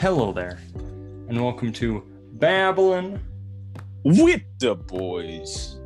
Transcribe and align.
Hello 0.00 0.32
there, 0.32 0.58
and 1.28 1.44
welcome 1.44 1.74
to 1.74 2.02
Babylon. 2.32 3.20
with 4.02 4.40
the 4.58 4.74
boys. 4.74 5.76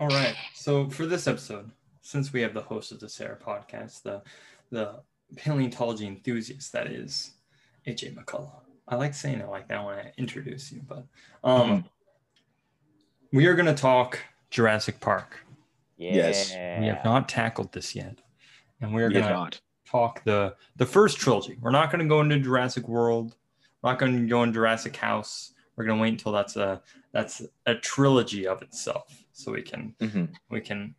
All 0.00 0.08
right, 0.08 0.34
so 0.54 0.90
for 0.90 1.06
this 1.06 1.28
episode, 1.28 1.70
since 2.00 2.32
we 2.32 2.40
have 2.40 2.54
the 2.54 2.62
host 2.62 2.90
of 2.90 2.98
the 2.98 3.06
Thera 3.06 3.40
podcast, 3.40 4.02
the 4.02 4.20
the 4.72 5.00
paleontology 5.36 6.08
enthusiast 6.08 6.72
that 6.72 6.88
is 6.88 7.34
AJ 7.86 8.16
McCullough. 8.16 8.62
I 8.88 8.96
like 8.96 9.14
saying 9.14 9.38
it 9.38 9.48
like 9.48 9.68
that 9.68 9.84
when 9.84 9.94
I 9.94 10.12
introduce 10.18 10.72
you, 10.72 10.82
but 10.88 11.06
um, 11.44 11.84
we 13.32 13.46
are 13.46 13.54
going 13.54 13.66
to 13.66 13.80
talk 13.80 14.18
Jurassic 14.50 14.98
Park. 14.98 15.38
Yeah. 15.96 16.14
Yes. 16.14 16.50
We 16.80 16.88
have 16.88 17.04
not 17.04 17.28
tackled 17.28 17.70
this 17.70 17.94
yet, 17.94 18.18
and 18.80 18.92
we're 18.92 19.06
We 19.06 19.20
going 19.20 19.50
to. 19.52 19.60
Talk 19.90 20.22
the 20.24 20.54
the 20.76 20.86
first 20.86 21.18
trilogy. 21.18 21.56
We're 21.60 21.70
not 21.70 21.90
going 21.90 22.00
to 22.00 22.08
go 22.08 22.20
into 22.20 22.38
Jurassic 22.38 22.88
World. 22.88 23.36
We're 23.82 23.90
not 23.90 23.98
going 23.98 24.12
to 24.20 24.26
go 24.26 24.42
in 24.42 24.52
Jurassic 24.52 24.96
House. 24.96 25.52
We're 25.76 25.84
going 25.84 25.98
to 25.98 26.02
wait 26.02 26.08
until 26.10 26.32
that's 26.32 26.56
a 26.56 26.82
that's 27.12 27.42
a 27.66 27.74
trilogy 27.74 28.46
of 28.46 28.62
itself, 28.62 29.24
so 29.32 29.52
we 29.52 29.62
can 29.62 29.94
Mhm. 30.00 30.32
we 30.50 30.60
can 30.60 30.94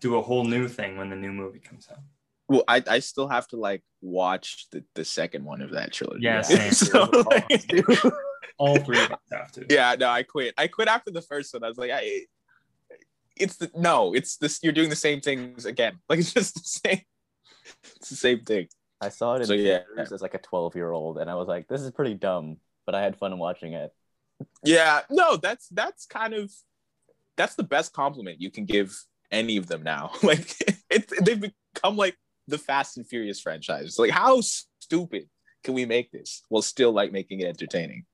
do 0.00 0.16
a 0.16 0.22
whole 0.22 0.44
new 0.44 0.66
thing 0.68 0.96
when 0.96 1.10
the 1.10 1.16
new 1.16 1.32
movie 1.32 1.60
comes 1.60 1.88
out. 1.90 2.00
Well, 2.48 2.64
I, 2.68 2.82
I 2.88 2.98
still 3.00 3.28
have 3.28 3.46
to 3.48 3.56
like 3.56 3.82
watch 4.02 4.66
the, 4.70 4.84
the 4.94 5.04
second 5.04 5.44
one 5.44 5.60
of 5.62 5.70
that 5.72 5.92
trilogy. 5.92 6.22
Yeah, 6.24 6.40
same. 6.42 6.72
So, 6.72 7.04
like, 7.30 7.44
All 8.58 8.78
three 8.78 9.00
of 9.02 9.12
us 9.12 9.18
have 9.32 9.52
to. 9.52 9.66
yeah, 9.70 9.94
no, 9.98 10.08
I 10.08 10.22
quit. 10.22 10.54
I 10.58 10.66
quit 10.68 10.88
after 10.88 11.10
the 11.10 11.22
first 11.22 11.52
one. 11.54 11.62
I 11.64 11.68
was 11.68 11.78
like, 11.78 11.90
I, 11.92 12.22
it's 13.36 13.56
the 13.56 13.70
no, 13.76 14.14
it's 14.14 14.36
this. 14.36 14.60
You're 14.62 14.72
doing 14.72 14.90
the 14.90 14.96
same 14.96 15.20
things 15.20 15.66
again. 15.66 15.98
Like 16.08 16.18
it's 16.18 16.32
just 16.32 16.54
the 16.54 16.60
same. 16.64 17.02
It's 17.96 18.10
the 18.10 18.16
same 18.16 18.40
thing. 18.40 18.68
I 19.00 19.08
saw 19.10 19.34
it 19.34 19.42
in 19.42 19.46
So, 19.46 19.52
yeah. 19.54 19.80
theaters 19.94 20.12
as 20.12 20.22
like 20.22 20.34
a 20.34 20.38
12 20.38 20.74
year 20.74 20.90
old, 20.90 21.18
and 21.18 21.30
I 21.30 21.34
was 21.34 21.48
like, 21.48 21.68
this 21.68 21.80
is 21.82 21.90
pretty 21.90 22.14
dumb, 22.14 22.58
but 22.86 22.94
I 22.94 23.02
had 23.02 23.16
fun 23.16 23.38
watching 23.38 23.72
it. 23.74 23.92
Yeah, 24.64 25.00
no, 25.10 25.36
that's 25.36 25.68
that's 25.68 26.06
kind 26.06 26.34
of 26.34 26.52
that's 27.36 27.54
the 27.54 27.62
best 27.62 27.92
compliment 27.92 28.40
you 28.40 28.50
can 28.50 28.64
give 28.64 28.96
any 29.30 29.56
of 29.56 29.66
them 29.66 29.82
now. 29.82 30.12
Like 30.22 30.54
it, 30.90 31.10
they've 31.24 31.40
become 31.40 31.96
like 31.96 32.16
the 32.48 32.58
Fast 32.58 32.96
and 32.96 33.06
Furious 33.06 33.40
franchise. 33.40 33.98
Like 33.98 34.10
how 34.10 34.40
stupid 34.40 35.28
can 35.64 35.74
we 35.74 35.84
make 35.84 36.10
this 36.12 36.42
while 36.48 36.62
still 36.62 36.92
like 36.92 37.12
making 37.12 37.40
it 37.40 37.46
entertaining? 37.46 38.04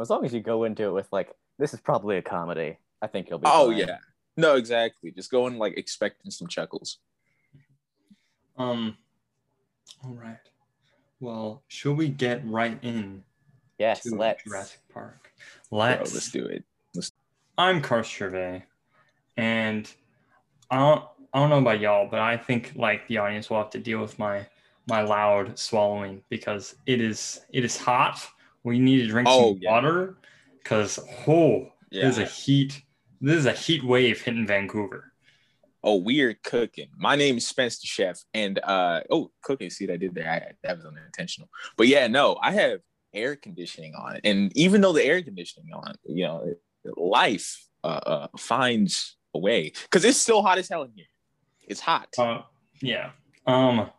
As 0.00 0.10
long 0.10 0.24
as 0.24 0.32
you 0.32 0.40
go 0.40 0.64
into 0.64 0.84
it 0.84 0.92
with 0.92 1.08
like, 1.12 1.30
this 1.58 1.74
is 1.74 1.80
probably 1.80 2.16
a 2.16 2.22
comedy, 2.22 2.78
I 3.02 3.06
think 3.06 3.28
you'll 3.28 3.38
be. 3.38 3.46
Oh 3.46 3.68
fine. 3.68 3.78
yeah, 3.78 3.98
no, 4.36 4.56
exactly. 4.56 5.10
Just 5.10 5.30
go 5.30 5.46
in 5.46 5.58
like 5.58 5.76
expecting 5.76 6.30
some 6.30 6.48
chuckles. 6.48 6.98
Um. 8.56 8.96
All 10.04 10.14
right. 10.14 10.38
Well, 11.20 11.62
should 11.68 11.96
we 11.96 12.08
get 12.08 12.44
right 12.46 12.78
in 12.82 13.22
Yes, 13.78 14.02
to 14.02 14.14
let's. 14.14 14.42
Jurassic 14.44 14.80
Park? 14.92 15.32
Let's. 15.70 16.12
let's 16.14 16.30
do 16.30 16.44
it. 16.46 16.64
I'm 17.58 17.80
Carl 17.80 18.02
Gervais, 18.02 18.64
and 19.36 19.92
I 20.70 20.78
don't, 20.78 21.04
I 21.34 21.38
don't 21.38 21.50
know 21.50 21.58
about 21.58 21.80
y'all, 21.80 22.08
but 22.10 22.18
I 22.20 22.36
think 22.36 22.72
like 22.76 23.06
the 23.08 23.18
audience 23.18 23.50
will 23.50 23.58
have 23.58 23.70
to 23.70 23.78
deal 23.78 24.00
with 24.00 24.18
my 24.18 24.46
my 24.88 25.02
loud 25.02 25.58
swallowing 25.58 26.22
because 26.28 26.74
it 26.86 27.00
is 27.00 27.42
it 27.52 27.64
is 27.64 27.76
hot. 27.76 28.26
We 28.64 28.78
need 28.78 28.98
to 29.02 29.06
drink 29.06 29.28
Oh, 29.30 29.52
some 29.52 29.58
yeah. 29.62 29.70
water 29.70 30.16
because 30.62 30.98
oh, 31.28 31.68
Yeah. 31.90 32.02
there's 32.02 32.18
a 32.18 32.24
heat. 32.24 32.82
This 33.20 33.36
is 33.36 33.46
a 33.46 33.52
heat 33.52 33.84
wave 33.84 34.20
hitting 34.22 34.46
Vancouver. 34.46 35.11
Oh, 35.84 35.96
weird 35.96 36.42
cooking. 36.42 36.88
My 36.96 37.16
name 37.16 37.38
is 37.38 37.46
Spencer 37.46 37.86
Chef, 37.86 38.20
and 38.34 38.58
uh 38.60 39.00
oh, 39.10 39.30
cooking. 39.42 39.70
See 39.70 39.86
what 39.86 39.94
I 39.94 39.96
did 39.96 40.14
there? 40.14 40.30
I, 40.30 40.52
that 40.62 40.76
was 40.76 40.86
unintentional. 40.86 41.48
But 41.76 41.88
yeah, 41.88 42.06
no, 42.06 42.38
I 42.40 42.52
have 42.52 42.80
air 43.12 43.36
conditioning 43.36 43.94
on, 43.94 44.20
and 44.24 44.56
even 44.56 44.80
though 44.80 44.92
the 44.92 45.04
air 45.04 45.22
conditioning 45.22 45.72
on, 45.72 45.94
you 46.04 46.24
know, 46.24 46.54
life 46.96 47.66
uh, 47.82 48.00
uh 48.06 48.28
finds 48.38 49.16
a 49.34 49.38
way 49.38 49.72
because 49.84 50.04
it's 50.04 50.18
still 50.18 50.42
hot 50.42 50.58
as 50.58 50.68
hell 50.68 50.82
in 50.82 50.92
here. 50.94 51.06
It's 51.62 51.80
hot. 51.80 52.08
Uh, 52.16 52.42
yeah. 52.80 53.10
Um, 53.46 53.90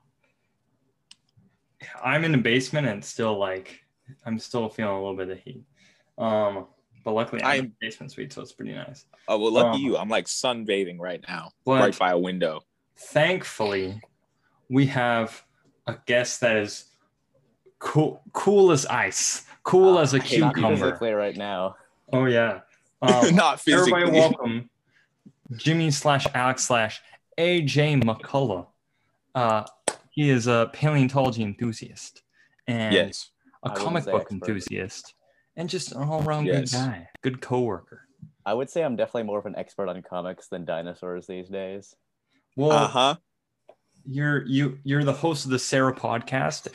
I'm 2.04 2.24
in 2.24 2.32
the 2.32 2.38
basement 2.38 2.88
and 2.88 3.04
still 3.04 3.38
like 3.38 3.80
I'm 4.26 4.40
still 4.40 4.70
feeling 4.70 4.94
a 4.94 5.00
little 5.00 5.18
bit 5.18 5.30
of 5.30 5.40
heat. 5.40 5.64
Um, 6.18 6.68
but 7.04 7.14
luckily 7.14 7.42
I'm, 7.44 7.52
in 7.52 7.56
I'm- 7.66 7.74
the 7.80 7.88
basement 7.88 8.12
suite, 8.12 8.34
so 8.34 8.42
it's 8.42 8.52
pretty 8.52 8.74
nice. 8.74 9.06
oh 9.28 9.38
well, 9.38 9.52
lucky 9.52 9.78
um, 9.78 9.82
you. 9.82 9.98
I'm 9.98 10.10
like 10.10 10.26
sunbathing 10.26 11.00
right 11.00 11.24
now, 11.28 11.52
right 11.66 11.98
by 11.98 12.12
a 12.12 12.18
window. 12.18 12.62
thankfully 12.96 14.02
we 14.70 14.86
have 14.88 15.44
a 15.88 15.96
guest 16.06 16.42
that 16.42 16.56
is 16.58 16.86
cool 17.80 18.22
cool 18.32 18.72
as 18.72 18.86
ice 18.86 19.44
cool 19.64 20.00
as 20.00 20.14
a 20.14 20.20
cucumber 20.20 20.78
physically 20.78 21.12
right 21.12 21.36
now. 21.38 21.76
oh 22.14 22.26
yeah 22.26 22.62
um, 23.02 23.36
Not 23.36 23.60
physically. 23.60 24.02
everybody 24.02 24.20
welcome 24.20 24.70
jimmy 25.58 25.92
slash 25.92 26.26
alex 26.34 26.64
slash 26.64 27.02
aj 27.38 28.02
mccullough 28.04 28.68
uh, 29.36 29.64
he 30.12 30.30
is 30.30 30.48
a 30.48 30.70
paleontology 30.74 31.44
enthusiast 31.44 32.22
and 32.68 32.94
yes. 32.94 33.32
a 33.64 33.72
comic 33.72 34.06
book 34.06 34.22
expert. 34.22 34.34
enthusiast 34.34 35.14
and 35.56 35.70
just 35.70 35.92
an 35.92 36.04
all-around 36.04 36.46
Yes. 36.46 36.72
good 36.72 36.78
guy 36.78 37.08
good 37.22 37.42
coworker 37.42 38.08
I 38.46 38.54
would 38.54 38.70
say 38.70 38.84
I'm 38.84 38.96
definitely 38.98 39.24
more 39.24 39.40
of 39.40 39.46
an 39.46 39.56
expert 39.56 39.88
on 39.88 40.02
comics 40.02 40.48
than 40.50 40.66
dinosaurs 40.66 41.28
these 41.28 41.48
days. 41.50 41.96
well 42.58 42.72
Uh 42.72 42.88
huh. 42.88 43.16
you're 44.06 44.46
you 44.46 44.80
you're 44.84 45.04
the 45.04 45.14
host 45.14 45.46
of 45.46 45.52
the 45.52 45.58
Thera 45.58 45.98
podcast. 45.98 46.68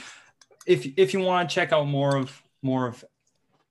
If 0.67 0.87
if 0.97 1.13
you 1.13 1.21
want 1.21 1.49
to 1.49 1.55
check 1.55 1.73
out 1.73 1.87
more 1.87 2.17
of 2.17 2.43
more 2.63 2.87
of 2.87 3.05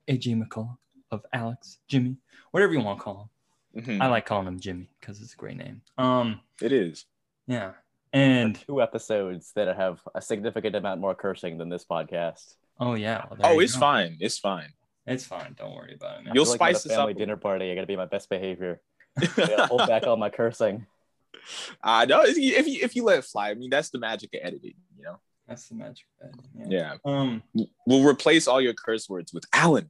AJ 0.08 0.42
McCullough, 0.42 0.78
of 1.12 1.26
Alex, 1.34 1.80
Jimmy, 1.88 2.18
whatever 2.52 2.74
you 2.74 2.80
want 2.82 3.00
to 3.00 3.04
call 3.04 3.32
him. 3.74 4.02
I 4.02 4.08
like 4.08 4.26
calling 4.26 4.48
him 4.48 4.60
Jimmy 4.60 4.90
because 5.00 5.22
it's 5.22 5.34
a 5.34 5.38
great 5.38 5.58
name. 5.58 5.82
Um, 5.98 6.40
It 6.62 6.72
is. 6.72 7.06
yeah, 7.48 7.74
and 8.14 8.56
Two 8.66 8.82
episodes 8.82 9.52
that 9.56 9.76
have 9.76 10.02
a 10.16 10.22
significant 10.22 10.76
amount 10.76 11.02
more 11.02 11.14
cursing 11.16 11.58
than 11.60 11.70
this 11.70 11.86
podcast. 11.86 12.56
oh 12.80 12.94
yeah, 12.96 13.26
well, 13.30 13.40
Oh, 13.56 13.60
it's 13.60 13.74
go. 13.74 13.80
fine. 13.82 14.18
It's 14.20 14.38
fine. 14.40 14.70
It's 15.08 15.26
fine. 15.26 15.56
Don't 15.58 15.74
worry 15.74 15.96
about 15.96 16.20
it, 16.20 16.26
man. 16.26 16.36
You'll 16.36 16.44
I 16.44 16.46
feel 16.46 16.52
like 16.52 16.62
I'm 16.62 16.68
at 16.68 16.76
spice 16.76 16.86
a 16.86 16.88
this 16.90 16.98
family 16.98 17.12
up 17.14 17.16
a 17.16 17.20
dinner 17.20 17.34
little. 17.34 17.42
party. 17.50 17.72
I 17.72 17.76
gotta 17.76 17.88
be 17.88 17.96
my 17.96 18.06
best 18.06 18.30
behavior. 18.30 18.82
I 19.18 19.26
gotta 19.36 19.66
hold 19.68 19.88
back 19.88 20.06
all 20.06 20.18
my 20.18 20.30
cursing. 20.30 20.86
I 21.84 22.06
know 22.06 22.24
if 22.24 22.38
you, 22.38 22.56
if 22.56 22.68
you 22.68 22.80
if 22.84 22.96
you 22.96 23.04
let 23.04 23.20
it 23.20 23.26
fly. 23.26 23.50
I 23.50 23.54
mean, 23.54 23.70
that's 23.70 23.90
the 23.90 24.00
magic 24.00 24.34
of 24.34 24.42
editing. 24.44 24.74
You 24.98 25.06
know. 25.06 25.20
That's 25.48 25.70
the 25.70 25.76
magic. 25.76 26.06
Bed. 26.22 26.36
Yeah. 26.70 26.96
Yeah. 27.06 27.12
Um, 27.12 27.42
We'll 27.86 28.06
replace 28.06 28.48
all 28.48 28.60
your 28.60 28.74
curse 28.74 29.08
words 29.08 29.34
with 29.34 29.46
Alan. 29.54 29.90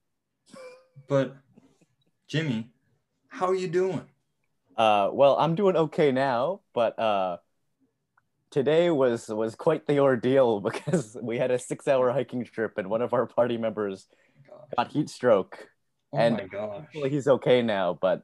but 1.08 1.36
Jimmy, 2.28 2.70
how 3.30 3.48
are 3.48 3.56
you 3.56 3.68
doing? 3.68 4.04
Uh, 4.76 5.10
well, 5.12 5.36
I'm 5.40 5.56
doing 5.56 5.76
okay 5.76 6.12
now, 6.12 6.60
but 6.76 7.00
uh, 7.00 7.38
today 8.52 8.92
was 8.92 9.30
was 9.30 9.56
quite 9.56 9.88
the 9.88 10.00
ordeal 10.00 10.60
because 10.62 11.18
we 11.22 11.40
had 11.40 11.50
a 11.50 11.58
six 11.58 11.88
hour 11.88 12.12
hiking 12.12 12.44
trip 12.44 12.78
and 12.78 12.88
one 12.90 13.02
of 13.02 13.14
our 13.14 13.26
party 13.26 13.58
members 13.58 14.06
Gosh. 14.12 14.18
Got 14.76 14.92
heat 14.92 15.10
stroke. 15.10 15.68
Oh 16.14 16.18
and- 16.18 16.38
my 16.38 16.46
gosh. 16.46 16.86
Well, 16.96 17.10
he's 17.10 17.28
okay 17.28 17.62
now, 17.62 17.98
but 18.00 18.24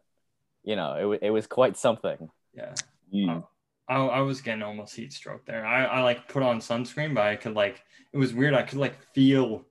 you 0.64 0.76
know, 0.76 0.96
it, 0.96 1.06
wa- 1.06 1.18
it 1.22 1.30
was 1.32 1.48
quite 1.48 1.78
something. 1.78 2.30
Yeah. 2.54 2.74
Mm. 3.14 3.44
I, 3.90 3.96
I 3.96 4.20
was 4.22 4.42
getting 4.42 4.64
almost 4.64 4.96
heat 4.96 5.12
stroke 5.12 5.46
there. 5.46 5.66
I, 5.66 5.84
I 5.86 6.02
like 6.02 6.28
put 6.30 6.42
on 6.42 6.60
sunscreen, 6.60 7.14
but 7.14 7.24
I 7.26 7.36
could 7.36 7.54
like 7.54 7.82
it 8.14 8.18
was 8.18 8.34
weird. 8.34 8.54
I 8.54 8.64
could 8.64 8.80
like 8.80 8.96
feel 9.14 9.66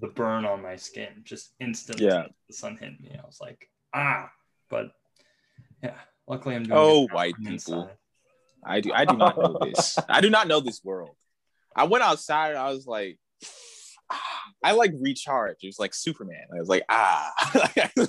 the 0.00 0.08
burn 0.08 0.44
on 0.46 0.62
my 0.62 0.76
skin 0.76 1.08
just 1.24 1.50
instantly. 1.60 2.06
Yeah. 2.06 2.24
The 2.48 2.54
sun 2.54 2.78
hit 2.80 2.98
me. 3.00 3.18
I 3.22 3.26
was 3.26 3.38
like, 3.40 3.68
ah. 3.92 4.30
But 4.70 4.92
yeah, 5.82 5.94
luckily 6.26 6.54
I'm 6.54 6.62
doing. 6.62 6.78
Oh, 6.78 7.06
good 7.06 7.14
white 7.14 7.34
people. 7.36 7.52
inside. 7.52 7.90
I 8.64 8.80
do 8.80 8.92
I 8.92 9.04
do 9.04 9.16
not 9.16 9.36
know 9.36 9.58
this. 9.62 9.98
I 10.08 10.20
do 10.20 10.30
not 10.30 10.48
know 10.48 10.60
this 10.60 10.82
world. 10.84 11.16
I 11.76 11.84
went 11.84 12.02
outside 12.04 12.50
and 12.50 12.58
I 12.58 12.70
was 12.70 12.86
like, 12.86 13.18
ah. 14.10 14.20
I 14.62 14.72
like 14.72 14.92
recharge. 15.00 15.56
It 15.62 15.68
was 15.68 15.78
like 15.78 15.94
Superman. 15.94 16.44
I 16.54 16.58
was 16.58 16.68
like, 16.68 16.84
ah. 16.88 17.32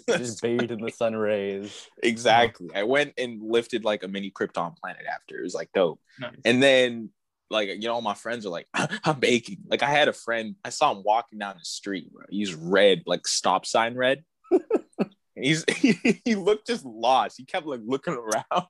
Just 0.10 0.42
bathed 0.42 0.72
in 0.72 0.82
the 0.82 0.92
sun 0.96 1.16
rays. 1.16 1.88
exactly. 2.04 2.70
I 2.76 2.84
went 2.84 3.14
and 3.18 3.42
lifted 3.42 3.86
like 3.86 4.04
a 4.04 4.08
mini 4.08 4.32
Krypton 4.32 4.76
planet 4.78 5.06
after. 5.10 5.40
It 5.40 5.44
was 5.44 5.54
like 5.54 5.70
dope. 5.74 6.02
Nice. 6.20 6.36
And 6.44 6.62
then 6.62 7.10
like 7.50 7.70
you 7.70 7.88
know, 7.88 8.02
my 8.02 8.14
friends 8.16 8.46
are 8.46 8.50
like, 8.50 8.68
I'm 8.74 9.20
baking. 9.20 9.60
Like 9.68 9.84
I 9.84 9.90
had 9.90 10.08
a 10.08 10.14
friend, 10.14 10.56
I 10.66 10.70
saw 10.70 10.92
him 10.92 11.04
walking 11.06 11.40
down 11.40 11.56
the 11.58 11.66
street, 11.66 12.12
bro. 12.12 12.26
He's 12.30 12.54
red, 12.54 13.04
like 13.06 13.28
stop 13.28 13.66
sign 13.66 13.96
red. 13.96 14.24
He's 15.36 15.64
he, 15.70 16.22
he 16.26 16.36
looked 16.36 16.68
just 16.68 16.86
lost. 16.86 17.38
He 17.38 17.46
kept 17.46 17.66
like 17.66 17.80
looking 17.86 18.14
around. 18.14 18.68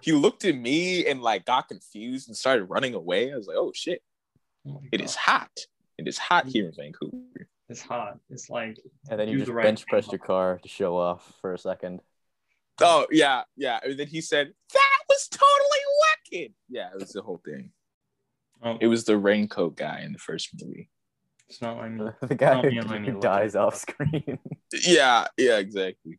He 0.00 0.12
looked 0.12 0.44
at 0.44 0.56
me 0.56 1.06
and 1.06 1.22
like 1.22 1.44
got 1.44 1.68
confused 1.68 2.28
and 2.28 2.36
started 2.36 2.64
running 2.64 2.94
away. 2.94 3.32
I 3.32 3.36
was 3.36 3.46
like, 3.46 3.56
oh 3.56 3.72
shit, 3.74 4.02
Oh 4.66 4.72
my 4.74 4.88
it 4.92 4.98
God. 4.98 5.04
is 5.04 5.14
hot. 5.14 5.50
It 5.98 6.06
is 6.08 6.16
hot 6.18 6.46
here 6.46 6.66
in 6.66 6.72
Vancouver. 6.72 7.16
It's 7.68 7.82
hot. 7.82 8.18
It's 8.30 8.48
like 8.48 8.78
And 9.10 9.18
then 9.20 9.28
you 9.28 9.38
just 9.38 9.46
the 9.48 9.52
right 9.52 9.64
bench 9.64 9.80
hand. 9.80 9.88
pressed 9.88 10.12
your 10.12 10.18
car 10.20 10.58
to 10.62 10.68
show 10.68 10.96
off 10.96 11.34
for 11.40 11.52
a 11.54 11.58
second. 11.58 12.00
Oh 12.80 13.06
yeah, 13.10 13.42
yeah. 13.56 13.80
And 13.82 13.98
then 13.98 14.06
he 14.06 14.20
said, 14.20 14.52
that 14.72 14.98
was 15.08 15.28
totally 15.28 16.38
wicked. 16.40 16.54
Yeah, 16.68 16.88
it 16.94 17.00
was 17.00 17.10
the 17.12 17.22
whole 17.22 17.40
thing. 17.44 17.72
Oh, 18.62 18.78
It 18.80 18.86
was 18.86 19.04
the 19.04 19.18
raincoat 19.18 19.76
guy 19.76 20.00
in 20.04 20.12
the 20.12 20.18
first 20.18 20.50
movie. 20.60 20.88
it's 21.48 21.60
not 21.60 21.76
like 21.76 21.90
me. 21.90 22.06
the 22.22 22.34
guy 22.34 22.60
who, 22.62 22.70
yeah, 22.70 22.82
let 22.82 23.00
me 23.00 23.08
who 23.08 23.12
look 23.14 23.22
dies 23.22 23.54
off 23.56 23.76
screen, 23.76 24.38
Yeah, 24.72 25.26
yeah, 25.36 25.58
exactly. 25.58 26.18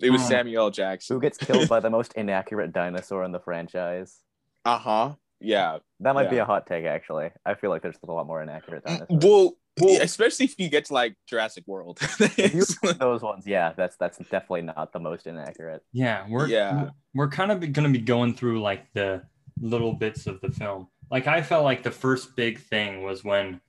It 0.00 0.10
was 0.10 0.22
Oh. 0.22 0.28
Samuel 0.28 0.64
L. 0.64 0.70
Jackson. 0.70 1.14
who 1.16 1.20
gets 1.20 1.38
killed 1.38 1.68
by 1.68 1.78
the 1.80 1.90
most 1.98 2.14
inaccurate 2.14 2.72
dinosaur 2.72 3.22
in 3.24 3.30
the 3.32 3.38
franchise. 3.40 4.18
Uh 4.64 4.78
huh. 4.78 5.14
Yeah. 5.42 5.78
That 6.00 6.14
might 6.14 6.30
be 6.30 6.38
a 6.38 6.44
hot 6.44 6.66
take, 6.66 6.84
actually. 6.84 7.30
I 7.44 7.54
feel 7.54 7.70
like 7.70 7.82
there's 7.82 7.96
a 8.06 8.12
lot 8.12 8.26
more 8.26 8.42
inaccurate 8.42 8.84
dinosaurs. 8.84 9.22
Well, 9.22 9.52
Well- 9.80 10.02
especially 10.02 10.44
if 10.46 10.58
you 10.58 10.68
get 10.68 10.86
to 10.86 10.94
like 10.94 11.16
Jurassic 11.26 11.64
World. 11.66 11.98
If 12.20 12.54
you 12.54 12.64
look 12.82 12.94
at 12.94 12.98
those 12.98 13.22
ones, 13.22 13.46
yeah, 13.46 13.72
that's 13.76 13.96
that's 13.96 14.18
definitely 14.18 14.62
not 14.62 14.92
the 14.92 15.00
most 15.00 15.26
inaccurate. 15.26 15.82
Yeah, 15.92 16.26
we're 16.28 16.46
Yeah. 16.48 16.90
we're 17.14 17.28
kind 17.28 17.50
of 17.52 17.60
going 17.60 17.86
to 17.92 17.98
be 17.98 18.04
going 18.04 18.34
through 18.34 18.60
like 18.60 18.92
the 18.94 19.22
little 19.60 19.92
bits 19.92 20.26
of 20.26 20.40
the 20.40 20.50
film. 20.50 20.88
Like 21.10 21.26
I 21.26 21.42
felt 21.42 21.64
like 21.64 21.82
the 21.82 21.90
first 21.90 22.36
big 22.36 22.58
thing 22.58 23.02
was 23.02 23.22
when 23.24 23.60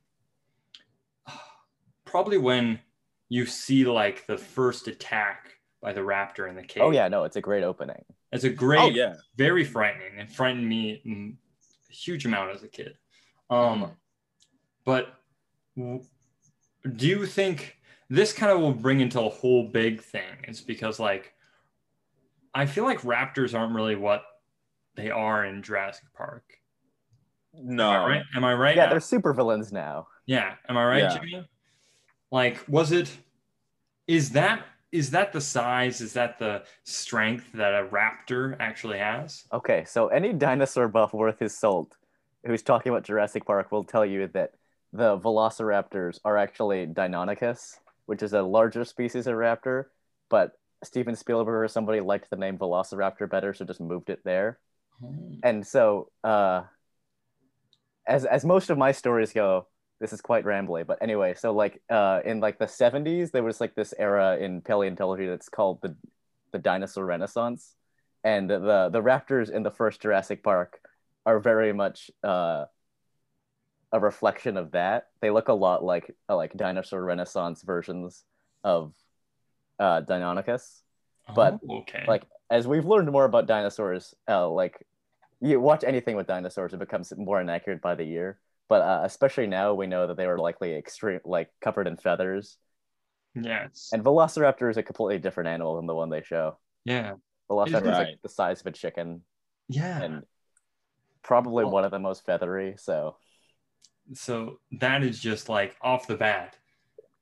probably 2.06 2.38
when 2.38 2.80
you 3.30 3.46
see 3.46 3.86
like 3.86 4.26
the 4.28 4.38
first 4.38 4.88
attack 4.88 5.50
by 5.81 5.94
the 5.94 6.02
raptor 6.02 6.48
in 6.50 6.56
the 6.56 6.64
cave. 6.64 6.84
Oh 6.84 6.92
yeah, 6.92 7.08
no, 7.08 7.24
it's 7.26 7.36
a 7.36 7.42
great 7.42 7.64
opening. 7.64 8.04
It's 8.31 8.44
a 8.46 8.50
great 8.50 8.80
oh 8.81 8.90
yeah. 8.90 9.16
very 9.36 9.64
frightening. 9.64 10.18
It 10.18 10.31
frightened 10.31 10.68
me 10.68 11.02
mm, 11.06 11.36
a 11.36 11.38
huge 11.94 12.25
amount 12.25 12.51
as 12.51 12.63
a 12.63 12.68
kid. 12.68 12.98
Um, 13.50 13.81
Mhm. 13.84 13.95
but 14.86 15.19
w- 15.78 16.04
do 16.95 17.07
you 17.07 17.25
think 17.25 17.78
this 18.10 18.34
kind 18.34 18.51
of 18.51 18.60
will 18.60 18.74
bring 18.74 19.00
into 19.00 19.22
a 19.22 19.30
whole 19.30 19.68
big 19.69 20.01
thing? 20.01 20.44
It's 20.44 20.62
because 20.62 21.00
like 21.00 21.34
I 22.56 22.66
feel 22.68 22.84
like 22.84 23.01
raptors 23.01 23.57
aren't 23.57 23.74
really 23.74 23.95
what 23.95 24.24
they 24.95 25.10
are 25.10 25.44
in 25.45 25.63
Jurassic 25.63 26.06
Park. 26.13 26.44
No. 27.54 27.90
Am 27.92 28.01
I 28.01 28.06
right? 28.07 28.24
Am 28.36 28.44
I 28.44 28.54
right? 28.54 28.75
Yeah, 28.75 28.90
they're 28.90 29.00
super 29.00 29.34
villains 29.34 29.72
now. 29.72 30.07
Yeah, 30.28 30.56
am 30.69 30.78
I 30.78 30.86
right, 30.86 31.01
Yeah. 31.04 31.18
Jimmy? 31.18 31.50
Like, 32.31 32.63
was 32.68 32.92
it? 32.92 33.16
Is 34.07 34.31
that 34.31 34.63
is 34.94 35.10
that 35.10 35.34
the 35.34 35.42
size? 35.42 36.01
Is 36.01 36.13
that 36.13 36.38
the 36.38 36.63
strength 36.84 37.51
that 37.54 37.74
a 37.74 37.88
raptor 37.88 38.56
actually 38.60 39.00
has? 39.00 39.44
Okay, 39.51 39.84
so 39.86 40.07
any 40.07 40.31
dinosaur 40.31 40.88
buff 40.88 41.13
worth 41.13 41.40
his 41.40 41.57
salt 41.57 41.98
who's 42.45 42.62
talking 42.62 42.92
about 42.92 43.04
Jurassic 43.04 43.44
Park 43.44 43.72
will 43.72 43.84
tell 43.84 44.06
you 44.06 44.28
that 44.28 44.51
the 44.94 45.18
velociraptors 45.18 46.19
are 46.24 46.38
actually 46.38 46.86
Deinonychus, 46.86 47.80
which 48.06 48.22
is 48.22 48.34
a 48.34 48.44
larger 48.44 48.86
species 48.86 49.25
of 49.25 49.34
raptor, 49.34 49.86
but 50.30 50.51
Steven 50.84 51.16
Spielberg 51.16 51.63
or 51.63 51.68
somebody 51.68 52.00
liked 52.00 52.30
the 52.30 52.36
name 52.36 52.60
Velociraptor 52.60 53.28
better, 53.28 53.54
so 53.54 53.66
just 53.66 53.81
moved 53.81 54.12
it 54.12 54.19
there. 54.24 54.60
And 55.42 55.66
so, 55.66 56.12
uh, 56.24 56.63
as 58.06 58.25
as 58.25 58.45
most 58.45 58.69
of 58.69 58.78
my 58.78 58.92
stories 58.92 59.34
go, 59.34 59.68
this 60.04 60.14
is 60.14 60.22
quite 60.22 60.44
rambly. 60.44 60.86
But 60.86 61.00
anyway, 61.02 61.34
so 61.34 61.54
like 61.54 61.82
uh, 61.90 62.20
in 62.26 62.40
like 62.40 62.60
the 62.60 62.66
'70s, 62.66 63.32
there 63.32 63.44
was 63.44 63.62
like 63.62 63.74
this 63.74 63.94
era 63.98 64.38
in 64.38 64.62
paleontology 64.62 65.28
that's 65.28 65.50
called 65.50 65.82
the 65.82 65.96
the 66.52 66.60
dinosaur 66.60 67.06
renaissance, 67.06 67.76
and 68.24 68.50
the 68.50 68.90
the 68.92 69.02
raptors 69.02 69.50
in 69.50 69.64
the 69.64 69.72
first 69.72 70.02
Jurassic 70.02 70.44
Park 70.44 70.80
are 71.26 71.40
very 71.40 71.72
much 71.72 72.12
uh, 72.24 72.66
a 73.94 74.00
reflection 74.00 74.58
of 74.58 74.72
that. 74.72 75.08
They 75.22 75.32
look 75.32 75.48
a 75.48 75.54
lot 75.54 75.84
like 75.84 76.14
uh, 76.30 76.36
like 76.36 76.54
dinosaur 76.58 77.02
renaissance 77.02 77.62
versions 77.62 78.26
of 78.64 78.94
uh, 79.80 80.02
Deinonychus 80.02 80.84
but, 81.36 81.60
Oh, 81.70 81.80
okay, 81.80 82.04
like 82.08 82.24
as 82.50 82.68
we've 82.68 82.86
learned 82.86 83.12
more 83.12 83.26
about 83.26 83.48
dinosaurs 83.48 84.14
uh, 84.28 84.48
like 84.50 84.86
you 85.40 85.60
watch 85.60 85.84
anything 85.84 86.16
with 86.16 86.28
dinosaurs 86.28 86.74
it 86.74 86.80
becomes 86.80 87.14
more 87.18 87.40
inaccurate 87.40 87.82
by 87.82 87.96
the 87.96 88.04
year 88.04 88.40
but 88.69 88.81
uh, 88.81 89.01
especially 89.04 89.48
now 89.48 89.74
we 89.74 89.88
know 89.88 90.07
that 90.07 90.18
they 90.18 90.27
were 90.27 90.38
likely 90.39 90.75
extreme 90.75 91.19
like 91.25 91.50
covered 91.62 91.88
in 91.88 91.98
feathers. 91.98 92.57
Yes. 93.36 93.89
And 93.92 94.04
velociraptor 94.04 94.69
is 94.69 94.77
a 94.77 94.83
completely 94.83 95.19
different 95.19 95.50
animal 95.50 95.75
than 95.77 95.88
the 95.88 95.95
one 95.95 96.10
they 96.10 96.21
show. 96.21 96.57
Yeah, 96.86 97.13
velociraptor 97.50 97.68
is 97.81 97.83
Right. 97.88 98.07
like 98.10 98.21
the 98.21 98.30
size 98.30 98.62
of 98.62 98.68
a 98.68 98.71
chicken. 98.71 99.21
Yeah. 99.69 100.01
and 100.01 100.24
probably 101.24 101.63
Well- 101.63 101.74
one 101.74 101.86
of 101.86 101.92
the 101.92 102.00
most 102.00 102.25
feathery 102.25 102.75
so. 102.77 103.18
So 104.13 104.60
that 104.80 105.01
is 105.04 105.19
just 105.19 105.48
like 105.48 105.77
off 105.81 106.07
the 106.07 106.18
bat 106.18 106.57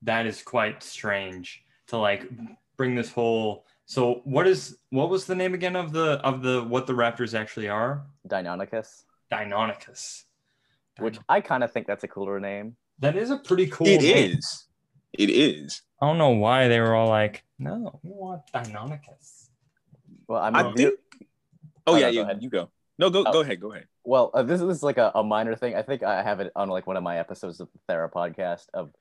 that 0.02 0.26
is 0.26 0.42
quite 0.42 0.82
strange 0.82 1.64
to 1.88 1.98
like 1.98 2.28
bring 2.76 2.96
this 2.96 3.12
whole 3.12 3.68
so 3.86 4.22
what 4.24 4.48
is 4.48 4.80
what 4.90 5.10
was 5.10 5.26
the 5.26 5.36
name 5.36 5.54
again 5.54 5.76
of 5.76 5.92
the 5.94 6.14
of 6.24 6.42
the 6.42 6.64
what 6.64 6.88
the 6.88 6.94
raptors 6.94 7.38
actually 7.40 7.70
are? 7.70 8.08
Deinonychus. 8.28 9.04
Deinonychus 9.32 10.24
which 11.00 11.18
i 11.30 11.40
kind 11.42 11.64
of 11.64 11.72
think 11.72 11.88
that's 11.88 12.04
a 12.04 12.08
cooler 12.08 12.40
name 12.40 12.76
that 13.00 13.16
is 13.16 13.32
a 13.32 13.38
pretty 13.38 13.68
cool 13.68 13.88
It 13.88 14.02
name. 14.02 14.32
is. 14.38 14.66
It 15.14 15.30
is. 15.30 15.82
i 16.02 16.06
don't 16.08 16.18
know 16.18 16.30
why 16.32 16.68
they 16.68 16.80
were 16.80 16.94
all 16.96 17.10
like 17.10 17.44
no 17.60 18.00
we 18.04 18.12
want 18.12 18.42
deinonychus 18.54 19.50
well 20.28 20.42
i 20.42 20.50
I 20.50 20.64
mean 20.64 20.76
think. 20.76 21.00
Oh 21.88 21.94
Oh, 21.94 21.96
yeah, 21.96 22.06
no, 22.08 22.12
go 22.12 22.14
you, 22.14 22.22
ahead. 22.22 22.44
you 22.44 22.50
go. 22.52 22.70
No, 23.00 23.10
go 23.10 23.24
Oh. 23.26 23.34
go 23.34 23.42
ahead. 23.42 23.60
Go 23.60 23.72
ahead. 23.72 23.88
Well, 24.04 24.30
uh, 24.36 24.44
this 24.44 24.62
is 24.62 24.84
like 24.84 25.00
a, 25.00 25.12
a 25.16 25.24
minor 25.24 25.56
thing. 25.56 25.74
I 25.76 25.82
think 25.82 26.04
I 26.04 26.22
have 26.22 26.40
it 26.40 26.52
on 26.56 26.70
like 26.70 26.86
one 26.86 26.96
of 26.96 27.02
my 27.02 27.18
episodes 27.18 27.60
of 27.60 27.70
the 27.74 27.80
Thera 27.92 28.10
podcast 28.12 28.68
of 28.76 28.92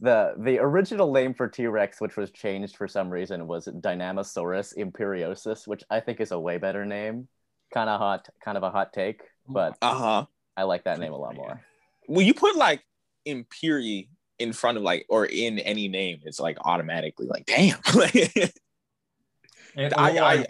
the 0.00 0.32
the 0.38 0.58
original 0.58 1.12
name 1.12 1.34
for 1.34 1.48
T 1.48 1.66
Rex, 1.66 2.00
which 2.00 2.16
was 2.16 2.30
changed 2.30 2.76
for 2.76 2.88
some 2.88 3.10
reason, 3.10 3.46
was 3.46 3.66
Dynamosaurus 3.66 4.74
imperiosus, 4.78 5.66
which 5.68 5.84
I 5.90 6.00
think 6.00 6.20
is 6.22 6.32
a 6.32 6.40
way 6.40 6.56
better 6.56 6.86
name. 6.86 7.28
Kind 7.74 7.90
of 7.90 8.00
hot, 8.00 8.26
kind 8.42 8.56
of 8.56 8.62
a 8.62 8.70
hot 8.70 8.94
take, 8.94 9.20
but 9.46 9.76
Uh 9.82 9.94
huh. 9.94 10.26
I 10.56 10.62
like 10.64 10.84
that 10.84 10.98
name 10.98 11.12
a 11.12 11.16
lot 11.16 11.34
more. 11.34 11.60
When 12.06 12.26
you 12.26 12.34
put 12.34 12.56
like 12.56 12.82
Imperi 13.26 14.08
in 14.38 14.52
front 14.52 14.76
of 14.78 14.82
like 14.84 15.06
or 15.08 15.24
in 15.26 15.58
any 15.58 15.88
name, 15.88 16.20
it's 16.24 16.38
like 16.40 16.58
automatically 16.64 17.26
like 17.26 17.46
damn. 17.46 17.78
It, 19.76 19.92
I- 19.96 20.12
well, 20.12 20.24
I- 20.24 20.34
like, 20.36 20.46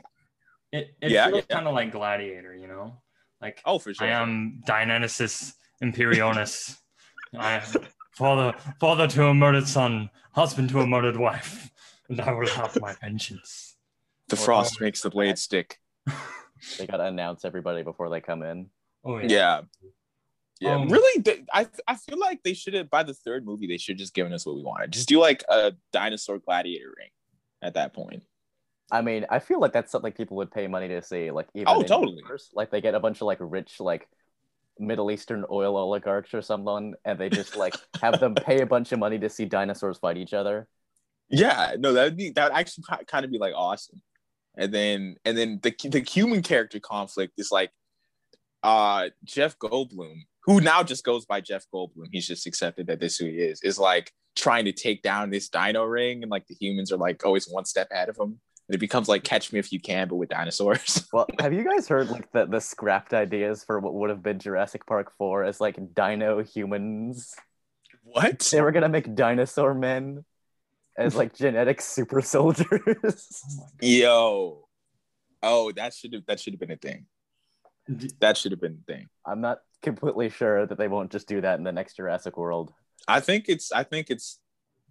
it, 0.72 0.94
it 1.00 1.10
Yeah, 1.10 1.28
feels 1.28 1.44
yeah. 1.48 1.56
kind 1.56 1.66
of 1.68 1.74
like 1.74 1.92
gladiator 1.92 2.54
you 2.54 2.66
know 2.66 3.00
like 3.40 3.60
oh, 3.64 3.78
for 3.78 3.94
sure. 3.94 4.06
I 4.06 4.10
am 4.10 4.60
Dionysus 4.66 5.54
Imperionis. 5.82 6.76
I 7.38 7.54
am 7.54 7.62
father, 8.12 8.54
father 8.80 9.06
to 9.08 9.26
a 9.26 9.34
murdered 9.34 9.66
son, 9.68 10.10
husband 10.32 10.68
to 10.70 10.80
a 10.80 10.86
murdered 10.86 11.16
wife, 11.16 11.70
and 12.08 12.20
I 12.20 12.32
will 12.32 12.46
have 12.48 12.78
my 12.80 12.94
vengeance. 13.00 13.76
the 14.28 14.36
or- 14.36 14.38
frost 14.38 14.80
makes 14.80 15.00
the 15.02 15.10
blade 15.10 15.38
stick. 15.38 15.78
They 16.78 16.86
got 16.86 16.96
to 16.96 17.04
announce 17.04 17.44
everybody 17.44 17.82
before 17.82 18.08
they 18.08 18.22
come 18.22 18.42
in. 18.42 18.70
Oh 19.04 19.18
Yeah. 19.18 19.62
Yeah, 20.60 20.76
Um, 20.76 20.88
really. 20.88 21.22
th- 21.22 21.42
I 21.52 21.66
I 21.86 21.96
feel 21.96 22.18
like 22.18 22.42
they 22.42 22.54
should 22.54 22.74
have 22.74 22.88
by 22.88 23.02
the 23.02 23.12
third 23.14 23.44
movie 23.44 23.66
they 23.66 23.76
should 23.76 23.98
just 23.98 24.14
given 24.14 24.32
us 24.32 24.46
what 24.46 24.56
we 24.56 24.62
wanted. 24.62 24.92
Just 24.92 25.08
do 25.08 25.18
like 25.20 25.42
a 25.48 25.72
dinosaur 25.92 26.38
gladiator 26.38 26.92
ring 26.96 27.10
at 27.60 27.74
that 27.74 27.92
point. 27.92 28.22
I 28.90 29.02
mean, 29.02 29.26
I 29.30 29.38
feel 29.40 29.60
like 29.60 29.72
that's 29.72 29.90
something 29.90 30.12
people 30.12 30.36
would 30.36 30.50
pay 30.50 30.66
money 30.68 30.88
to 30.88 31.02
see. 31.02 31.30
Like, 31.30 31.48
even 31.54 31.68
Oh, 31.68 31.82
totally. 31.82 32.16
universe. 32.16 32.50
Like, 32.54 32.70
they 32.70 32.80
get 32.80 32.94
a 32.94 33.00
bunch 33.00 33.20
of 33.20 33.26
like 33.26 33.38
rich, 33.40 33.80
like 33.80 34.06
Middle 34.78 35.10
Eastern 35.10 35.44
oil 35.50 35.76
oligarchs 35.76 36.34
or 36.34 36.42
someone, 36.42 36.94
and 37.04 37.18
they 37.18 37.30
just 37.30 37.56
like 37.56 37.74
have 38.02 38.20
them 38.20 38.34
pay 38.34 38.60
a 38.60 38.66
bunch 38.66 38.92
of 38.92 38.98
money 38.98 39.18
to 39.18 39.28
see 39.28 39.46
dinosaurs 39.46 39.98
fight 39.98 40.16
each 40.18 40.34
other. 40.34 40.68
Yeah, 41.28 41.74
no, 41.78 41.92
that 41.94 42.04
would 42.04 42.16
be 42.16 42.30
that 42.30 42.50
would 42.50 42.58
actually 42.58 42.84
kind 43.06 43.24
of 43.24 43.30
be 43.30 43.38
like 43.38 43.54
awesome. 43.56 44.00
And 44.56 44.72
then 44.72 45.16
and 45.24 45.36
then 45.36 45.60
the 45.62 45.74
the 45.88 46.00
human 46.00 46.42
character 46.42 46.78
conflict 46.78 47.34
is 47.38 47.50
like 47.50 47.70
uh 48.64 49.10
Jeff 49.22 49.58
Goldblum, 49.58 50.24
who 50.42 50.60
now 50.60 50.82
just 50.82 51.04
goes 51.04 51.24
by 51.24 51.40
Jeff 51.40 51.66
Goldblum. 51.72 52.08
He's 52.10 52.26
just 52.26 52.46
accepted 52.46 52.88
that 52.88 52.98
this 52.98 53.12
is 53.12 53.18
who 53.18 53.26
he 53.26 53.36
is, 53.36 53.60
is 53.62 53.78
like 53.78 54.12
trying 54.34 54.64
to 54.64 54.72
take 54.72 55.02
down 55.02 55.30
this 55.30 55.48
dino 55.48 55.84
ring, 55.84 56.22
and 56.22 56.30
like 56.30 56.46
the 56.48 56.56
humans 56.58 56.90
are 56.90 56.96
like 56.96 57.24
always 57.24 57.46
one 57.46 57.64
step 57.64 57.88
ahead 57.92 58.08
of 58.08 58.16
him. 58.16 58.40
And 58.66 58.74
it 58.74 58.78
becomes 58.78 59.08
like 59.08 59.22
catch 59.24 59.52
me 59.52 59.58
if 59.58 59.72
you 59.72 59.78
can, 59.78 60.08
but 60.08 60.16
with 60.16 60.30
dinosaurs. 60.30 61.06
Well, 61.12 61.26
have 61.38 61.52
you 61.52 61.62
guys 61.62 61.86
heard 61.86 62.08
like 62.08 62.32
the, 62.32 62.46
the 62.46 62.60
scrapped 62.60 63.14
ideas 63.14 63.62
for 63.62 63.78
what 63.78 63.94
would 63.94 64.10
have 64.10 64.22
been 64.22 64.40
Jurassic 64.40 64.84
Park 64.86 65.12
4 65.18 65.44
as 65.44 65.60
like 65.60 65.78
dino 65.94 66.42
humans? 66.42 67.36
what? 68.04 68.40
They 68.40 68.60
were 68.60 68.72
gonna 68.72 68.88
make 68.88 69.14
dinosaur 69.14 69.74
men 69.74 70.24
as 70.96 71.14
like 71.14 71.34
genetic 71.34 71.80
super 71.80 72.20
soldiers. 72.20 73.42
Oh 73.52 73.66
Yo. 73.82 74.68
Oh, 75.42 75.72
that 75.72 75.92
should 75.94 76.12
have 76.14 76.26
that 76.26 76.40
should 76.40 76.54
have 76.54 76.60
been 76.60 76.70
a 76.70 76.76
thing. 76.76 77.06
God. 77.88 77.98
D- 77.98 78.10
That 78.20 78.36
should 78.36 78.52
have 78.52 78.60
been 78.60 78.78
the 78.86 78.92
thing. 78.94 79.08
I'm 79.26 79.40
not 79.40 79.60
completely 79.82 80.30
sure 80.30 80.66
that 80.66 80.78
they 80.78 80.88
won't 80.88 81.10
just 81.12 81.28
do 81.28 81.40
that 81.40 81.58
in 81.58 81.64
the 81.64 81.72
next 81.72 81.96
Jurassic 81.96 82.36
World. 82.36 82.72
I 83.06 83.20
think 83.20 83.46
it's 83.48 83.70
I 83.72 83.82
think 83.84 84.10
it's 84.10 84.38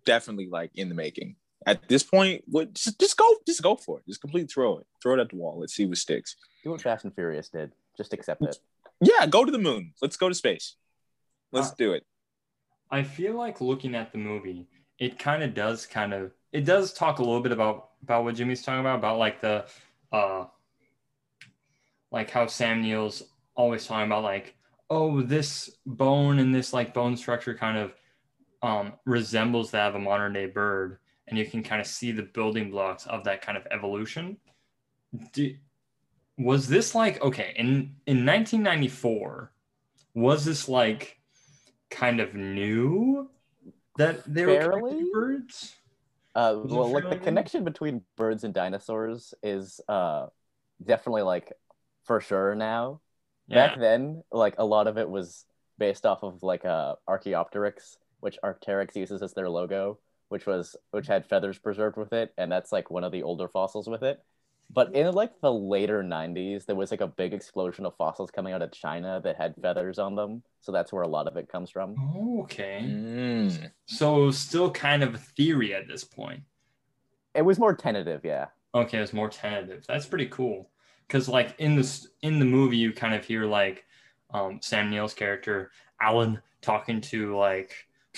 definitely 0.06 0.48
like 0.50 0.72
in 0.76 0.90
the 0.90 0.96
making. 0.96 1.36
At 1.66 1.88
this 1.88 2.04
point, 2.04 2.44
what 2.48 2.74
just, 2.74 3.00
just 3.00 3.18
go 3.18 3.28
just 3.48 3.62
go 3.64 3.76
for 3.76 4.00
it. 4.00 4.06
Just 4.08 4.22
completely 4.22 4.48
throw 4.48 4.78
it. 4.80 4.86
Throw 5.02 5.14
it 5.16 5.20
at 5.22 5.30
the 5.30 5.38
wall. 5.38 5.60
Let's 5.60 5.74
see 5.74 5.86
what 5.86 5.98
sticks. 5.98 6.36
Do 6.64 6.72
what 6.72 6.82
Fast 6.82 7.06
and 7.06 7.16
Furious 7.16 7.50
did. 7.50 7.72
Just 7.98 8.14
accept 8.14 8.42
it. 8.44 8.58
Yeah, 9.02 9.26
go 9.28 9.46
to 9.46 9.52
the 9.52 9.58
moon. 9.58 9.94
Let's 10.02 10.18
go 10.18 10.30
to 10.30 10.36
space. 10.36 10.76
Let's 11.52 11.72
Uh, 11.72 11.76
do 11.78 11.94
it. 11.94 12.06
I 12.92 13.04
feel 13.04 13.34
like 13.36 13.60
looking 13.62 13.96
at 13.96 14.12
the 14.12 14.18
movie, 14.20 14.68
it 15.00 15.18
kind 15.18 15.42
of 15.42 15.54
does 15.54 15.86
kind 15.88 16.14
of 16.14 16.32
it 16.52 16.66
does 16.66 16.94
talk 16.94 17.20
a 17.20 17.24
little 17.24 17.42
bit 17.42 17.52
about 17.52 17.90
about 18.04 18.24
what 18.26 18.36
Jimmy's 18.36 18.62
talking 18.62 18.82
about 18.82 19.00
about 19.00 19.18
like 19.18 19.42
the 19.42 19.66
uh 20.12 20.46
like 22.14 22.30
how 22.30 22.48
Sam 22.48 22.82
Neill's 22.82 23.24
always 23.56 23.86
talking 23.86 24.06
about 24.06 24.24
like 24.24 24.56
oh, 24.94 25.22
this 25.22 25.72
bone 25.88 26.38
and 26.38 26.54
this 26.54 26.72
like 26.72 26.94
bone 26.94 27.18
structure 27.18 27.56
kind 27.56 27.78
of 27.80 27.96
um, 28.62 28.94
resembles 29.06 29.72
that 29.72 29.90
of 29.90 29.96
a 29.96 30.00
modern 30.00 30.34
day 30.34 30.46
bird, 30.46 31.00
and 31.28 31.38
you 31.38 31.46
can 31.46 31.64
kind 31.64 31.82
of 31.82 31.88
see 31.88 32.12
the 32.12 32.22
building 32.22 32.70
blocks 32.70 33.08
of 33.08 33.24
that 33.24 33.42
kind 33.42 33.58
of 33.58 33.68
evolution. 33.72 34.38
Do, 35.34 35.56
was 36.38 36.68
this 36.68 36.94
like 36.96 37.22
okay 37.22 37.54
in 37.58 37.96
in 38.06 38.26
1994? 38.26 39.52
Was 40.14 40.46
this 40.46 40.70
like 40.70 41.18
kind 41.90 42.20
of 42.20 42.36
new 42.36 43.30
that 43.98 44.24
they 44.32 44.46
were 44.46 44.60
Barely? 44.60 44.92
connected 44.92 45.12
birds? 45.12 45.76
Uh, 46.36 46.60
well, 46.64 46.92
like 46.92 47.10
the 47.10 47.18
connection 47.18 47.64
between 47.64 48.02
birds 48.16 48.44
and 48.44 48.54
dinosaurs 48.54 49.34
is 49.44 49.80
uh, 49.88 50.28
definitely 50.84 51.22
like 51.22 51.54
for 52.04 52.22
sure 52.22 52.56
now. 52.56 53.02
Yeah. 53.48 53.68
Back 53.68 53.80
then, 53.80 54.24
like 54.32 54.56
a 54.58 54.66
lot 54.66 54.88
of 54.88 54.98
it 54.98 55.10
was 55.10 55.46
based 55.78 56.06
off 56.06 56.24
of 56.24 56.44
like 56.44 56.66
uh, 56.66 56.96
Archaeopteryx, 57.08 57.98
which 58.20 58.38
Arc'teryx 58.44 58.96
uses 58.96 59.22
as 59.22 59.34
their 59.34 59.50
logo, 59.50 60.00
which 60.30 60.46
was 60.46 60.76
which 60.92 61.08
had 61.08 61.26
feathers 61.26 61.58
preserved 61.60 61.98
with 61.98 62.14
it, 62.14 62.34
and 62.38 62.52
that's 62.52 62.72
like 62.72 62.90
one 62.90 63.04
of 63.04 63.12
the 63.12 63.24
older 63.24 63.48
fossils 63.48 63.88
with 63.88 64.04
it. 64.04 64.22
But 64.72 64.96
in 64.96 65.12
like 65.14 65.40
the 65.42 65.54
later 65.54 66.04
90s, 66.04 66.66
there 66.66 66.76
was 66.76 66.90
like 66.90 67.02
a 67.02 67.08
big 67.08 67.34
explosion 67.34 67.86
of 67.86 67.96
fossils 67.96 68.32
coming 68.32 68.54
out 68.54 68.62
of 68.62 68.72
China 68.72 69.22
that 69.24 69.36
had 69.36 69.54
feathers 69.62 70.00
on 70.00 70.16
them. 70.16 70.42
So 70.62 70.72
that's 70.72 70.92
where 70.92 71.04
a 71.04 71.08
lot 71.08 71.28
of 71.28 71.38
it 71.38 71.48
comes 71.48 71.70
from. 71.70 71.96
Okay. 72.42 72.82
Mm. 72.84 73.72
So 73.86 74.32
still 74.32 74.72
kind 74.72 75.04
of 75.04 75.14
a 75.14 75.20
theory 75.20 75.76
at 75.76 75.88
this 75.88 76.04
point. 76.04 76.42
It 77.36 77.44
was 77.44 77.60
more 77.60 77.76
tentative, 77.76 78.22
yeah. 78.24 78.48
Okay, 78.74 78.98
it 78.98 79.02
was 79.02 79.14
more 79.14 79.30
tentative. 79.30 79.86
That's 79.88 80.08
pretty 80.08 80.28
cool. 80.28 80.70
Cause 81.10 81.28
like 81.30 81.56
in 81.60 81.76
this 81.76 82.08
in 82.22 82.40
the 82.40 82.46
movie, 82.46 82.78
you 82.78 82.92
kind 82.92 83.14
of 83.14 83.24
hear 83.26 83.46
like 83.46 83.86
um, 84.34 84.60
Sam 84.62 84.90
Neill's 84.90 85.14
character 85.14 85.72
Alan 86.02 86.42
talking 86.62 87.02
to 87.02 87.36
like 87.38 87.74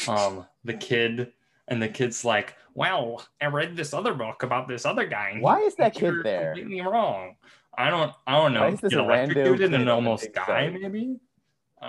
um, 0.07 0.45
the 0.63 0.73
kid, 0.73 1.33
and 1.67 1.81
the 1.81 1.89
kid's 1.89 2.23
like, 2.23 2.55
"Well, 2.73 3.25
I 3.41 3.47
read 3.47 3.75
this 3.75 3.93
other 3.93 4.13
book 4.13 4.43
about 4.43 4.67
this 4.67 4.85
other 4.85 5.05
guy. 5.05 5.31
and 5.31 5.41
Why 5.41 5.59
is 5.59 5.75
that 5.75 5.93
thinks 5.93 5.97
kid 5.97 6.05
you're 6.05 6.23
there? 6.23 6.53
Completely 6.53 6.81
wrong. 6.81 7.35
I 7.77 7.89
don't. 7.89 8.13
I 8.25 8.33
don't 8.33 8.53
know. 8.53 8.61
Why 8.61 8.69
is 8.69 8.81
this 8.81 8.91
Get 8.91 8.99
a 8.99 9.03
rando 9.03 9.35
electrocuted 9.35 9.71
kid 9.71 9.73
and 9.73 9.89
on 9.89 9.95
almost 9.95 10.23
big 10.23 10.33
die, 10.33 10.45
site? 10.45 10.73
maybe. 10.73 11.19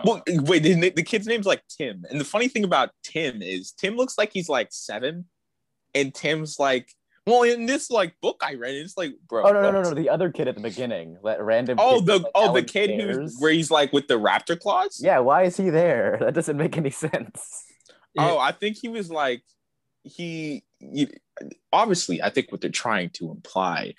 Well, 0.04 0.22
wait, 0.28 0.62
the, 0.62 0.90
the 0.90 1.02
kid's 1.02 1.26
name's 1.26 1.46
like 1.46 1.62
Tim, 1.68 2.04
and 2.10 2.20
the 2.20 2.24
funny 2.24 2.48
thing 2.48 2.64
about 2.64 2.90
Tim 3.02 3.40
is 3.40 3.72
Tim 3.72 3.96
looks 3.96 4.18
like 4.18 4.32
he's 4.32 4.48
like 4.48 4.68
seven, 4.70 5.26
and 5.94 6.12
Tim's 6.12 6.58
like, 6.58 6.92
well, 7.26 7.42
in 7.42 7.66
this 7.66 7.90
like 7.90 8.14
book 8.20 8.40
I 8.44 8.54
read, 8.54 8.76
it's 8.76 8.96
like, 8.96 9.14
bro. 9.28 9.42
Oh 9.44 9.52
no 9.52 9.60
no 9.62 9.70
no 9.72 9.82
no! 9.82 9.94
The 9.94 10.08
other 10.08 10.30
kid 10.30 10.46
at 10.46 10.54
the 10.54 10.60
beginning, 10.60 11.18
that 11.24 11.42
random. 11.42 11.78
Oh, 11.80 12.00
the 12.00 12.18
like, 12.18 12.32
oh 12.36 12.52
the 12.52 12.62
kid 12.62 13.00
who's 13.00 13.36
where 13.40 13.50
he's 13.50 13.70
like 13.70 13.92
with 13.92 14.06
the 14.06 14.14
raptor 14.14 14.58
claws. 14.58 15.00
Yeah, 15.02 15.18
why 15.18 15.42
is 15.42 15.56
he 15.56 15.70
there? 15.70 16.18
That 16.26 16.34
doesn't 16.34 16.56
make 16.56 16.76
any 16.76 16.90
sense. 16.90 17.64
Oh, 18.18 18.38
I 18.38 18.52
think 18.52 18.78
he 18.80 18.88
was 18.88 19.10
like 19.10 19.42
he, 20.02 20.64
he 20.80 21.08
obviously 21.72 22.22
I 22.22 22.30
think 22.30 22.52
what 22.52 22.60
they're 22.60 22.70
trying 22.70 23.10
to 23.10 23.30
imply 23.30 23.94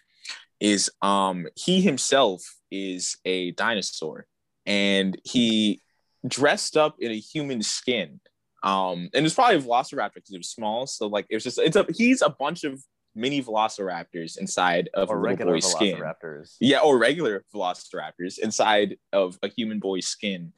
is 0.60 0.90
um 1.02 1.48
he 1.56 1.82
himself 1.82 2.42
is 2.72 3.18
a 3.26 3.52
dinosaur 3.52 4.26
and 4.66 5.20
he 5.24 5.82
dressed 6.28 6.76
up 6.78 6.96
in 7.00 7.12
a 7.12 7.20
human 7.20 7.62
skin. 7.62 8.20
Um 8.64 9.10
and 9.14 9.26
it's 9.26 9.36
probably 9.36 9.58
a 9.58 9.62
velociraptor 9.62 10.16
because 10.16 10.34
it 10.34 10.38
was 10.40 10.50
small. 10.50 10.88
So 10.88 11.08
like 11.08 11.26
it 11.30 11.36
was 11.36 11.44
just 11.44 11.60
it's 11.60 11.76
a 11.76 11.86
he's 11.94 12.22
a 12.22 12.30
bunch 12.30 12.64
of 12.64 12.82
mini 13.18 13.42
velociraptors 13.42 14.38
inside 14.38 14.90
of 14.94 15.10
Or 15.10 15.16
a 15.18 15.20
little 15.20 15.24
regular 15.24 15.54
boy's 15.54 15.72
skin. 15.72 16.02
Yeah, 16.62 16.80
or 16.80 16.98
regular 16.98 17.44
velociraptors 17.54 18.38
inside 18.40 18.98
of 19.12 19.38
a 19.44 19.50
human 19.50 19.80
boy's 19.80 20.08
skin. 20.08 20.54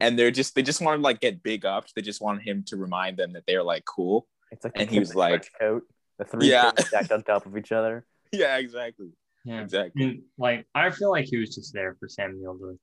And 0.00 0.18
they're 0.18 0.30
just 0.30 0.54
they 0.54 0.62
just 0.62 0.80
want 0.80 0.98
to 0.98 1.02
like 1.02 1.20
get 1.20 1.42
big 1.42 1.64
up. 1.64 1.86
They 1.96 2.02
just 2.02 2.20
want 2.20 2.42
him 2.42 2.62
to 2.66 2.76
remind 2.76 3.16
them 3.16 3.32
that 3.32 3.44
they're 3.46 3.62
like 3.62 3.84
cool. 3.84 4.26
It's 4.50 4.64
like 4.64 4.74
And 4.76 4.88
the 4.88 4.92
he 4.92 4.98
was 5.00 5.10
in 5.10 5.16
the 5.16 5.26
trench 5.28 5.42
like- 5.44 5.60
coat. 5.60 5.82
The 6.18 6.24
three 6.24 6.50
Yeah. 6.50 6.70
stacked 6.78 7.10
on 7.10 7.22
top 7.22 7.46
of 7.46 7.56
each 7.56 7.72
other. 7.72 8.04
Yeah, 8.32 8.56
exactly. 8.58 9.10
yeah. 9.44 9.60
Exactly. 9.62 10.02
I 10.02 10.06
mean, 10.06 10.22
like 10.38 10.66
I 10.74 10.90
feel 10.90 11.10
like 11.10 11.26
he 11.26 11.36
was 11.36 11.54
just 11.54 11.72
there 11.72 11.96
for 12.00 12.08
Samuel 12.08 12.58
to 12.58 12.78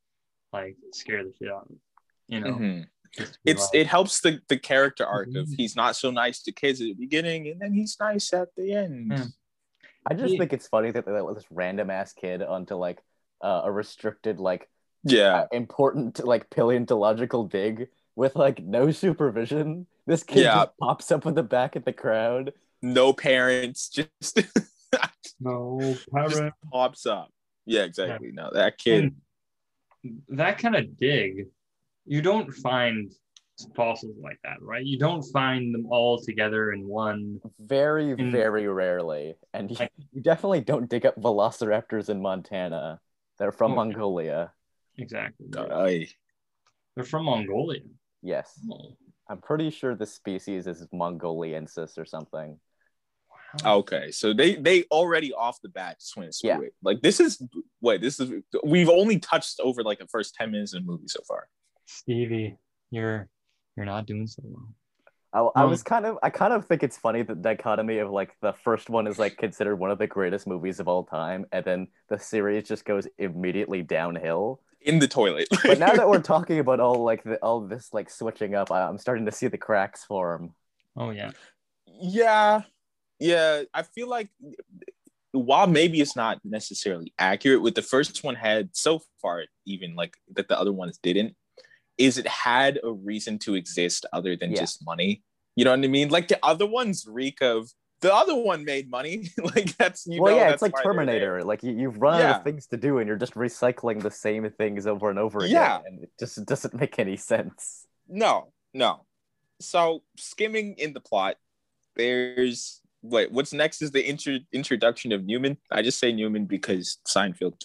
like 0.54 0.78
scare 0.94 1.24
the 1.26 1.34
shit 1.38 1.50
out 1.52 1.64
of 1.64 1.70
him. 1.70 1.80
You 2.30 2.40
know, 2.40 2.54
Mhm. 2.54 2.86
Just 3.18 3.34
to 3.34 3.40
be 3.44 3.52
It's 3.52 3.70
it 3.74 3.88
helps 3.88 4.22
the 4.22 4.40
the 4.48 4.58
character 4.58 5.06
arc 5.06 5.30
of 5.30 5.48
Mhm. 5.48 5.56
he's 5.58 5.76
not 5.76 5.96
so 5.96 6.12
nice 6.12 6.42
to 6.44 6.52
kids 6.52 6.82
at 6.82 6.86
the 6.86 6.94
beginning 6.94 7.48
and 7.48 7.60
then 7.60 7.74
he's 7.74 7.98
nice 8.00 8.32
at 8.34 8.50
the 8.56 8.74
end. 8.74 9.12
Yeah. 9.12 9.26
I 10.10 10.14
just 10.16 10.34
Yeah. 10.34 10.40
think 10.40 10.54
it's 10.54 10.68
funny 10.68 10.92
that 10.92 11.06
they 11.06 11.12
let 11.12 11.36
this 11.36 11.46
random 11.52 11.90
ass 11.90 12.14
kid 12.14 12.42
onto 12.42 12.76
like 12.76 13.02
uh, 13.42 13.62
a 13.66 13.72
restricted 13.72 14.40
like 14.40 14.70
Yeah. 15.04 15.46
important 15.52 16.24
like 16.26 16.50
paleontological 16.50 17.46
dig 17.46 17.90
with 18.16 18.36
like 18.36 18.64
no 18.64 18.92
supervision. 18.92 19.88
This 20.06 20.24
kid 20.24 20.44
Yeah. 20.44 20.66
just 20.66 20.78
pops 20.78 21.12
up 21.12 21.26
in 21.26 21.34
the 21.36 21.44
back 21.44 21.76
of 21.76 21.86
the 21.86 21.94
crowd. 21.94 22.54
No 22.82 23.14
parents, 23.14 23.90
just 23.90 24.40
no 25.40 25.80
just 25.82 26.10
parent. 26.12 26.54
pops 26.72 27.06
up. 27.06 27.32
Yeah, 27.66 27.84
exactly. 27.84 28.32
No, 28.32 28.50
that 28.54 28.78
kid. 28.78 29.16
And 30.04 30.22
that 30.30 30.58
kind 30.58 30.76
of 30.76 30.98
dig, 30.98 31.48
you 32.06 32.22
don't 32.22 32.52
find 32.54 33.12
fossils 33.76 34.18
like 34.22 34.40
that, 34.44 34.62
right? 34.62 34.84
You 34.86 34.98
don't 34.98 35.22
find 35.32 35.74
them 35.74 35.86
all 35.90 36.20
together 36.20 36.72
in 36.72 36.88
one. 36.88 37.40
Very, 37.60 38.12
In- 38.12 38.32
very 38.32 38.68
rarely. 38.68 39.36
And 39.54 39.70
you, 39.70 39.78
Like- 39.80 39.92
you 40.12 40.22
definitely 40.22 40.62
don't 40.62 40.90
dig 40.90 41.06
up 41.06 41.16
velociraptors 41.16 42.10
in 42.10 42.22
Montana. 42.22 43.00
They're 43.38 43.52
from 43.52 43.74
Oh. 43.74 43.76
Mongolia. 43.76 44.54
Exactly. 44.98 45.48
Ay. 45.58 46.08
They're 46.96 47.04
from 47.06 47.26
Mongolia. 47.26 47.82
Yes. 48.22 48.60
Oh, 48.72 48.98
I'm 49.28 49.40
pretty 49.42 49.70
sure 49.70 49.96
the 49.96 50.06
species 50.06 50.68
is 50.68 50.86
Mongoliensis 50.94 51.98
or 51.98 52.06
something. 52.06 52.60
wow. 53.64 53.78
Okay, 53.80 54.12
so 54.12 54.34
they 54.34 54.56
they 54.56 54.84
already 54.86 55.34
off 55.34 55.60
the 55.62 55.70
bat 55.70 56.00
just 56.00 56.16
went 56.18 56.36
Yeah. 56.44 56.60
Like 56.84 57.02
this 57.02 57.20
is 57.20 57.42
wait, 57.82 58.02
this 58.02 58.20
is 58.20 58.32
we've 58.64 58.90
only 58.90 59.20
touched 59.20 59.60
over 59.60 59.84
like 59.84 60.00
the 60.00 60.08
first 60.08 60.36
ten 60.36 60.52
minutes 60.52 60.74
of 60.74 60.82
the 60.84 60.88
movie 60.92 61.08
so 61.08 61.22
far. 61.28 61.48
Stevie, 61.98 62.58
you're 62.90 63.28
you're 63.76 63.86
not 63.86 64.06
doing 64.06 64.28
so 64.28 64.42
well. 64.46 64.74
I, 65.34 65.40
I 65.62 65.64
Um, 65.64 65.66
was 65.66 65.84
kind 65.84 66.06
of 66.06 66.18
I 66.24 66.30
kind 66.30 66.54
of 66.54 66.66
think 66.68 66.84
it's 66.84 66.98
funny 66.98 67.24
the 67.24 67.36
dichotomy 67.36 68.00
of 68.00 68.12
like 68.12 68.36
the 68.42 68.54
first 68.54 68.90
one 68.90 69.08
is 69.08 69.18
like 69.20 69.38
considered 69.38 69.78
one 69.78 69.92
of 69.92 70.00
the 70.00 70.08
greatest 70.08 70.48
movies 70.48 70.80
of 70.80 70.88
all 70.88 71.04
time, 71.06 71.46
and 71.52 71.64
then 71.66 71.88
the 72.10 72.20
series 72.20 72.68
just 72.68 72.86
goes 72.86 73.08
immediately 73.18 73.82
downhill. 73.82 74.62
In 74.82 75.00
the 75.00 75.08
toilet. 75.08 75.48
But 75.66 75.78
now 75.80 75.94
that 75.94 76.10
we're 76.10 76.20
talking 76.22 76.60
about 76.60 76.80
all 76.80 77.04
like 77.04 77.24
the, 77.24 77.38
all 77.38 77.62
this 77.68 77.94
like 77.94 78.10
switching 78.10 78.56
up, 78.56 78.72
I, 78.72 78.82
I'm 78.84 78.98
starting 78.98 79.26
to 79.26 79.32
see 79.32 79.48
the 79.48 79.58
cracks 79.58 80.04
form. 80.04 80.54
Oh 80.96 81.10
yeah. 81.12 81.32
yeah, 81.86 82.62
yeah, 83.20 83.64
I 83.74 83.84
feel 83.84 84.08
like 84.10 84.30
while 85.32 85.68
maybe 85.68 86.02
it's 86.02 86.16
not 86.16 86.40
necessarily 86.44 87.14
accurate, 87.18 87.62
what 87.62 87.76
the 87.76 87.82
first 87.82 88.24
one 88.24 88.36
had 88.36 88.70
so 88.76 89.02
far, 89.22 89.46
even 89.66 89.96
like 89.96 90.18
that 90.34 90.48
the 90.48 90.60
other 90.60 90.74
ones 90.74 91.00
didn't, 91.02 91.36
is 92.02 92.18
it 92.18 92.28
had 92.28 92.80
a 92.84 92.92
reason 92.92 93.38
to 93.40 93.56
exist 93.56 94.06
other 94.12 94.36
than 94.36 94.52
Yeah. 94.52 94.62
just 94.62 94.84
money. 94.86 95.24
You 95.56 95.66
know 95.66 95.72
what 95.72 95.84
I 95.84 95.88
mean? 95.88 96.10
Like 96.10 96.28
the 96.28 96.40
other 96.44 96.66
ones 96.66 97.06
reek 97.08 97.42
of 97.42 97.70
the 98.02 98.14
other 98.14 98.36
one 98.36 98.66
made 98.66 98.90
money. 98.90 99.30
like 99.56 99.78
that's 99.78 100.08
you 100.08 100.22
well, 100.22 100.34
know, 100.34 100.38
yeah, 100.40 100.50
that's 100.50 100.56
it's 100.56 100.62
like 100.64 100.74
why 100.74 100.82
they're 100.82 101.06
there. 101.06 101.20
Terminator. 101.20 101.44
Like 101.44 101.62
you, 101.64 101.72
you've 101.74 101.98
run 101.98 102.22
out 102.22 102.38
of 102.38 102.44
things 102.44 102.66
to 102.68 102.78
do, 102.78 102.98
and 102.98 103.08
you're 103.08 103.18
just 103.18 103.36
recycling 103.36 104.02
the 104.02 104.10
same 104.10 104.50
things 104.50 104.88
over 104.88 105.10
and 105.12 105.20
over 105.20 105.40
again, 105.40 105.52
Yeah. 105.52 105.80
and 105.86 106.04
it 106.04 106.12
just 106.20 106.44
doesn't 106.46 106.74
make 106.74 106.98
any 106.98 107.18
sense. 107.18 107.86
No, 108.10 108.52
no. 108.74 109.06
So 109.60 110.02
skimming 110.18 110.74
in 110.80 110.94
the 110.94 111.00
plot, 111.00 111.36
there's 111.96 112.82
wait, 113.04 113.32
what's 113.32 113.54
next 113.54 113.82
is 113.82 113.92
the 113.92 114.04
intro, 114.04 114.38
introduction 114.52 115.12
of 115.12 115.26
Newman. 115.26 115.58
I 115.72 115.82
just 115.82 116.00
say 116.00 116.12
Newman 116.12 116.46
because 116.46 116.98
Seinfeld. 117.08 117.62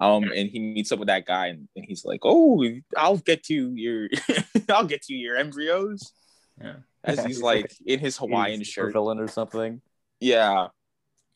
Um, 0.00 0.24
and 0.24 0.48
he 0.50 0.58
meets 0.58 0.92
up 0.92 0.98
with 0.98 1.08
that 1.08 1.24
guy, 1.26 1.46
and, 1.46 1.68
and 1.74 1.84
he's 1.86 2.04
like, 2.04 2.20
"Oh, 2.22 2.62
I'll 2.96 3.16
get 3.16 3.48
you 3.48 3.70
your, 3.74 4.08
I'll 4.68 4.84
get 4.86 5.08
you 5.08 5.16
your 5.16 5.36
embryos." 5.36 6.12
Yeah. 6.60 6.76
As 7.04 7.18
he's 7.18 7.26
he's 7.26 7.42
like 7.42 7.62
like 7.62 7.72
in 7.86 7.98
his 8.00 8.16
Hawaiian 8.18 8.58
He's 8.60 8.68
shirt, 8.68 8.92
villain 8.92 9.18
or 9.18 9.28
something. 9.28 9.80
yeah, 10.20 10.68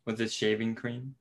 With 0.07 0.19
his 0.19 0.33
shaving 0.35 0.75
cream. 0.75 1.15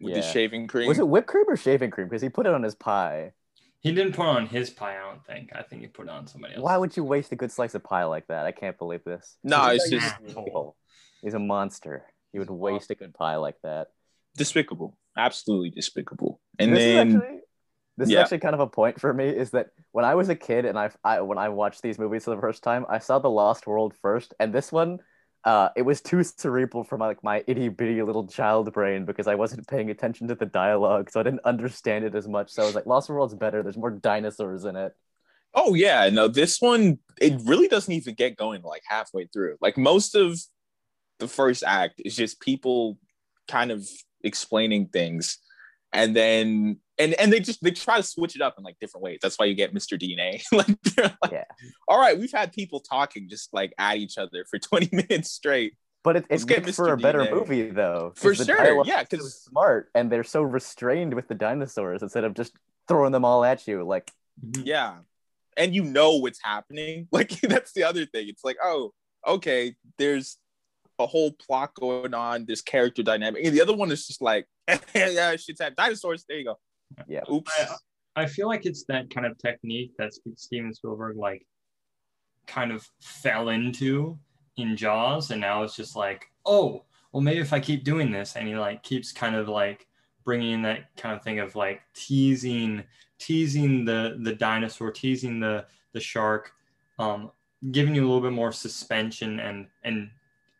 with 0.00 0.14
his 0.16 0.24
Yeah. 0.26 0.32
shaving 0.32 0.66
cream. 0.66 0.88
Was 0.88 0.98
it 0.98 1.08
whipped 1.08 1.26
cream 1.28 1.44
or 1.48 1.56
shaving 1.56 1.90
cream? 1.90 2.08
Because 2.08 2.22
he 2.22 2.28
put 2.28 2.46
it 2.46 2.54
on 2.54 2.62
his 2.62 2.74
pie. 2.74 3.32
He 3.80 3.92
didn't 3.92 4.14
put 4.14 4.26
on 4.26 4.46
his 4.46 4.70
pie, 4.70 4.96
I 4.98 5.08
don't 5.10 5.24
think. 5.24 5.50
I 5.54 5.62
think 5.62 5.82
he 5.82 5.88
put 5.88 6.06
it 6.06 6.10
on 6.10 6.26
somebody 6.26 6.54
else. 6.54 6.62
Why 6.62 6.76
would 6.76 6.96
you 6.96 7.04
waste 7.04 7.30
a 7.32 7.36
good 7.36 7.52
slice 7.52 7.74
of 7.74 7.84
pie 7.84 8.04
like 8.04 8.26
that? 8.28 8.44
I 8.46 8.52
can't 8.52 8.76
believe 8.78 9.04
this. 9.04 9.36
No, 9.44 9.68
He's 9.70 9.84
it's 9.84 9.92
an 9.92 10.00
just. 10.00 10.14
He's 11.22 11.34
a 11.34 11.38
monster. 11.38 12.04
He 12.32 12.38
would 12.38 12.50
waste 12.50 12.90
a 12.90 12.94
good 12.94 13.14
pie 13.14 13.36
like 13.36 13.56
that. 13.62 13.88
despicable, 14.36 14.96
absolutely 15.18 15.70
despicable. 15.70 16.40
And 16.58 16.72
this 16.72 16.84
then 16.84 17.16
actually, 17.16 17.40
this 17.96 18.08
Yeah. 18.08 18.18
is 18.18 18.22
actually 18.22 18.38
kind 18.38 18.54
of 18.54 18.60
a 18.60 18.66
point 18.66 19.00
for 19.00 19.12
me. 19.12 19.28
Is 19.28 19.50
that 19.50 19.68
when 19.92 20.04
I 20.04 20.14
was 20.14 20.28
a 20.28 20.36
kid 20.36 20.64
and 20.64 20.78
I, 20.78 20.90
I 21.04 21.20
when 21.20 21.36
I 21.36 21.50
watched 21.50 21.82
these 21.82 21.98
movies 21.98 22.24
for 22.24 22.34
the 22.34 22.40
first 22.40 22.62
time, 22.62 22.86
I 22.88 22.98
saw 22.98 23.18
The 23.18 23.28
Lost 23.30 23.66
World 23.66 23.94
first, 24.00 24.32
and 24.40 24.54
this 24.54 24.72
one, 24.72 25.00
uh, 25.44 25.70
it 25.76 25.82
was 25.82 26.00
too 26.00 26.22
cerebral 26.22 26.84
for 26.84 26.96
my 26.96 27.08
like 27.08 27.22
my 27.22 27.44
itty 27.46 27.68
bitty 27.68 28.02
little 28.02 28.26
child 28.26 28.72
brain 28.72 29.04
because 29.04 29.26
I 29.26 29.34
wasn't 29.34 29.66
paying 29.68 29.90
attention 29.90 30.28
to 30.28 30.34
the 30.34 30.46
dialogue, 30.46 31.10
so 31.10 31.20
I 31.20 31.24
didn't 31.24 31.44
understand 31.44 32.04
it 32.04 32.14
as 32.14 32.26
much. 32.28 32.50
So 32.50 32.62
I 32.62 32.66
was 32.66 32.74
like, 32.74 32.86
Lost 32.86 33.10
World's 33.10 33.34
better. 33.34 33.62
There's 33.62 33.76
more 33.76 33.90
dinosaurs 33.90 34.64
in 34.64 34.76
it. 34.76 34.92
Oh 35.54 35.74
yeah, 35.74 36.08
no, 36.10 36.28
this 36.28 36.60
one 36.60 36.98
it 37.20 37.40
really 37.44 37.68
doesn't 37.68 37.92
even 37.92 38.14
get 38.14 38.36
going 38.36 38.62
like 38.62 38.82
halfway 38.86 39.26
through. 39.26 39.56
Like 39.60 39.76
most 39.76 40.14
of 40.14 40.38
the 41.18 41.26
first 41.28 41.64
act 41.66 42.00
is 42.04 42.14
just 42.14 42.40
people 42.40 42.98
kind 43.48 43.72
of 43.72 43.88
explaining 44.24 44.88
things, 44.88 45.38
and 45.92 46.14
then 46.14 46.78
and 46.98 47.14
and 47.14 47.32
they 47.32 47.40
just 47.40 47.62
they 47.62 47.70
try 47.70 47.96
to 47.96 48.02
switch 48.02 48.34
it 48.36 48.42
up 48.42 48.54
in 48.58 48.64
like 48.64 48.76
different 48.80 49.02
ways. 49.04 49.18
That's 49.22 49.38
why 49.38 49.46
you 49.46 49.54
get 49.54 49.74
Mr. 49.74 49.98
DNA. 50.00 50.42
like, 50.52 50.68
like, 51.22 51.32
Yeah. 51.32 51.44
all 51.86 51.98
right, 52.00 52.18
we've 52.18 52.32
had 52.32 52.52
people 52.52 52.80
talking 52.80 53.28
just 53.28 53.52
like 53.52 53.72
at 53.78 53.96
each 53.98 54.18
other 54.18 54.44
for 54.50 54.58
twenty 54.68 54.88
minutes 54.92 55.30
straight. 55.30 55.74
But 56.04 56.16
it, 56.16 56.24
it 56.24 56.30
Let's 56.30 56.46
makes 56.46 56.76
for 56.76 56.86
Mr. 56.88 56.92
a 56.92 56.96
better 56.96 57.28
movie, 57.34 57.70
though 57.70 58.12
For 58.16 58.32
sure, 58.34 58.84
yeah, 58.86 59.02
because 59.02 59.18
so 59.18 59.24
'cause- 59.24 59.42
smart 59.42 59.90
and 59.94 60.10
they're 60.10 60.24
so 60.24 60.42
restrained 60.42 61.12
with 61.12 61.26
the 61.28 61.34
dinosaurs 61.34 62.02
instead 62.02 62.24
of 62.24 62.34
just 62.34 62.52
throwing 62.86 63.12
them 63.12 63.24
all 63.24 63.44
at 63.44 63.66
you. 63.66 63.82
Like, 63.84 64.10
Mhm. 64.44 64.62
Yeah. 64.64 64.94
And 65.56 65.74
you 65.74 65.82
know 65.82 66.12
what's 66.18 66.38
happening. 66.42 67.08
Like 67.12 67.30
that's 67.40 67.72
the 67.72 67.82
other 67.82 68.06
thing. 68.06 68.28
It's 68.28 68.44
like, 68.44 68.56
oh, 68.62 68.92
okay, 69.26 69.74
there's 69.98 70.38
a 70.98 71.06
whole 71.06 71.32
plot 71.32 71.74
going 71.74 72.14
on, 72.14 72.44
this 72.46 72.62
character 72.62 73.02
dynamic. 73.02 73.44
And 73.44 73.54
the 73.54 73.60
other 73.60 73.74
one 73.74 73.90
is 73.90 74.06
just 74.06 74.22
like, 74.22 74.46
yeah, 74.94 75.36
shit's 75.36 75.60
at 75.60 75.76
dinosaurs. 75.76 76.24
There 76.28 76.38
you 76.38 76.44
go. 76.44 76.58
yeah, 77.06 77.20
Oops. 77.32 77.50
I, 78.16 78.22
I 78.22 78.26
feel 78.26 78.48
like 78.48 78.66
it's 78.66 78.84
that 78.88 79.10
kind 79.10 79.26
of 79.26 79.38
technique 79.38 79.92
that 79.98 80.12
Steven 80.36 80.74
Spielberg 80.74 81.16
like 81.16 81.46
kind 82.46 82.72
of 82.72 82.88
fell 83.00 83.50
into 83.50 84.18
in 84.56 84.76
Jaws, 84.76 85.30
and 85.30 85.40
now 85.40 85.62
it's 85.62 85.76
just 85.76 85.94
like, 85.94 86.26
oh, 86.44 86.84
well, 87.12 87.20
maybe 87.20 87.40
if 87.40 87.52
I 87.52 87.60
keep 87.60 87.84
doing 87.84 88.10
this, 88.10 88.34
and 88.36 88.48
he 88.48 88.56
like 88.56 88.82
keeps 88.82 89.12
kind 89.12 89.36
of 89.36 89.48
like 89.48 89.86
bringing 90.24 90.52
in 90.52 90.62
that 90.62 90.94
kind 90.96 91.14
of 91.14 91.22
thing 91.22 91.38
of 91.38 91.54
like 91.54 91.80
teasing, 91.94 92.82
teasing 93.18 93.84
the 93.84 94.18
the 94.22 94.34
dinosaur, 94.34 94.90
teasing 94.90 95.38
the 95.38 95.64
the 95.92 96.00
shark, 96.00 96.52
um, 96.98 97.30
giving 97.70 97.94
you 97.94 98.02
a 98.02 98.06
little 98.06 98.20
bit 98.20 98.32
more 98.32 98.52
suspension 98.52 99.40
and 99.40 99.68
and 99.84 100.10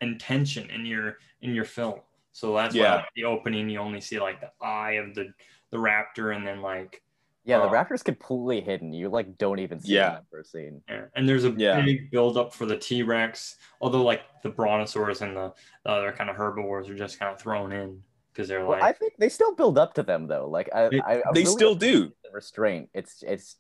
and 0.01 0.19
tension 0.21 0.69
in 0.71 0.87
your 0.87 1.19
in 1.43 1.55
your 1.55 1.65
film. 1.65 2.01
So 2.33 2.55
that's 2.55 2.75
why 2.75 2.81
Yeah. 2.83 2.95
like, 2.97 3.15
the 3.17 3.25
opening 3.25 3.69
you 3.69 3.79
only 3.81 4.01
see 4.01 4.21
like 4.21 4.41
the 4.41 4.51
eye 4.65 4.93
of 4.93 5.15
the 5.15 5.33
the 5.71 5.77
raptor, 5.77 6.35
and 6.35 6.47
then 6.47 6.63
like 6.63 7.03
yeah. 7.45 7.59
The 7.61 7.65
Oh. 7.65 7.71
raptor's 7.71 8.03
completely 8.03 8.61
hidden. 8.61 8.93
You 8.93 9.09
like 9.09 9.39
don't 9.39 9.59
even 9.59 9.81
see 9.81 9.95
Yeah. 9.95 10.19
the 10.21 10.27
first 10.31 10.53
scene. 10.53 10.83
Yeah, 10.89 11.07
and 11.15 11.27
there's 11.29 11.45
a 11.45 11.51
Yeah. 11.51 11.81
big 11.81 12.11
build 12.11 12.37
up 12.37 12.53
for 12.53 12.67
the 12.67 12.77
T 12.77 13.03
Rex. 13.03 13.57
Although 13.81 14.03
like 14.03 14.21
the 14.43 14.51
brontosaurus 14.51 15.23
and 15.23 15.35
the, 15.37 15.55
the 15.85 15.91
other 15.91 16.13
kind 16.13 16.29
of 16.29 16.37
herbivores 16.37 16.89
are 16.91 16.95
just 16.95 17.19
kind 17.19 17.33
of 17.33 17.41
thrown 17.41 17.73
in 17.73 18.03
because 18.33 18.49
they're 18.49 18.61
Well, 18.61 18.79
like 18.79 18.83
I 18.83 18.93
think 18.93 19.15
they 19.19 19.29
still 19.31 19.55
build 19.55 19.79
up 19.79 19.95
to 19.95 20.03
them 20.03 20.27
though. 20.27 20.47
Like, 20.49 20.69
I, 20.75 20.89
They- 20.89 21.01
I, 21.01 21.13
I 21.15 21.23
They 21.33 21.41
really 21.41 21.45
still 21.47 21.75
do. 21.75 22.13
the 22.23 22.31
restraint. 22.33 22.91
It's 22.93 23.23
it's 23.23 23.57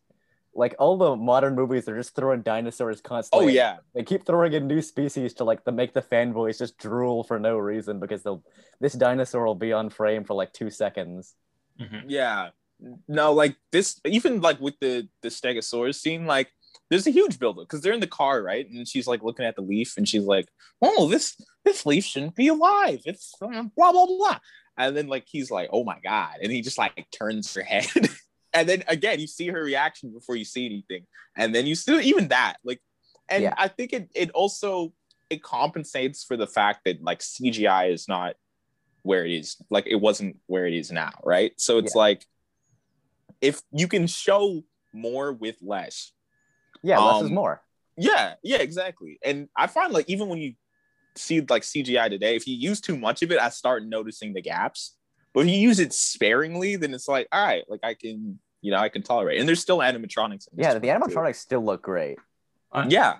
like 0.58 0.74
all 0.78 0.96
the 0.98 1.14
modern 1.14 1.54
movies 1.54 1.88
are 1.88 1.96
just 1.96 2.16
throwing 2.16 2.42
dinosaurs 2.42 3.00
constantly. 3.00 3.46
Oh 3.46 3.48
yeah. 3.48 3.76
They 3.94 4.02
keep 4.02 4.26
throwing 4.26 4.52
in 4.52 4.66
new 4.66 4.82
species 4.82 5.32
to 5.34 5.44
like 5.44 5.64
to 5.64 5.72
make 5.72 5.94
the 5.94 6.02
fanboys 6.02 6.58
just 6.58 6.76
drool 6.78 7.22
for 7.22 7.38
no 7.38 7.56
reason 7.56 8.00
because 8.00 8.24
they'll 8.24 8.42
this 8.80 8.94
dinosaur 8.94 9.46
will 9.46 9.54
be 9.54 9.72
on 9.72 9.88
frame 9.88 10.24
for 10.24 10.34
like 10.34 10.52
two 10.52 10.68
seconds. 10.68 11.34
Mhm. 11.80 12.04
Yeah. 12.08 12.50
No, 13.06 13.32
like 13.32 13.56
this, 13.70 14.00
even 14.04 14.40
like 14.40 14.60
with 14.60 14.74
the 14.80 15.08
the 15.22 15.28
Stegosaurus 15.28 15.94
scene, 15.94 16.26
like 16.26 16.48
there's 16.90 17.06
a 17.06 17.10
huge 17.12 17.38
buildup 17.38 17.68
because 17.68 17.80
they're 17.80 17.92
in 17.92 18.00
the 18.00 18.06
car, 18.06 18.42
right? 18.42 18.68
And 18.68 18.86
she's 18.86 19.06
like 19.06 19.22
looking 19.22 19.46
at 19.46 19.56
the 19.56 19.62
leaf, 19.62 19.94
and 19.96 20.08
she's 20.08 20.24
like, 20.24 20.48
"Oh, 20.82 21.08
this 21.08 21.36
this 21.64 21.86
leaf 21.86 22.04
shouldn't 22.04 22.34
be 22.36 22.48
alive. 22.48 23.00
It's 23.04 23.32
um, 23.42 23.70
blah 23.76 23.92
blah 23.92 24.06
blah." 24.06 24.38
And 24.76 24.96
then 24.96 25.08
like 25.08 25.24
he's 25.26 25.50
like, 25.50 25.70
"Oh 25.72 25.84
my 25.84 25.98
god!" 26.02 26.36
And 26.42 26.50
he 26.52 26.62
just 26.62 26.78
like 26.78 27.06
turns 27.10 27.54
her 27.54 27.62
head, 27.74 28.08
and 28.52 28.68
then 28.68 28.82
again 28.88 29.20
you 29.20 29.26
see 29.26 29.48
her 29.48 29.62
reaction 29.62 30.12
before 30.12 30.36
you 30.36 30.44
see 30.44 30.66
anything, 30.66 31.06
and 31.36 31.54
then 31.54 31.66
you 31.66 31.74
still 31.74 32.00
even 32.00 32.28
that 32.28 32.56
like, 32.64 32.80
and 33.28 33.44
Yeah. 33.44 33.54
I 33.56 33.68
think 33.68 33.92
it 33.92 34.10
it 34.14 34.30
also 34.30 34.92
it 35.30 35.42
compensates 35.42 36.24
for 36.24 36.36
the 36.36 36.46
fact 36.46 36.80
that 36.84 37.02
like 37.02 37.20
CGI 37.20 37.92
is 37.92 38.08
not 38.08 38.34
where 39.02 39.24
it 39.24 39.32
is 39.32 39.56
like 39.70 39.86
it 39.86 39.96
wasn't 39.96 40.36
where 40.46 40.66
it 40.66 40.74
is 40.74 40.90
now 40.90 41.12
right 41.24 41.52
so 41.56 41.78
it's 41.78 41.94
Yeah. 41.94 42.00
like 42.00 42.26
if 43.40 43.62
you 43.70 43.86
can 43.88 44.06
show 44.06 44.62
more 44.92 45.32
with 45.32 45.56
less 45.62 46.12
Yeah, 46.82 46.98
less 46.98 47.22
is 47.22 47.28
Um, 47.28 47.34
more. 47.34 47.62
yeah 47.96 48.34
yeah 48.42 48.58
exactly 48.58 49.18
and 49.24 49.48
i 49.56 49.66
find 49.66 49.92
like 49.92 50.08
even 50.08 50.28
when 50.28 50.38
you 50.40 50.54
see 51.16 51.40
like 51.40 51.62
cgi 51.62 52.10
today 52.10 52.34
if 52.36 52.46
you 52.46 52.56
use 52.56 52.80
too 52.80 52.96
much 52.98 53.22
of 53.22 53.30
it 53.30 53.38
i 53.40 53.48
start 53.48 53.84
noticing 53.86 54.32
the 54.34 54.42
gaps 54.42 54.96
but 55.32 55.40
if 55.40 55.46
you 55.48 55.58
use 55.58 55.78
it 55.80 55.92
sparingly 55.92 56.76
then 56.76 56.92
it's 56.94 57.08
like 57.08 57.26
all 57.32 57.44
right 57.44 57.64
like 57.68 57.80
i 57.82 57.94
can 57.94 58.38
you 58.60 58.70
know 58.70 58.78
i 58.78 58.88
can 58.88 59.02
tolerate 59.02 59.38
and 59.38 59.48
there's 59.48 59.60
still 59.60 59.78
animatronics 59.78 60.48
in 60.52 60.58
Yeah, 60.58 60.74
the 60.78 60.86
one, 60.88 61.00
too. 61.08 61.14
animatronics 61.16 61.36
still 61.36 61.64
look 61.64 61.82
great. 61.82 62.18
yeah 62.88 63.18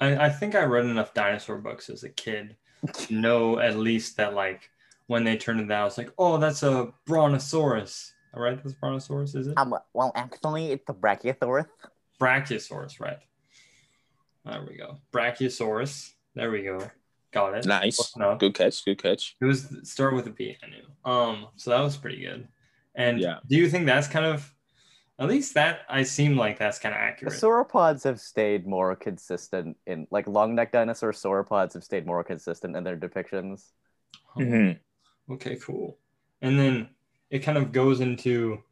I, 0.00 0.26
I 0.26 0.28
think 0.28 0.54
I 0.56 0.64
read 0.64 0.86
enough 0.86 1.14
dinosaur 1.14 1.56
books 1.58 1.88
as 1.88 2.02
a 2.02 2.08
kid 2.08 2.56
to 2.92 3.14
know 3.14 3.58
at 3.60 3.76
least 3.76 4.16
that 4.16 4.34
like 4.34 4.68
when 5.06 5.22
they 5.22 5.36
turned 5.36 5.60
it 5.60 5.70
out, 5.70 5.86
it's 5.88 5.98
like, 5.98 6.10
oh, 6.18 6.36
that's 6.38 6.62
a 6.64 6.92
brontosaurus. 7.06 8.12
All 8.34 8.42
right, 8.42 8.60
that's 8.62 8.74
brontosaurus, 8.74 9.34
is 9.36 9.46
it? 9.46 9.54
Um, 9.56 9.74
well, 9.92 10.10
actually, 10.16 10.72
it's 10.72 10.84
the 10.86 10.94
Brachiosaurus. 10.94 11.66
Brachiosaurus, 12.20 12.98
right? 13.00 13.18
There 14.44 14.64
we 14.68 14.76
go. 14.76 14.98
Brachiosaurus. 15.12 16.10
There 16.34 16.50
we 16.50 16.62
go. 16.62 16.80
Got 17.34 17.54
it. 17.54 17.66
nice 17.66 17.96
Close 17.96 18.38
good 18.38 18.54
catch 18.54 18.84
good 18.84 19.02
catch 19.02 19.36
It 19.40 19.44
was 19.44 19.76
start 19.82 20.14
with 20.14 20.26
a 20.28 20.30
B. 20.30 20.56
I 20.62 20.66
knew. 20.68 21.10
Um, 21.12 21.48
so 21.56 21.70
that 21.70 21.80
was 21.80 21.96
pretty 21.96 22.20
good. 22.20 22.46
And 22.94 23.18
Yeah. 23.20 23.40
do 23.48 23.56
you 23.56 23.68
think 23.68 23.86
that's 23.86 24.06
kind 24.06 24.24
of 24.24 24.54
at 25.18 25.28
least 25.28 25.54
that 25.54 25.80
I 25.88 26.04
seem 26.04 26.36
like 26.36 26.58
that's 26.58 26.78
kind 26.78 26.94
of 26.94 27.00
The 27.00 27.04
accurate? 27.04 27.34
sauropods 27.34 28.04
have 28.04 28.20
stayed 28.20 28.66
more 28.66 28.94
consistent 28.96 29.76
in 29.86 30.06
like 30.10 30.26
long 30.28 30.54
neck 30.54 30.70
dinosaur 30.72 31.12
sauropods 31.12 31.74
have 31.74 31.84
stayed 31.84 32.06
more 32.06 32.22
consistent 32.24 32.76
in 32.76 32.84
their 32.84 32.96
depictions. 32.96 33.72
Mhm. 34.36 34.78
Okay, 35.30 35.56
cool. 35.56 35.98
And 36.40 36.58
then 36.58 36.88
it 37.30 37.40
kind 37.40 37.58
of 37.58 37.72
goes 37.72 38.00
into 38.00 38.62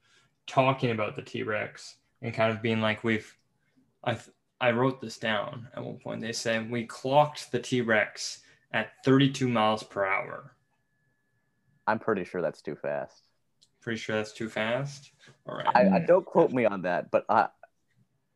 talking 0.46 0.90
about 0.92 1.16
the 1.16 1.22
T 1.22 1.42
Rex 1.42 1.96
and 2.22 2.32
kind 2.34 2.52
of 2.52 2.62
being 2.62 2.80
like, 2.80 3.02
we've, 3.02 3.36
I, 4.04 4.14
th- 4.14 4.30
I 4.60 4.70
wrote 4.70 5.00
this 5.00 5.18
down 5.18 5.68
at 5.74 5.82
one 5.84 5.98
point. 5.98 6.20
They 6.20 6.32
said 6.32 6.70
we 6.70 6.86
clocked 6.86 7.50
the 7.50 7.58
T 7.58 7.80
Rex 7.80 8.41
at 8.72 8.90
32 9.04 9.48
miles 9.48 9.82
per 9.82 10.04
hour. 10.04 10.52
I'm 11.86 11.98
pretty 11.98 12.24
sure 12.24 12.40
that's 12.42 12.62
too 12.62 12.76
fast. 12.76 13.22
Pretty 13.80 13.98
sure 13.98 14.16
that's 14.16 14.32
too 14.32 14.48
fast. 14.48 15.10
All 15.46 15.56
right. 15.56 15.66
I, 15.74 15.96
I 15.96 15.98
don't 16.06 16.24
quote 16.24 16.52
me 16.52 16.64
on 16.64 16.82
that, 16.82 17.10
but 17.10 17.24
I, 17.28 17.48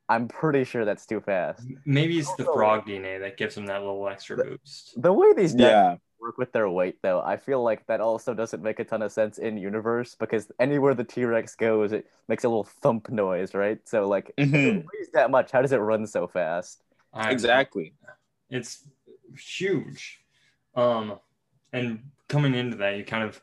I'm 0.08 0.28
pretty 0.28 0.64
sure 0.64 0.84
that's 0.84 1.06
too 1.06 1.20
fast. 1.20 1.62
Maybe 1.84 2.18
it's 2.18 2.34
the 2.34 2.44
frog 2.44 2.86
DNA 2.86 3.20
that 3.20 3.36
gives 3.36 3.54
them 3.54 3.66
that 3.66 3.80
little 3.80 4.08
extra 4.08 4.36
boost. 4.36 5.00
The 5.00 5.12
way 5.12 5.32
these 5.34 5.54
yeah 5.54 5.96
work 6.20 6.38
with 6.38 6.52
their 6.52 6.68
weight, 6.68 6.96
though, 7.02 7.20
I 7.20 7.36
feel 7.36 7.62
like 7.62 7.86
that 7.86 8.00
also 8.00 8.34
doesn't 8.34 8.62
make 8.62 8.80
a 8.80 8.84
ton 8.84 9.02
of 9.02 9.12
sense 9.12 9.38
in 9.38 9.56
universe 9.56 10.16
because 10.18 10.50
anywhere 10.58 10.94
the 10.94 11.04
T 11.04 11.24
Rex 11.24 11.54
goes, 11.54 11.92
it 11.92 12.06
makes 12.28 12.42
a 12.44 12.48
little 12.48 12.64
thump 12.64 13.10
noise, 13.10 13.54
right? 13.54 13.78
So 13.86 14.08
like, 14.08 14.32
if 14.36 14.48
Mhm. 14.48 14.78
it 14.78 14.86
weighs 14.86 15.10
that 15.12 15.30
much, 15.30 15.52
how 15.52 15.62
does 15.62 15.72
it 15.72 15.76
run 15.78 16.06
so 16.06 16.26
fast? 16.26 16.82
I- 17.12 17.30
exactly 17.30 17.94
it's 18.50 18.86
huge 19.38 20.20
um 20.76 21.18
and 21.72 22.00
coming 22.28 22.54
into 22.54 22.76
that 22.76 22.96
you 22.96 23.04
kind 23.04 23.24
of 23.24 23.40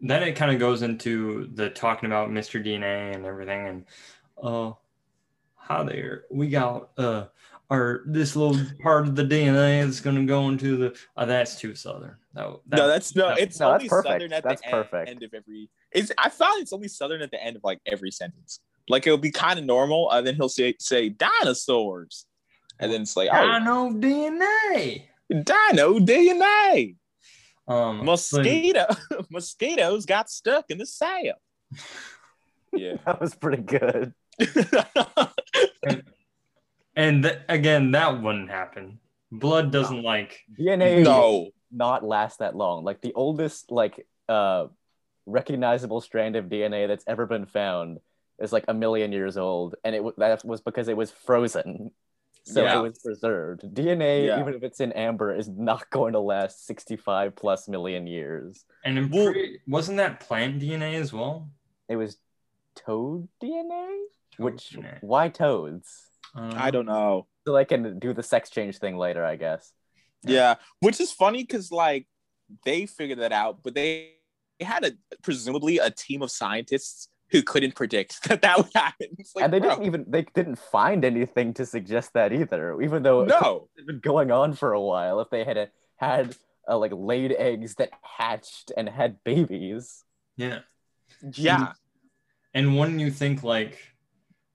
then 0.00 0.22
it 0.22 0.32
kind 0.34 0.52
of 0.52 0.58
goes 0.58 0.82
into 0.82 1.48
the 1.54 1.70
talking 1.70 2.06
about 2.06 2.28
mr 2.30 2.64
dna 2.64 3.14
and 3.14 3.24
everything 3.24 3.66
and 3.68 3.84
uh 4.42 4.72
hi 5.54 5.82
there 5.84 6.24
we 6.30 6.48
got 6.48 6.90
uh 6.98 7.24
our 7.70 8.02
this 8.06 8.36
little 8.36 8.60
part 8.82 9.06
of 9.08 9.16
the 9.16 9.22
dna 9.24 9.82
is 9.82 10.00
going 10.00 10.16
to 10.16 10.24
go 10.26 10.48
into 10.48 10.76
the 10.76 10.98
uh, 11.16 11.24
that's 11.24 11.56
too 11.58 11.74
southern 11.74 12.16
that, 12.34 12.48
that, 12.66 12.76
no, 12.76 12.88
that's 12.88 13.14
no. 13.14 13.28
that- 13.28 13.38
It's 13.38 13.60
No, 13.60 13.70
that's 13.70 13.82
only 13.82 13.88
perfect. 13.88 14.12
southern 14.12 14.32
at 14.32 14.42
That's 14.42 14.60
the 14.60 14.68
perfect. 14.70 15.08
End, 15.08 15.08
end 15.08 15.22
of 15.22 15.34
every. 15.34 15.70
It's. 15.92 16.10
I 16.18 16.28
found 16.28 16.60
it's 16.62 16.72
only 16.72 16.88
southern 16.88 17.22
at 17.22 17.30
the 17.30 17.40
end 17.40 17.54
of 17.54 17.62
like 17.62 17.78
every 17.86 18.10
sentence. 18.10 18.58
Like 18.88 19.06
it'll 19.06 19.18
be 19.18 19.30
kind 19.30 19.56
of 19.56 19.64
normal, 19.64 20.10
and 20.10 20.26
then 20.26 20.34
he'll 20.34 20.48
say 20.48 20.74
say 20.80 21.10
dinosaurs, 21.10 22.26
and 22.80 22.92
then 22.92 23.02
it's 23.02 23.16
like 23.16 23.28
oh 23.32 23.58
dino 23.60 23.90
dna 24.00 25.04
dino 25.30 25.98
DNA. 25.98 26.96
um 27.66 28.04
Mosquito 28.04 28.86
mosquitoes 29.30 30.06
got 30.06 30.30
stuck 30.30 30.66
in 30.68 30.78
the 30.78 30.86
sail. 30.86 31.34
Yeah. 32.72 32.96
That 33.06 33.20
was 33.20 33.34
pretty 33.34 33.62
good. 33.62 34.12
and 36.96 37.22
th- 37.22 37.38
again 37.48 37.92
that 37.92 38.20
wouldn't 38.20 38.50
happen 38.50 38.98
blood 39.30 39.70
doesn't 39.70 40.02
like 40.02 40.40
DNA 40.58 41.02
no. 41.02 41.50
not 41.70 42.04
last 42.04 42.38
that 42.38 42.56
long. 42.56 42.84
Like 42.84 43.00
the 43.00 43.12
oldest 43.14 43.70
like 43.70 44.06
uh 44.28 44.66
recognizable 45.26 46.00
strand 46.00 46.36
of 46.36 46.46
DNA 46.46 46.86
that's 46.88 47.04
ever 47.06 47.26
been 47.26 47.46
found 47.46 47.98
is 48.38 48.52
like 48.52 48.64
a 48.68 48.74
million 48.74 49.12
years 49.12 49.36
old, 49.36 49.76
and 49.84 49.94
it 49.94 49.98
w- 49.98 50.14
that 50.18 50.44
was 50.44 50.60
because 50.60 50.88
it 50.88 50.96
was 50.96 51.10
frozen, 51.10 51.90
so 52.44 52.62
Yeah. 52.62 52.78
it 52.78 52.82
was 52.82 52.98
preserved. 52.98 53.62
DNA, 53.74 54.26
Yeah. 54.26 54.40
even 54.40 54.54
if 54.54 54.62
it's 54.62 54.80
in 54.80 54.92
amber, 54.92 55.34
is 55.34 55.48
not 55.48 55.88
going 55.90 56.12
to 56.12 56.20
last 56.20 56.66
sixty-five 56.66 57.34
plus 57.34 57.68
million 57.68 58.06
years. 58.06 58.64
and 58.84 58.98
I'm 58.98 59.10
Well- 59.10 59.32
pretty- 59.32 59.60
wasn't 59.66 59.96
that 59.98 60.20
plant 60.20 60.60
dna 60.60 60.94
as 61.00 61.12
well 61.12 61.48
It 61.88 61.96
was 61.96 62.18
toad 62.74 63.28
DNA. 63.42 64.06
Which 64.36 64.72
Toad. 64.74 64.98
why 65.00 65.28
toads? 65.28 66.10
Um, 66.34 66.52
I 66.54 66.70
don't 66.70 66.86
know. 66.86 67.26
So 67.46 67.56
I 67.56 67.64
can 67.64 67.98
do 67.98 68.12
the 68.12 68.22
sex 68.22 68.50
change 68.50 68.78
thing 68.78 68.96
later, 68.96 69.24
I 69.24 69.36
guess. 69.36 69.72
Yeah, 70.22 70.56
which 70.80 71.00
is 71.00 71.12
funny 71.12 71.42
because 71.44 71.70
like 71.70 72.06
they 72.64 72.86
figured 72.86 73.18
that 73.20 73.32
out, 73.32 73.62
but 73.62 73.74
they, 73.74 74.14
they 74.58 74.64
had 74.64 74.84
a 74.84 74.92
presumably 75.22 75.78
a 75.78 75.90
team 75.90 76.20
of 76.22 76.30
scientists 76.30 77.08
who 77.34 77.42
couldn't 77.42 77.74
predict 77.74 78.22
that 78.28 78.42
that 78.42 78.56
would 78.58 78.70
happen. 78.74 79.08
Like, 79.34 79.44
and 79.44 79.52
they 79.52 79.58
bro, 79.58 79.70
didn't 79.70 79.84
even 79.86 80.04
they 80.08 80.22
didn't 80.34 80.56
find 80.58 81.04
anything 81.04 81.52
to 81.54 81.66
suggest 81.66 82.12
that 82.14 82.32
either, 82.32 82.80
even 82.80 83.02
though 83.02 83.22
it 83.22 83.28
no. 83.28 83.68
been 83.86 84.00
going 84.00 84.30
on 84.30 84.54
for 84.54 84.72
a 84.72 84.80
while. 84.80 85.20
If 85.20 85.30
they 85.30 85.44
had 85.44 85.70
had 85.96 86.36
uh, 86.68 86.78
like 86.78 86.92
laid 86.94 87.32
eggs 87.32 87.74
that 87.76 87.90
hatched 88.02 88.72
and 88.76 88.88
had 88.88 89.22
babies, 89.24 90.04
Yeah. 90.36 90.60
Yeah, 91.36 91.72
And 92.54 92.76
wouldn't 92.78 93.00
you 93.00 93.10
think 93.10 93.42
like 93.42 93.78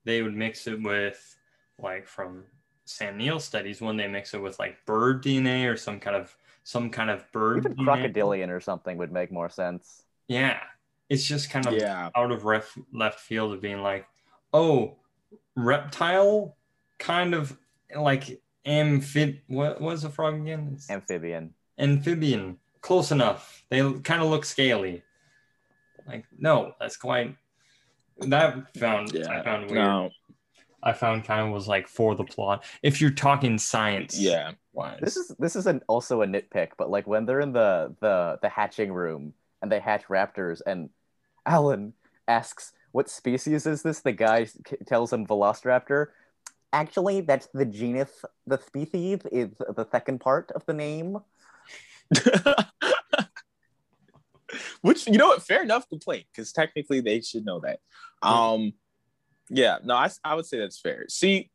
they 0.06 0.22
would 0.22 0.36
mix 0.36 0.68
it 0.68 0.82
with 0.82 1.38
like 1.80 2.08
from 2.08 2.46
Sam 2.86 3.18
Neill 3.18 3.40
studies 3.40 3.82
when 3.82 3.98
they 3.98 4.08
mix 4.08 4.34
it 4.34 4.42
with 4.42 4.60
like 4.60 4.86
bird 4.86 5.24
DNA 5.24 5.72
or 5.72 5.78
some 5.78 6.00
kind 6.00 6.16
of 6.16 6.36
some 6.64 6.90
kind 6.92 7.10
of 7.10 7.30
bird 7.32 7.66
even 7.66 7.76
DNA? 7.76 7.84
crocodilian 7.86 8.50
or 8.50 8.60
something 8.60 8.98
would 8.98 9.12
make 9.12 9.32
more 9.32 9.50
sense. 9.50 10.04
Yeah. 10.28 10.60
It's 11.10 11.26
just 11.26 11.50
kind 11.50 11.66
of 11.66 11.74
yeah. 11.74 12.10
out 12.16 12.32
of 12.32 12.46
ref- 12.46 12.78
left 12.94 13.20
field 13.20 13.54
of 13.54 13.62
being 13.62 13.82
like, 13.82 14.06
oh, 14.54 14.98
reptile 15.56 16.56
kind 17.00 17.34
of 17.34 17.58
like 17.96 18.42
amphib 18.66 19.38
what 19.48 19.82
was 19.82 20.04
the 20.04 20.10
frog 20.10 20.36
again? 20.36 20.72
It's 20.74 20.90
Amphibian. 20.90 21.54
amphibian. 21.78 22.58
Close 22.82 23.12
enough. 23.12 23.64
They 23.70 23.80
kind 24.02 24.22
of 24.22 24.30
look 24.30 24.46
scaly. 24.46 25.04
Like, 26.08 26.26
no, 26.38 26.74
that's 26.80 26.98
quite 26.98 27.36
that 28.28 28.76
found 28.78 29.14
yeah. 29.14 29.32
I 29.32 29.44
found 29.44 29.70
weird. 29.70 29.84
no, 29.84 30.10
I 30.82 30.94
found 30.94 31.24
kind 31.24 31.48
of 31.48 31.54
was 31.54 31.68
like 31.68 31.88
for 31.88 32.16
the 32.16 32.24
plot. 32.24 32.64
If 32.84 33.02
you're 33.02 33.12
talking 33.12 33.58
science, 33.58 34.20
yeah, 34.20 34.52
wise. 34.74 35.00
This 35.02 35.18
is 35.18 35.36
this 35.40 35.56
is 35.56 35.68
an, 35.68 35.82
also 35.88 36.22
a 36.22 36.28
nitpick, 36.28 36.70
but 36.78 36.90
like 36.90 37.08
when 37.08 37.26
they're 37.26 37.42
in 37.42 37.54
the 37.54 37.96
the 38.00 38.40
the 38.42 38.50
hatching 38.50 38.92
room 38.92 39.34
and 39.62 39.72
they 39.72 39.80
hatch 39.80 40.06
raptors, 40.08 40.62
and 40.66 40.90
Alan 41.50 41.94
asks, 42.28 42.74
"What 42.92 43.10
species 43.10 43.66
is 43.66 43.82
this?" 43.82 44.02
The 44.02 44.12
guy 44.14 44.48
tells 44.88 45.12
him 45.12 45.26
Velociraptor. 45.26 46.08
Actually, 46.72 47.22
that's 47.22 47.48
the 47.54 47.66
genus. 47.66 48.24
The 48.46 48.60
species 48.60 49.22
is 49.32 49.50
the 49.58 49.88
second 49.92 50.20
part 50.20 50.52
of 50.52 50.64
the 50.68 50.74
name. 50.74 51.18
which 54.82 55.08
you 55.08 55.18
know 55.18 55.28
what? 55.28 55.42
Fair 55.44 55.64
enough 55.64 55.90
complaint 55.90 56.26
because 56.32 56.52
technically 56.52 57.02
they 57.02 57.22
should 57.22 57.46
know 57.46 57.60
that. 57.62 57.80
Um, 58.22 58.74
yeah, 59.50 59.80
no, 59.84 59.96
I 59.96 60.10
I 60.24 60.36
would 60.36 60.46
say 60.46 60.60
that's 60.60 60.80
fair. 60.80 61.06
See, 61.10 61.50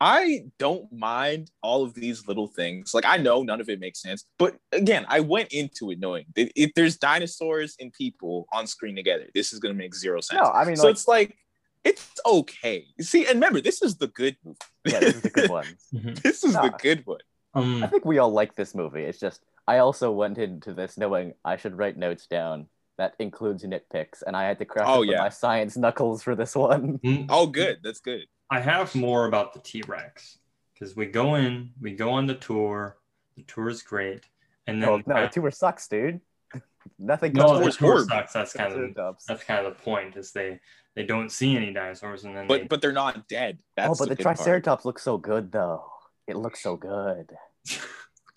I 0.00 0.44
don't 0.58 0.90
mind 0.92 1.50
all 1.62 1.82
of 1.82 1.92
these 1.94 2.26
little 2.26 2.46
things. 2.46 2.94
Like 2.94 3.04
I 3.06 3.16
know 3.18 3.42
none 3.42 3.60
of 3.60 3.68
it 3.68 3.80
makes 3.80 4.00
sense, 4.00 4.24
but 4.38 4.56
again, 4.72 5.04
I 5.08 5.20
went 5.20 5.52
into 5.52 5.90
it 5.90 5.98
knowing 6.00 6.24
that 6.36 6.50
if 6.56 6.72
there's 6.74 6.96
dinosaurs 6.96 7.76
and 7.80 7.92
people 7.92 8.46
on 8.52 8.66
screen 8.66 8.96
together, 8.96 9.26
this 9.34 9.52
is 9.52 9.58
gonna 9.58 9.74
make 9.74 9.94
zero 9.94 10.20
sense. 10.20 10.40
No, 10.42 10.48
I 10.50 10.64
mean 10.64 10.76
so 10.76 10.84
like 10.84 10.92
it's 10.94 11.08
like 11.08 11.36
it's 11.84 12.10
okay. 12.26 12.86
See, 13.00 13.24
and 13.26 13.34
remember, 13.34 13.60
this 13.60 13.82
is 13.82 13.96
the 13.96 14.08
good 14.08 14.36
movie. 14.44 14.58
yeah, 14.86 15.00
this 15.00 15.16
is 15.16 15.22
the 15.22 15.30
good 15.30 15.50
one. 15.50 15.66
Mhm. 15.94 16.22
this 16.22 16.44
is 16.44 16.52
the 16.54 16.74
good 16.80 17.02
one. 17.06 17.20
I 17.54 17.58
Um, 17.60 17.88
think 17.90 18.04
we 18.04 18.18
all 18.18 18.30
like 18.32 18.54
this 18.54 18.74
movie. 18.74 19.02
It's 19.02 19.18
just 19.18 19.40
I 19.66 19.78
also 19.78 20.10
went 20.12 20.38
into 20.38 20.72
this 20.72 20.96
knowing 20.96 21.34
I 21.44 21.56
should 21.56 21.76
write 21.76 21.96
notes 21.96 22.26
down 22.26 22.66
that 22.96 23.14
includes 23.18 23.64
nitpicks, 23.64 24.22
and 24.26 24.36
I 24.36 24.44
had 24.44 24.58
to 24.60 24.64
craft 24.64 24.88
Oh, 24.90 25.00
up 25.02 25.06
yeah. 25.08 25.18
my 25.18 25.28
science 25.30 25.76
knuckles 25.76 26.22
for 26.22 26.34
this 26.34 26.54
one. 26.54 26.98
mm, 27.04 27.26
Oh, 27.28 27.46
good. 27.46 27.78
That's 27.82 28.00
good. 28.00 28.24
I 28.50 28.60
have 28.60 28.94
more 28.94 29.26
about 29.26 29.52
the 29.54 29.60
T 29.60 29.82
Rex 29.86 30.38
because 30.74 30.96
we 30.96 31.06
go 31.06 31.36
in, 31.36 31.70
we 31.80 31.92
go 31.94 32.10
on 32.10 32.26
the 32.26 32.34
tour. 32.34 32.96
The 33.36 33.42
tour 33.44 33.68
is 33.68 33.82
great, 33.82 34.24
and 34.66 34.82
then 34.82 34.88
Oh, 34.88 35.02
no, 35.06 35.22
the 35.22 35.28
tour 35.28 35.50
sucks, 35.50 35.86
dude. 35.88 36.20
Nothing 36.98 37.32
no, 37.34 37.58
the 37.58 37.70
tour 37.70 37.90
horrible. 37.92 38.08
sucks. 38.08 38.32
That's 38.32 38.52
kind 38.52 38.72
of 38.72 38.78
Triceratops. 38.78 39.24
that's 39.26 39.44
kind 39.44 39.64
of 39.66 39.76
the 39.76 39.82
point 39.82 40.16
is 40.16 40.32
they 40.32 40.58
they 40.96 41.04
don't 41.04 41.30
see 41.30 41.56
any 41.56 41.72
dinosaurs, 41.72 42.24
and 42.24 42.36
then 42.36 42.46
But 42.48 42.62
they, 42.62 42.66
but 42.66 42.80
they're 42.82 42.92
not 42.92 43.28
dead. 43.28 43.58
That's 43.76 43.88
oh, 43.90 43.94
but 43.98 44.08
the, 44.08 44.16
good 44.16 44.24
part. 44.24 44.36
Triceratops 44.36 44.84
looks 44.84 45.02
so 45.02 45.16
good, 45.16 45.52
though. 45.52 45.84
It 46.26 46.36
looks 46.36 46.62
so 46.62 46.76
good. 46.76 47.30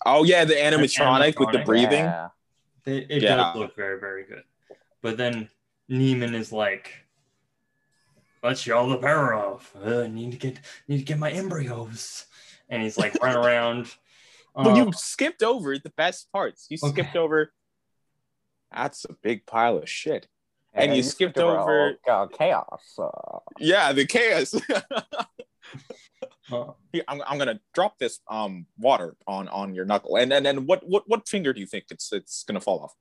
Oh 0.06 0.22
yeah, 0.22 0.44
the 0.44 0.52
animatronic 0.52 1.38
with 1.40 1.50
the 1.52 1.60
breathing. 1.60 2.04
Yeah. 2.04 2.28
It, 2.84 3.06
it 3.10 3.22
Yeah. 3.22 3.36
does 3.36 3.56
look 3.56 3.74
very, 3.74 3.98
very 3.98 4.24
good. 4.24 4.42
But 5.00 5.16
then 5.16 5.48
Neiman 5.90 6.34
is 6.34 6.52
like, 6.52 6.92
"Let's 8.44 8.66
y'all 8.66 8.88
the 8.88 8.98
power 8.98 9.32
off. 9.34 9.74
Uh, 9.74 10.06
need 10.06 10.32
to 10.32 10.36
get 10.38 10.60
need 10.86 10.98
to 10.98 11.04
get 11.04 11.18
my 11.18 11.30
embryos." 11.32 12.26
And 12.68 12.82
he's 12.82 12.98
like 12.98 13.20
running 13.22 13.38
around. 13.42 13.86
Well, 14.56 14.70
Uh, 14.70 14.76
you 14.76 14.92
skipped 14.92 15.42
over 15.42 15.76
the 15.78 15.90
best 15.96 16.30
parts. 16.30 16.66
You 16.70 16.78
Okay. 16.80 16.92
skipped 16.92 17.16
over. 17.16 17.52
That's 18.72 19.04
a 19.04 19.14
big 19.20 19.46
pile 19.46 19.78
of 19.78 19.88
shit. 19.90 20.28
And 20.72 20.90
you 20.92 20.98
you 20.98 21.02
skipped 21.02 21.34
skipped 21.36 21.38
over- 21.38 21.98
uh, 22.06 22.26
chaos. 22.28 22.96
Uh, 22.96 23.40
Yeah, 23.58 23.92
the 23.92 24.06
chaos. 24.06 24.54
uh, 26.52 26.72
Here, 26.92 27.02
I'm, 27.08 27.20
I'm 27.26 27.38
gonna 27.38 27.58
drop 27.72 27.98
this 27.98 28.20
um 28.28 28.66
water 28.78 29.16
on 29.26 29.48
on 29.48 29.74
your 29.74 29.84
knuckle, 29.86 30.16
and 30.16 30.32
and 30.32 30.46
then 30.46 30.66
what 30.66 30.86
what 30.86 31.02
what 31.08 31.26
finger 31.28 31.52
do 31.52 31.58
you 31.60 31.66
think 31.66 31.86
it's 31.90 32.12
it's 32.12 32.44
gonna 32.44 32.60
fall 32.60 32.80
off? 32.80 32.94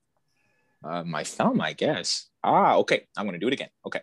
Uh, 0.84 1.04
my 1.04 1.24
thumb, 1.24 1.62
I 1.62 1.74
guess. 1.74 2.30
Ah, 2.44 2.78
okay. 2.78 3.08
I'm 3.16 3.26
gonna 3.28 3.38
do 3.40 3.48
it 3.48 3.54
again. 3.54 3.70
Okay. 3.86 4.02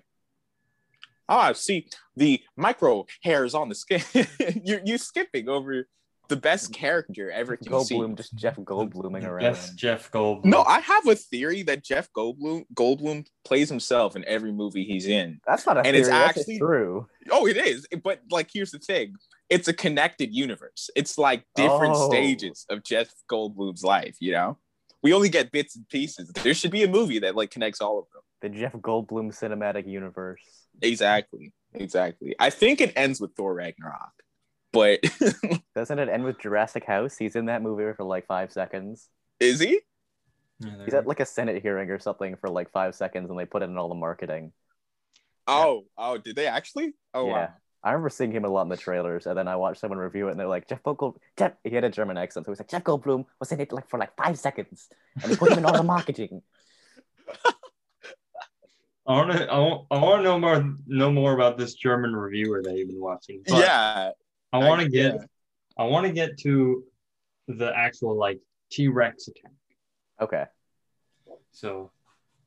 Ah, 1.30 1.52
see 1.52 1.86
the 2.16 2.40
micro 2.56 3.06
hairs 3.22 3.54
on 3.54 3.68
the 3.70 3.74
skin. 3.74 4.02
you 4.64 4.80
you 4.84 4.98
skipping 4.98 5.48
over 5.48 5.86
the 6.28 6.36
best 6.36 6.72
character 6.72 7.30
ever 7.30 7.56
conceived. 7.56 8.00
Goldblum, 8.02 8.16
just 8.16 8.34
Jeff 8.36 8.56
Goldbluming 8.56 9.24
around. 9.24 9.42
Yes, 9.42 9.70
Jeff 9.74 10.10
Goldblum. 10.12 10.44
No, 10.44 10.62
I 10.62 10.78
have 10.80 11.06
a 11.08 11.16
theory 11.16 11.62
that 11.64 11.82
Jeff 11.82 12.08
Goldblum 12.16 12.66
Goldblum 12.74 13.26
plays 13.44 13.68
himself 13.68 14.14
in 14.16 14.24
every 14.26 14.52
movie 14.52 14.84
he's 14.84 15.06
in. 15.06 15.40
That's 15.46 15.66
not 15.66 15.76
a 15.76 15.80
And 15.80 15.86
theory. 15.86 15.98
it's 16.00 16.08
that's 16.08 16.38
actually- 16.38 16.58
true. 16.58 17.06
Oh, 17.30 17.46
it 17.46 17.56
is. 17.56 17.86
But 18.04 18.20
like, 18.30 18.50
here's 18.52 18.70
the 18.70 18.78
thing: 18.78 19.14
it's 19.48 19.66
a 19.68 19.72
connected 19.72 20.32
universe. 20.34 20.90
It's 20.94 21.16
like 21.18 21.44
different 21.56 21.94
Oh. 21.96 22.08
stages 22.10 22.64
of 22.70 22.84
Jeff 22.84 23.08
Goldblum's 23.30 23.82
life. 23.82 24.16
You 24.20 24.32
know, 24.32 24.58
we 25.02 25.12
only 25.12 25.30
get 25.30 25.50
bits 25.50 25.74
and 25.76 25.88
pieces. 25.88 26.30
There 26.44 26.54
should 26.54 26.70
be 26.70 26.84
a 26.84 26.88
movie 26.88 27.18
that 27.20 27.34
like 27.34 27.50
connects 27.50 27.80
all 27.80 27.98
of 27.98 28.04
them. 28.12 28.22
The 28.42 28.48
Jeff 28.56 28.72
Goldblum 28.72 29.36
cinematic 29.36 29.88
universe. 29.88 30.40
Exactly. 30.82 31.52
Exactly. 31.74 32.34
I 32.38 32.50
think 32.50 32.80
it 32.80 32.92
ends 32.96 33.20
with 33.20 33.34
Thor 33.36 33.54
Ragnarok, 33.54 34.12
but 34.72 35.00
Doesn't 35.76 35.98
it 35.98 36.08
end 36.08 36.24
with 36.24 36.38
Jurassic 36.40 36.84
House? 36.84 37.16
He's 37.16 37.36
in 37.36 37.46
that 37.46 37.62
movie 37.62 37.92
for 37.96 38.04
like 38.04 38.26
five 38.26 38.52
seconds. 38.52 39.08
is 39.38 39.60
he? 39.60 39.80
Yeah, 40.58 40.84
He's 40.84 40.94
at 40.94 41.06
like 41.06 41.20
a 41.20 41.26
Senate 41.26 41.62
hearing 41.62 41.88
or 41.90 41.98
something 41.98 42.36
for 42.36 42.50
like 42.50 42.70
five 42.70 42.94
seconds, 42.94 43.30
and 43.30 43.38
they 43.38 43.46
put 43.46 43.62
it 43.62 43.70
in 43.70 43.78
all 43.78 43.88
the 43.88 43.94
marketing. 43.94 44.52
Oh, 45.46 45.84
oh, 45.96 46.18
did 46.18 46.36
they 46.36 46.46
actually? 46.46 46.92
Oh, 47.14 47.26
Yeah. 47.26 47.32
wow. 47.32 47.48
I 47.82 47.92
remember 47.92 48.10
seeing 48.10 48.30
him 48.30 48.44
a 48.44 48.48
lot 48.48 48.62
in 48.62 48.68
the 48.68 48.76
trailers, 48.76 49.26
and 49.26 49.38
then 49.38 49.48
I 49.48 49.56
watched 49.56 49.80
someone 49.80 49.98
review 49.98 50.28
it, 50.28 50.32
and 50.32 50.38
they're 50.40 50.46
like, 50.46 50.68
Jeff 50.68 50.82
Goldblum, 50.82 51.14
Jeff, 51.38 51.52
he 51.64 51.70
had 51.70 51.82
a 51.84 51.88
German 51.88 52.18
accent, 52.18 52.44
so 52.44 52.52
he's 52.52 52.60
like, 52.60 52.68
Jeff 52.68 52.84
Goldblum 52.84 53.24
was 53.38 53.52
in 53.52 53.60
it 53.60 53.72
like 53.72 53.88
for 53.88 53.98
like 53.98 54.14
five 54.16 54.38
seconds, 54.38 54.88
and 55.22 55.32
they 55.32 55.36
put 55.36 55.50
him 55.52 55.58
in 55.58 55.64
all 55.64 55.72
the 55.72 55.82
marketing. 55.96 56.42
I 59.10 59.12
want 59.14 59.32
to 59.32 59.50
I 59.50 59.58
want, 59.58 59.86
I 59.90 59.98
want 59.98 60.20
to 60.20 60.22
know 60.22 60.38
more 60.38 60.74
know 60.86 61.10
more 61.10 61.32
about 61.34 61.58
this 61.58 61.74
German 61.74 62.14
reviewer 62.14 62.62
that 62.62 62.76
you've 62.76 62.88
been 62.88 63.00
watching. 63.00 63.42
But 63.44 63.58
yeah. 63.58 64.10
I 64.52 64.58
want 64.58 64.82
to 64.82 64.88
get 64.88 65.14
yeah. 65.14 65.20
I 65.76 65.84
want 65.84 66.06
to 66.06 66.12
get 66.12 66.38
to 66.40 66.84
the 67.48 67.76
actual 67.76 68.16
like 68.16 68.38
T 68.70 68.86
Rex 68.86 69.26
attack. 69.26 69.52
Okay. 70.20 70.44
So 71.50 71.90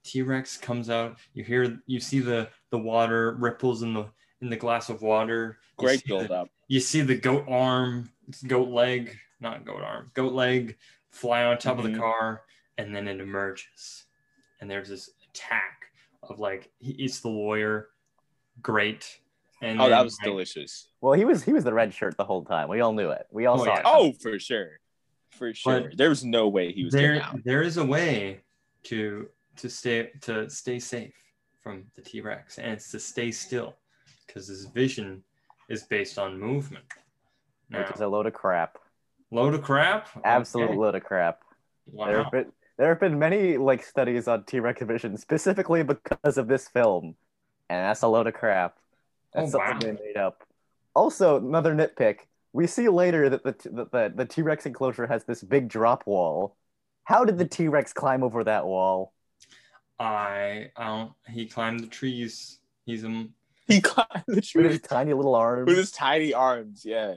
T 0.06 0.21
Rex 0.21 0.56
comes 0.56 0.89
out. 0.89 1.17
You 1.34 1.43
hear 1.43 1.82
you 1.86 1.99
see 1.99 2.19
the 2.19 2.47
the 2.69 2.78
water 2.78 3.34
ripples 3.34 3.82
in 3.82 3.93
the 3.93 4.06
in 4.41 4.49
the 4.49 4.56
glass 4.56 4.89
of 4.89 5.02
water. 5.02 5.58
Great 5.76 6.06
build 6.06 6.30
the- 6.30 6.34
up. 6.34 6.49
You 6.69 6.80
see 6.80 7.02
the 7.02 7.15
goat 7.15 7.43
arm, 7.49 8.10
goat 8.47 8.69
leg, 8.69 9.17
not 9.41 9.65
goat 9.65 9.82
arm, 9.82 10.12
goat 10.13 10.32
leg 10.32 10.78
fly 11.12 11.43
on 11.43 11.58
top 11.58 11.78
of 11.78 11.84
Mhm. 11.84 11.93
the 11.93 11.99
car, 11.99 12.43
and 12.78 12.95
then 12.95 13.10
it 13.10 13.19
emerges. 13.19 14.06
And 14.62 14.71
there's 14.71 14.88
this 14.88 15.10
attack 15.30 15.88
of 16.29 16.39
like 16.39 16.69
he 16.79 16.91
eats 16.93 17.19
the 17.19 17.29
lawyer. 17.29 17.89
Great. 18.62 19.19
And 19.62 19.79
Oh, 19.81 19.89
that 19.89 20.03
was 20.03 20.17
like, 20.21 20.29
delicious. 20.29 20.89
Well, 21.01 21.13
he 21.13 21.25
was 21.25 21.43
he 21.43 21.53
was 21.53 21.63
the 21.63 21.73
red 21.73 21.93
shirt 21.93 22.17
the 22.17 22.25
whole 22.25 22.43
time. 22.43 22.67
We 22.69 22.81
all 22.81 22.93
knew 22.93 23.09
it. 23.09 23.25
We 23.31 23.45
all 23.45 23.62
Oh, 23.62 23.65
saw 23.65 23.73
yeah. 23.73 23.79
it. 23.79 23.86
Oh, 23.86 24.12
for 24.21 24.38
sure. 24.39 24.79
For 25.31 25.53
sure. 25.53 25.81
But 25.81 25.97
there 25.97 26.09
was 26.09 26.23
no 26.23 26.47
way 26.47 26.71
he 26.71 26.83
was 26.83 26.93
there 26.93 27.21
out. 27.21 27.43
there 27.43 27.62
is 27.62 27.77
a 27.77 27.86
way 27.86 28.41
to 28.83 29.27
to 29.57 29.69
stay 29.69 30.12
to 30.21 30.49
stay 30.49 30.79
safe 30.79 31.13
from 31.62 31.86
the 31.95 32.01
T-Rex 32.01 32.57
and 32.57 32.73
it's 32.73 32.91
to 32.91 32.99
stay 32.99 33.31
still 33.31 33.75
because 34.27 34.47
his 34.47 34.65
vision 34.65 35.23
is 35.69 35.83
based 35.83 36.17
on 36.19 36.38
movement. 36.39 36.83
Now, 37.69 37.79
which 37.79 37.91
is 37.95 38.01
a 38.01 38.07
load 38.07 38.25
of 38.27 38.33
crap. 38.33 38.77
load 39.31 39.53
of 39.53 39.62
crap. 39.63 40.09
Absolute 40.25 40.71
Okay. 40.71 40.77
load 40.77 40.95
of 40.95 41.03
crap. 41.03 41.39
Wow. 41.88 42.23
have 42.23 42.31
been 42.31 42.51
there 42.77 42.89
have 42.89 42.99
been 42.99 43.19
many 43.19 43.57
like 43.57 43.83
studies 43.83 44.27
on 44.27 44.45
T 44.45 44.59
Rex 44.59 44.81
vision 44.83 45.17
specifically 45.17 45.83
because 45.83 46.38
of 46.38 46.47
this 46.47 46.67
film, 46.67 47.15
and 47.69 47.86
that's 47.86 48.01
a 48.01 48.07
load 48.07 48.27
of 48.27 48.33
crap. 48.33 48.77
Oh, 49.36 49.41
that's 49.41 49.49
Oh, 49.55 49.59
something 49.59 49.75
wow. 49.75 49.79
they 49.79 49.91
made 49.93 50.17
up. 50.17 50.43
Also, 50.95 51.38
another 51.38 51.73
nitpick. 51.75 52.19
We 52.53 52.67
see 52.67 52.88
later 52.89 53.29
that 53.29 53.43
the 53.43 53.55
that 53.71 53.91
the, 53.91 54.13
the 54.15 54.25
T 54.25 54.41
Rex 54.41 54.65
enclosure 54.65 55.07
has 55.07 55.23
this 55.25 55.43
big 55.43 55.67
drop 55.69 56.05
wall. 56.07 56.55
How 57.05 57.25
did 57.25 57.38
the 57.38 57.47
T 57.47 57.67
Rex 57.67 57.93
climb 57.93 58.23
over 58.23 58.43
that 58.43 58.65
wall? 58.65 59.13
I, 59.99 60.71
I 60.75 60.86
don't. 60.88 61.13
He 61.29 61.45
climbed 61.47 61.81
the 61.81 61.88
trees. 61.88 62.59
He's 62.86 63.03
a. 63.03 63.27
He 63.67 63.79
climbed 63.81 64.23
the 64.27 64.41
trees 64.41 64.55
With 64.63 64.71
his 64.71 64.81
tiny 64.81 65.13
little 65.13 65.36
arms. 65.36 65.67
with 65.67 65.77
his 65.77 65.91
tiny 65.91 66.33
arms. 66.33 66.83
Yeah. 66.86 67.15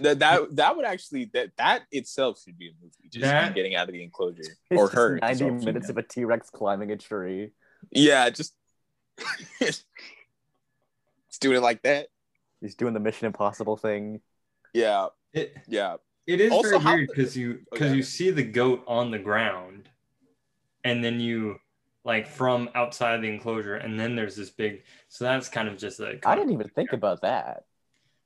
That 0.00 0.18
that 0.20 0.56
that 0.56 0.76
would 0.76 0.84
actually 0.84 1.26
that 1.34 1.50
that 1.56 1.82
itself 1.90 2.40
should 2.44 2.56
be 2.58 2.68
a 2.68 2.72
movie. 2.80 3.08
Just 3.10 3.22
That- 3.22 3.54
getting 3.54 3.74
out 3.74 3.88
of 3.88 3.92
the 3.92 4.02
enclosure 4.02 4.42
or 4.70 4.84
just 4.86 4.94
her. 4.94 5.18
90 5.20 5.50
minutes 5.64 5.88
of 5.88 5.98
a 5.98 6.02
T 6.02 6.24
Rex 6.24 6.50
climbing 6.50 6.90
a 6.92 6.96
tree. 6.96 7.50
Yeah, 7.90 8.30
just 8.30 8.54
it's 9.60 9.84
doing 11.40 11.56
it 11.56 11.60
like 11.60 11.82
that. 11.82 12.08
He's 12.60 12.74
doing 12.74 12.94
the 12.94 13.00
Mission 13.00 13.26
Impossible 13.26 13.76
thing. 13.76 14.20
Yeah, 14.72 15.08
It, 15.32 15.56
yeah. 15.68 15.96
it 16.26 16.40
is 16.40 16.50
Also, 16.50 16.78
very 16.78 16.96
weird 16.96 17.08
because 17.14 17.36
you 17.36 17.58
oh, 17.60 17.64
because 17.72 17.88
Okay. 17.88 17.96
you 17.96 18.02
see 18.02 18.30
the 18.30 18.42
goat 18.42 18.82
on 18.86 19.10
the 19.10 19.18
ground, 19.18 19.88
and 20.82 21.04
then 21.04 21.20
you 21.20 21.58
like 22.04 22.26
from 22.26 22.70
outside 22.74 23.20
the 23.22 23.28
enclosure, 23.28 23.76
and 23.76 23.98
then 23.98 24.16
there's 24.16 24.36
this 24.36 24.50
big. 24.50 24.82
So 25.08 25.24
that's 25.24 25.48
kind 25.48 25.68
of 25.68 25.76
just 25.76 26.00
like 26.00 26.26
I 26.26 26.34
didn't 26.36 26.52
even 26.52 26.68
think 26.68 26.92
about 26.92 27.22
that. 27.22 27.64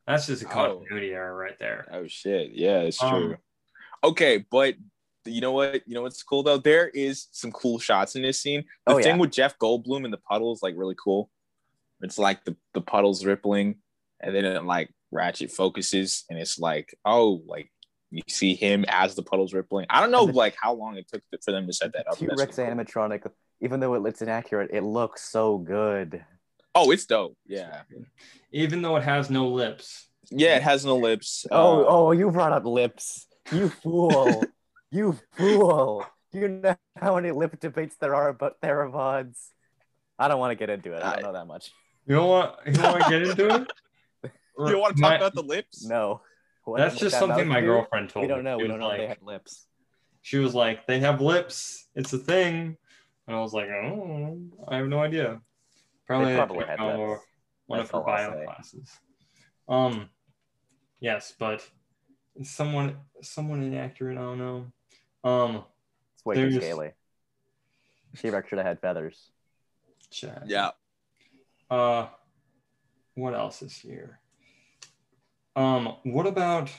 That's 0.09 0.27
just 0.27 0.42
a 0.42 0.47
Oh. 0.47 0.51
continuity 0.51 1.11
error 1.12 1.37
right 1.37 1.59
there. 1.61 1.87
Oh 1.92 2.07
shit. 2.09 2.53
Yeah, 2.53 2.79
it's 2.81 3.01
Um, 3.03 3.11
true. 3.23 3.37
okay, 4.03 4.38
but 4.51 4.75
you 5.27 5.40
know 5.42 5.53
what? 5.53 5.87
You 5.87 5.94
know 5.94 6.03
what's 6.03 6.23
cool 6.23 6.42
though? 6.42 6.57
There 6.57 6.88
is 6.88 7.29
some 7.33 7.53
cool 7.53 7.79
shots 7.79 8.16
in 8.16 8.23
this 8.23 8.40
scene. 8.40 8.64
The 8.87 8.94
Oh, 8.94 8.97
thing 9.03 9.16
yeah. 9.16 9.21
with 9.21 9.31
Jeff 9.33 9.59
Goldblum 9.59 10.07
in 10.07 10.11
the 10.11 10.16
puddle 10.16 10.53
is 10.55 10.62
like 10.62 10.75
really 10.77 10.97
cool. 11.03 11.31
It's 12.01 12.18
like 12.18 12.44
the, 12.44 12.57
the 12.75 12.81
puddles 12.81 13.25
rippling, 13.27 13.83
and 14.21 14.35
then 14.35 14.44
it 14.47 14.64
like 14.64 14.90
ratchet 15.11 15.51
focuses, 15.51 16.25
and 16.31 16.38
it's 16.38 16.59
like, 16.59 16.97
oh, 17.05 17.42
like 17.47 17.71
you 18.11 18.23
see 18.29 18.55
him 18.55 18.87
as 18.88 19.14
the 19.14 19.23
puddles 19.23 19.53
rippling. 19.53 19.85
I 19.90 20.01
don't 20.01 20.11
know 20.11 20.25
the- 20.27 20.33
like 20.33 20.57
how 20.59 20.73
long 20.73 20.97
it 20.97 21.07
took 21.12 21.23
for 21.44 21.53
them 21.53 21.66
to 21.66 21.73
set 21.75 21.92
that 21.92 22.09
up. 22.09 22.16
T 22.16 22.27
Rex 22.27 22.57
cool. 22.57 22.64
animatronic, 22.64 23.31
even 23.61 23.81
though 23.81 23.92
it 23.94 24.01
looks 24.03 24.23
inaccurate, 24.23 24.71
it 24.73 24.83
looks 24.83 25.29
so 25.31 25.59
good. 25.59 26.25
Oh, 26.74 26.90
it's 26.90 27.07
dope. 27.07 27.37
Yeah. 27.46 27.83
Even 28.52 28.83
though 28.83 28.96
it 28.96 29.02
has 29.02 29.31
no 29.31 29.48
lips. 29.48 30.09
Yeah, 30.31 30.57
it 30.57 30.62
has 30.62 30.85
no 30.85 30.96
lips. 30.96 31.46
Oh, 31.50 31.83
Uh, 31.83 31.87
oh, 31.88 32.12
you 32.12 32.31
brought 32.31 32.52
up 32.52 32.64
lips. 32.64 33.26
You 33.52 33.68
fool. 33.83 34.44
you 34.90 35.18
fool. 35.37 36.04
Do 36.33 36.38
you 36.40 36.48
know 36.48 36.76
how 37.00 37.14
many 37.16 37.31
lip 37.31 37.59
debates 37.59 37.96
there 38.00 38.14
are 38.14 38.28
about 38.28 38.61
theropods? 38.61 39.38
I 40.18 40.28
don't 40.28 40.38
want 40.38 40.50
to 40.50 40.57
get 40.57 40.68
into 40.70 40.92
it. 40.92 41.02
I 41.02 41.14
don't 41.14 41.22
know 41.22 41.33
that 41.33 41.46
much. 41.46 41.72
You 42.07 42.16
don't 42.16 42.28
want 42.28 42.54
you 42.66 42.72
don't 42.72 42.92
want 42.92 43.04
to 43.04 43.11
get 43.11 43.22
into 43.22 43.54
it. 43.54 43.72
You 44.61 44.70
don't 44.72 44.81
want 44.81 44.96
to 44.96 45.00
talk 45.02 45.11
My- 45.12 45.16
about 45.16 45.35
the 45.35 45.42
lips? 45.42 45.85
No. 45.87 46.20
What- 46.64 46.78
That's 46.78 46.96
just 46.96 47.12
that 47.12 47.20
something 47.20 47.46
my 47.46 47.61
do? 47.61 47.66
girlfriend 47.66 48.11
told 48.11 48.24
me. 48.24 48.26
We 48.28 48.35
don't 48.35 48.42
know. 48.44 48.59
She 48.59 48.62
We 48.64 48.68
don't 48.68 48.81
know 48.81 48.88
like, 48.88 48.98
they 48.98 49.07
have 49.07 49.22
lips. 49.22 49.66
She 50.22 50.38
was 50.38 50.52
like, 50.52 50.85
they 50.88 50.98
have 50.98 51.20
lips. 51.20 51.87
It's 51.94 52.12
a 52.12 52.18
thing. 52.18 52.76
And 53.28 53.37
I 53.37 53.40
was 53.40 53.52
like, 53.54 53.68
oh, 53.68 54.37
I 54.66 54.78
have 54.78 54.88
no 54.88 54.98
idea. 54.98 55.40
Probably, 56.09 56.35
probably 56.35 56.66
had 56.66 56.81
lips. 56.81 57.23
one 57.66 57.79
That's 57.79 57.90
of 57.90 58.01
her 58.01 58.05
bio 58.07 58.44
classes. 58.44 58.90
Um, 59.68 60.09
yes, 61.01 61.33
but 61.38 61.64
someone, 62.42 62.97
someone 63.23 63.62
inaccurate. 63.62 64.18
I 64.18 64.23
don't 64.23 64.38
know. 64.38 64.73
Um, 65.31 65.64
It's 66.14 66.25
way 66.25 66.35
too 66.35 66.51
There's- 66.51 66.64
scaly. 66.64 66.90
T-Rex 68.16 68.49
should 68.49 68.59
have 68.59 68.66
had 68.66 68.81
feathers. 68.81 69.31
Chad. 70.11 70.44
Yeah. 70.47 70.71
Uh, 71.71 72.09
what 73.14 73.35
else 73.35 73.61
is 73.61 73.77
here? 73.77 74.18
Um, 75.55 75.97
what 76.05 76.27
about 76.27 76.71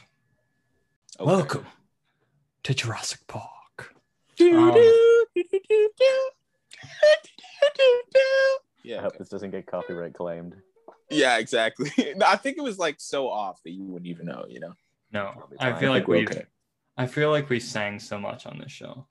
Okay. 1.19 1.25
welcome 1.25 1.67
to 2.63 2.73
Jurassic 2.73 3.27
Park? 3.27 3.93
Do, 4.37 4.57
Um, 4.57 4.73
do. 8.89 8.93
I 8.93 8.97
Yeah. 8.97 9.01
hope 9.03 9.17
this 9.17 9.29
doesn't 9.29 9.51
get 9.51 9.65
copyright 9.67 10.13
claimed. 10.13 10.55
Yeah, 11.09 11.37
exactly. 11.37 11.91
I 12.25 12.35
think 12.35 12.57
it 12.57 12.61
was 12.63 12.77
like 12.77 12.95
so 12.99 13.29
off 13.29 13.61
that 13.63 13.71
you 13.71 13.83
wouldn't 13.83 14.07
even 14.09 14.25
know, 14.25 14.45
you 14.47 14.59
know. 14.59 14.73
No, 15.11 15.33
I 15.59 15.73
feel 15.79 15.89
I 15.91 15.95
like 15.95 16.07
we're 16.07 16.23
okay. 16.23 16.45
I 16.97 17.07
feel 17.07 17.31
like 17.31 17.49
we 17.49 17.59
sang 17.59 17.97
so 17.99 18.19
much 18.19 18.45
on 18.45 18.59
this 18.59 18.71
show. 18.71 19.07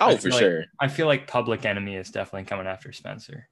Oh, 0.00 0.16
for 0.16 0.30
like- 0.30 0.38
sure. 0.38 0.64
I 0.78 0.88
feel 0.88 1.06
like 1.06 1.26
Public 1.26 1.64
Enemy 1.64 1.96
is 1.96 2.10
definitely 2.10 2.44
coming 2.44 2.66
after 2.66 2.92
Spencer. 2.92 3.48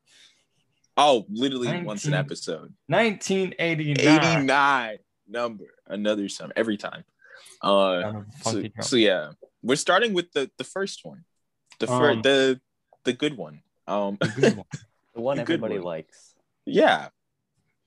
Oh, 0.97 1.27
literally 1.29 1.83
once 1.83 2.05
an 2.07 2.15
episode. 2.15 2.73
1989. 2.87 4.19
89 4.41 4.99
number. 5.29 5.65
Another 5.87 6.29
sum 6.29 6.53
every 6.57 6.77
time. 6.77 7.05
Uh 7.63 8.23
so, 8.43 8.63
so 8.81 8.97
yeah. 8.97 9.31
We're 9.63 9.77
starting 9.77 10.13
with 10.15 10.31
the 10.33 10.51
the 10.59 10.65
first 10.65 11.05
one. 11.05 11.25
The 11.81 11.87
fir- 11.87 12.13
Um, 12.13 12.23
the 12.23 12.61
the 13.05 13.13
good 13.13 13.37
one. 13.37 13.63
Um 13.87 14.17
The 14.21 14.29
good 14.29 14.57
one. 14.63 14.67
The 15.19 15.23
one 15.23 15.37
good 15.39 15.43
everybody 15.43 15.75
one. 15.81 15.83
likes. 15.85 16.35
yeah. 16.65 17.09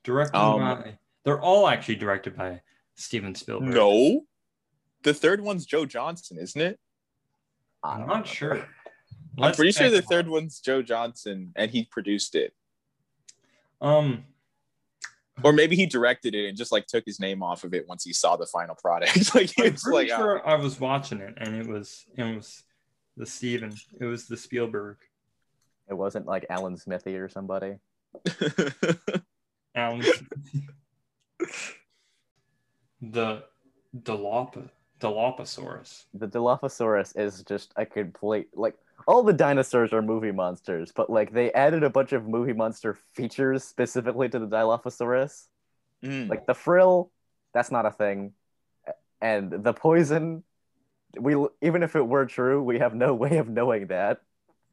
Directed 0.04 0.36
Um, 0.36 0.60
by. 0.60 0.98
They're 1.24 1.40
all 1.40 1.66
actually 1.66 1.94
directed 1.96 2.36
by 2.36 2.60
Steven 2.96 3.34
Spielberg. 3.34 3.72
No. 3.72 4.26
The 5.02 5.14
third 5.14 5.40
one's 5.40 5.64
Joe 5.64 5.86
Johnson, 5.86 6.36
isn't 6.38 6.60
it? 6.60 6.78
I 7.82 7.92
I'm 7.92 7.98
don't 8.00 8.06
not 8.08 8.12
remember. 8.16 8.28
sure. 8.28 8.68
I'm 9.40 9.54
pretty 9.54 9.72
sure 9.72 9.88
the 9.88 9.96
it 9.98 10.04
third 10.04 10.28
one's 10.28 10.60
Joe 10.60 10.82
Johnson 10.82 11.52
and 11.56 11.70
he 11.70 11.86
produced 11.86 12.34
it. 12.34 12.52
Um, 13.80 14.24
Or 15.42 15.54
maybe 15.54 15.74
he 15.74 15.86
directed 15.86 16.34
it 16.34 16.48
and 16.48 16.56
just 16.58 16.70
like 16.70 16.86
took 16.86 17.04
his 17.06 17.18
name 17.18 17.42
off 17.42 17.64
of 17.64 17.72
it 17.72 17.88
once 17.88 18.04
he 18.04 18.12
saw 18.12 18.36
the 18.36 18.44
final 18.44 18.74
product. 18.74 19.16
like 19.34 19.52
I'm 19.58 19.64
it's 19.68 19.84
pretty 19.84 20.10
like 20.10 20.18
sure 20.20 20.46
I 20.46 20.56
was 20.56 20.78
watching 20.78 21.20
it, 21.20 21.32
and 21.38 21.56
it 21.56 21.66
was 21.66 22.04
it 22.14 22.24
was 22.24 22.62
the 23.16 23.24
Steven. 23.24 23.72
It 23.98 24.04
was 24.04 24.26
the 24.26 24.36
Spielberg. 24.36 24.98
It 25.88 25.94
wasn't 25.94 26.26
like 26.26 26.46
Alan 26.48 26.76
Smithee 26.76 27.16
or 27.16 27.28
somebody. 27.28 27.76
Alan. 29.74 30.04
the 33.00 33.42
Dilop 34.02 34.68
Dilophosaurus. 35.00 36.04
The 36.14 36.28
Dilophosaurus 36.28 37.18
is 37.18 37.42
just 37.42 37.72
a 37.76 37.84
complete 37.84 38.48
like 38.54 38.74
all 39.06 39.22
the 39.22 39.32
dinosaurs 39.32 39.92
are 39.92 40.02
movie 40.02 40.30
monsters, 40.30 40.92
but 40.94 41.10
like 41.10 41.32
they 41.32 41.52
added 41.52 41.82
a 41.82 41.90
bunch 41.90 42.12
of 42.12 42.28
movie 42.28 42.52
monster 42.52 42.96
features 43.12 43.64
specifically 43.64 44.28
to 44.28 44.38
the 44.38 44.46
Dilophosaurus. 44.46 45.48
mm. 46.04 46.28
Like 46.28 46.46
the 46.46 46.54
frill, 46.54 47.10
that's 47.52 47.70
not 47.70 47.86
a 47.86 47.90
thing, 47.90 48.32
and 49.20 49.50
the 49.50 49.72
poison. 49.72 50.44
We 51.18 51.34
even 51.60 51.82
if 51.82 51.96
it 51.96 52.06
were 52.06 52.26
true, 52.26 52.62
we 52.62 52.78
have 52.78 52.94
no 52.94 53.14
way 53.14 53.38
of 53.38 53.48
knowing 53.48 53.88
that. 53.88 54.20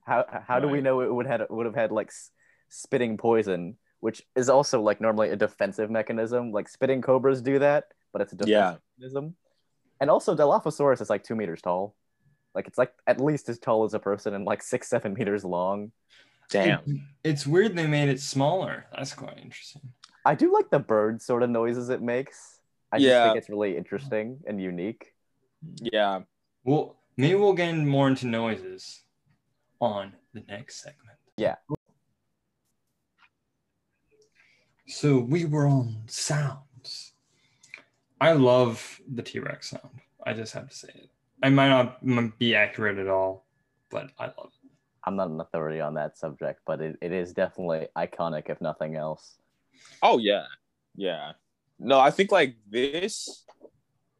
How 0.09 0.25
how 0.47 0.59
do 0.59 0.67
we 0.67 0.81
know 0.81 1.01
it 1.01 1.13
would 1.13 1.27
had 1.27 1.41
would 1.49 1.65
have 1.65 1.75
had 1.75 1.91
like 1.91 2.07
s- 2.07 2.31
spitting 2.69 3.17
poison, 3.17 3.77
which 3.99 4.23
is 4.35 4.49
also 4.49 4.81
like 4.81 4.99
normally 4.99 5.29
a 5.29 5.35
defensive 5.35 5.89
mechanism. 5.89 6.51
Like 6.51 6.67
spitting 6.67 7.01
cobras 7.01 7.41
do 7.41 7.59
that, 7.59 7.85
but 8.11 8.21
it's 8.21 8.33
a 8.33 8.35
defensive 8.35 8.51
yeah. 8.51 8.75
mechanism. 8.97 9.35
And 10.01 10.09
also, 10.09 10.35
Dilophosaurus 10.35 11.01
is 11.01 11.09
like 11.09 11.23
two 11.23 11.35
meters 11.35 11.61
tall. 11.61 11.95
Like 12.55 12.67
it's 12.67 12.77
like 12.77 12.93
at 13.05 13.21
least 13.21 13.49
as 13.49 13.59
tall 13.59 13.83
as 13.83 13.93
a 13.93 13.99
person 13.99 14.33
and 14.33 14.45
like 14.45 14.61
six 14.63 14.89
seven 14.89 15.13
meters 15.13 15.43
long. 15.45 15.91
Damn. 16.49 16.79
It- 16.87 17.01
it's 17.23 17.45
weird 17.45 17.75
they 17.75 17.85
made 17.87 18.09
it 18.09 18.19
smaller. 18.19 18.85
That's 18.91 19.13
quite 19.13 19.37
interesting. 19.37 19.83
I 20.25 20.33
do 20.35 20.51
like 20.53 20.69
the 20.69 20.79
bird 20.79 21.21
sort 21.21 21.43
of 21.43 21.49
noises 21.49 21.89
it 21.89 22.01
makes. 22.01 22.59
I 22.91 22.97
just 22.97 23.07
Yeah. 23.07 23.25
think 23.27 23.37
it's 23.37 23.49
really 23.49 23.77
interesting 23.77 24.39
and 24.47 24.59
unique. 24.59 25.13
Yeah. 25.93 26.21
Well, 26.63 26.97
maybe 27.17 27.35
we'll 27.35 27.53
get 27.53 27.75
more 27.75 28.07
into 28.07 28.25
noises 28.25 29.03
on 29.79 30.13
the 30.33 30.43
next 30.47 30.81
segment. 30.81 31.17
Yeah. 31.37 31.55
So 34.87 35.19
we 35.19 35.45
were 35.45 35.67
on 35.67 35.95
sounds. 36.07 37.13
I 38.19 38.33
love 38.33 38.99
the 39.13 39.21
T 39.21 39.39
Rex 39.39 39.69
sound. 39.69 40.01
I 40.25 40.33
just 40.33 40.53
have 40.53 40.69
to 40.69 40.75
say 40.75 40.89
it. 40.93 41.09
I 41.41 41.49
might 41.49 41.69
not 41.69 42.37
be 42.39 42.55
accurate 42.55 42.97
at 42.97 43.07
all, 43.07 43.45
but 43.89 44.11
I 44.19 44.25
love 44.25 44.51
it. 44.63 44.71
I'm 45.05 45.15
not 45.15 45.29
an 45.29 45.39
authority 45.39 45.79
on 45.79 45.93
that 45.93 46.17
subject, 46.17 46.59
but 46.65 46.81
it, 46.81 46.97
it 47.01 47.13
is 47.13 47.33
definitely 47.33 47.87
iconic, 47.97 48.49
if 48.49 48.59
nothing 48.59 48.95
else. 48.95 49.37
Oh 50.03 50.17
yeah. 50.17 50.45
Yeah. 50.95 51.31
No, 51.79 51.99
I 51.99 52.11
think 52.11 52.31
like 52.31 52.55
this 52.69 53.45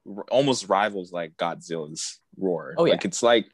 r- 0.07 0.25
almost 0.31 0.69
rivals 0.69 1.11
like 1.11 1.35
Godzilla's 1.35 2.19
roar. 2.37 2.75
Oh, 2.77 2.85
yeah. 2.85 2.93
Like 2.93 3.05
it's 3.05 3.21
like 3.21 3.47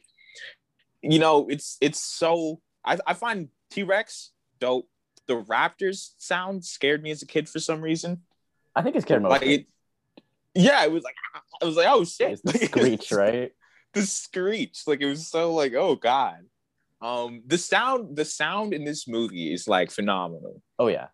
you 1.12 1.20
know, 1.20 1.48
it's 1.50 1.78
it's 1.82 2.00
so 2.00 2.62
I, 2.84 2.98
I 3.06 3.13
find 3.13 3.50
T-Rex 3.72 4.32
dope. 4.60 4.89
The 5.28 5.41
Raptors 5.41 6.12
sound 6.18 6.63
scared 6.63 7.02
me 7.02 7.10
as 7.12 7.24
a 7.24 7.26
kid 7.26 7.50
for 7.50 7.60
some 7.60 7.82
reason. 7.82 8.22
I 8.76 8.84
think 8.84 8.96
it's 8.96 9.06
scared 9.06 9.24
most. 9.24 9.32
Like 9.32 9.44
it 9.44 9.68
yeah, 10.54 10.84
it 10.84 10.91
was 10.91 11.04
like 11.04 11.15
I 11.62 11.65
was 11.65 11.76
like, 11.76 11.88
oh 11.89 12.04
shit. 12.06 12.32
It's 12.32 12.41
the 12.41 12.65
screech, 12.65 13.12
right? 13.12 13.52
the 13.96 14.02
screech 14.02 14.84
like 14.86 15.02
it 15.02 15.06
was 15.06 15.26
so 15.26 15.54
like 15.54 15.74
oh 15.74 15.96
god 15.96 16.39
um 17.02 17.41
the 17.48 17.58
sound 17.58 18.15
the 18.15 18.26
sound 18.26 18.74
in 18.74 18.84
this 18.84 19.08
movie 19.08 19.54
is 19.54 19.68
like 19.70 19.89
phenomenal 19.89 20.62
Oh 20.78 20.88
yeah, 20.88 21.08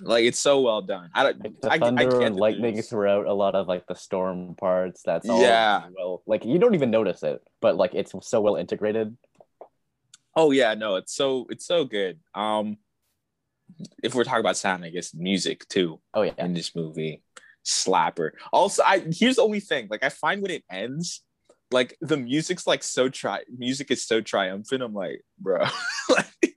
Like 0.00 0.24
it's 0.24 0.38
so 0.38 0.60
well 0.60 0.82
done. 0.82 1.10
I 1.14 1.22
don't. 1.24 1.42
Like 1.44 1.60
the 1.60 1.70
I, 1.70 1.74
I 1.74 1.78
thunder 1.78 2.10
get 2.10 2.22
and 2.22 2.36
lightning 2.36 2.74
there's- 2.74 2.88
throughout 2.88 3.26
a 3.26 3.32
lot 3.32 3.54
of 3.54 3.68
like 3.68 3.86
the 3.86 3.94
storm 3.94 4.54
parts. 4.54 5.02
That's 5.02 5.28
all. 5.28 5.40
Yeah. 5.40 5.82
Well, 5.96 6.22
like 6.26 6.44
you 6.44 6.58
don't 6.58 6.74
even 6.74 6.90
notice 6.90 7.22
it, 7.22 7.42
but 7.60 7.76
like 7.76 7.94
it's 7.94 8.12
so 8.22 8.40
well 8.40 8.56
integrated. 8.56 9.16
Oh 10.36 10.50
yeah, 10.52 10.74
no, 10.74 10.96
it's 10.96 11.14
so 11.14 11.46
it's 11.50 11.66
so 11.66 11.84
good. 11.84 12.18
Um, 12.34 12.78
if 14.02 14.14
we're 14.14 14.24
talking 14.24 14.40
about 14.40 14.56
sound, 14.56 14.84
I 14.84 14.90
guess 14.90 15.14
music 15.14 15.66
too 15.68 16.00
Oh 16.14 16.22
yeah. 16.22 16.32
in 16.38 16.54
this 16.54 16.74
movie, 16.74 17.22
slapper. 17.64 18.30
Also, 18.52 18.82
I 18.84 19.00
here's 19.12 19.36
the 19.36 19.42
only 19.42 19.60
thing. 19.60 19.88
Like 19.90 20.04
I 20.04 20.08
find 20.08 20.40
when 20.42 20.50
it 20.50 20.64
ends, 20.70 21.22
like 21.70 21.96
the 22.00 22.16
music's 22.16 22.66
like 22.66 22.82
so 22.82 23.08
tri 23.08 23.42
music 23.56 23.90
is 23.90 24.04
so 24.06 24.20
triumphant. 24.20 24.82
I'm 24.82 24.94
like, 24.94 25.22
bro, 25.38 25.64
like 26.08 26.56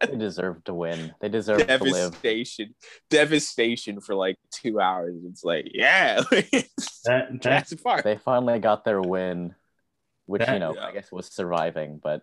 They 0.00 0.16
deserve 0.16 0.64
to 0.64 0.74
win. 0.74 1.14
They 1.20 1.28
deserve 1.28 1.66
to 1.66 1.78
live. 1.84 2.12
devastation, 2.12 2.74
devastation 3.10 4.00
for 4.00 4.14
like 4.14 4.36
two 4.50 4.80
hours. 4.80 5.16
It's 5.24 5.44
like, 5.44 5.68
yeah, 5.72 6.22
That 6.30 6.64
that 7.04 7.32
Jurassic 7.40 7.82
Park. 7.82 8.04
They 8.04 8.16
finally 8.18 8.58
got 8.58 8.84
their 8.84 9.00
win, 9.00 9.54
which 10.26 10.40
That- 10.44 10.54
you 10.54 10.58
know 10.60 10.74
yeah. 10.74 10.86
I 10.86 10.92
guess 10.92 11.10
was 11.12 11.26
surviving, 11.32 12.00
but 12.02 12.22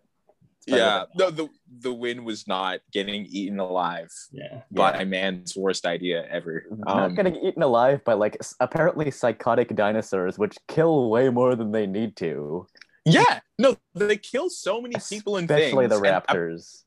Yeah, 0.67 1.05
no, 1.15 1.31
the 1.31 1.49
the 1.79 1.93
win 1.93 2.25
was 2.25 2.47
not 2.47 2.79
getting 2.91 3.25
eaten 3.25 3.59
alive 3.59 4.11
yeah. 4.31 4.61
by 4.71 5.03
man's 5.05 5.55
worst 5.55 5.85
idea 5.85 6.25
ever. 6.29 6.65
not 6.69 7.03
Um, 7.03 7.15
getting 7.15 7.35
eaten 7.37 7.63
alive 7.63 8.03
by 8.03 8.13
like 8.13 8.37
apparently 8.59 9.09
psychotic 9.09 9.73
dinosaurs, 9.75 10.37
which 10.37 10.57
kill 10.67 11.09
way 11.09 11.29
more 11.29 11.55
than 11.55 11.71
they 11.71 11.87
need 11.87 12.15
to. 12.17 12.67
Yeah, 13.05 13.39
no, 13.57 13.77
they 13.95 14.17
kill 14.17 14.49
so 14.51 14.81
many 14.81 14.95
people 15.09 15.37
and 15.37 15.49
Especially 15.49 15.87
things. 15.87 15.99
the 16.01 16.05
and, 16.07 16.15
uh, 16.15 16.21
raptors. 16.21 16.83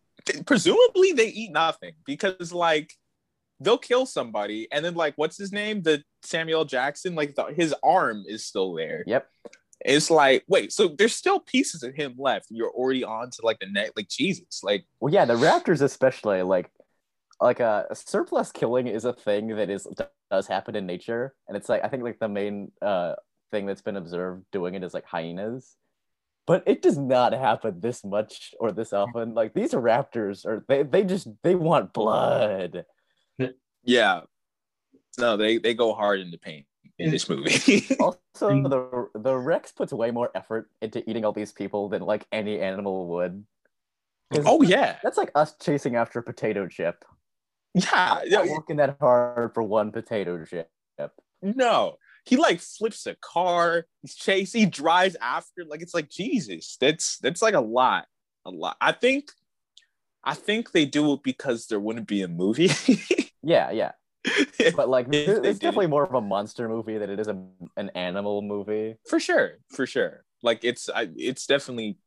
Presumably, 0.47 1.13
they 1.13 1.29
eat 1.29 1.53
nothing 1.53 1.93
because, 2.05 2.53
like, 2.53 2.93
they'll 3.61 3.79
kill 3.79 4.07
somebody, 4.07 4.69
and 4.73 4.85
then, 4.85 4.95
like, 4.95 5.15
what's 5.17 5.39
his 5.39 5.53
name? 5.53 5.83
The 5.83 6.03
Samuel 6.23 6.65
Jackson, 6.65 7.15
like, 7.15 7.35
the, 7.35 7.47
his 7.57 7.75
arm 7.83 8.25
is 8.27 8.45
still 8.45 8.75
there. 8.75 9.05
Yep. 9.07 9.29
It's 9.85 10.11
like, 10.11 10.45
wait, 10.49 10.73
so 10.73 10.89
there's 10.89 11.15
still 11.15 11.41
pieces 11.41 11.83
of 11.83 11.95
him 11.95 12.15
left. 12.17 12.47
You're 12.51 12.71
already 12.71 13.05
on 13.05 13.31
to 13.31 13.39
like 13.43 13.59
the 13.59 13.67
neck, 13.67 13.93
like 13.97 14.09
Jesus, 14.09 14.63
like, 14.63 14.85
Well, 15.01 15.13
yeah, 15.13 15.25
the 15.25 15.35
raptors 15.35 15.83
especially 15.83 16.43
like 16.43 16.71
like 17.41 17.59
a 17.59 17.87
uh, 17.91 17.95
surplus 17.95 18.53
killing 18.53 18.87
is 18.87 19.05
a 19.05 19.13
thing 19.13 19.49
that 19.49 19.69
is 19.69 19.89
does 20.31 20.47
happen 20.47 20.77
in 20.77 20.87
nature, 20.87 21.35
and 21.49 21.57
it's 21.57 21.69
like 21.69 21.85
I 21.85 21.89
think 21.89 22.05
like 22.05 22.19
the 22.21 22.29
main 22.29 22.71
uh 22.81 23.15
thing 23.51 23.67
that's 23.67 23.83
been 23.83 23.97
observed 23.97 24.45
doing 24.53 24.75
it 24.75 24.85
is 24.85 24.95
like 24.95 25.05
hyenas. 25.05 25.77
But 26.47 26.65
it 26.67 26.83
does 26.83 26.99
not 26.99 27.33
happen 27.33 27.81
this 27.81 28.05
much 28.05 28.55
or 28.59 28.73
this 28.73 28.91
hmm. 28.91 28.97
often. 28.97 29.35
Like 29.35 29.55
these 29.55 29.73
raptors 29.73 30.45
are 30.45 30.65
they 30.69 30.83
they 30.83 31.05
just 31.05 31.29
they 31.43 31.55
want 31.55 31.93
blood. 31.93 32.85
yeah, 33.85 34.23
no, 35.19 35.37
they 35.37 35.59
they 35.59 35.75
go 35.75 35.95
hard 35.95 36.21
into 36.21 36.39
paint 36.39 36.67
in 36.99 37.11
this 37.11 37.29
movie. 37.29 37.87
Also, 38.01 38.63
the 38.63 39.09
the 39.15 39.37
Rex 39.37 39.73
puts 39.73 39.93
way 39.93 40.11
more 40.11 40.31
effort 40.35 40.71
into 40.81 41.09
eating 41.09 41.25
all 41.25 41.33
these 41.33 41.53
people 41.53 41.89
than 41.89 42.03
like 42.03 42.27
any 42.33 42.61
animal 42.61 43.07
would. 43.09 43.45
oh 44.47 44.63
yeah, 44.63 44.97
that's 45.03 45.19
like 45.19 45.31
us 45.35 45.55
chasing 45.61 45.97
after 45.97 46.19
a 46.19 46.23
potato 46.23 46.67
chip. 46.67 47.05
yeah, 47.75 48.21
Not 48.27 48.29
yeah. 48.29 48.45
working 48.47 48.77
that 48.77 48.97
hard 49.01 49.53
for 49.55 49.63
one 49.63 49.93
potato 49.93 50.45
chip. 50.45 50.71
No, 51.43 51.97
he 52.25 52.37
like 52.37 52.61
flips 52.61 53.07
a 53.07 53.17
car. 53.21 53.87
He's 54.01 54.15
chase. 54.15 54.53
He 54.53 54.67
drives 54.67 55.17
after. 55.21 55.65
Like 55.67 55.83
it's 55.83 55.95
like 55.95 56.09
Jesus. 56.09 56.77
That's 56.81 57.19
that's 57.19 57.43
like 57.43 57.55
a 57.55 57.61
lot, 57.61 58.07
a 58.45 58.51
lot. 58.51 58.77
I 58.81 58.93
think, 58.93 59.31
I 60.25 60.35
think 60.35 60.73
they 60.73 60.85
do 60.85 61.15
it 61.15 61.23
because 61.23 61.67
there 61.67 61.81
wouldn't 61.81 62.07
be 62.07 62.23
a 62.23 62.29
movie. 62.29 62.71
Yeah, 63.45 63.73
yeah. 63.73 63.91
But 64.77 64.89
like, 64.89 65.07
If 65.07 65.27
this, 65.27 65.41
they 65.41 65.49
it's 65.49 65.59
definitely 65.59 65.89
more 65.89 66.05
of 66.05 66.15
a 66.15 66.21
monster 66.21 66.69
movie 66.69 66.97
than 66.97 67.11
it 67.11 67.19
is 67.19 67.27
a, 67.27 67.45
an 67.77 67.91
animal 67.97 68.41
movie. 68.41 68.95
for 69.09 69.19
sure, 69.19 69.59
for 69.71 69.85
sure. 69.85 70.25
Like 70.45 70.61
it's, 70.63 70.89
I, 70.89 71.09
it's 71.17 71.47
definitely. 71.47 71.99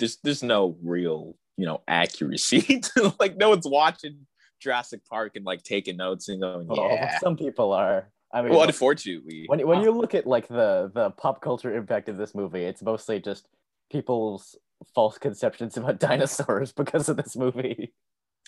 There's 0.00 0.18
there's 0.24 0.42
no 0.42 0.76
real 0.82 1.36
you 1.56 1.64
know 1.64 1.82
accuracy. 1.86 2.80
to, 2.96 3.14
like 3.20 3.36
no 3.36 3.50
one's 3.50 3.68
watching 3.68 4.26
Jurassic 4.60 5.06
Park 5.08 5.36
and 5.36 5.44
like 5.44 5.62
taking 5.62 5.96
notes 5.96 6.28
and 6.28 6.40
going, 6.40 6.66
Oh, 6.70 6.88
yeah. 6.88 7.20
some 7.20 7.36
people 7.36 7.72
are. 7.72 8.10
I 8.32 8.42
mean, 8.42 8.52
Well, 8.52 8.62
unfortunately, 8.62 9.44
when 9.46 9.66
when 9.66 9.82
you 9.82 9.90
look 9.90 10.14
at 10.14 10.26
like 10.26 10.48
the 10.48 10.90
the 10.94 11.10
pop 11.10 11.40
culture 11.40 11.74
impact 11.74 12.08
of 12.08 12.16
this 12.16 12.34
movie, 12.34 12.64
it's 12.64 12.82
mostly 12.82 13.20
just 13.20 13.48
people's 13.90 14.56
false 14.94 15.18
conceptions 15.18 15.76
about 15.76 15.98
dinosaurs 16.08 16.72
because 16.72 17.08
of 17.08 17.16
this 17.16 17.36
movie. 17.36 17.92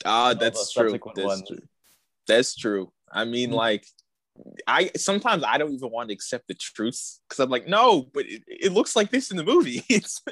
Ah, 0.04 0.28
all 0.28 0.34
that's 0.34 0.72
true. 0.72 0.92
That's 0.92 1.18
ones. 1.26 1.44
true. 1.48 1.58
That's 2.28 2.54
true. 2.54 2.92
I 3.10 3.24
mean, 3.24 3.50
Mhm. 3.50 3.54
like, 3.54 3.86
I 4.66 4.90
sometimes 4.96 5.44
I 5.44 5.58
don't 5.58 5.72
even 5.72 5.90
want 5.90 6.10
to 6.10 6.14
accept 6.14 6.48
the 6.48 6.54
truth 6.54 7.18
because 7.28 7.40
I'm 7.40 7.50
like, 7.50 7.66
no, 7.66 8.02
but 8.14 8.26
it, 8.26 8.42
it 8.46 8.72
looks 8.72 8.94
like 8.94 9.10
this 9.10 9.30
in 9.30 9.36
the 9.36 9.44
movie. 9.44 9.84
It's, 9.88 10.22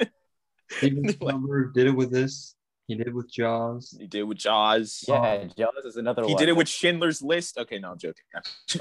Steven 0.70 1.08
Spielberg 1.12 1.72
did 1.74 1.87
it 1.87 1.96
with 1.96 2.11
this. 2.11 2.54
He 2.88 2.94
did 2.94 3.07
it 3.09 3.14
with 3.14 3.31
Jaws. 3.31 3.94
he 4.01 4.07
did 4.07 4.22
with 4.24 4.38
Jaws. 4.38 5.05
Yeah, 5.07 5.44
Jaws 5.57 5.85
is 5.85 5.96
another 5.96 6.22
He 6.24 6.33
one. 6.33 6.40
did 6.40 6.48
it 6.48 6.57
with 6.57 6.68
Schindler's 6.68 7.20
List. 7.22 7.59
Okay, 7.59 7.79
no, 7.79 7.90
I'm 7.92 7.98
joking. 7.98 8.24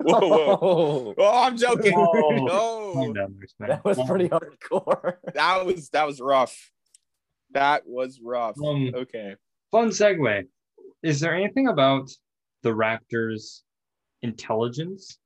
whoa, 0.00 0.18
whoa. 0.28 0.58
Oh, 0.60 1.14
Oh, 1.16 1.42
I'm 1.44 1.56
joking. 1.56 1.92
Whoa. 1.92 2.30
No, 2.44 2.92
Calm 2.94 3.12
down, 3.12 3.36
there, 3.38 3.48
man. 3.60 3.68
that 3.68 3.84
was 3.84 3.98
pretty 4.08 4.28
hardcore. 4.28 5.14
that 5.34 5.64
was 5.64 5.88
that 5.90 6.04
was 6.06 6.20
rough. 6.20 6.70
That 7.52 7.84
was 7.86 8.20
rough. 8.22 8.56
Um, 8.60 8.92
Okay. 8.94 9.36
fun 9.70 9.90
segue. 9.90 10.44
Is 11.04 11.20
there 11.20 11.34
anything 11.34 11.68
about 11.68 12.10
the 12.62 12.70
Raptors' 12.70 13.60
intelligence 14.22 15.18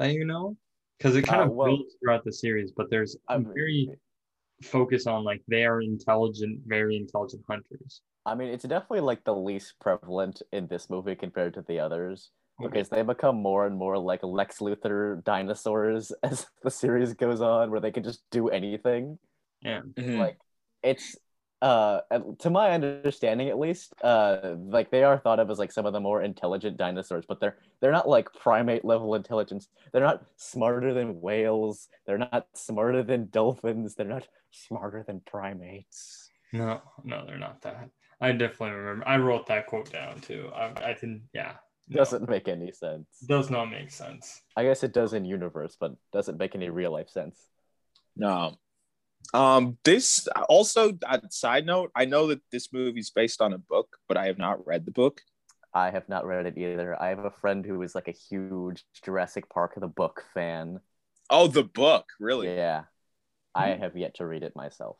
that 0.00 0.12
you 0.12 0.24
know? 0.24 0.56
Because 0.98 1.14
it 1.16 1.22
kind 1.22 1.42
Uh, 1.42 1.44
of 1.44 1.52
well- 1.52 1.66
builds 1.68 1.94
throughout 2.02 2.24
the 2.24 2.32
series, 2.32 2.72
but 2.76 2.90
there's 2.90 3.14
a 3.28 3.32
I'm- 3.32 3.44
very 3.54 3.90
focus 4.62 5.06
on 5.06 5.24
like 5.24 5.42
they 5.48 5.64
are 5.64 5.80
intelligent, 5.80 6.60
very 6.66 6.96
intelligent 6.96 7.42
hunters. 7.48 8.02
I 8.26 8.34
mean, 8.34 8.48
it's 8.48 8.64
definitely 8.64 9.00
like 9.00 9.24
the 9.24 9.34
least 9.34 9.74
prevalent 9.80 10.42
in 10.52 10.66
this 10.66 10.90
movie 10.90 11.14
compared 11.14 11.54
to 11.54 11.62
the 11.66 11.80
others 11.80 12.30
because 12.60 12.90
they 12.90 13.02
become 13.02 13.36
more 13.36 13.66
and 13.66 13.76
more 13.76 13.96
like 13.96 14.22
Lex 14.22 14.58
Luthor 14.58 15.24
dinosaurs 15.24 16.12
as 16.22 16.46
the 16.62 16.70
series 16.70 17.14
goes 17.14 17.40
on, 17.40 17.70
where 17.70 17.80
they 17.80 17.90
can 17.90 18.02
just 18.04 18.22
do 18.30 18.48
anything. 18.48 19.18
Yeah. 19.62 19.80
Mhm. 19.98 20.18
Like, 20.18 20.38
it's 20.82 21.16
uh, 21.62 22.00
to 22.38 22.50
my 22.50 22.70
understanding 22.72 23.48
at 23.48 23.58
least, 23.58 23.92
uh, 24.02 24.54
like 24.58 24.90
they 24.90 25.04
are 25.04 25.18
thought 25.18 25.40
of 25.40 25.50
as 25.50 25.58
like 25.58 25.72
some 25.72 25.86
of 25.86 25.92
the 25.92 26.00
more 26.00 26.22
intelligent 26.22 26.76
dinosaurs, 26.76 27.24
but 27.28 27.40
they're 27.40 27.56
they're 27.80 27.92
not 27.92 28.08
like 28.08 28.32
primate 28.32 28.84
level 28.84 29.14
intelligence. 29.14 29.68
They're 29.92 30.02
not 30.02 30.24
smarter 30.36 30.94
than 30.94 31.20
whales. 31.20 31.88
They're 32.06 32.18
not 32.18 32.46
smarter 32.54 33.02
than 33.02 33.28
dolphins. 33.30 33.94
They're 33.94 34.06
not 34.06 34.26
smarter 34.50 35.04
than 35.06 35.20
primates. 35.20 36.30
No, 36.52 36.80
no, 37.04 37.26
they're 37.26 37.38
not 37.38 37.60
that. 37.62 37.90
I 38.20 38.32
definitely 38.32 38.76
remember. 38.76 39.06
I 39.06 39.16
wrote 39.18 39.46
that 39.48 39.66
quote 39.66 39.90
down 39.90 40.20
too. 40.20 40.50
I, 40.54 40.72
I 40.82 40.94
didn't. 40.94 41.22
Yeah. 41.34 41.54
no. 41.88 41.96
Doesn't 41.96 42.28
make 42.28 42.48
any 42.48 42.72
sense. 42.72 43.06
does 43.26 43.50
not 43.50 43.66
make 43.66 43.90
sense. 43.90 44.42
I 44.56 44.64
guess 44.64 44.82
it 44.82 44.92
does 44.92 45.12
in 45.12 45.24
universe, 45.24 45.76
but 45.78 45.94
doesn't 46.12 46.38
make 46.38 46.54
any 46.54 46.70
real 46.70 46.92
life 46.92 47.10
sense. 47.10 47.38
No. 48.16 48.56
Um, 49.32 49.78
this 49.84 50.26
also, 50.48 50.92
uh, 51.06 51.18
side 51.30 51.66
note, 51.66 51.90
I 51.94 52.04
know 52.04 52.28
that 52.28 52.40
this 52.50 52.72
movie's 52.72 53.10
based 53.10 53.40
on 53.40 53.52
a 53.52 53.58
book, 53.58 53.96
but 54.08 54.16
I 54.16 54.26
have 54.26 54.38
not 54.38 54.66
read 54.66 54.84
the 54.84 54.90
book. 54.90 55.20
I 55.72 55.90
have 55.90 56.08
not 56.08 56.26
read 56.26 56.46
it 56.46 56.58
either. 56.58 57.00
I 57.00 57.10
have 57.10 57.24
a 57.24 57.30
friend 57.30 57.64
who 57.64 57.80
is 57.82 57.94
like 57.94 58.08
a 58.08 58.12
huge 58.12 58.84
Jurassic 59.04 59.48
Park 59.48 59.76
of 59.76 59.82
the 59.82 59.88
book 59.88 60.24
fan. 60.34 60.80
Oh, 61.28 61.46
the 61.46 61.62
book, 61.62 62.06
really? 62.18 62.54
Yeah. 62.54 62.84
I 63.54 63.68
have 63.70 63.96
yet 63.96 64.14
to 64.16 64.26
read 64.26 64.42
it 64.42 64.56
myself. 64.56 64.98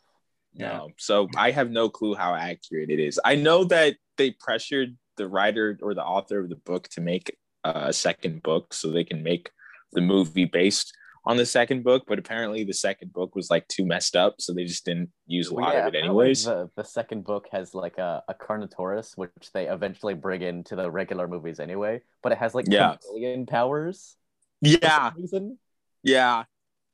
No. 0.54 0.90
So 0.98 1.28
I 1.36 1.50
have 1.50 1.70
no 1.70 1.88
clue 1.88 2.14
how 2.14 2.34
accurate 2.34 2.90
it 2.90 3.00
is. 3.00 3.20
I 3.24 3.36
know 3.36 3.64
that 3.64 3.96
they 4.16 4.32
pressured 4.32 4.96
the 5.16 5.28
writer 5.28 5.78
or 5.82 5.94
the 5.94 6.04
author 6.04 6.40
of 6.40 6.48
the 6.48 6.56
book 6.56 6.88
to 6.88 7.00
make 7.00 7.36
uh, 7.64 7.84
a 7.86 7.92
second 7.92 8.42
book 8.42 8.74
so 8.74 8.90
they 8.90 9.04
can 9.04 9.22
make 9.22 9.50
the 9.92 10.00
movie 10.00 10.44
based 10.44 10.92
on 11.26 11.36
the 11.36 11.46
second 11.46 11.84
book, 11.84 12.04
but 12.06 12.18
apparently 12.18 12.64
the 12.64 12.72
second 12.72 13.12
book 13.12 13.34
was 13.34 13.50
like 13.50 13.66
too 13.68 13.84
messed 13.84 14.16
up, 14.16 14.36
so 14.40 14.52
they 14.52 14.64
just 14.64 14.84
didn't 14.84 15.10
use 15.26 15.48
a 15.50 15.54
Well, 15.54 15.66
lot 15.66 15.74
yeah, 15.74 15.86
of 15.88 15.94
it 15.94 15.98
anyways. 15.98 16.44
The, 16.44 16.70
the 16.76 16.84
second 16.84 17.24
book 17.24 17.48
has 17.52 17.74
like 17.74 17.98
a, 17.98 18.22
a 18.28 18.34
Carnotaurus, 18.34 19.16
which 19.16 19.52
they 19.52 19.66
eventually 19.66 20.14
bring 20.14 20.42
into 20.42 20.76
the 20.76 20.90
regular 20.90 21.28
movies 21.28 21.60
anyway, 21.60 22.00
but 22.22 22.32
it 22.32 22.38
has 22.38 22.54
like 22.54 22.66
Yeah. 22.68 22.96
chameleon 23.02 23.46
powers. 23.46 24.16
for 24.62 24.68
Yeah, 24.68 25.10
some 25.26 25.58
yeah. 26.02 26.44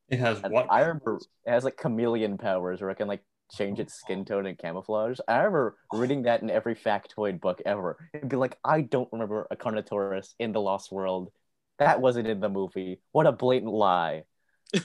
It 0.08 0.18
has 0.20 0.40
And 0.42 0.52
what? 0.52 0.66
I 0.70 0.80
remember 0.82 1.16
it 1.46 1.50
has 1.50 1.64
like 1.64 1.76
chameleon 1.76 2.38
powers 2.38 2.80
where 2.80 2.90
it 2.90 2.96
can 2.96 3.08
like 3.08 3.22
change 3.52 3.78
its 3.78 3.94
skin 3.94 4.24
tone 4.24 4.46
and 4.46 4.58
camouflage. 4.58 5.18
I 5.28 5.36
remember 5.38 5.76
reading 5.92 6.22
that 6.22 6.42
in 6.42 6.50
every 6.50 6.74
factoid 6.74 7.40
book 7.40 7.62
ever. 7.64 7.96
It'd 8.12 8.28
be 8.28 8.36
like, 8.36 8.58
I 8.64 8.80
don't 8.82 9.08
remember 9.12 9.46
a 9.50 9.56
Carnotaurus 9.56 10.34
in 10.38 10.52
the 10.52 10.60
Lost 10.60 10.90
World. 10.92 11.30
That 11.78 12.00
wasn't 12.00 12.28
in 12.28 12.40
the 12.40 12.48
movie. 12.48 13.00
What 13.12 13.26
a 13.26 13.32
blatant 13.32 13.72
lie. 13.72 14.24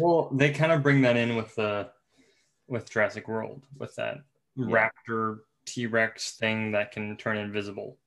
Well, 0.00 0.30
they 0.32 0.52
kind 0.52 0.70
of 0.70 0.84
bring 0.84 1.00
that 1.02 1.16
in 1.16 1.34
with 1.34 1.56
the 1.56 1.90
with 2.68 2.88
Jurassic 2.88 3.26
World 3.26 3.64
with 3.76 3.96
that 3.96 4.18
Yeah. 4.54 4.88
raptor 5.06 5.38
T 5.66 5.86
Rex 5.86 6.36
thing 6.36 6.70
that 6.70 6.92
can 6.92 7.16
turn 7.16 7.36
invisible. 7.36 7.98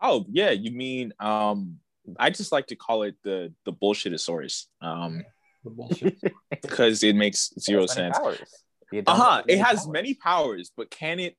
Oh 0.00 0.24
yeah, 0.30 0.50
you 0.50 0.70
mean 0.70 1.12
um 1.18 1.80
I 2.16 2.30
just 2.30 2.52
like 2.52 2.68
to 2.68 2.76
call 2.76 3.02
it 3.02 3.16
the 3.24 3.52
the 3.64 3.72
bullshitosaurus. 3.72 4.66
Um 4.80 5.24
The 5.64 5.70
bullshit. 5.70 6.20
because 6.62 7.02
it 7.08 7.16
makes 7.16 7.52
zero 7.58 7.80
Has 7.82 7.96
many 7.96 8.12
sense. 8.12 8.18
powers. 8.18 8.62
Uh 9.08 9.14
huh. 9.16 9.42
It 9.48 9.58
has 9.58 9.78
powers. 9.80 9.88
many 9.88 10.14
powers, 10.14 10.70
but 10.76 10.90
can 10.90 11.18
it 11.18 11.36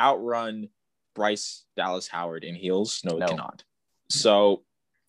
outrun 0.00 0.68
Bryce 1.14 1.64
Dallas 1.76 2.08
Howard 2.08 2.42
in 2.42 2.56
heels? 2.56 3.02
No, 3.04 3.12
it 3.18 3.20
No. 3.20 3.26
cannot. 3.28 3.62
So 4.10 4.62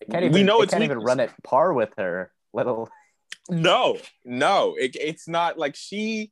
can't 0.10 0.32
we 0.32 0.44
know 0.44 0.62
it 0.62 0.66
its 0.66 0.72
can't 0.74 0.84
even 0.84 1.00
run 1.00 1.20
at 1.20 1.32
par 1.44 1.74
with 1.74 1.94
her. 1.98 2.32
Little 2.54 2.90
no, 3.50 3.98
no, 4.24 4.76
it, 4.80 4.96
it's 4.96 5.28
not 5.28 5.58
like 5.58 5.76
she 5.76 6.32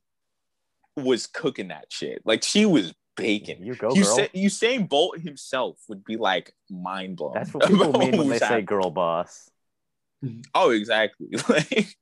was 0.96 1.26
cooking 1.26 1.68
that 1.68 1.86
shit. 1.90 2.22
Like 2.24 2.42
she 2.42 2.64
was 2.66 2.94
baking. 3.16 3.62
you 3.64 3.74
go, 3.74 3.88
girl. 3.94 4.04
say 4.04 4.28
Usain 4.34 4.88
Bolt 4.88 5.18
himself 5.18 5.78
would 5.88 6.04
be 6.04 6.16
like 6.16 6.52
mind 6.70 7.16
blown. 7.16 7.34
That's 7.34 7.52
what 7.52 7.66
people 7.66 7.92
mean 7.98 8.12
when 8.16 8.28
they 8.28 8.34
what's 8.34 8.46
say 8.48 8.62
"girl 8.62 8.90
boss." 8.90 9.48
Oh, 10.54 10.70
exactly. 10.70 11.28
Like 11.48 11.96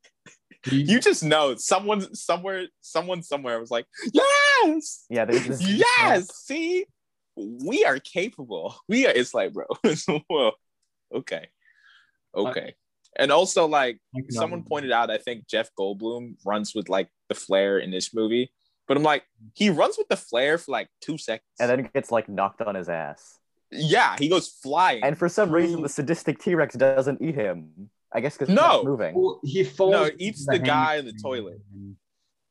You- 0.73 1.01
just 1.01 1.23
know 1.23 1.55
someone 1.55 2.13
somewhere, 2.15 2.67
someone 2.81 3.23
somewhere 3.23 3.61
was 3.61 3.71
like, 3.71 3.87
yes, 4.13 5.05
Yeah, 5.09 5.25
this. 5.25 5.63
yes. 5.63 6.29
See, 6.45 6.85
we 7.39 7.85
are 7.85 7.99
capable. 7.99 8.75
We 8.89 9.07
are. 9.07 9.13
It's 9.13 9.35
like, 9.35 9.53
bro. 9.53 9.67
Whoa. 10.29 10.53
Okay. 11.15 11.49
Okay. 12.35 12.75
And 13.19 13.33
also, 13.33 13.67
like, 13.67 13.99
someone 14.31 14.63
pointed 14.65 14.93
out, 14.93 15.11
I 15.11 15.19
think 15.19 15.47
Jeff 15.49 15.71
Goldblum 15.79 16.37
runs 16.45 16.75
with 16.75 16.89
like 16.89 17.09
the 17.29 17.35
flare 17.35 17.79
in 17.79 17.91
this 17.91 18.15
movie, 18.15 18.53
but 18.87 18.97
I'm 18.97 19.03
like, 19.03 19.25
he 19.55 19.71
runs 19.71 19.97
with 19.99 20.09
the 20.09 20.17
flare 20.17 20.59
for 20.59 20.71
like 20.73 20.89
two 21.01 21.19
seconds, 21.19 21.45
and 21.59 21.69
then 21.71 21.91
gets 21.95 22.13
like 22.13 22.29
knocked 22.29 22.61
on 22.63 22.75
his 22.75 22.89
ass. 22.89 23.39
yeah, 23.73 24.17
he 24.19 24.29
goes 24.29 24.49
flying. 24.49 25.03
And 25.03 25.17
for 25.19 25.29
some 25.29 25.51
reason, 25.51 25.83
the 25.83 25.89
sadistic 25.89 26.39
T 26.39 26.55
Rex 26.55 26.75
doesn't 26.75 27.21
eat 27.23 27.35
him. 27.35 27.91
I 28.13 28.21
guess 28.21 28.37
because 28.39 28.55
No. 28.55 28.79
he's 28.79 28.85
moving. 28.87 29.15
Well, 29.15 29.41
he 29.43 29.65
falls. 29.65 29.93
No, 29.93 30.11
eats 30.19 30.47
into 30.47 30.59
the 30.59 30.65
guy 30.65 30.97
in 30.97 31.05
the 31.07 31.13
toilet. 31.13 31.61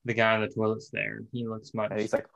The 0.06 0.14
guy 0.14 0.36
in 0.36 0.42
the 0.42 0.50
toilet's 0.50 0.90
there. 0.92 1.20
He 1.32 1.48
looks 1.48 1.74
much. 1.74 1.92
And 1.92 2.00
he's 2.00 2.14
like, 2.14 2.28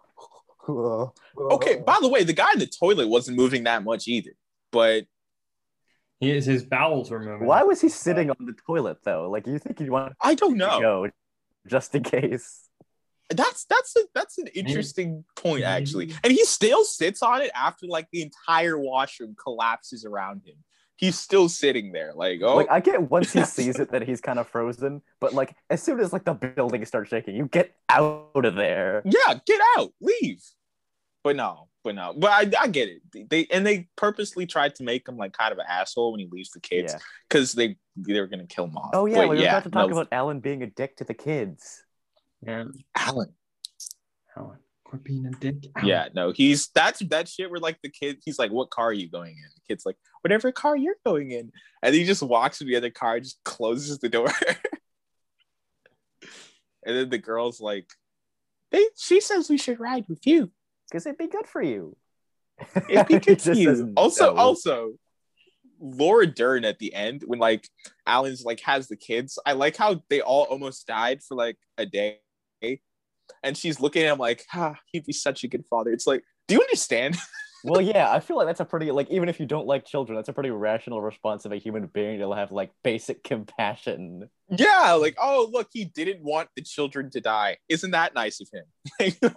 okay, 0.67 1.81
by 1.85 1.97
the 2.01 2.09
way, 2.09 2.23
the 2.23 2.33
guy 2.33 2.51
in 2.53 2.59
the 2.59 2.67
toilet 2.67 3.07
wasn't 3.07 3.37
moving 3.37 3.63
that 3.63 3.83
much 3.83 4.07
either, 4.07 4.31
but 4.71 5.05
he 6.19 6.31
is 6.31 6.45
his 6.45 6.63
bowels 6.63 7.09
were 7.09 7.19
moving. 7.19 7.47
why 7.47 7.63
was 7.63 7.81
he 7.81 7.89
sitting 7.89 8.29
on 8.29 8.45
the 8.45 8.53
toilet 8.67 8.97
though? 9.03 9.29
Like, 9.29 9.47
you 9.47 9.57
think 9.57 9.79
you'd 9.79 9.89
want 9.89 10.13
I 10.21 10.35
don't 10.35 10.51
to 10.51 10.57
know. 10.57 10.79
go 10.79 11.09
just 11.67 11.95
in 11.95 12.03
case? 12.03 12.67
That's 13.29 13.65
that's 13.65 13.95
a, 13.95 14.01
that's 14.13 14.37
an 14.37 14.47
interesting 14.47 15.23
point 15.37 15.63
actually, 15.63 16.13
and 16.23 16.33
he 16.33 16.43
still 16.43 16.83
sits 16.83 17.23
on 17.23 17.41
it 17.41 17.51
after 17.55 17.87
like 17.87 18.07
the 18.11 18.21
entire 18.21 18.77
washroom 18.77 19.35
collapses 19.41 20.05
around 20.05 20.41
him. 20.45 20.55
He's 21.01 21.19
still 21.19 21.49
sitting 21.49 21.91
there, 21.91 22.13
like 22.15 22.41
oh, 22.43 22.55
Like, 22.55 22.69
I 22.71 22.79
get 22.79 23.09
once 23.09 23.33
he 23.33 23.43
sees 23.57 23.79
it 23.79 23.91
that 23.91 24.03
he's 24.03 24.21
kind 24.21 24.39
of 24.39 24.47
frozen, 24.47 25.01
but 25.19 25.33
like 25.33 25.55
as 25.69 25.81
soon 25.83 25.99
as 25.99 26.13
like 26.13 26.23
the 26.23 26.33
building 26.33 26.85
starts 26.85 27.09
shaking, 27.09 27.35
you 27.35 27.47
get 27.47 27.75
out 27.89 28.29
of 28.35 28.55
there. 28.55 29.01
yeah, 29.03 29.33
get 29.45 29.59
out, 29.77 29.91
leave. 29.99 30.41
But 31.23 31.35
no, 31.35 31.67
but 31.83 31.95
no, 31.95 32.13
but 32.15 32.31
I, 32.31 32.63
I 32.63 32.67
get 32.67 32.87
it. 32.87 33.29
They 33.29 33.47
and 33.51 33.65
they 33.65 33.89
purposely 33.95 34.45
tried 34.45 34.75
to 34.75 34.83
make 34.83 35.07
him 35.07 35.17
like 35.17 35.33
kind 35.33 35.51
of 35.51 35.57
an 35.57 35.65
asshole 35.67 36.11
when 36.11 36.19
he 36.19 36.27
leaves 36.31 36.51
the 36.51 36.59
kids 36.59 36.93
Yeah. 36.93 36.99
because 37.27 37.53
they 37.53 37.77
they 37.95 38.19
were 38.19 38.27
gonna 38.27 38.45
kill 38.47 38.65
him 38.65 38.77
off. 38.77 38.91
Oh 38.93 39.07
yeah, 39.07 39.17
But 39.17 39.29
we 39.29 39.37
were 39.37 39.43
about 39.43 39.63
to 39.63 39.69
talk 39.71 39.89
no, 39.89 39.97
about 39.97 40.07
Alan 40.11 40.39
being 40.39 40.61
a 40.63 40.67
dick 40.67 40.97
to 40.97 41.03
the 41.03 41.13
kids. 41.15 41.83
Yeah. 42.45 42.65
Alan. 42.95 43.33
Alan. 44.37 44.57
Quit 44.91 45.03
being 45.05 45.25
a 45.25 45.31
dick. 45.31 45.55
Alan. 45.77 45.87
Yeah, 45.87 46.09
no, 46.13 46.31
he's 46.31 46.67
that's 46.75 46.99
that 47.07 47.29
shit 47.29 47.49
where 47.49 47.61
like 47.61 47.79
the 47.81 47.89
kid, 47.89 48.17
he's 48.25 48.37
like, 48.37 48.51
"What 48.51 48.71
car 48.71 48.87
are 48.87 48.93
you 48.93 49.09
going 49.09 49.31
in?" 49.31 49.49
The 49.55 49.61
kid's 49.65 49.85
like, 49.85 49.95
"Whatever 50.21 50.51
car 50.51 50.75
you're 50.75 50.97
going 51.05 51.31
in," 51.31 51.53
and 51.81 51.95
he 51.95 52.03
just 52.03 52.21
walks 52.21 52.57
to 52.57 52.65
the 52.65 52.75
other 52.75 52.89
car, 52.89 53.15
and 53.15 53.23
just 53.23 53.41
closes 53.45 53.99
the 53.99 54.09
door, 54.09 54.27
and 56.21 56.97
then 56.97 57.09
the 57.09 57.17
girl's 57.17 57.61
like, 57.61 57.87
"They, 58.71 58.85
she 58.97 59.21
says 59.21 59.49
we 59.49 59.57
should 59.57 59.79
ride 59.79 60.03
with 60.09 60.27
you. 60.27 60.51
Because 60.89 61.05
it'd 61.05 61.17
be 61.17 61.29
good 61.29 61.47
for 61.47 61.61
you. 61.61 61.95
It'd 62.89 63.07
be 63.07 63.19
good 63.25 63.41
for 63.41 63.53
you." 63.53 63.93
Also, 63.95 64.33
no. 64.33 64.41
also, 64.41 64.95
Laura 65.79 66.27
Dern 66.27 66.65
at 66.65 66.79
the 66.79 66.93
end 66.93 67.23
when 67.25 67.39
like 67.39 67.65
Alan's 68.05 68.43
like 68.43 68.59
has 68.61 68.89
the 68.89 68.97
kids. 68.97 69.39
I 69.45 69.53
like 69.53 69.77
how 69.77 70.03
they 70.09 70.19
all 70.19 70.43
almost 70.43 70.85
died 70.85 71.23
for 71.23 71.35
like 71.35 71.55
a 71.77 71.85
day, 71.85 72.19
and 73.43 73.57
she's 73.57 73.79
looking 73.79 74.03
at 74.03 74.13
him 74.13 74.19
like, 74.19 74.45
"Ah, 74.53 74.75
he'd 74.91 75.05
be 75.05 75.13
such 75.13 75.43
a 75.43 75.47
good 75.47 75.65
father." 75.69 75.91
It's 75.91 76.07
like, 76.07 76.23
do 76.47 76.55
you 76.55 76.61
understand? 76.61 77.17
well, 77.63 77.81
yeah, 77.81 78.11
I 78.11 78.19
feel 78.19 78.37
like 78.37 78.47
that's 78.47 78.59
a 78.59 78.65
pretty 78.65 78.91
like 78.91 79.09
even 79.09 79.29
if 79.29 79.39
you 79.39 79.45
don't 79.45 79.67
like 79.67 79.85
children, 79.85 80.15
that's 80.15 80.29
a 80.29 80.33
pretty 80.33 80.51
rational 80.51 81.01
response 81.01 81.45
of 81.45 81.51
a 81.51 81.57
human 81.57 81.87
being 81.87 82.19
to 82.19 82.31
have 82.33 82.51
like 82.51 82.71
basic 82.83 83.23
compassion. 83.23 84.29
Yeah, 84.49 84.93
like, 84.93 85.15
oh, 85.21 85.49
look, 85.51 85.69
he 85.71 85.85
didn't 85.85 86.23
want 86.23 86.49
the 86.55 86.61
children 86.61 87.09
to 87.11 87.21
die. 87.21 87.57
Isn't 87.69 87.91
that 87.91 88.13
nice 88.13 88.41
of 88.41 88.49
him? 88.51 89.13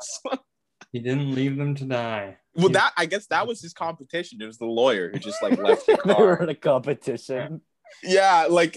He 0.92 1.00
didn't 1.00 1.34
leave 1.34 1.56
them 1.56 1.74
to 1.74 1.84
die. 1.86 2.36
well, 2.54 2.68
that 2.68 2.92
I 2.96 3.06
guess 3.06 3.26
that 3.26 3.48
was 3.48 3.60
his 3.60 3.72
competition. 3.72 4.40
It 4.40 4.46
was 4.46 4.58
the 4.58 4.66
lawyer 4.66 5.10
who 5.10 5.18
just 5.18 5.42
like 5.42 5.58
left 5.58 5.86
the 5.86 5.98
they 6.04 6.14
were 6.14 6.36
car. 6.36 6.42
in 6.44 6.48
a 6.50 6.54
competition. 6.54 7.62
yeah, 8.04 8.46
like 8.48 8.74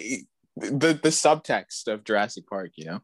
the 0.55 0.99
the 0.99 1.09
subtext 1.09 1.87
of 1.87 2.03
Jurassic 2.03 2.47
Park, 2.47 2.71
you 2.75 2.85
know. 2.85 3.01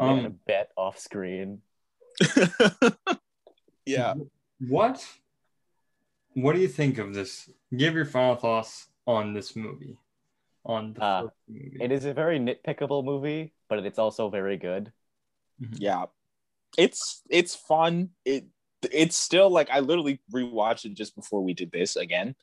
They 0.00 0.06
had 0.06 0.24
a 0.24 0.26
Um, 0.28 0.40
bet 0.46 0.70
off 0.76 0.98
screen. 0.98 1.60
yeah. 3.86 4.14
What? 4.60 5.06
What 6.34 6.54
do 6.54 6.60
you 6.60 6.68
think 6.68 6.98
of 6.98 7.14
this? 7.14 7.50
Give 7.76 7.94
your 7.94 8.04
final 8.04 8.36
thoughts 8.36 8.88
on 9.06 9.34
this 9.34 9.56
movie. 9.56 9.98
On 10.64 10.94
the 10.94 11.02
Uh, 11.04 11.28
movie. 11.48 11.78
It 11.80 11.92
is 11.92 12.04
a 12.04 12.14
very 12.14 12.38
nitpickable 12.38 13.04
movie, 13.04 13.52
but 13.68 13.84
it's 13.84 13.98
also 13.98 14.30
very 14.30 14.56
good. 14.56 14.92
Yeah. 15.72 16.06
It's 16.78 17.22
it's 17.28 17.54
fun. 17.54 18.10
It 18.24 18.46
it's 18.92 19.16
still 19.16 19.50
like 19.50 19.68
I 19.70 19.80
literally 19.80 20.20
rewatched 20.32 20.84
it 20.86 20.94
just 20.94 21.14
before 21.14 21.42
we 21.42 21.52
did 21.52 21.70
this 21.72 21.96
again. 21.96 22.34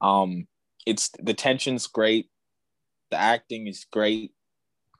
Um 0.00 0.46
it's 0.84 1.10
the 1.20 1.34
tension's 1.34 1.86
great. 1.88 2.30
The 3.10 3.16
acting 3.16 3.66
is 3.66 3.86
great. 3.90 4.32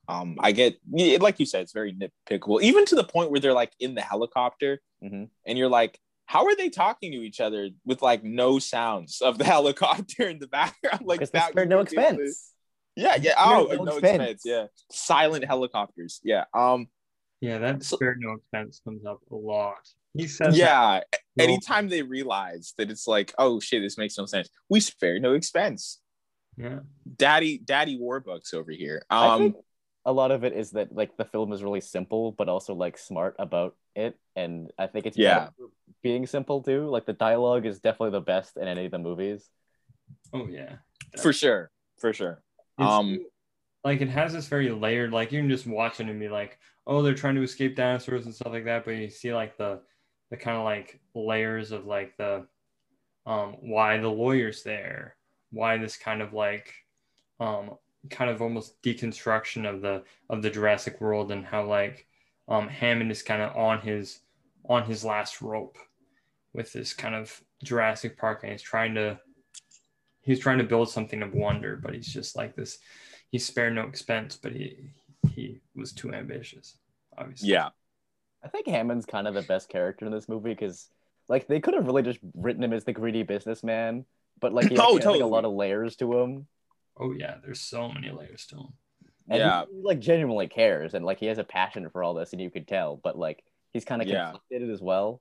Um 0.09 0.37
I 0.41 0.53
get 0.53 0.79
like 1.21 1.41
you 1.41 1.47
said 1.47 1.63
it's 1.63 1.73
very 1.73 1.93
nitpickable 1.95 2.63
even 2.63 2.85
to 2.87 2.95
the 2.95 3.05
point 3.05 3.31
where 3.31 3.41
they're 3.41 3.53
like 3.53 3.73
in 3.81 3.95
the 3.95 4.01
helicopter 4.03 4.81
Mhm. 5.03 5.29
and 5.47 5.59
you're 5.59 5.69
like 5.69 5.99
how 6.27 6.45
are 6.47 6.57
they 6.57 6.71
talking 6.71 7.13
to 7.13 7.19
each 7.19 7.41
other 7.41 7.69
with 7.85 8.03
like 8.03 8.25
no 8.25 8.59
sounds 8.59 9.21
of 9.21 9.39
the 9.39 9.45
helicopter 9.55 10.29
in 10.29 10.39
the 10.39 10.47
background 10.49 11.03
like 11.05 11.19
Because 11.21 11.31
they 11.31 11.39
that 11.41 11.51
spared 11.51 11.69
no 11.69 11.79
would 11.79 11.89
give 11.89 11.99
expense. 11.99 12.53
yeah 12.97 13.17
yeah 13.21 13.33
Spared 13.33 13.49
oh 13.49 13.67
no 13.77 13.85
no 13.85 13.93
expense. 13.99 14.23
expense 14.23 14.43
yeah 14.45 14.67
silent 14.91 15.45
helicopters 15.45 16.21
yeah 16.25 16.45
um 16.55 16.89
Yeah, 17.41 17.59
that 17.59 17.83
So- 17.83 17.97
spared 17.97 18.19
no 18.21 18.33
expense 18.33 18.81
comes 18.83 19.05
up 19.05 19.21
a 19.31 19.35
lot. 19.37 19.85
He 20.15 20.27
says 20.27 20.57
yeah 20.57 21.01
that- 21.37 21.43
anytime 21.47 21.89
they 21.89 22.03
realize 22.03 22.73
that 22.79 22.91
it's 22.91 23.07
like 23.07 23.35
oh 23.39 23.61
shit 23.61 23.83
this 23.83 23.99
makes 23.99 24.17
no 24.17 24.25
sense 24.27 24.49
we 24.71 24.81
spare 24.81 25.19
no 25.21 25.35
expense 25.35 26.01
Yeah. 26.57 26.79
daddy 27.17 27.59
daddy 27.59 27.99
warbucks 27.99 28.55
over 28.55 28.73
here 28.73 29.03
I 29.11 29.27
um 29.29 29.39
think 29.41 29.57
a 30.07 30.13
lot 30.13 30.31
of 30.31 30.45
it 30.45 30.55
is 30.55 30.71
that 30.71 30.95
like 30.95 31.17
the 31.19 31.25
film 31.27 31.53
is 31.53 31.63
really 31.63 31.83
simple, 31.83 32.33
but 32.33 32.49
also 32.49 32.73
like 32.75 32.97
smart 32.97 33.37
about 33.39 33.77
it, 33.95 34.17
and 34.37 34.71
I 34.79 34.87
think 34.87 35.05
it's 35.05 35.19
Yeah. 35.19 35.49
being 36.03 36.27
simple 36.27 36.63
too. 36.63 36.87
Like 36.89 37.05
the 37.05 37.13
dialogue 37.13 37.67
is 37.67 37.81
definitely 37.81 38.13
the 38.13 38.21
best 38.25 38.57
in 38.57 38.67
any 38.69 38.87
of 38.87 38.93
the 38.93 38.99
movies. 38.99 39.51
Oh 40.33 40.47
yeah. 40.47 40.77
for 41.21 41.33
sure 41.33 41.71
for 41.99 42.13
sure 42.13 42.43
It's- 42.79 42.89
um 42.91 43.19
like 43.85 44.01
it 44.01 44.09
has 44.09 44.33
this 44.33 44.49
very 44.49 44.71
layered 44.71 45.13
like 45.13 45.33
you 45.33 45.41
can 45.41 45.49
just 45.49 45.67
watch 45.67 45.99
it 46.01 46.09
and 46.09 46.19
be 46.21 46.29
like 46.29 46.59
oh 46.87 47.01
they're 47.03 47.15
trying 47.15 47.35
to 47.37 47.43
escape 47.43 47.75
dinosaurs 47.77 48.27
and 48.27 48.35
stuff 48.35 48.53
like 48.53 48.65
that 48.67 48.85
but 48.85 48.93
you 48.93 49.09
see 49.09 49.33
like 49.35 49.57
the 49.57 49.81
the 50.31 50.37
kind 50.37 50.57
of 50.59 50.65
like 50.65 51.01
layers 51.15 51.73
of 51.73 51.87
like 51.87 52.17
the 52.19 52.47
um 53.25 53.57
why 53.61 53.99
the 53.99 54.09
lawyer's 54.09 54.63
there 54.63 55.17
why 55.51 55.79
this 55.79 55.97
kind 55.97 56.21
of 56.23 56.33
like 56.33 56.73
um 57.41 57.71
kind 58.11 58.31
of 58.31 58.43
almost 58.43 58.81
deconstruction 58.83 59.69
of 59.69 59.81
the 59.81 60.03
of 60.31 60.43
the 60.43 60.51
Jurassic 60.51 61.01
world 61.01 61.31
and 61.33 61.45
how 61.45 61.65
like 61.65 62.07
um 62.49 62.69
Hammond 62.69 63.11
is 63.11 63.23
kind 63.23 63.43
of 63.43 63.57
on 63.57 63.81
his 63.81 64.21
on 64.69 64.85
his 64.85 65.05
last 65.05 65.43
rope 65.43 65.79
with 66.53 66.73
this 66.73 66.93
kind 66.95 67.15
of 67.15 67.41
Jurassic 67.63 68.19
Park 68.19 68.41
and 68.43 68.53
he's 68.53 68.63
trying 68.63 68.95
to 68.95 69.19
he's 70.23 70.41
trying 70.41 70.59
to 70.59 70.65
build 70.65 70.91
something 70.91 71.23
of 71.23 71.35
wonder 71.35 71.77
but 71.77 71.95
he's 71.95 72.13
just 72.13 72.37
like 72.37 72.57
this 72.57 72.79
he 73.31 73.39
spared 73.39 73.75
no 73.75 73.83
expense, 73.83 74.37
but 74.37 74.53
he 74.53 74.91
he 75.35 75.61
was 75.75 75.93
too 75.93 76.13
ambitious, 76.15 76.77
obviously. 77.19 77.51
yeah 77.51 77.71
I 78.45 78.49
think 78.49 78.67
Hammond's 78.67 79.07
kind 79.07 79.27
of 79.27 79.35
the 79.35 79.43
best 79.43 79.69
character 79.69 80.07
in 80.07 80.13
this 80.13 80.29
movie 80.29 80.51
because 80.51 80.89
like 81.29 81.49
they 81.49 81.61
could 81.61 81.75
have 81.75 81.87
really 81.87 82.03
just 82.03 82.21
written 82.35 82.63
him 82.63 82.73
as 82.73 82.85
the 82.85 82.93
greedy 82.93 83.25
businessman, 83.25 84.05
but 84.41 84.53
like 84.53 84.69
he 84.69 84.77
Oh, 84.81 84.97
actually 84.97 84.99
has, 84.99 85.07
like, 85.07 85.23
a 85.23 85.27
lot 85.27 85.45
of 85.45 85.53
layers 85.53 85.97
to 85.97 86.19
him. 86.21 86.47
Oh 86.99 87.12
yeah, 87.12 87.36
there's 87.44 87.61
so 87.61 87.88
many 87.88 88.11
layers 88.11 88.47
to 88.47 88.57
him. 88.57 88.68
And 89.28 89.38
Yeah. 89.38 89.64
he, 89.70 89.82
like 89.82 90.01
genuinely 90.01 90.49
cares 90.49 90.94
and 90.94 91.05
like 91.05 91.18
he 91.18 91.26
has 91.26 91.38
a 91.38 91.44
passion 91.44 91.88
for 91.90 92.03
all 92.03 92.14
this 92.14 92.32
and 92.32 92.40
you 92.40 92.51
could 92.51 92.68
tell, 92.68 92.97
but 93.03 93.18
like 93.18 93.42
he's 93.72 93.84
kind 93.84 94.01
of 94.03 94.09
Yeah. 94.09 94.30
conflicted 94.32 94.70
as 94.70 94.80
well. 94.80 95.20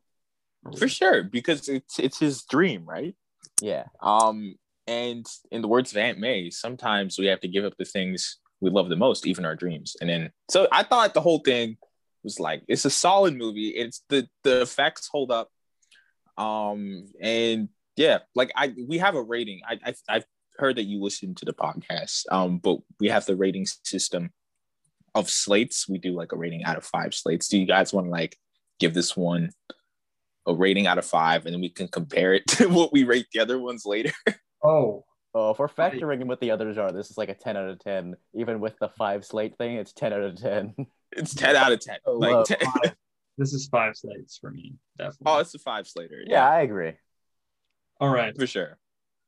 for 0.77 0.87
sure 0.87 1.23
because 1.23 1.69
it's 1.69 1.99
it's 1.99 2.17
his 2.19 2.43
dream 2.43 2.85
right 2.85 3.15
Yeah. 3.61 3.85
Um, 4.01 4.55
and 4.87 5.25
in 5.51 5.61
the 5.61 5.67
words 5.67 5.91
of 5.91 5.97
Aunt 5.97 6.19
May, 6.19 6.49
sometimes 6.49 7.17
we 7.19 7.25
have 7.27 7.39
to 7.41 7.47
give 7.47 7.65
up 7.65 7.73
the 7.77 7.85
things 7.85 8.37
we 8.61 8.69
love 8.69 8.89
the 8.89 8.95
most, 8.95 9.27
even 9.27 9.45
our 9.45 9.55
dreams. 9.55 9.95
And 9.99 10.09
then, 10.09 10.31
so 10.49 10.67
I 10.71 10.83
thought 10.83 11.13
the 11.13 11.21
whole 11.21 11.39
thing 11.39 11.77
was 12.23 12.39
like 12.39 12.63
it's 12.67 12.85
a 12.85 12.89
solid 12.89 13.35
movie. 13.35 13.69
It's 13.69 14.03
the 14.09 14.27
the 14.43 14.61
effects 14.61 15.07
hold 15.11 15.31
up. 15.31 15.49
Um, 16.37 17.05
and 17.21 17.69
yeah, 17.95 18.19
like 18.35 18.51
I 18.55 18.73
we 18.87 18.97
have 18.99 19.15
a 19.15 19.21
rating. 19.21 19.61
I, 19.67 19.79
I 19.85 19.93
I've 20.09 20.25
heard 20.57 20.77
that 20.77 20.83
you 20.85 21.01
listen 21.01 21.35
to 21.35 21.45
the 21.45 21.53
podcast. 21.53 22.23
Um, 22.31 22.57
but 22.59 22.77
we 22.99 23.09
have 23.09 23.25
the 23.25 23.35
rating 23.35 23.65
system 23.83 24.31
of 25.13 25.29
slates. 25.29 25.87
We 25.87 25.97
do 25.97 26.11
like 26.13 26.31
a 26.31 26.37
rating 26.37 26.63
out 26.63 26.77
of 26.77 26.85
five 26.85 27.13
slates. 27.13 27.47
Do 27.47 27.57
you 27.59 27.65
guys 27.65 27.93
want 27.93 28.07
to 28.07 28.11
like 28.11 28.37
give 28.79 28.93
this 28.93 29.15
one 29.15 29.51
a 30.47 30.53
rating 30.53 30.85
out 30.87 30.97
of 30.97 31.05
five, 31.05 31.45
and 31.45 31.53
then 31.53 31.61
we 31.61 31.69
can 31.69 31.87
compare 31.87 32.33
it 32.33 32.45
to 32.49 32.67
what 32.67 32.91
we 32.93 33.03
rate 33.03 33.27
the 33.33 33.39
other 33.39 33.59
ones 33.59 33.85
later? 33.85 34.11
Oh, 34.63 35.05
Oh, 35.37 35.51
if 35.51 35.59
we're 35.59 35.67
factoring 35.67 36.21
in 36.21 36.27
what 36.27 36.39
the 36.39 36.49
others 36.51 36.77
are, 36.77 36.91
this 36.93 37.11
is 37.11 37.17
like 37.17 37.27
a 37.29 37.33
10 37.35 37.57
out 37.57 37.67
of 37.67 37.77
10. 37.79 38.15
Even 38.35 38.61
with 38.61 38.79
the 38.79 38.87
five 38.87 39.25
slate 39.25 39.57
thing, 39.57 39.75
it's 39.75 39.91
10 39.91 40.13
out 40.13 40.21
of 40.21 40.41
10. 40.41 40.73
It's 41.11 41.35
ten 41.35 41.55
out 41.55 41.71
of 41.71 41.79
ten. 41.81 41.97
Oh, 42.05 42.13
Like 42.17 42.35
wow. 42.35 42.43
10 42.43 42.57
this 43.37 43.53
is 43.53 43.67
five 43.67 43.95
slates 43.95 44.37
for 44.37 44.49
me, 44.49 44.75
definitely. 44.97 45.25
oh, 45.27 45.37
it's 45.39 45.53
a 45.53 45.59
five 45.59 45.87
slater. 45.87 46.23
yeah, 46.25 46.49
I 46.49 46.61
agree. 46.61 46.93
All 48.01 48.09
right. 48.09 48.35
for 48.37 48.47
sure. 48.47 48.77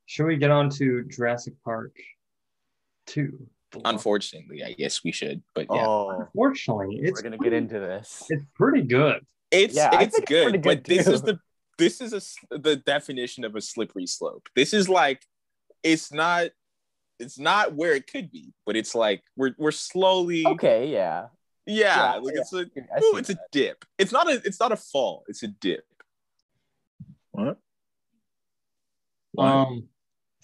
Should 0.07 0.25
we 0.25 0.37
get 0.37 0.49
on 0.51 0.69
to 0.71 1.03
Jurassic 1.03 1.53
Park 1.63 1.95
2? 3.07 3.37
Unfortunately, 3.85 4.63
I 4.63 4.71
guess 4.73 5.03
we 5.03 5.11
should, 5.11 5.43
but 5.53 5.67
yeah, 5.69 5.85
Oh, 5.85 6.21
Unfortunately, 6.21 6.99
it's 7.03 7.19
we're 7.19 7.21
going 7.23 7.33
to 7.33 7.37
pretty- 7.37 7.51
get 7.51 7.57
into 7.57 7.79
this. 7.79 8.23
It's 8.29 8.45
pretty 8.55 8.81
good. 8.83 9.25
it's 9.51 9.75
Yeah, 9.75 9.89
it's 9.99 10.15
think 10.15 10.23
it's 10.23 10.29
good, 10.29 10.61
but 10.63 10.83
good 10.83 10.85
this 10.85 11.07
is 11.07 11.21
the 11.21 11.39
this 11.77 12.01
is 12.01 12.13
a 12.13 12.17
s- 12.17 12.37
the 12.49 12.75
definition 12.77 13.43
of 13.43 13.55
a 13.55 13.61
slippery 13.61 14.07
slope. 14.07 14.47
This 14.55 14.73
is 14.73 14.87
like 14.89 15.21
it's 15.83 16.11
not 16.13 16.47
it's 17.19 17.37
not 17.37 17.75
where 17.75 17.93
it 17.93 18.07
could 18.11 18.31
be, 18.31 18.53
but 18.65 18.75
it's 18.77 18.95
like 18.95 19.21
we're 19.35 19.53
we're 19.57 19.71
slowly 19.71 20.47
Okay, 20.47 20.87
yeah. 20.87 21.27
yeah, 21.65 22.13
Yeah, 22.13 22.19
like 22.19 22.33
yeah. 22.35 22.41
it's 22.41 22.53
a 22.53 22.59
I 22.59 22.97
ooh, 22.99 23.11
see 23.13 23.19
it's 23.19 23.29
a 23.31 23.37
dip. 23.51 23.83
It's 23.99 24.11
not 24.13 24.27
a 24.31 24.41
it's 24.45 24.59
not 24.61 24.71
a 24.71 24.77
fall. 24.77 25.23
It's 25.27 25.43
a 25.43 25.47
dip. 25.49 25.85
What? 27.31 27.59
What? 29.33 29.45
Um, 29.45 29.89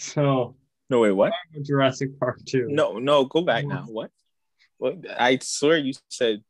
so 0.03 0.55
no 0.89 0.99
wait, 0.99 1.11
what? 1.11 1.33
Jurassic 1.63 2.19
Park 2.19 2.39
2. 2.45 2.67
No, 2.69 2.99
no, 2.99 3.25
go 3.25 3.41
back 3.41 3.65
now. 3.65 3.85
What? 3.87 4.11
What? 4.77 4.97
I 5.17 5.39
swear 5.41 5.77
you 5.77 5.93
said 6.09 6.43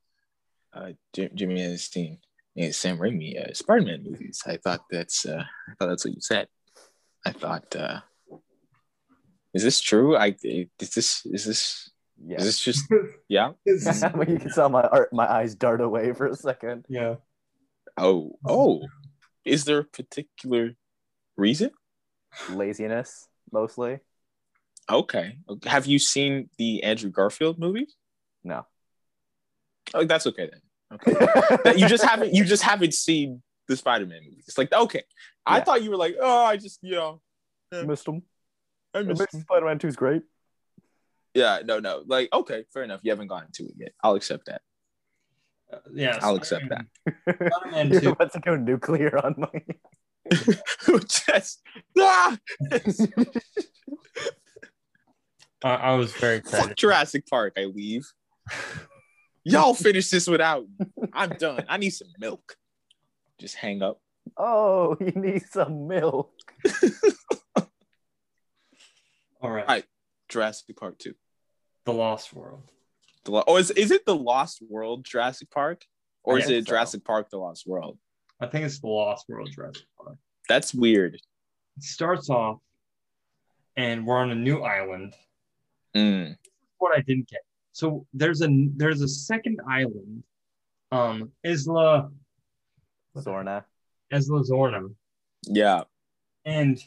uh, 0.73 0.91
Jim, 1.13 1.29
Jimmy 1.35 1.61
has 1.61 1.85
seen 1.85 2.17
uh, 2.59 2.71
Sam 2.71 2.97
Raimi 2.97 3.37
uh, 3.39 3.53
Spider-Man 3.53 4.03
movies. 4.03 4.41
I 4.45 4.57
thought 4.57 4.81
that's 4.89 5.25
uh, 5.25 5.43
I 5.69 5.73
thought 5.77 5.87
that's 5.89 6.03
what 6.05 6.15
you 6.15 6.21
said. 6.21 6.47
I 7.25 7.31
thought, 7.31 7.75
uh, 7.75 7.99
is 9.53 9.63
this 9.63 9.79
true? 9.79 10.17
I 10.17 10.35
is 10.43 10.67
this 10.79 11.21
is 11.25 11.45
this 11.45 11.89
Yeah. 12.17 12.37
is 12.39 12.45
this 12.45 12.59
just 12.59 12.85
yeah? 13.29 13.51
It's- 13.65 14.03
I 14.03 14.11
mean, 14.13 14.29
you 14.31 14.39
can 14.39 14.49
saw 14.51 14.67
my 14.67 14.81
art, 14.81 15.13
my 15.13 15.31
eyes 15.31 15.55
dart 15.55 15.81
away 15.81 16.11
for 16.13 16.27
a 16.27 16.35
second. 16.35 16.85
yeah. 16.89 17.15
Oh 17.95 18.39
oh, 18.47 18.81
is 19.45 19.65
there 19.65 19.79
a 19.79 19.83
particular 19.85 20.73
reason? 21.37 21.69
Laziness, 22.49 23.27
mostly. 23.53 23.99
Okay, 24.91 25.37
have 25.65 25.85
you 25.85 25.97
seen 25.99 26.49
the 26.57 26.83
Andrew 26.83 27.09
Garfield 27.09 27.57
movies? 27.57 27.95
No. 28.43 28.65
Oh, 29.93 30.03
that's 30.03 30.27
okay 30.27 30.49
then. 30.51 30.61
Okay. 30.93 31.13
that 31.63 31.79
you 31.79 31.87
just 31.87 32.03
haven't 32.03 32.33
you 32.33 32.43
just 32.43 32.63
haven't 32.63 32.93
seen 32.93 33.41
the 33.69 33.77
Spider-Man 33.77 34.19
movies. 34.25 34.43
It's 34.47 34.57
like 34.57 34.73
okay, 34.73 35.03
I 35.45 35.61
thought 35.61 35.83
you 35.83 35.89
were 35.91 35.95
like, 35.97 36.15
oh, 36.19 36.43
I 36.45 36.57
just 36.57 36.79
you 36.81 36.91
know, 36.95 37.21
missed 37.71 38.05
them. 38.05 38.23
I 38.93 39.03
missed 39.03 39.31
them. 39.31 39.41
Spider-Man 39.41 39.79
2 39.79 39.87
is 39.87 39.95
great. 39.95 40.23
yeah, 41.33 41.59
no, 41.63 41.79
no, 41.79 42.03
like 42.05 42.27
okay, 42.33 42.65
fair 42.73 42.83
enough. 42.83 42.99
You 43.03 43.11
haven't 43.11 43.27
gotten 43.27 43.51
to 43.53 43.63
it 43.63 43.73
yet. 43.77 43.93
I'll 44.03 44.15
accept 44.15 44.47
that. 44.47 44.61
Uh, 45.71 45.77
yeah. 45.93 46.19
I'll 46.21 46.35
accept 46.35 46.65
Spider-Man- 46.65 47.49
Spider-Man 47.49 47.89
You're 47.91 48.01
2. 48.01 48.09
about 48.09 48.33
to 48.33 48.39
go 48.41 48.55
nuclear 48.57 49.17
on 49.25 49.35
me. 49.53 49.61
Just 51.07 51.61
ah! 51.99 52.37
I, 55.63 55.75
I 55.75 55.95
was 55.95 56.13
very 56.13 56.41
fuck. 56.41 56.75
Jurassic 56.75 57.27
Park. 57.27 57.53
I 57.57 57.65
leave. 57.65 58.05
Y'all 59.43 59.73
finish 59.73 60.09
this 60.09 60.27
without. 60.27 60.65
me. 60.79 60.87
I'm 61.13 61.29
done. 61.31 61.65
I 61.67 61.77
need 61.77 61.91
some 61.91 62.09
milk. 62.19 62.55
Just 63.39 63.55
hang 63.55 63.81
up. 63.81 63.99
Oh, 64.37 64.97
you 64.99 65.11
need 65.11 65.43
some 65.51 65.87
milk. 65.87 66.31
All 69.41 69.51
right. 69.51 69.65
Alright. 69.65 69.85
Jurassic 70.29 70.75
Park 70.77 70.97
two. 70.97 71.15
The 71.85 71.93
Lost 71.93 72.33
World. 72.33 72.71
The 73.25 73.31
Lo- 73.31 73.43
oh, 73.47 73.57
is 73.57 73.71
is 73.71 73.91
it 73.91 74.05
the 74.05 74.15
Lost 74.15 74.61
World 74.67 75.05
Jurassic 75.05 75.51
Park, 75.51 75.85
or 76.23 76.39
is 76.39 76.49
it 76.49 76.65
so. 76.65 76.71
Jurassic 76.71 77.03
Park 77.03 77.29
the 77.29 77.37
Lost 77.37 77.67
World? 77.67 77.97
I 78.43 78.47
think 78.47 78.65
it's 78.65 78.79
the 78.79 78.87
Lost 78.87 79.29
World 79.29 79.49
Jurassic 79.51 79.85
Park. 79.97 80.17
That's 80.49 80.73
weird. 80.73 81.15
It 81.15 81.83
starts 81.83 82.29
off, 82.29 82.59
and 83.77 84.05
we're 84.05 84.17
on 84.17 84.31
a 84.31 84.35
new 84.35 84.59
island. 84.61 85.13
Mm. 85.95 86.35
What 86.77 86.95
I 86.97 87.01
didn't 87.01 87.29
get. 87.29 87.39
So 87.71 88.05
there's 88.13 88.41
a 88.41 88.49
there's 88.75 89.01
a 89.01 89.07
second 89.07 89.61
island, 89.69 90.23
um, 90.91 91.31
Isla 91.45 92.11
Sorna. 93.15 93.63
Isla 94.11 94.43
Sorna, 94.43 94.93
Yeah. 95.47 95.83
and 96.45 96.77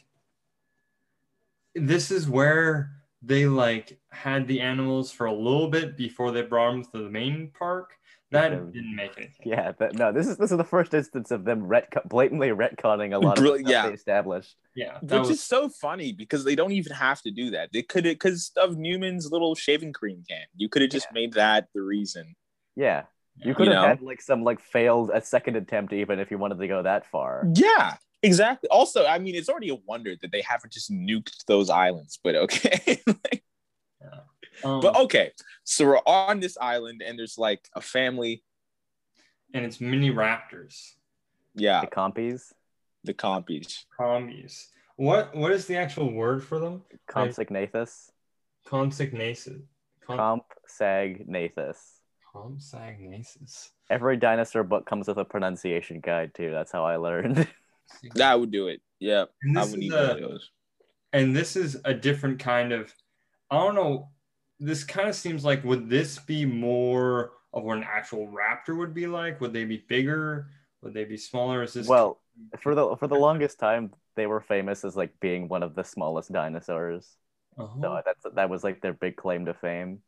this 1.75 2.11
is 2.11 2.29
where 2.29 2.91
they 3.21 3.47
like 3.47 3.99
had 4.11 4.47
the 4.47 4.61
animals 4.61 5.11
for 5.11 5.25
a 5.25 5.33
little 5.33 5.69
bit 5.69 5.97
before 5.97 6.31
they 6.31 6.43
brought 6.43 6.71
them 6.71 6.83
to 6.85 7.03
the 7.03 7.09
main 7.09 7.51
park. 7.57 7.91
That 8.31 8.51
Yeah. 8.51 8.57
didn't 8.73 8.95
make 8.95 9.13
anything. 9.17 9.45
Yeah, 9.45 9.71
but 9.79 9.95
no, 9.95 10.11
this 10.11 10.27
is 10.27 10.35
this 10.37 10.51
is 10.51 10.57
the 10.57 10.63
first 10.65 10.93
instance 10.93 11.31
of 11.31 11.45
them 11.45 11.61
retco- 11.61 12.03
blatantly 12.09 12.49
retconning 12.49 13.13
a 13.13 13.19
lot 13.19 13.37
of 13.37 13.41
Brilliant, 13.41 13.67
stuff 13.69 13.83
yeah. 13.85 13.87
they 13.87 13.93
established. 13.95 14.55
Yeah, 14.75 14.99
Which 14.99 15.11
was 15.11 15.29
is 15.29 15.43
so 15.43 15.69
funny 15.69 16.11
because 16.11 16.43
they 16.43 16.53
don't 16.55 16.73
even 16.73 16.91
have 16.91 17.21
to 17.21 17.31
do 17.31 17.51
that. 17.51 17.69
They 17.71 17.83
could 17.83 18.03
because 18.03 18.51
of 18.57 18.77
Newman's 18.77 19.31
little 19.31 19.55
shaving 19.55 19.93
cream 19.93 20.23
can. 20.27 20.43
You 20.57 20.67
could 20.67 20.81
have 20.81 20.91
just 20.91 21.07
made 21.13 21.33
that 21.33 21.69
the 21.73 21.81
reason. 21.81 22.35
Yeah, 22.75 23.03
you 23.37 23.49
Yeah. 23.51 23.53
could 23.53 23.67
You 23.67 23.71
have 23.71 23.81
know? 23.81 23.87
had 23.87 24.01
like 24.01 24.21
some 24.21 24.43
like 24.43 24.59
failed 24.59 25.09
a 25.13 25.21
second 25.21 25.55
attempt 25.55 25.93
even 25.93 26.19
if 26.19 26.29
you 26.29 26.37
wanted 26.37 26.59
to 26.59 26.67
go 26.67 26.83
that 26.83 27.05
far. 27.09 27.45
Yeah, 27.55 27.95
exactly. 28.23 28.67
Also, 28.69 29.05
I 29.05 29.19
mean, 29.19 29.35
it's 29.35 29.47
already 29.47 29.69
a 29.69 29.75
wonder 29.75 30.15
that 30.21 30.31
they 30.33 30.41
haven't 30.41 30.73
just 30.73 30.91
nuked 30.91 31.45
those 31.47 31.69
islands. 31.69 32.19
But 32.21 32.35
okay, 32.35 33.01
um, 34.63 34.81
but 34.81 34.95
okay. 34.97 35.31
So 35.63 35.85
we're 35.85 35.99
on 36.05 36.39
this 36.39 36.57
island, 36.59 37.01
and 37.05 37.17
there's 37.17 37.37
like 37.37 37.67
a 37.73 37.81
family. 37.81 38.43
and 39.53 39.65
it's 39.65 39.79
mini 39.79 40.11
raptors, 40.11 40.93
Yeah, 41.55 41.81
The 41.81 41.87
compies, 41.87 42.53
the 43.03 43.13
compies. 43.13 43.85
commies. 43.97 44.69
What 44.97 45.35
what 45.35 45.51
is 45.51 45.65
the 45.67 45.77
actual 45.77 46.11
word 46.11 46.43
for 46.43 46.59
them? 46.59 46.83
compsognathus, 47.09 48.09
Consignaces. 48.67 49.61
Con- 50.05 50.41
compsognathus. 50.69 51.77
Compsognathus. 52.35 53.69
Every 53.89 54.17
dinosaur 54.17 54.63
book 54.63 54.85
comes 54.85 55.07
with 55.07 55.17
a 55.17 55.25
pronunciation 55.25 55.99
guide 56.01 56.33
too. 56.33 56.51
That's 56.51 56.71
how 56.71 56.85
I 56.85 56.97
learned. 56.97 57.47
That 58.15 58.37
would 58.39 58.51
do 58.51 58.67
it. 58.67 58.81
Yeah, 58.99 59.25
And 59.41 59.57
I 59.57 59.61
would 59.63 59.69
is 59.69 59.77
need 59.77 59.91
one 59.93 59.99
a- 60.03 60.11
of 60.15 60.19
those. 60.19 60.51
and 61.13 61.33
this 61.35 61.55
is 61.55 61.79
a 61.85 61.93
different 61.93 62.37
kind 62.39 62.73
of 62.73 62.93
i 63.49 63.55
don't 63.55 63.75
know 63.75 64.09
this 64.59 64.83
kind 64.83 65.07
of 65.09 65.15
seems 65.15 65.45
like 65.45 65.63
would 65.63 65.89
this 65.89 66.17
be 66.19 66.45
more 66.45 67.31
of 67.53 67.63
what 67.63 67.77
an 67.77 67.83
actual 67.83 68.27
raptor 68.27 68.77
would 68.77 68.93
be 68.93 69.07
like 69.07 69.39
would 69.41 69.53
they 69.53 69.65
be 69.65 69.83
bigger 69.87 70.47
would 70.81 70.93
they 70.93 71.05
be 71.05 71.17
smaller 71.17 71.63
is 71.63 71.73
this 71.73 71.87
well, 71.87 72.19
for 72.59 72.75
the 72.75 72.95
for 72.97 73.07
the 73.07 73.15
longest 73.15 73.59
time, 73.59 73.91
they 74.15 74.27
were 74.27 74.41
famous 74.41 74.85
as 74.85 74.95
like 74.95 75.19
being 75.19 75.47
one 75.47 75.63
of 75.63 75.73
the 75.75 75.83
smallest 75.83 76.31
dinosaurs. 76.31 77.15
Uh-huh. 77.57 77.81
So 77.81 78.01
that's 78.05 78.35
that 78.35 78.49
was 78.49 78.63
like 78.63 78.81
their 78.81 78.93
big 78.93 79.15
claim 79.15 79.45
to 79.45 79.53
fame. 79.53 79.99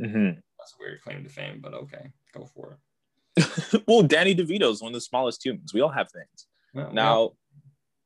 Mhm. 0.00 0.42
that's 0.58 0.74
a 0.74 0.76
weird 0.80 1.00
claim 1.02 1.22
to 1.22 1.30
fame 1.30 1.60
but 1.62 1.72
okay 1.72 2.10
go 2.32 2.46
for 2.46 2.72
it 2.72 2.78
well, 3.86 4.02
Danny 4.02 4.34
DeVito 4.34 4.70
is 4.70 4.80
one 4.82 4.90
of 4.90 4.94
the 4.94 5.00
smallest 5.00 5.44
humans. 5.44 5.74
We 5.74 5.80
all 5.80 5.88
have 5.90 6.10
things. 6.10 6.46
Well, 6.72 6.92
Now, 6.92 7.32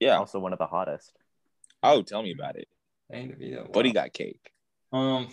yeah. 0.01 0.17
Also 0.19 0.39
one 0.39 0.53
of 0.53 0.59
the 0.59 0.67
hottest. 0.67 1.13
Oh, 1.83 2.03
tell 2.03 2.23
me 2.23 2.33
about 2.33 2.57
it. 2.57 2.69
yeah, 3.11 3.17
Danny 3.21 3.35
DeVito, 3.35 3.73
Buddy 3.73 3.93
got 3.93 4.13
cake. 4.13 4.51
Um 4.93 5.29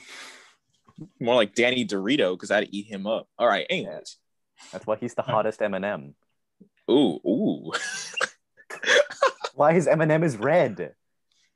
More 1.19 1.35
like 1.35 1.53
Danny 1.55 1.85
Dorito 1.85 2.33
because 2.35 2.51
I'd 2.51 2.69
eat 2.71 2.87
him 2.87 3.05
up. 3.07 3.27
All 3.37 3.47
right. 3.47 3.65
Anyways. 3.69 4.17
That's 4.71 4.87
why 4.87 4.95
he's 4.95 5.13
the 5.13 5.21
hottest 5.21 5.59
Eminem. 5.59 6.13
Ooh, 6.89 7.19
ooh. 7.25 7.71
Why 9.53 9.73
his 9.73 9.87
Eminem 9.87 10.23
is 10.23 10.37
red? 10.37 10.77
that 10.77 10.93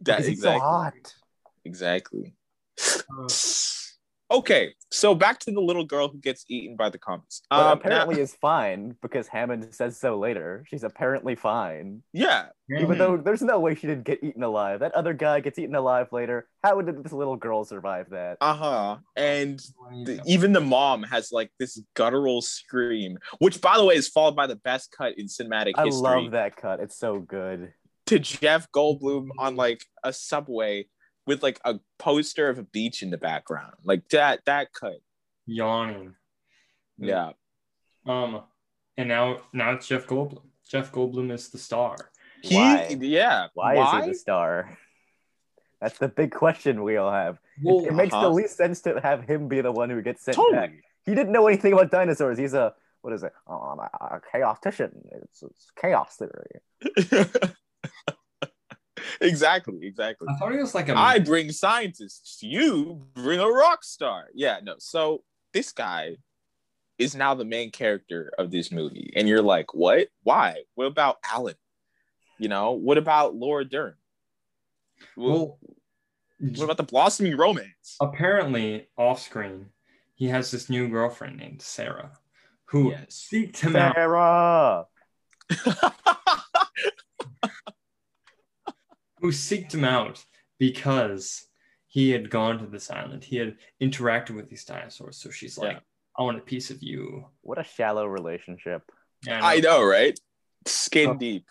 Because 0.03 0.25
he's 0.25 0.37
exactly. 0.39 0.59
so 0.59 0.65
hot. 0.65 0.93
Exactly. 1.65 2.35
uh, 3.17 3.27
Okay, 4.31 4.75
so 4.91 5.15
back 5.15 5.39
to 5.39 5.51
the 5.51 5.59
little 5.59 5.83
girl 5.83 6.07
who 6.07 6.19
gets 6.19 6.45
eaten 6.47 6.75
by 6.75 6.89
the 6.89 6.99
commies. 6.99 7.41
But 7.49 7.59
Um, 7.65 7.77
apparently 7.79 8.15
now- 8.17 8.21
is 8.21 8.35
fine 8.35 8.95
because 9.01 9.27
Hammond 9.27 9.73
says 9.73 9.97
so 9.97 10.19
later. 10.19 10.63
She's 10.67 10.83
apparently 10.83 11.33
fine. 11.35 12.03
yeah, 12.13 12.49
Even 12.71 12.89
Mhm. 12.89 12.97
though 12.99 13.17
there's 13.17 13.41
no 13.41 13.59
way 13.59 13.73
she 13.73 13.87
didn't 13.87 14.03
get 14.03 14.23
eaten 14.23 14.43
alive. 14.43 14.81
That 14.81 14.93
other 14.93 15.13
guy 15.13 15.39
gets 15.39 15.57
eaten 15.57 15.73
alive 15.73 16.09
later. 16.11 16.47
How 16.63 16.79
did 16.81 17.03
this 17.03 17.11
little 17.11 17.35
girl 17.35 17.63
survive 17.65 18.11
that? 18.11 18.37
uh 18.41 18.53
huh. 18.53 18.97
And 19.15 19.59
the, 20.05 20.21
even 20.27 20.53
the 20.53 20.61
mom 20.61 21.01
has 21.03 21.31
like 21.31 21.51
this 21.57 21.81
guttural 21.95 22.43
scream, 22.43 23.17
which 23.39 23.59
by 23.59 23.75
the 23.77 23.83
way 23.83 23.95
is 23.95 24.07
followed 24.07 24.35
by 24.35 24.45
the 24.45 24.57
best 24.57 24.91
cut 24.95 25.17
in 25.17 25.25
cinematic 25.25 25.71
I 25.75 25.85
history 25.85 26.07
I 26.07 26.21
love 26.21 26.31
that 26.31 26.55
cut. 26.55 26.79
It's 26.79 26.95
so 26.97 27.17
good. 27.19 27.73
to 28.05 28.17
Jeff 28.19 28.71
Goldblum 28.71 29.29
on 29.39 29.55
like 29.55 29.83
a 30.03 30.11
subway 30.13 30.85
with 31.27 31.43
like 31.43 31.59
a 31.65 31.79
poster 31.97 32.49
of 32.49 32.57
a 32.57 32.63
beach 32.63 33.03
in 33.03 33.09
the 33.09 33.17
background. 33.17 33.73
Like 33.83 34.07
that 34.09 34.45
that 34.45 34.73
cut. 34.73 34.99
yawning. 35.45 36.15
Yeah. 36.97 37.31
Um, 38.05 38.41
and 38.97 39.07
now 39.07 39.37
now 39.53 39.71
it's 39.71 39.87
Jeff 39.87 40.07
Goldblum. 40.07 40.41
Jeff 40.69 40.91
Goldblum 40.91 41.31
is 41.31 41.49
the 41.49 41.57
star. 41.57 41.95
He 42.41 42.55
Why? 42.55 42.97
yeah. 42.99 43.47
Why, 43.53 43.99
is 43.99 44.05
he 44.05 44.11
the 44.11 44.17
star? 44.17 44.77
That's 45.81 45.97
the 45.97 46.07
big 46.09 46.31
question 46.31 46.83
we 46.83 46.97
all 46.97 47.11
have. 47.11 47.35
It- 47.35 47.41
Well, 47.63 47.85
it 47.85 47.93
makes 47.93 48.13
uh-huh. 48.13 48.23
the 48.23 48.29
least 48.29 48.57
sense 48.57 48.81
to 48.81 48.99
have 49.01 49.23
him 49.23 49.47
be 49.47 49.61
the 49.61 49.71
one 49.71 49.89
who 49.89 50.01
gets 50.01 50.23
sent 50.23 50.37
back. 50.51 50.71
He 51.05 51.15
didn't 51.15 51.31
know 51.31 51.47
anything 51.47 51.73
about 51.73 51.91
dinosaurs. 51.91 52.37
He's 52.37 52.53
a 52.53 52.73
what 53.01 53.13
is 53.13 53.23
it? 53.23 53.31
Oh, 53.47 53.55
I'm 53.55 53.79
a, 53.79 53.89
a 54.15 54.21
chaotician. 54.33 54.91
It's, 55.23 55.41
it's 55.41 55.71
chaos 55.79 56.17
theory. 56.17 56.61
exactly, 59.21 59.79
exactly. 59.83 60.27
I 60.29 60.35
thought 60.37 60.51
he 60.51 60.57
was 60.57 60.75
like 60.75 60.89
a. 60.89 60.97
I 60.97 61.19
bring 61.19 61.51
scientists, 61.51 62.41
you 62.41 63.05
bring 63.13 63.39
a 63.39 63.47
rock 63.47 63.83
star. 63.83 64.27
Yeah, 64.33 64.59
no. 64.63 64.75
So 64.79 65.23
this 65.53 65.71
guy 65.71 66.17
is 66.97 67.15
now 67.15 67.33
the 67.33 67.45
main 67.45 67.71
character 67.71 68.31
of 68.37 68.51
this 68.51 68.71
movie. 68.71 69.11
And 69.15 69.27
you're 69.27 69.41
like, 69.41 69.73
what? 69.73 70.09
Why? 70.23 70.63
What 70.75 70.85
about 70.85 71.17
Alan? 71.31 71.55
You 72.37 72.49
know, 72.49 72.71
what 72.71 72.97
about 72.97 73.35
Laura 73.35 73.63
Dern? 73.65 73.95
What, 75.15 75.29
well, 75.29 75.59
what 76.39 76.63
about 76.65 76.77
the 76.77 76.83
blossoming 76.83 77.35
romance? 77.37 77.95
apparently 78.01 78.87
off 78.97 79.21
screen, 79.21 79.67
he 80.15 80.27
has 80.27 80.51
this 80.51 80.69
new 80.69 80.87
girlfriend 80.89 81.37
named 81.37 81.61
Sarah, 81.61 82.11
who 82.65 82.91
Yes. 82.91 83.29
seeked 83.31 83.57
him 83.57 83.75
out. 83.77 84.87
Sarah. 89.19 89.31
Who 89.31 89.35
seeked 89.35 89.73
him 89.73 89.83
out 89.83 90.23
because 90.59 91.45
he 91.87 92.11
had 92.11 92.29
gone 92.29 92.59
to 92.59 92.67
this 92.67 92.91
island. 92.91 93.23
He 93.23 93.37
had 93.37 93.57
interacted 93.81 94.35
with 94.35 94.49
these 94.49 94.65
dinosaurs. 94.65 95.17
So 95.17 95.29
she's 95.31 95.57
like, 95.57 95.73
Yeah. 95.73 95.79
"I 96.17 96.23
want 96.23 96.37
a 96.37 96.41
piece 96.41 96.69
of 96.69 96.83
you." 96.83 97.27
What 97.41 97.57
a 97.59 97.63
shallow 97.63 98.05
relationship. 98.05 98.83
And, 99.27 99.43
I 99.43 99.57
know, 99.57 99.83
right? 99.83 100.17
Skin 100.65 101.09
Oh. 101.11 101.13
deep. 101.15 101.45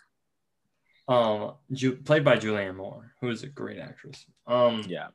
Um, 1.07 1.55
Ju- 1.71 1.97
played 1.97 2.23
by 2.23 2.37
Julianne 2.37 2.75
Moore, 2.75 3.13
who 3.19 3.29
is 3.29 3.43
a 3.43 3.47
great 3.47 3.79
actress. 3.79 4.25
Um, 4.47 4.83
Yeah. 4.87 5.09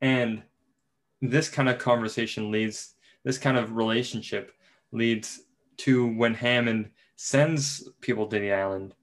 And 0.00 0.42
this 1.20 1.48
kind 1.48 1.68
of 1.68 1.78
conversation 1.78 2.50
leads, 2.52 2.94
this 3.24 3.36
kind 3.38 3.56
of 3.56 3.74
relationship 3.76 4.52
leads 4.92 5.40
to 5.78 6.06
when 6.06 6.34
Hammond 6.34 6.92
sends 7.16 7.88
people 8.00 8.28
to 8.28 8.38
the 8.38 8.52
island. 8.52 8.94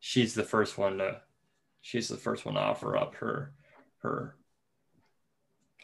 She's 0.00 0.34
the 0.34 0.42
first 0.44 0.78
one 0.78 0.98
to, 0.98 1.22
she's 1.82 2.08
the 2.08 2.16
first 2.16 2.46
one 2.46 2.54
to 2.54 2.60
offer 2.60 2.96
up 2.96 3.14
her, 3.16 3.52
her, 3.98 4.34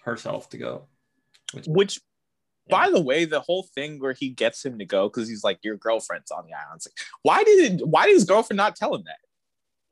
herself 0.05 0.49
to 0.51 0.59
go. 0.59 0.86
Which, 1.66 2.01
by 2.70 2.90
the 2.90 3.01
way, 3.01 3.24
the 3.26 3.40
whole 3.40 3.62
thing 3.74 3.99
where 4.01 4.12
he 4.14 4.30
gets 4.30 4.64
him 4.64 4.78
to 4.78 4.84
go 4.86 5.09
because 5.09 5.28
he's 5.28 5.44
like, 5.44 5.59
your 5.62 5.76
girlfriend's 5.76 6.30
on 6.30 6.46
the 6.46 6.53
island. 6.55 6.80
Like, 6.86 6.94
why 7.22 7.44
did 7.44 7.80
why 7.84 8.07
did 8.07 8.14
his 8.14 8.24
girlfriend 8.24 8.57
not 8.59 8.76
tell 8.76 8.94
him 8.94 9.03
that? 9.07 9.18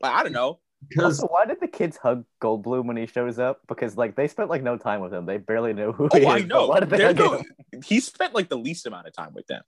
Like, 0.01 0.13
I 0.13 0.23
don't 0.23 0.33
know. 0.33 0.59
Because 0.87 1.19
Also, 1.19 1.33
why 1.33 1.45
did 1.47 1.59
the 1.59 1.67
kids 1.67 1.97
hug 1.97 2.23
Goldblum 2.39 2.85
when 2.85 2.97
he 2.97 3.07
shows 3.07 3.39
up? 3.39 3.61
Because 3.67 3.97
like 3.97 4.15
they 4.15 4.27
spent 4.27 4.49
like 4.49 4.61
no 4.61 4.77
time 4.77 5.01
with 5.01 5.11
him. 5.11 5.25
They 5.25 5.37
barely 5.37 5.73
knew 5.73 5.91
who 5.91 6.07
oh, 6.11 6.17
he 6.19 6.25
Oh, 6.25 6.29
I 6.29 6.37
is. 6.37 6.45
know. 6.45 6.67
Why 6.69 6.79
did 6.81 6.89
they 6.91 6.97
They're 6.97 7.07
hug 7.07 7.17
no- 7.17 7.37
him? 7.37 7.81
he 7.83 7.99
spent 7.99 8.35
like 8.35 8.47
the 8.47 8.57
least 8.59 8.85
amount 8.85 9.07
of 9.07 9.13
time 9.13 9.33
with 9.33 9.47
them 9.47 9.63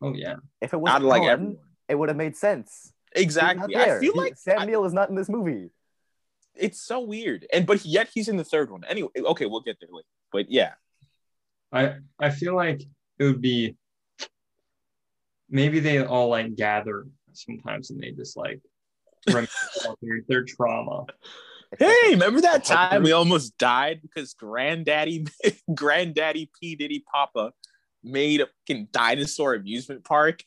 oh 0.00 0.14
yeah, 0.14 0.36
If 0.62 0.72
it 0.72 0.80
was 0.80 0.90
out 0.90 1.02
of 1.02 1.06
like 1.06 1.22
everyone. 1.22 1.58
it 1.88 1.94
would 1.94 2.08
have 2.08 2.16
made 2.16 2.34
sense. 2.36 2.92
Exactly. 3.14 3.76
I 3.76 3.98
feel 4.00 4.14
like 4.16 4.36
Sam 4.38 4.58
I- 4.60 4.66
is 4.86 4.92
not 4.94 5.10
in 5.10 5.14
this 5.16 5.28
movie. 5.28 5.68
It's 6.56 6.80
so 6.80 7.00
weird. 7.00 7.46
And 7.52 7.66
but 7.66 7.84
yet 7.84 8.10
he's 8.12 8.28
in 8.28 8.36
the 8.36 8.44
third 8.44 8.70
one. 8.70 8.84
Anyway, 8.84 9.10
okay, 9.16 9.46
we'll 9.46 9.60
get 9.60 9.78
there 9.80 9.90
later. 9.92 10.06
But 10.32 10.50
yeah, 10.50 10.72
I 11.72 11.96
I 12.18 12.30
feel 12.30 12.54
like 12.54 12.82
it 13.18 13.24
would 13.24 13.40
be 13.40 13.76
maybe 15.48 15.80
they 15.80 16.04
all 16.04 16.28
like 16.28 16.54
gather 16.56 17.06
sometimes 17.32 17.90
and 17.90 18.00
they 18.00 18.10
just 18.10 18.36
like 18.36 18.60
their, 19.26 19.46
their 20.28 20.44
trauma. 20.44 21.06
Hey, 21.78 22.10
remember 22.10 22.40
that 22.42 22.64
time 22.64 23.02
we 23.02 23.12
almost 23.12 23.56
died 23.58 24.00
because 24.02 24.34
granddaddy 24.34 25.26
granddaddy 25.74 26.50
P 26.60 26.76
Diddy 26.76 27.04
Papa 27.10 27.52
made 28.02 28.40
a 28.40 28.46
fucking 28.46 28.88
dinosaur 28.92 29.54
amusement 29.54 30.04
park 30.04 30.42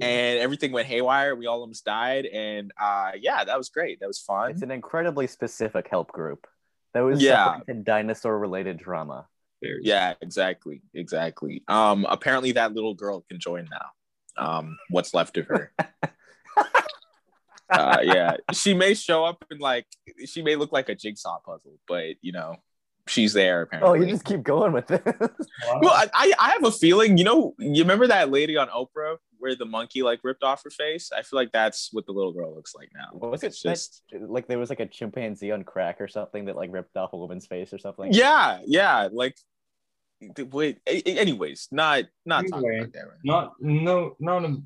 and 0.00 0.38
everything 0.38 0.72
went 0.72 0.86
haywire. 0.86 1.34
We 1.34 1.46
all 1.46 1.60
almost 1.60 1.84
died. 1.84 2.26
And 2.26 2.72
uh 2.80 3.12
yeah, 3.20 3.44
that 3.44 3.58
was 3.58 3.68
great. 3.68 4.00
That 4.00 4.06
was 4.06 4.20
fun. 4.20 4.50
It's 4.52 4.62
an 4.62 4.70
incredibly 4.70 5.26
specific 5.26 5.88
help 5.88 6.12
group. 6.12 6.46
That 6.94 7.00
was 7.00 7.22
Yeah. 7.22 7.58
dinosaur 7.82 8.38
related 8.38 8.78
drama. 8.78 9.26
There's- 9.60 9.80
Yeah, 9.82 10.14
exactly. 10.20 10.82
Exactly. 10.94 11.62
Um 11.68 12.06
apparently 12.08 12.52
that 12.52 12.72
little 12.74 12.94
girl 12.94 13.24
can 13.28 13.38
join 13.38 13.68
now. 13.70 14.44
Um 14.44 14.78
what's 14.88 15.12
left 15.14 15.36
of 15.36 15.46
her. 15.48 15.72
uh 17.70 17.98
yeah. 18.02 18.36
She 18.52 18.74
may 18.74 18.94
show 18.94 19.24
up 19.24 19.44
and 19.50 19.60
like 19.60 19.86
she 20.26 20.42
may 20.42 20.56
look 20.56 20.72
like 20.72 20.88
a 20.88 20.94
jigsaw 20.94 21.38
puzzle, 21.44 21.78
but 21.88 22.16
you 22.22 22.32
know, 22.32 22.56
she's 23.06 23.32
there 23.32 23.62
apparently. 23.62 23.98
Oh, 23.98 24.02
you 24.02 24.08
just 24.10 24.24
keep 24.24 24.42
going 24.42 24.72
with 24.72 24.86
this. 24.86 25.00
Well, 25.80 25.92
I, 25.92 26.06
I 26.14 26.32
I 26.38 26.50
have 26.50 26.64
a 26.64 26.70
feeling, 26.72 27.18
you 27.18 27.24
know, 27.24 27.54
you 27.58 27.82
remember 27.82 28.06
that 28.06 28.30
lady 28.30 28.56
on 28.56 28.68
Oprah 28.68 29.16
where 29.38 29.56
the 29.56 29.64
monkey 29.64 30.02
like 30.02 30.20
ripped 30.22 30.42
off 30.44 30.62
her 30.64 30.70
face? 30.70 31.10
I 31.16 31.22
feel 31.22 31.36
like 31.38 31.50
that's 31.52 31.88
what 31.92 32.06
the 32.06 32.12
little 32.12 32.32
girl 32.32 32.54
looks 32.54 32.74
like 32.74 32.90
now. 32.94 33.08
What 33.12 33.30
was 33.32 33.42
it? 33.42 33.48
It's 33.48 33.62
just 33.62 34.02
like 34.12 34.46
there 34.46 34.58
was 34.58 34.70
like 34.70 34.80
a 34.80 34.86
chimpanzee 34.86 35.50
on 35.50 35.64
crack 35.64 36.00
or 36.00 36.06
something 36.08 36.44
that 36.46 36.56
like 36.56 36.70
ripped 36.72 36.96
off 36.96 37.12
a 37.12 37.16
woman's 37.16 37.46
face 37.46 37.72
or 37.72 37.78
something. 37.78 38.12
yeah, 38.12 38.60
yeah, 38.66 39.08
like 39.12 39.36
wait. 40.50 40.78
a- 40.86 41.08
a- 41.10 41.18
Anyways, 41.18 41.68
not 41.72 42.04
not 42.24 42.46
talking 42.48 42.78
about 42.80 42.92
that 42.92 43.00
right 43.08 43.18
now. 43.24 43.32
Not 43.32 43.54
no 43.60 44.16
not 44.20 44.44
a, 44.44 44.56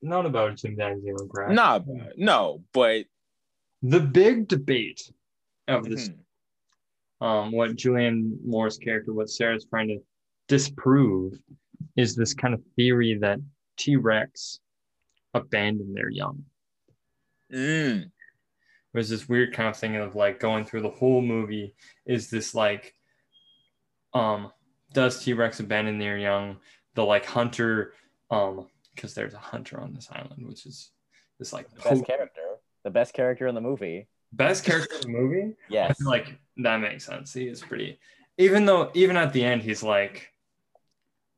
not 0.00 0.26
about 0.26 0.52
a 0.52 0.54
chimpanzee 0.56 1.08
and 1.10 1.28
crack. 1.30 1.50
Nah, 1.50 1.80
no, 2.16 2.62
but 2.72 3.04
The 3.82 4.00
big 4.00 4.48
debate 4.48 5.10
of 5.68 5.84
this 5.88 6.08
mhm, 6.08 6.16
um, 7.22 7.52
what 7.52 7.76
Julianne 7.76 8.36
Moore's 8.44 8.78
character, 8.78 9.14
what 9.14 9.30
Sarah's 9.30 9.64
trying 9.64 9.86
to 9.88 9.98
disprove, 10.48 11.38
is 11.96 12.16
this 12.16 12.34
kind 12.34 12.52
of 12.52 12.60
theory 12.74 13.16
that 13.18 13.38
T 13.76 13.94
Rex 13.94 14.58
abandoned 15.32 15.96
their 15.96 16.10
young. 16.10 16.44
mm, 17.50 18.10
There's 18.92 19.08
this 19.08 19.28
weird 19.28 19.54
kind 19.54 19.68
of 19.68 19.76
thing 19.76 19.96
of 19.96 20.16
like 20.16 20.40
going 20.40 20.64
through 20.64 20.82
the 20.82 20.90
whole 20.90 21.22
movie. 21.22 21.76
Is 22.04 22.28
this 22.28 22.56
like, 22.56 22.92
um, 24.12 24.50
does 24.92 25.22
T 25.24 25.32
Rex 25.32 25.60
abandon 25.60 25.98
their 25.98 26.18
young? 26.18 26.56
The 26.94 27.04
like 27.04 27.24
hunter, 27.24 27.94
um, 28.32 28.66
because 28.94 29.14
there's 29.14 29.34
a 29.34 29.38
hunter 29.38 29.80
on 29.80 29.94
this 29.94 30.08
island, 30.10 30.44
which 30.46 30.66
is 30.66 30.90
this 31.38 31.52
like 31.52 31.70
The 31.70 31.88
best 31.88 32.04
character. 32.04 32.40
The 32.82 32.90
best 32.90 33.14
character 33.14 33.46
in 33.46 33.54
the 33.54 33.60
movie. 33.60 34.08
Best 34.32 34.64
character 34.64 34.96
in 34.96 35.00
the 35.02 35.08
movie. 35.08 35.42
I 35.52 35.54
Yes. 35.68 35.98
feel 35.98 36.08
like 36.08 36.38
that 36.58 36.78
makes 36.78 37.04
sense. 37.06 37.32
He 37.32 37.46
is 37.48 37.60
pretty, 37.60 37.98
even 38.38 38.64
though 38.66 38.90
even 38.94 39.16
at 39.16 39.32
the 39.32 39.44
end 39.44 39.62
he's 39.62 39.82
like, 39.82 40.28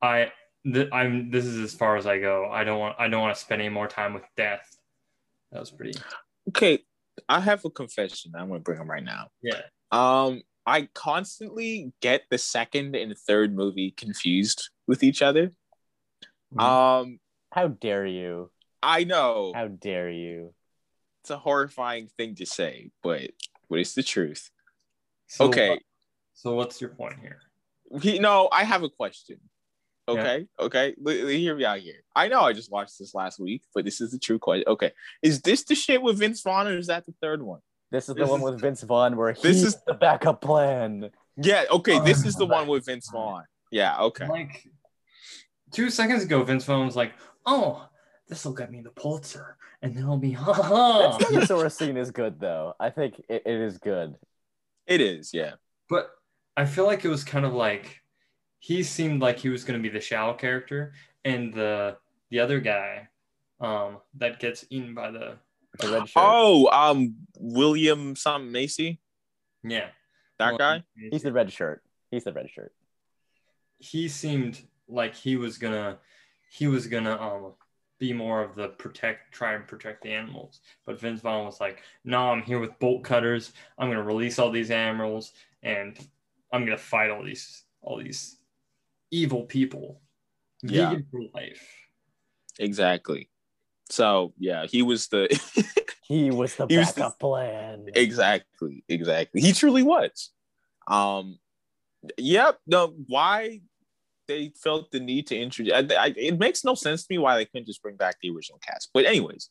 I, 0.02 0.32
th- 0.70 0.88
I'm. 0.92 1.30
This 1.30 1.44
is 1.46 1.58
as 1.58 1.74
far 1.74 1.96
as 1.96 2.06
I 2.06 2.18
go. 2.18 2.48
I 2.50 2.64
don't 2.64 2.78
want. 2.78 2.96
I 2.98 3.08
don't 3.08 3.20
want 3.22 3.34
to 3.34 3.40
spend 3.40 3.60
any 3.62 3.68
more 3.70 3.88
time 3.88 4.12
with 4.14 4.24
death. 4.36 4.68
That 5.52 5.60
was 5.60 5.70
pretty. 5.70 5.98
okay. 6.48 6.80
I 7.28 7.40
have 7.40 7.64
a 7.64 7.70
confession. 7.70 8.32
I'm 8.36 8.48
gonna 8.48 8.60
bring 8.60 8.78
them 8.78 8.90
right 8.90 9.04
now. 9.04 9.28
Yeah. 9.42 9.60
Um, 9.92 10.42
I 10.66 10.88
constantly 10.94 11.92
get 12.00 12.22
the 12.30 12.38
second 12.38 12.96
and 12.96 13.16
third 13.16 13.54
movie 13.54 13.92
confused 13.92 14.70
with 14.86 15.02
each 15.02 15.22
other. 15.22 15.50
Mhm. 16.54 16.60
Um, 16.62 17.20
How 17.52 17.68
dare 17.68 18.04
you? 18.06 18.50
I 18.82 19.04
know 19.04 19.52
How 19.54 19.68
dare 19.68 20.10
you? 20.10 20.54
It's 21.24 21.30
a 21.30 21.38
horrifying 21.38 22.06
thing 22.18 22.34
to 22.34 22.44
say, 22.44 22.90
but 23.02 23.22
but 23.70 23.78
it's 23.78 23.94
the 23.94 24.02
truth. 24.02 24.50
So 25.26 25.46
okay, 25.46 25.70
what- 25.70 25.78
so 26.34 26.54
what's 26.54 26.80
your 26.82 26.90
point 26.90 27.14
here? 27.18 27.40
he, 28.02 28.18
no, 28.18 28.50
I 28.52 28.64
have 28.64 28.82
a 28.82 28.90
question. 28.90 29.38
Okay, 30.06 30.46
okay, 30.60 30.94
L- 31.06 31.12
l- 31.22 31.26
hear 31.28 31.56
me 31.56 31.64
out 31.64 31.78
here. 31.78 32.02
I 32.14 32.28
know 32.28 32.42
I 32.42 32.52
just 32.52 32.70
watched 32.70 32.98
this 32.98 33.14
last 33.14 33.40
week, 33.40 33.62
but 33.74 33.86
this 33.86 34.02
is 34.02 34.10
the 34.10 34.18
true 34.18 34.38
question. 34.38 34.64
Okay, 34.68 34.92
is 35.22 35.40
this 35.40 35.64
the 35.64 35.74
shit 35.74 36.02
with 36.02 36.18
Vince 36.18 36.42
Vaughn, 36.42 36.66
or 36.66 36.76
is 36.76 36.88
that 36.88 37.06
the 37.06 37.14
third 37.22 37.42
one? 37.42 37.60
This 37.90 38.04
is 38.10 38.14
the 38.14 38.20
This 38.20 38.28
one 38.30 38.40
is- 38.40 38.44
with 38.44 38.60
Vince 38.60 38.82
Vaughn 38.82 39.16
where 39.16 39.32
This 39.32 39.42
he's 39.44 39.62
is- 39.64 39.78
the 39.86 39.94
backup 39.94 40.42
plan. 40.42 41.10
Yeah, 41.38 41.64
okay, 41.70 42.00
this 42.00 42.22
Oh, 42.22 42.28
is 42.28 42.34
the 42.36 42.44
one 42.46 42.66
with 42.68 42.84
Vince 42.84 43.08
Vaughn. 43.10 43.44
Yeah. 43.70 43.98
Okay. 43.98 44.28
Like 44.28 44.62
two 45.72 45.88
seconds 45.88 46.22
ago, 46.22 46.42
Vince 46.44 46.64
Vaughn 46.66 46.84
was 46.84 46.96
like, 46.96 47.14
"Oh, 47.46 47.88
this 48.34 48.44
will 48.44 48.52
get 48.52 48.70
me 48.70 48.80
the 48.82 48.90
Pulitzer," 48.90 49.56
and 49.82 49.94
then 49.96 50.04
I'll 50.04 50.18
be 50.18 50.32
ha 50.32 50.52
ha. 50.52 50.62
ha." 50.62 51.18
That 51.18 51.28
Stegosaurus 51.28 51.72
scene 51.76 51.96
is 51.96 52.10
good 52.10 52.40
though. 52.40 52.74
I 52.80 52.90
think 52.90 53.20
it, 53.28 53.42
it 53.46 53.60
is 53.60 53.78
good. 53.78 54.16
It 54.86 55.00
is. 55.00 55.32
Yeah. 55.32 55.52
But 55.88 56.10
I 56.56 56.64
feel 56.66 56.84
like 56.86 57.04
it 57.04 57.08
was 57.08 57.24
kind 57.24 57.44
of 57.46 57.52
like 57.54 58.00
he 58.58 58.82
seemed 58.82 59.20
like 59.22 59.38
he 59.38 59.48
was 59.48 59.64
going 59.64 59.78
to 59.78 59.82
be 59.82 59.88
the 59.92 60.00
Shao 60.00 60.32
character, 60.34 60.92
and 61.24 61.52
the 61.54 61.96
the 62.30 62.40
other 62.40 62.60
guy 62.60 63.08
um, 63.60 63.98
that 64.18 64.40
gets 64.40 64.64
eaten 64.70 64.94
by 64.94 65.10
the 65.10 65.36
The 65.80 65.88
red 65.88 66.08
shirt. 66.08 66.22
Oh, 66.22 66.68
um, 66.72 67.14
William 67.38 68.16
something 68.16 68.50
Macy. 68.50 69.00
yeah 69.62 69.88
That 70.38 70.50
Well, 70.50 70.58
guy. 70.58 70.82
He's 71.10 71.22
the 71.22 71.32
red 71.32 71.52
shirt. 71.52 71.82
He's 72.10 72.24
the 72.24 72.32
red 72.32 72.50
shirt. 72.50 72.72
he 73.78 74.08
seemed 74.08 74.60
like 74.88 75.14
he 75.14 75.36
was 75.36 75.58
gonna 75.58 75.98
he 76.50 76.66
was 76.68 76.86
gonna 76.86 77.16
um 77.20 77.52
be 78.06 78.12
more 78.12 78.42
of 78.42 78.54
the 78.54 78.68
protect 78.68 79.32
try 79.32 79.54
and 79.54 79.66
protect 79.66 80.02
the 80.02 80.12
animals 80.12 80.60
but 80.84 81.00
vince 81.00 81.20
vaughn 81.22 81.46
was 81.46 81.58
like 81.60 81.82
no 82.04 82.18
i'm 82.32 82.42
here 82.42 82.58
with 82.58 82.78
bolt 82.78 83.02
cutters 83.02 83.52
i'm 83.78 83.88
gonna 83.88 84.02
release 84.02 84.38
all 84.38 84.50
these 84.50 84.70
animals 84.70 85.32
and 85.62 85.90
i'm 86.52 86.64
gonna 86.66 86.76
fight 86.76 87.10
all 87.10 87.22
these 87.24 87.64
all 87.80 87.96
these 87.98 88.36
evil 89.10 89.42
people 89.44 90.00
Yeah. 90.62 90.90
vegan 90.90 91.06
for 91.10 91.20
life 91.34 91.62
Exactly. 92.60 93.30
So 93.90 94.32
yeah, 94.38 94.66
he 94.66 94.82
was 94.82 95.08
the 95.08 95.26
He 96.06 96.30
was 96.30 96.54
the 96.54 96.66
He 96.68 96.78
was 96.78 96.92
backup 96.92 97.18
plan. 97.18 97.88
exactly 97.94 98.84
exactly. 98.88 99.40
He 99.40 99.52
truly 99.52 99.82
was. 99.82 100.30
Um. 100.86 101.38
Yep. 102.16 102.58
No. 102.66 102.94
Why 103.08 103.60
they 104.26 104.52
felt 104.56 104.90
the 104.90 105.00
need 105.00 105.26
to 105.28 105.36
introduce? 105.36 105.74
I, 105.74 105.86
I, 105.98 106.14
it 106.16 106.38
makes 106.38 106.64
no 106.64 106.74
sense 106.74 107.02
to 107.02 107.12
me 107.12 107.18
why 107.18 107.36
they 107.36 107.44
couldn't 107.44 107.66
just 107.66 107.82
bring 107.82 107.96
back 107.96 108.16
the 108.20 108.30
original 108.30 108.58
cast. 108.58 108.90
But 108.92 109.06
anyways, 109.06 109.50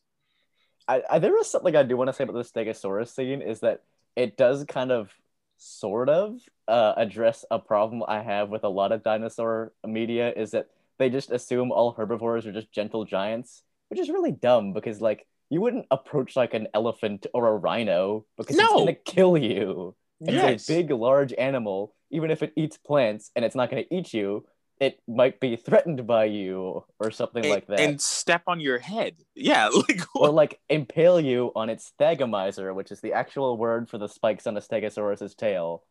I, 0.88 1.02
I 1.10 1.18
there 1.18 1.32
was 1.32 1.50
something 1.50 1.74
I 1.74 1.82
do 1.82 1.96
want 1.96 2.08
to 2.08 2.12
say 2.12 2.24
about 2.24 2.34
the 2.34 2.42
Stegosaurus 2.42 3.14
scene 3.14 3.42
is 3.42 3.60
that 3.60 3.82
it 4.16 4.36
does 4.36 4.64
kind 4.68 4.92
of 4.92 5.12
sort 5.56 6.08
of 6.08 6.38
uh, 6.68 6.94
address 6.96 7.44
a 7.50 7.58
problem 7.58 8.02
I 8.06 8.22
have 8.22 8.48
with 8.50 8.64
a 8.64 8.68
lot 8.68 8.92
of 8.92 9.02
dinosaur 9.02 9.72
media 9.86 10.32
is 10.34 10.52
that 10.52 10.68
they 10.98 11.10
just 11.10 11.30
assume 11.30 11.72
all 11.72 11.92
herbivores 11.92 12.46
are 12.46 12.52
just 12.52 12.72
gentle 12.72 13.04
giants, 13.04 13.62
which 13.88 14.00
is 14.00 14.08
really 14.08 14.32
dumb 14.32 14.72
because 14.72 15.00
like 15.00 15.26
you 15.50 15.60
wouldn't 15.60 15.86
approach 15.90 16.36
like 16.36 16.54
an 16.54 16.68
elephant 16.74 17.26
or 17.34 17.48
a 17.48 17.56
rhino 17.56 18.24
because 18.36 18.56
it's 18.56 18.68
gonna 18.68 18.94
kill 18.94 19.36
you. 19.36 19.94
It's 20.20 20.32
yes. 20.32 20.68
a 20.68 20.74
big, 20.74 20.90
large 20.90 21.32
animal. 21.34 21.94
Even 22.10 22.30
if 22.30 22.42
it 22.42 22.52
eats 22.56 22.78
plants 22.78 23.30
and 23.34 23.44
it's 23.44 23.56
not 23.56 23.70
gonna 23.70 23.84
eat 23.90 24.14
you, 24.14 24.46
it 24.80 24.98
might 25.06 25.40
be 25.40 25.56
threatened 25.56 26.06
by 26.06 26.24
you 26.24 26.84
or 26.98 27.10
something 27.10 27.44
and, 27.44 27.50
like 27.52 27.66
that. 27.68 27.80
and 27.80 28.00
step 28.00 28.42
on 28.46 28.60
your 28.60 28.78
head. 28.78 29.14
Yeah. 29.34 29.68
Like 29.88 30.00
or 30.14 30.30
like 30.30 30.60
impale 30.68 31.20
you 31.20 31.52
on 31.54 31.70
its 31.70 31.92
thagomizer, 32.00 32.74
which 32.74 32.90
is 32.92 33.00
the 33.00 33.12
actual 33.12 33.56
word 33.56 33.88
for 33.88 33.98
the 33.98 34.08
spikes 34.08 34.46
on 34.46 34.56
a 34.56 34.60
stegosaurus's 34.60 35.34
tail. 35.34 35.82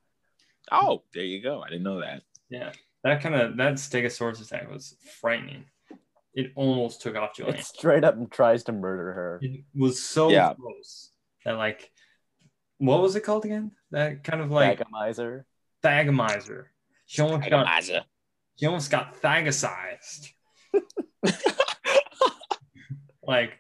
oh, 0.72 1.04
there 1.14 1.24
you 1.24 1.42
go. 1.42 1.62
I 1.62 1.70
didn't 1.70 1.84
know 1.84 2.02
that. 2.02 2.24
yeah 2.50 2.72
that 3.04 3.22
kind 3.22 3.36
of 3.36 3.58
that 3.58 3.74
stegosaurus 3.76 4.42
attack 4.42 4.72
was 4.72 4.96
frightening 5.20 5.66
it 6.34 6.52
almost 6.56 7.02
took 7.02 7.16
off 7.16 7.36
Julian. 7.36 7.58
It 7.58 7.64
straight 7.66 8.04
up 8.04 8.16
tries 8.32 8.64
to 8.64 8.72
murder 8.72 9.14
her. 9.14 9.40
it 9.42 9.62
was 9.76 10.02
so 10.02 10.30
Yeah. 10.30 10.54
close 10.54 11.12
that 11.46 11.58
like 11.58 11.92
what 12.80 13.02
was 13.02 13.16
it 13.16 13.22
called 13.22 13.46
again 13.46 13.72
that 13.92 14.24
kind 14.24 14.42
of 14.42 14.50
like 14.52 14.80
Thagomizer. 14.80 15.44
thagomizer 15.84 16.66
she 17.06 17.22
almost 17.22 17.48
got 17.50 17.66
Agamaza. 17.68 18.04
He 18.56 18.66
almost 18.66 18.92
got 18.92 19.22
thagicized. 19.22 20.30
like 23.24 23.54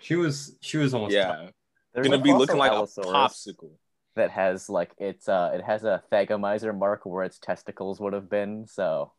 she 0.00 0.16
was 0.16 0.56
she 0.60 0.76
was 0.76 0.94
almost 0.94 1.14
Yeah. 1.14 1.48
There's 1.94 2.06
Gonna 2.06 2.22
be 2.22 2.32
looking 2.32 2.58
like 2.58 2.70
a 2.70 2.74
Allosaurus 2.76 3.46
popsicle. 3.46 3.70
that 4.16 4.30
has 4.30 4.68
like 4.68 4.92
it's 4.98 5.28
uh 5.28 5.52
it 5.54 5.62
has 5.62 5.84
a 5.84 6.02
thagomizer 6.12 6.76
mark 6.76 7.02
where 7.04 7.24
its 7.24 7.38
testicles 7.38 8.00
would 8.00 8.12
have 8.12 8.28
been. 8.30 8.66
So 8.66 9.12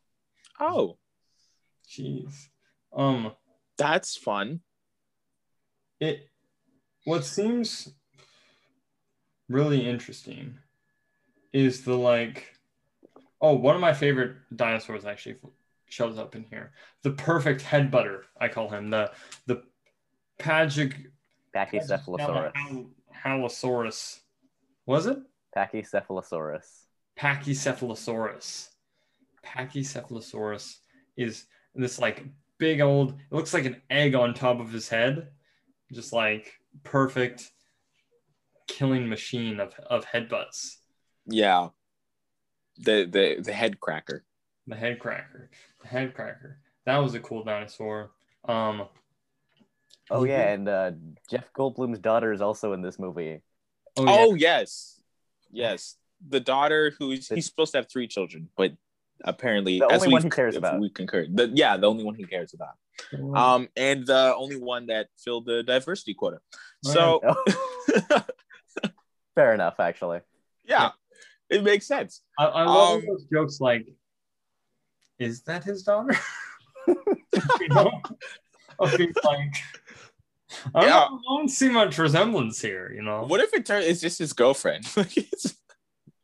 Oh, 0.60 0.98
jeez. 1.88 2.32
Um 2.94 3.32
that's 3.76 4.16
fun. 4.16 4.60
it 6.00 6.28
what 7.04 7.24
seems 7.24 7.92
really 9.48 9.88
interesting 9.88 10.58
is 11.52 11.84
the 11.84 11.96
like 11.96 12.54
oh 13.40 13.54
one 13.54 13.74
of 13.74 13.80
my 13.80 13.92
favorite 13.92 14.36
dinosaurs 14.54 15.04
actually 15.04 15.36
shows 15.88 16.18
up 16.18 16.36
in 16.36 16.44
here 16.50 16.72
the 17.02 17.10
perfect 17.10 17.62
headbutter 17.62 18.22
i 18.40 18.46
call 18.46 18.68
him 18.68 18.90
the 18.90 19.10
the 19.46 19.62
pagic 20.38 20.94
Pachycephalosaurus. 21.54 22.86
Halosaurus. 23.24 24.20
Was 24.86 25.06
it? 25.06 25.18
Pachycephalosaurus. 25.56 26.84
Pachycephalosaurus. 27.18 28.68
Pachycephalosaurus 29.44 30.76
is 31.16 31.46
this 31.74 31.98
like 31.98 32.24
big 32.58 32.80
old, 32.80 33.12
it 33.12 33.34
looks 33.34 33.54
like 33.54 33.64
an 33.64 33.80
egg 33.90 34.14
on 34.14 34.34
top 34.34 34.60
of 34.60 34.72
his 34.72 34.88
head. 34.88 35.28
Just 35.92 36.12
like 36.12 36.52
perfect 36.84 37.50
killing 38.68 39.08
machine 39.08 39.58
of, 39.58 39.74
of 39.88 40.06
headbutts. 40.06 40.76
Yeah. 41.26 41.70
The 42.80 43.04
the 43.04 43.42
the 43.42 43.52
head 43.52 43.80
cracker. 43.80 44.24
The 44.66 44.76
head 44.76 44.98
cracker. 44.98 45.50
The 45.82 45.88
head 45.88 46.14
cracker. 46.14 46.58
That 46.86 46.98
was 46.98 47.14
a 47.14 47.20
cool 47.20 47.44
dinosaur. 47.44 48.10
Um 48.46 48.88
Oh 50.10 50.24
yeah, 50.24 50.48
and 50.48 50.68
uh, 50.68 50.90
Jeff 51.30 51.52
Goldblum's 51.56 52.00
daughter 52.00 52.32
is 52.32 52.40
also 52.40 52.72
in 52.72 52.82
this 52.82 52.98
movie. 52.98 53.42
oh, 53.96 54.04
yeah. 54.04 54.16
Oh 54.18 54.34
yes, 54.34 55.00
yes. 55.52 55.96
The 56.28 56.40
daughter 56.40 56.92
who's 56.98 57.28
he's 57.28 57.46
supposed 57.46 57.72
to 57.72 57.78
have 57.78 57.88
three 57.88 58.08
children, 58.08 58.48
but 58.56 58.72
apparently 59.22 59.78
The 59.78 59.86
as 59.86 60.02
only 60.02 60.12
one 60.14 60.22
he 60.22 60.30
cares 60.30 60.56
about. 60.56 60.80
We 60.80 60.90
concurred. 60.90 61.36
The, 61.36 61.50
yeah, 61.54 61.76
the 61.76 61.88
only 61.88 62.02
one 62.02 62.14
he 62.14 62.24
cares 62.24 62.54
about. 62.54 62.74
Um, 63.34 63.68
and 63.76 64.06
the 64.06 64.34
only 64.36 64.56
one 64.56 64.86
that 64.86 65.08
filled 65.16 65.46
the 65.46 65.62
diversity 65.62 66.14
quota. 66.14 66.40
So 66.82 67.20
Fair 69.34 69.54
enough, 69.54 69.78
actually. 69.78 70.20
yeah, 70.64 70.90
it 71.50 71.62
makes 71.64 71.86
sense. 71.86 72.22
I, 72.38 72.44
I 72.46 72.64
love 72.64 72.98
Um, 73.00 73.06
those 73.06 73.24
jokes 73.32 73.60
like, 73.60 73.86
is 75.18 75.42
that 75.42 75.64
his 75.64 75.82
daughter? 75.82 76.16
you 76.86 77.68
know? 77.68 77.90
Of 78.78 78.96
being 78.96 79.12
like, 79.24 79.54
I 80.74 80.80
don't, 80.80 80.88
Yeah. 80.88 80.98
I 81.00 81.18
don't 81.28 81.48
see 81.48 81.68
much 81.68 81.98
resemblance 81.98 82.60
here, 82.60 82.92
you 82.92 83.02
know? 83.02 83.24
What 83.26 83.40
if 83.40 83.52
it 83.54 83.66
turns? 83.66 83.86
It's 83.86 84.00
just 84.00 84.18
his 84.18 84.32
girlfriend. 84.32 84.86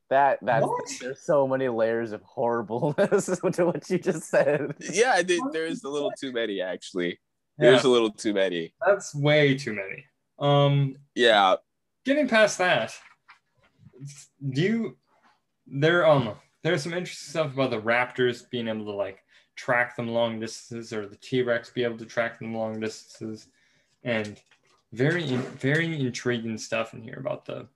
That 0.09 0.39
that 0.43 0.62
What? 0.62 0.85
there's 1.01 1.22
so 1.27 1.49
many 1.49 1.68
layers 1.68 2.12
of 2.12 2.22
horribleness 2.22 3.27
to 3.55 3.66
what 3.66 3.91
you 3.91 3.99
just 3.99 4.31
said. 4.31 4.72
yeah, 4.93 5.20
there- 5.20 5.39
there's 5.53 5.83
a 5.83 5.89
little 5.89 6.12
too 6.12 6.31
many 6.33 6.61
actually. 6.61 7.18
Yeah, 7.59 7.70
There's 7.70 7.83
a 7.85 7.89
little 7.89 8.12
too 8.12 8.33
many. 8.33 8.72
that's 8.87 9.12
way 9.16 9.57
too 9.57 9.72
many. 9.72 10.05
Um, 10.39 10.95
Yeah, 11.16 11.57
getting 12.05 12.29
past 12.29 12.59
that, 12.59 12.95
do 14.51 14.61
you, 14.62 14.97
there, 15.67 16.07
um, 16.07 16.35
there's 16.62 16.83
some 16.83 16.95
interesting 16.95 17.31
stuff 17.31 17.55
about 17.55 17.71
the 17.71 17.81
Raptors 17.81 18.49
being 18.51 18.69
able 18.69 18.85
to 18.85 18.93
like 18.93 19.23
track 19.57 19.97
them 19.97 20.09
long 20.09 20.39
distances 20.39 20.93
or 20.93 21.07
the 21.07 21.17
T-Rex 21.17 21.71
be 21.71 21.85
able 21.85 21.99
to 21.99 22.05
track 22.05 22.39
them 22.39 22.55
long 22.55 22.79
distances 22.81 23.49
and 24.05 24.41
very, 24.93 25.25
very 25.25 25.99
intriguing 26.01 26.59
stuff 26.59 26.95
in 26.95 27.03
here 27.03 27.19
about 27.19 27.45
the, 27.45 27.67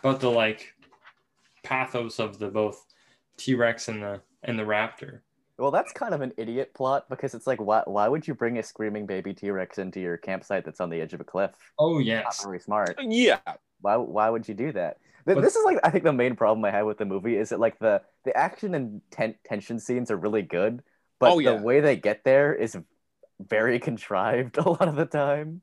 about 0.00 0.20
the 0.20 0.30
like 0.30 0.74
pathos 1.62 2.18
of 2.18 2.38
the 2.38 2.48
both 2.48 2.84
T-Rex 3.36 3.88
and 3.88 4.02
the, 4.02 4.20
and 4.42 4.58
the 4.58 4.64
Raptor. 4.64 5.20
Well, 5.58 5.70
that's 5.70 5.92
kind 5.92 6.12
of 6.12 6.20
an 6.20 6.32
idiot 6.36 6.74
plot 6.74 7.08
because 7.08 7.34
it's 7.34 7.46
like, 7.46 7.60
why 7.60 7.82
why 7.86 8.08
would 8.08 8.28
you 8.28 8.34
bring 8.34 8.58
a 8.58 8.62
screaming 8.62 9.06
baby 9.06 9.32
T 9.32 9.50
Rex 9.50 9.78
into 9.78 10.00
your 10.00 10.18
campsite 10.18 10.66
that's 10.66 10.82
on 10.82 10.90
the 10.90 11.00
edge 11.00 11.14
of 11.14 11.20
a 11.20 11.24
cliff? 11.24 11.52
Oh 11.78 11.94
Not 11.94 12.04
yes. 12.04 12.44
very 12.44 12.60
smart. 12.60 12.98
yeah. 13.00 13.38
Why 13.80 13.96
why 13.96 14.28
would 14.28 14.46
you 14.46 14.54
do 14.54 14.72
that? 14.72 14.98
Th- 15.26 15.34
But- 15.36 15.40
This 15.42 15.56
is 15.56 15.64
like 15.64 15.78
I 15.84 15.90
think 15.90 16.04
the 16.04 16.12
main 16.12 16.36
problem 16.36 16.64
I 16.64 16.70
have 16.70 16.86
with 16.86 16.98
the 16.98 17.04
movie 17.04 17.36
is 17.36 17.48
that 17.50 17.60
like 17.60 17.78
the 17.78 18.02
the 18.24 18.36
action 18.36 18.74
and 18.74 19.00
ten- 19.10 19.36
tension 19.44 19.78
scenes 19.80 20.10
are 20.10 20.16
really 20.16 20.42
good, 20.42 20.82
but 21.20 21.32
Oh, 21.32 21.38
yeah. 21.38 21.56
the 21.56 21.62
way 21.62 21.80
they 21.80 21.96
get 21.96 22.22
there 22.24 22.54
is 22.54 22.76
very 23.40 23.78
contrived 23.88 24.56
a 24.58 24.68
lot 24.68 24.88
of 24.88 24.96
the 24.96 25.06
time. 25.06 25.62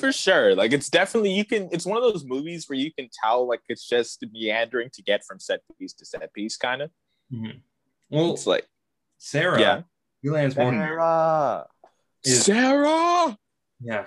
For 0.00 0.12
sure. 0.12 0.54
Like 0.54 0.72
it's 0.72 0.90
definitely 0.90 1.32
you 1.32 1.44
can 1.44 1.68
it's 1.72 1.86
one 1.86 1.96
of 1.96 2.02
those 2.02 2.24
movies 2.24 2.68
where 2.68 2.78
you 2.78 2.92
can 2.92 3.08
tell 3.22 3.46
like 3.48 3.60
it's 3.68 3.88
just 3.88 4.22
meandering 4.32 4.90
to 4.94 5.02
get 5.02 5.24
from 5.24 5.38
set 5.40 5.60
piece 5.78 5.92
to 5.94 6.04
set 6.04 6.32
piece 6.34 6.56
kind 6.56 6.82
of. 6.82 6.90
Mhm. 7.32 7.60
Well, 8.10 8.32
It's 8.34 8.46
like 8.46 8.66
Sarah, 9.18 9.60
Yeah. 9.60 9.82
Julian's 10.24 10.56
one. 10.56 10.74
Sarah! 10.74 11.66
Is- 12.24 12.44
Sarah. 12.44 13.36
yeah 13.80 14.04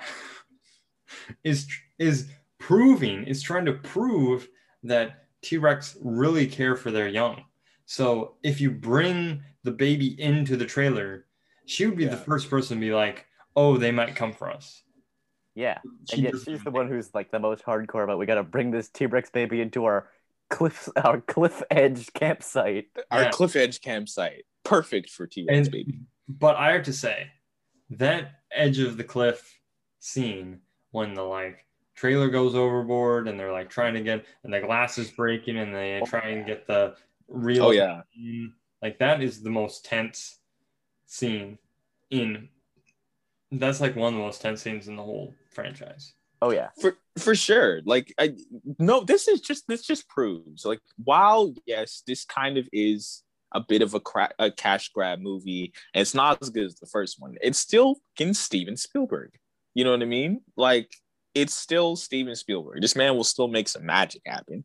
is 1.43 1.67
is 1.99 2.27
proving 2.59 3.25
is 3.25 3.41
trying 3.41 3.65
to 3.65 3.73
prove 3.73 4.47
that 4.87 5.25
t-rex 5.41 5.97
really 6.01 6.47
care 6.47 6.75
for 6.75 6.91
their 6.91 7.07
young 7.07 7.43
So 7.85 8.35
if 8.43 8.59
you 8.59 8.71
bring 8.71 9.43
the 9.63 9.71
baby 9.71 10.19
into 10.19 10.57
the 10.57 10.65
trailer, 10.65 11.25
she 11.65 11.85
would 11.85 11.97
be 11.97 12.05
the 12.05 12.17
first 12.17 12.49
person 12.49 12.77
to 12.77 12.81
be 12.81 12.93
like, 12.93 13.25
"Oh, 13.55 13.77
they 13.77 13.91
might 13.91 14.15
come 14.15 14.33
for 14.33 14.49
us." 14.49 14.81
Yeah. 15.55 15.79
She 16.09 16.15
and 16.17 16.23
yet 16.23 16.33
she's 16.43 16.63
the 16.63 16.71
one 16.71 16.87
who's 16.87 17.13
like 17.13 17.29
the 17.31 17.39
most 17.39 17.63
hardcore 17.63 18.03
about 18.03 18.17
we 18.19 18.25
gotta 18.25 18.43
bring 18.43 18.71
this 18.71 18.89
T-Rex 18.89 19.29
baby 19.29 19.61
into 19.61 19.85
our 19.85 20.09
cliff 20.49 20.89
our 20.95 21.21
cliff 21.21 21.61
edge 21.71 22.11
campsite. 22.13 22.87
Our 23.11 23.23
Yeah. 23.23 23.29
cliff 23.31 23.55
edge 23.55 23.81
campsite, 23.81 24.45
perfect 24.63 25.09
for 25.11 25.27
T 25.27 25.45
Rex 25.47 25.67
And- 25.67 25.71
baby. 25.71 25.99
But 26.27 26.55
I 26.55 26.71
have 26.73 26.83
to 26.83 26.93
say, 26.93 27.29
that 27.91 28.41
edge 28.51 28.79
of 28.79 28.97
the 28.97 29.03
cliff 29.03 29.59
scene 29.99 30.61
when 30.91 31.13
the 31.13 31.23
like 31.23 31.65
trailer 31.95 32.29
goes 32.29 32.55
overboard 32.55 33.27
and 33.27 33.39
they're 33.39 33.51
like 33.53 33.69
trying 33.69 33.93
to 33.93 34.01
get 34.01 34.25
and 34.43 34.53
the 34.53 34.59
glass 34.59 34.97
is 34.97 35.09
breaking 35.11 35.57
and 35.57 35.73
they 35.73 35.99
Oh, 36.01 36.05
try 36.05 36.27
and 36.29 36.45
get 36.45 36.67
the 36.67 36.95
real 37.27 37.65
Oh 37.65 37.71
yeah, 37.71 38.01
scene, 38.13 38.53
like 38.81 38.99
that 38.99 39.21
is 39.21 39.41
the 39.41 39.49
most 39.49 39.85
tense 39.85 40.39
scene 41.05 41.57
in 42.09 42.49
that's 43.51 43.79
like 43.79 43.95
one 43.95 44.13
of 44.13 44.17
the 44.19 44.23
most 44.25 44.41
tense 44.41 44.61
scenes 44.61 44.87
in 44.87 44.95
the 44.95 45.03
whole 45.03 45.33
franchise. 45.51 46.13
Oh 46.41 46.51
yeah. 46.51 46.69
for 46.81 46.97
for 47.17 47.33
sure. 47.35 47.81
Like 47.85 48.13
I 48.19 48.35
no, 48.79 49.01
this 49.03 49.27
is 49.27 49.39
just 49.41 49.67
this 49.67 49.83
just 49.83 50.07
proves 50.09 50.65
like 50.65 50.81
while 51.03 51.53
yes, 51.65 52.03
this 52.05 52.25
kind 52.25 52.57
of 52.57 52.67
is 52.73 53.23
a 53.53 53.61
bit 53.61 53.81
of 53.81 53.93
a 53.93 53.99
cra- 54.01 54.33
a 54.37 54.51
cash 54.51 54.89
grab 54.89 55.19
movie, 55.19 55.71
and 55.93 56.01
it's 56.01 56.13
not 56.13 56.39
as 56.41 56.49
good 56.49 56.65
as 56.65 56.75
the 56.75 56.87
first 56.87 57.21
one. 57.21 57.35
It's 57.41 57.59
still 57.59 57.95
fucking 58.17 58.33
Steven 58.33 58.75
Spielberg. 58.75 59.31
You 59.73 59.85
know 59.85 59.91
what 59.91 60.01
I 60.01 60.05
mean? 60.05 60.41
Like 60.57 60.91
it's 61.35 61.53
still 61.53 61.95
Steven 61.95 62.35
Spielberg. 62.35 62.81
This 62.81 62.95
man 62.95 63.15
will 63.15 63.23
still 63.23 63.47
make 63.47 63.67
some 63.67 63.85
magic 63.85 64.21
happen. 64.25 64.63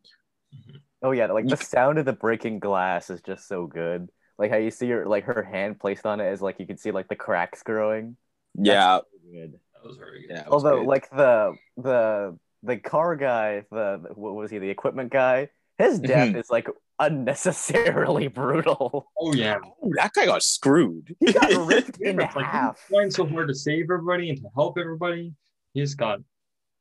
Oh 1.03 1.11
yeah, 1.11 1.27
like 1.27 1.47
the 1.47 1.57
sound 1.57 1.97
of 1.99 2.05
the 2.05 2.13
breaking 2.13 2.59
glass 2.59 3.09
is 3.09 3.21
just 3.21 3.47
so 3.47 3.67
good. 3.67 4.09
Like 4.37 4.49
how 4.51 4.57
you 4.57 4.71
see 4.71 4.89
her 4.89 5.05
like 5.05 5.25
her 5.25 5.43
hand 5.43 5.79
placed 5.79 6.05
on 6.05 6.19
it 6.19 6.31
is 6.31 6.41
like 6.41 6.59
you 6.59 6.65
can 6.65 6.77
see 6.77 6.91
like 6.91 7.07
the 7.07 7.15
cracks 7.15 7.61
growing. 7.63 8.15
That's 8.55 8.67
Yeah, 8.67 8.97
so 8.97 9.03
good. 9.31 9.53
That 9.73 9.87
was 9.87 9.97
very 9.97 10.21
good. 10.21 10.31
yeah. 10.35 10.43
Although 10.47 10.79
good. 10.79 10.87
like 10.87 11.09
the 11.11 11.53
the 11.77 12.37
the 12.63 12.77
car 12.77 13.15
guy, 13.15 13.63
the 13.71 14.01
what 14.15 14.35
was 14.35 14.51
he, 14.51 14.59
the 14.59 14.69
equipment 14.69 15.11
guy, 15.11 15.49
his 15.77 15.99
death 15.99 16.29
Mhm. 16.29 16.37
is 16.39 16.49
like 16.49 16.67
unnecessarily 16.99 18.27
brutal. 18.29 19.07
Oh 19.19 19.33
yeah. 19.33 19.57
oh, 19.83 19.91
that 19.95 20.13
guy 20.13 20.25
got 20.25 20.43
screwed. 20.43 21.15
He 21.19 21.33
got 21.33 21.49
ripped 21.67 21.97
in 21.99 22.19
It's 22.19 22.35
like 22.35 22.45
half. 22.45 22.79
he's 22.87 22.95
trying 22.95 23.11
so 23.11 23.25
hard 23.25 23.47
to 23.47 23.55
save 23.55 23.85
everybody 23.85 24.29
and 24.29 24.37
to 24.41 24.49
help 24.55 24.77
everybody. 24.77 25.33
He's 25.73 25.95
got 25.95 26.19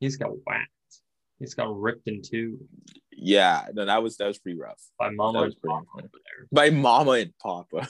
he's 0.01 0.17
got 0.17 0.31
whacked. 0.47 0.69
He's 1.39 1.55
got 1.55 1.75
ripped 1.79 2.09
in 2.09 2.21
two 2.23 2.59
yeah, 3.23 3.67
no, 3.75 3.85
that 3.85 4.03
was 4.03 4.17
that 4.17 4.27
was 4.27 4.39
pretty 4.39 4.59
rough. 4.59 4.81
by 4.99 5.11
Mama 5.11 5.43
and 5.43 5.55
Papa 5.63 5.85
funny. 5.93 6.05
over 6.05 6.09
there. 6.25 6.49
By 6.51 6.71
Mama 6.71 7.11
and 7.13 7.33
Papa. 7.39 7.87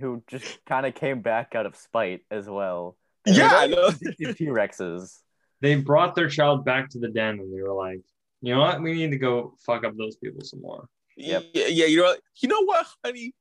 Who 0.00 0.22
just 0.28 0.64
kind 0.66 0.86
of 0.86 0.94
came 0.94 1.22
back 1.22 1.54
out 1.54 1.66
of 1.66 1.74
spite 1.74 2.20
as 2.30 2.48
well. 2.48 2.96
Yeah, 3.26 3.50
I 3.52 3.66
know. 3.66 3.90
T 3.90 4.46
Rexes. 4.46 5.18
They 5.60 5.76
brought 5.76 6.14
their 6.14 6.28
child 6.28 6.64
back 6.64 6.90
to 6.90 6.98
the 6.98 7.08
den 7.08 7.40
and 7.40 7.52
they 7.52 7.62
were 7.62 7.72
like, 7.72 8.00
you 8.42 8.54
know 8.54 8.60
what? 8.60 8.80
We 8.80 8.92
need 8.94 9.10
to 9.10 9.18
go 9.18 9.54
fuck 9.66 9.84
up 9.84 9.96
those 9.96 10.16
people 10.16 10.44
some 10.44 10.60
more. 10.60 10.86
Yep. 11.16 11.46
Yeah, 11.52 11.66
yeah, 11.66 11.86
you 11.86 11.96
know, 11.96 12.04
what? 12.04 12.20
you 12.40 12.48
know 12.48 12.64
what, 12.64 12.86
honey? 13.04 13.34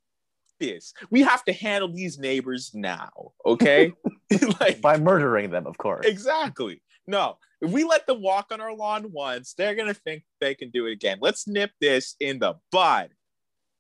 This 0.60 0.94
we 1.12 1.22
have 1.22 1.44
to 1.46 1.54
handle 1.54 1.94
these 1.94 2.18
neighbors 2.18 2.72
now, 2.74 3.12
okay? 3.46 3.92
like 4.60 4.82
By 4.82 4.98
murdering 4.98 5.52
them, 5.52 5.68
of 5.68 5.78
course. 5.78 6.06
exactly. 6.08 6.82
No, 7.06 7.38
if 7.62 7.72
we 7.72 7.84
let 7.84 8.06
them 8.08 8.22
walk 8.22 8.48
on 8.52 8.62
our 8.62 8.74
lawn 8.74 9.12
once, 9.12 9.54
they're 9.54 9.76
gonna 9.76 9.94
think 9.94 10.24
they 10.40 10.56
can 10.56 10.70
do 10.70 10.86
it 10.88 10.94
again. 10.94 11.18
Let's 11.22 11.48
nip 11.48 11.72
this 11.82 12.16
in 12.20 12.40
the 12.40 12.56
bud, 12.72 13.10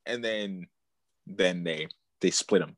and 0.05 0.23
then, 0.23 0.67
then 1.25 1.63
they 1.63 1.87
they 2.21 2.31
split 2.31 2.61
them 2.61 2.75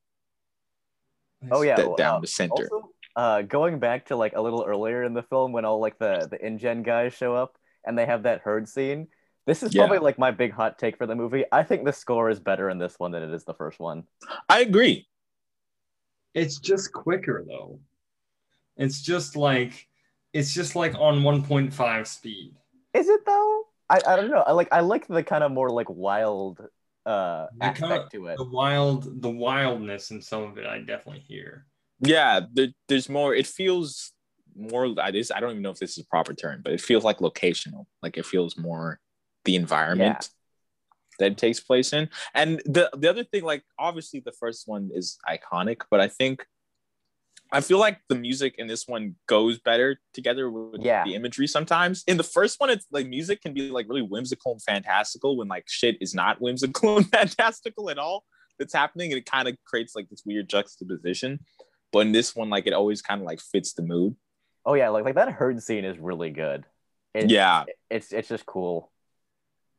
Oh 1.51 1.61
yeah, 1.61 1.75
down 1.75 1.95
well, 1.97 2.15
uh, 2.17 2.19
the 2.19 2.27
center. 2.27 2.69
Also, 2.69 2.91
uh, 3.15 3.41
going 3.43 3.79
back 3.79 4.07
to 4.07 4.15
like 4.15 4.33
a 4.35 4.41
little 4.41 4.63
earlier 4.67 5.03
in 5.03 5.13
the 5.13 5.23
film 5.23 5.51
when 5.51 5.65
all 5.65 5.79
like 5.79 5.97
the 5.97 6.27
the 6.29 6.37
InGen 6.45 6.83
guys 6.83 7.13
show 7.13 7.33
up 7.35 7.57
and 7.85 7.97
they 7.97 8.05
have 8.05 8.23
that 8.23 8.41
herd 8.41 8.67
scene. 8.67 9.07
This 9.45 9.63
is 9.63 9.73
Yeah. 9.73 9.83
probably 9.83 9.99
like 9.99 10.19
my 10.19 10.31
big 10.31 10.51
hot 10.51 10.77
take 10.77 10.97
for 10.97 11.07
the 11.07 11.15
movie. 11.15 11.45
I 11.51 11.63
think 11.63 11.85
the 11.85 11.93
score 11.93 12.29
is 12.29 12.39
better 12.39 12.69
in 12.69 12.77
this 12.77 12.95
one 12.99 13.11
than 13.11 13.23
it 13.23 13.33
is 13.33 13.45
the 13.45 13.53
first 13.53 13.79
one. 13.79 14.03
I 14.47 14.61
agree. 14.61 15.07
It's 16.33 16.59
just 16.59 16.93
quicker 16.93 17.43
though. 17.47 17.79
It's 18.77 19.01
just 19.01 19.35
like 19.35 19.87
it's 20.34 20.53
just 20.53 20.75
like 20.75 20.95
on 20.95 21.21
1.5 21.21 22.07
speed. 22.07 22.55
Is 22.93 23.07
it 23.09 23.25
though? 23.25 23.63
I, 23.89 24.01
I 24.07 24.15
don't 24.15 24.30
know. 24.30 24.43
I 24.45 24.51
like 24.51 24.67
I 24.71 24.82
like 24.82 25.07
the 25.07 25.23
kind 25.23 25.43
of 25.43 25.51
more 25.51 25.69
like 25.69 25.89
wild 25.89 26.59
uh 27.05 27.47
The 27.57 27.65
aspect 27.65 27.80
kinda- 27.80 28.09
to 28.13 28.27
it. 28.27 28.38
The 28.38 28.45
wild 28.49 29.21
the 29.21 29.30
wildness 29.30 30.11
in 30.11 30.21
some 30.21 30.43
of 30.43 30.57
it 30.57 30.65
I 30.65 30.80
definitely 30.80 31.23
hear. 31.27 31.65
Yeah, 32.01 32.41
there, 32.53 32.67
there's 32.88 33.09
more. 33.09 33.34
It 33.36 33.47
feels 33.47 34.11
more. 34.55 34.86
It 34.86 35.15
is. 35.15 35.32
I 35.32 35.39
don't 35.39 35.51
even 35.51 35.61
know 35.63 35.71
if 35.71 35.80
this 35.80 35.97
is 35.97 36.05
a 36.05 36.07
proper 36.07 36.34
term, 36.34 36.61
but 36.63 36.71
it 36.73 36.82
feels 36.82 37.03
like 37.03 37.17
locational. 37.17 37.86
Like 38.01 38.17
it 38.17 38.25
feels 38.25 38.57
more 38.57 38.99
the 39.45 39.55
environment 39.55 40.30
that 41.19 41.34
it 41.34 41.38
takes 41.38 41.59
place 41.59 41.91
in. 41.91 42.09
And 42.34 42.61
the 42.65 42.89
the 42.95 43.09
other 43.09 43.23
thing, 43.25 43.43
like 43.43 43.63
obviously 43.77 44.21
the 44.21 44.32
first 44.32 44.67
one 44.67 44.91
is 44.93 45.17
iconic, 45.30 45.82
but 45.91 45.99
I 45.99 46.07
think 46.07 46.45
I 47.51 47.61
feel 47.61 47.79
like 47.79 47.99
the 48.09 48.15
music 48.15 48.55
in 48.59 48.67
this 48.67 48.87
one 48.87 49.15
goes 49.27 49.59
better 49.59 49.99
together 50.13 50.49
with 50.51 50.81
Yeah. 50.81 51.03
the 51.03 51.15
imagery 51.15 51.47
sometimes. 51.47 52.03
In 52.07 52.17
the 52.17 52.23
first 52.23 52.59
one, 52.59 52.69
it's 52.69 52.85
like 52.91 53.07
music 53.07 53.41
can 53.41 53.53
be 53.53 53.71
like 53.71 53.87
really 53.89 54.03
whimsical 54.03 54.51
and 54.53 54.61
fantastical 54.61 55.35
when 55.37 55.47
like 55.47 55.63
shit 55.67 55.97
is 55.99 56.13
not 56.13 56.39
whimsical 56.41 56.97
and 56.97 57.09
fantastical 57.09 57.89
at 57.89 57.97
all 57.97 58.23
that's 58.59 58.73
happening. 58.73 59.11
And 59.11 59.17
it 59.17 59.25
kind 59.25 59.47
of 59.47 59.55
creates 59.65 59.95
like 59.95 60.09
this 60.09 60.21
weird 60.25 60.47
juxtaposition. 60.47 61.39
But 61.91 61.99
in 61.99 62.11
this 62.11 62.35
one, 62.35 62.49
like 62.51 62.67
it 62.67 62.73
always 62.73 63.01
kind 63.01 63.19
of 63.21 63.25
like 63.25 63.41
fits 63.41 63.73
the 63.73 63.81
mood. 63.81 64.15
Oh 64.65 64.75
yeah, 64.75 64.89
like 64.89 65.05
like 65.05 65.15
that 65.15 65.31
herd 65.31 65.61
scene 65.63 65.85
is 65.85 65.97
really 65.97 66.29
good. 66.29 66.65
It- 67.15 67.31
yeah. 67.31 67.63
it's 67.89 68.11
it's 68.13 68.27
just 68.29 68.45
cool. 68.45 68.91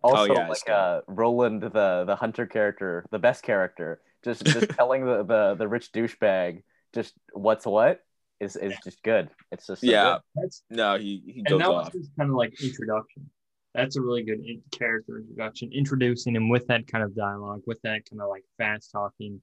Oh, 0.03 0.17
Also, 0.17 0.35
yeah, 0.35 0.49
like 0.49 0.69
uh, 0.69 1.03
Roland, 1.07 1.63
the 1.63 2.05
the 2.07 2.17
hunter 2.17 2.47
character, 2.47 3.05
the 3.13 3.19
best 3.21 3.45
character, 3.45 4.01
just 4.25 4.45
just 4.45 4.71
telling 4.77 5.05
the, 5.05 5.23
the 5.23 5.55
the 5.57 5.69
rich 5.69 5.93
douchebag 5.93 6.63
just 6.95 7.15
what's 7.33 7.67
what 7.67 8.01
is 8.41 8.57
is 8.57 8.75
just 8.85 9.03
good. 9.03 9.29
It's 9.53 9.67
just 9.67 9.83
so 9.83 9.87
Yeah. 9.91 10.19
good. 10.35 10.43
That's 10.43 10.63
No, 10.71 10.99
he, 10.99 11.23
he 11.27 11.43
goes 11.43 11.53
and 11.53 11.61
that 11.61 11.71
was 11.71 11.91
just 11.93 12.11
kind 12.19 12.31
of 12.31 12.37
like 12.37 12.53
introduction. 12.63 13.31
That's 13.75 13.97
a 13.97 14.01
really 14.01 14.23
good 14.25 14.41
in- 14.45 14.63
character 14.73 15.19
introduction, 15.19 15.71
introducing 15.73 16.35
him 16.35 16.49
with 16.49 16.67
that 16.69 16.87
kind 16.87 17.05
of 17.05 17.15
dialogue, 17.15 17.63
with 17.67 17.81
that 17.83 18.01
kind 18.09 18.21
of 18.21 18.29
like 18.29 18.45
fast 18.59 18.91
talking, 18.91 19.41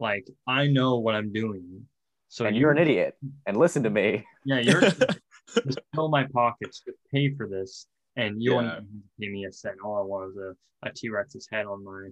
like 0.00 0.26
I 0.46 0.66
know 0.66 0.98
what 0.98 1.14
I'm 1.14 1.32
doing. 1.32 1.86
So 2.28 2.46
and 2.46 2.56
you- 2.56 2.62
you're 2.62 2.70
an 2.72 2.78
idiot. 2.78 3.16
And 3.46 3.56
listen 3.56 3.82
to 3.84 3.90
me. 3.90 4.24
Yeah, 4.46 4.58
you're 4.60 4.80
just 5.66 5.80
fill 5.94 6.08
my 6.08 6.26
pockets 6.32 6.80
to 6.86 6.92
pay 7.12 7.34
for 7.34 7.46
this, 7.46 7.86
and 8.16 8.42
you 8.42 8.52
Yeah. 8.54 8.56
don't 8.56 8.64
even 8.64 8.74
have 8.76 8.84
to 8.84 9.20
pay 9.20 9.28
me 9.28 9.44
a 9.44 9.52
cent. 9.52 9.76
All 9.84 9.98
I 9.98 10.02
want 10.02 10.30
is 10.30 10.36
a, 10.38 10.88
a 10.88 10.92
T 10.92 11.10
Rex's 11.10 11.46
head 11.52 11.66
on 11.66 11.84
my 11.84 12.08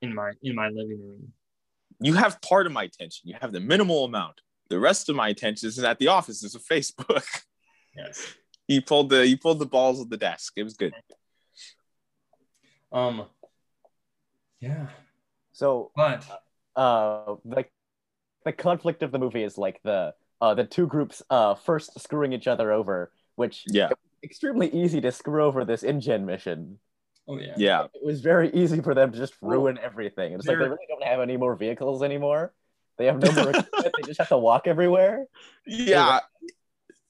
in 0.00 0.14
my 0.14 0.32
in 0.42 0.54
my 0.54 0.68
living 0.68 0.98
room. 1.06 1.32
You 2.00 2.14
have 2.14 2.40
part 2.40 2.66
of 2.66 2.72
my 2.72 2.84
attention. 2.84 3.28
You 3.28 3.36
have 3.40 3.52
the 3.52 3.60
minimal 3.60 4.04
amount. 4.04 4.40
The 4.70 4.78
rest 4.78 5.08
of 5.08 5.16
my 5.16 5.28
attention 5.28 5.68
is 5.68 5.78
at 5.78 5.98
the 5.98 6.08
offices 6.08 6.54
of 6.54 6.62
Facebook. 6.62 7.24
Yes. 7.96 8.32
he 8.68 8.80
pulled 8.80 9.10
the 9.10 9.26
he 9.26 9.34
pulled 9.34 9.58
the 9.58 9.66
balls 9.66 10.00
of 10.00 10.08
the 10.08 10.16
desk. 10.16 10.52
It 10.56 10.62
was 10.62 10.74
good. 10.74 10.92
Um. 12.92 13.26
Yeah, 14.60 14.86
So 15.52 15.90
but 15.96 16.24
uh 16.76 17.34
like 17.44 17.72
the 18.44 18.52
conflict 18.52 19.02
of 19.02 19.10
the 19.10 19.18
movie 19.18 19.42
is 19.42 19.58
like 19.58 19.80
the 19.82 20.14
uh 20.40 20.54
the 20.54 20.64
two 20.64 20.86
groups 20.86 21.22
uh 21.30 21.54
first 21.54 21.98
screwing 22.00 22.32
each 22.32 22.46
other 22.46 22.70
over, 22.70 23.10
which 23.34 23.64
Yeah, 23.66 23.90
extremely 24.22 24.68
easy 24.68 25.00
to 25.00 25.10
screw 25.10 25.42
over 25.44 25.64
this 25.64 25.82
InGen 25.82 26.24
mission. 26.24 26.78
Oh 27.28 27.38
yeah, 27.38 27.54
yeah, 27.56 27.84
It 27.94 28.04
was 28.04 28.20
very 28.20 28.50
easy 28.52 28.80
for 28.80 28.94
them 28.94 29.12
to 29.12 29.18
just 29.18 29.34
ruin 29.40 29.78
everything. 29.82 30.32
It's 30.32 30.46
like 30.46 30.58
they 30.58 30.64
really 30.64 30.86
don't 30.88 31.04
have 31.04 31.20
any 31.20 31.36
more 31.36 31.54
vehicles 31.54 32.02
anymore. 32.02 32.52
They 32.96 33.06
have 33.06 33.22
no 33.22 33.30
more 33.32 33.50
equipment. 33.50 33.94
they 33.96 34.06
just 34.06 34.18
have 34.18 34.28
to 34.30 34.38
walk 34.38 34.66
everywhere. 34.66 35.26
yeah. 35.66 36.20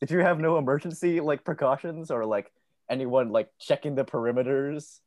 Did 0.01 0.11
you 0.13 0.19
have 0.21 0.39
no 0.39 0.59
emergency 0.59 1.21
like 1.21 1.45
precautions 1.45 2.11
or 2.11 2.25
like 2.25 2.53
anyone 2.89 3.31
like 3.31 3.49
checking 3.59 3.95
the 3.95 4.05
perimeters? 4.05 5.01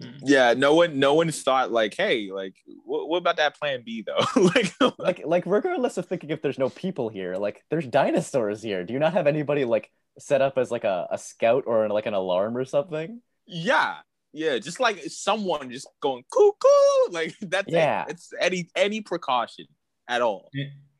Mm. 0.00 0.18
Yeah, 0.22 0.54
no 0.56 0.74
one, 0.74 0.98
no 0.98 1.14
one 1.14 1.30
thought 1.30 1.70
like, 1.70 1.94
hey, 1.96 2.30
like, 2.32 2.54
what, 2.84 3.08
what 3.08 3.18
about 3.18 3.36
that 3.36 3.56
plan 3.58 3.82
B 3.84 4.04
though? 4.06 4.24
like, 4.40 4.72
Like 4.98 5.22
like 5.24 5.44
regardless 5.46 5.96
of 5.96 6.06
thinking 6.06 6.30
if 6.30 6.42
there's 6.42 6.58
no 6.58 6.68
people 6.68 7.08
here, 7.08 7.36
like 7.36 7.62
there's 7.70 7.86
dinosaurs 7.86 8.62
here. 8.62 8.84
Do 8.84 8.92
you 8.92 8.98
not 8.98 9.12
have 9.14 9.26
anybody 9.26 9.64
like 9.64 9.90
set 10.18 10.42
up 10.42 10.58
as 10.58 10.70
like 10.70 10.84
a, 10.84 11.08
a 11.10 11.18
scout 11.18 11.64
or 11.66 11.88
like 11.88 12.06
an 12.06 12.14
alarm 12.14 12.56
or 12.56 12.64
something? 12.64 13.20
yeah, 13.46 13.96
yeah, 14.34 14.58
just 14.58 14.80
like 14.80 15.00
someone 15.06 15.70
just 15.70 15.88
going 16.00 16.24
cuckoo, 16.30 17.12
like 17.12 17.34
that's 17.42 17.72
Yeah. 17.72 18.02
it. 18.02 18.10
It's 18.10 18.30
any 18.40 18.68
any 18.76 19.00
precaution 19.00 19.66
at 20.08 20.20
all. 20.20 20.50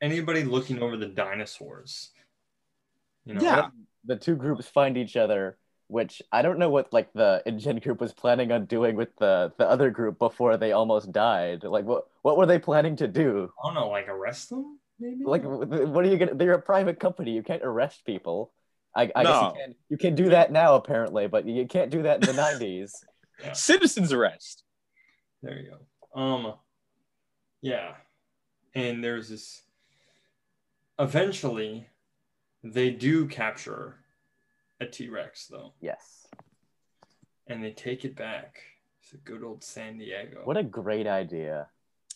Anybody 0.00 0.44
looking 0.44 0.80
over 0.82 0.96
the 0.96 1.06
dinosaurs? 1.06 2.12
You 3.24 3.34
know, 3.34 3.42
Yeah. 3.42 3.68
The 4.06 4.16
two 4.16 4.36
groups 4.36 4.66
find 4.68 4.96
each 4.96 5.16
other 5.16 5.58
which 5.88 6.22
I 6.32 6.42
don't 6.42 6.58
know 6.58 6.70
what 6.70 6.92
like 6.92 7.12
the 7.12 7.42
InGen 7.46 7.78
group 7.78 8.00
was 8.00 8.12
planning 8.12 8.50
on 8.52 8.64
doing 8.64 8.96
with 8.96 9.14
the 9.18 9.52
the 9.58 9.68
other 9.68 9.90
group 9.90 10.18
before 10.18 10.56
they 10.56 10.72
almost 10.72 11.12
died. 11.12 11.62
Like 11.62 11.84
what 11.84 12.06
what 12.22 12.36
were 12.36 12.46
they 12.46 12.58
planning 12.58 12.96
to 12.96 13.08
do? 13.08 13.50
I 13.62 13.66
don't 13.68 13.74
know, 13.74 13.88
like 13.88 14.08
arrest 14.08 14.50
them, 14.50 14.78
maybe. 14.98 15.24
Like 15.24 15.42
what 15.44 16.04
are 16.04 16.08
you 16.08 16.16
gonna? 16.16 16.34
They're 16.34 16.54
a 16.54 16.62
private 16.62 16.98
company. 16.98 17.32
You 17.32 17.42
can't 17.42 17.62
arrest 17.62 18.04
people. 18.06 18.52
I, 18.96 19.10
I 19.14 19.24
guess 19.24 19.42
you 19.42 19.52
can. 19.60 19.74
You 19.90 19.96
can 19.98 20.14
do 20.14 20.30
that 20.30 20.52
now 20.52 20.76
apparently, 20.76 21.26
but 21.26 21.46
you 21.46 21.66
can't 21.66 21.90
do 21.90 22.02
that 22.02 22.20
in 22.26 22.34
the 22.34 22.42
'90s. 22.42 22.90
Citizens 23.52 24.12
arrest. 24.12 24.62
There 25.42 25.58
you 25.58 25.70
go. 26.14 26.20
Um, 26.20 26.54
yeah, 27.60 27.94
and 28.74 29.02
there's 29.02 29.28
this. 29.28 29.62
Eventually, 30.98 31.88
they 32.62 32.90
do 32.90 33.26
capture 33.26 33.96
a 34.80 34.86
T 34.86 35.08
Rex 35.08 35.46
though, 35.48 35.72
Yes. 35.80 36.26
and 37.46 37.62
they 37.62 37.72
take 37.72 38.04
it 38.04 38.16
back 38.16 38.60
It's 39.02 39.12
a 39.12 39.16
good 39.18 39.42
old 39.42 39.62
San 39.64 39.98
Diego. 39.98 40.42
What 40.44 40.56
a 40.56 40.62
great 40.62 41.06
idea. 41.06 41.68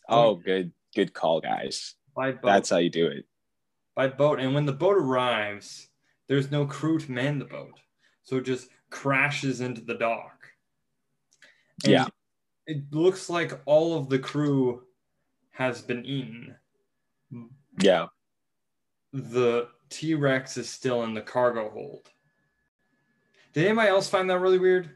Oh, 0.09 0.37
good, 0.37 0.73
good 0.95 1.13
call, 1.13 1.41
guys. 1.41 1.97
by 2.15 2.33
boat? 2.33 2.43
That's 2.45 2.71
how 2.71 2.79
you 2.79 2.89
do 2.91 3.07
it. 3.09 3.27
by 3.95 4.09
boat, 4.09 4.39
and 4.41 4.55
when 4.55 4.65
the 4.65 4.73
boat 4.73 4.97
arrives, 4.97 5.89
there's 6.29 6.51
no 6.51 6.65
crew 6.67 6.99
to 6.99 7.11
man 7.13 7.39
the 7.39 7.45
boat, 7.45 7.79
so 8.23 8.37
it 8.37 8.45
just 8.45 8.69
crashes 8.91 9.61
into 9.61 9.81
the 9.81 9.95
dock. 9.95 10.38
And 11.85 11.93
Yeah. 11.93 12.07
it 12.67 12.93
looks 12.93 13.29
like 13.31 13.61
all 13.67 13.97
of 13.97 14.09
the 14.09 14.19
crew 14.19 14.83
has 15.51 15.81
been 15.83 16.05
eaten. 16.05 16.57
Yeah. 17.81 18.07
the 19.13 19.69
T 19.89 20.15
Rex 20.15 20.57
is 20.59 20.69
still 20.69 21.03
in 21.05 21.15
the 21.15 21.23
cargo 21.23 21.71
hold. 21.71 22.11
Did 23.55 23.65
anybody 23.67 23.89
else 23.89 24.09
find 24.09 24.29
that 24.29 24.39
really 24.39 24.59
weird? 24.59 24.91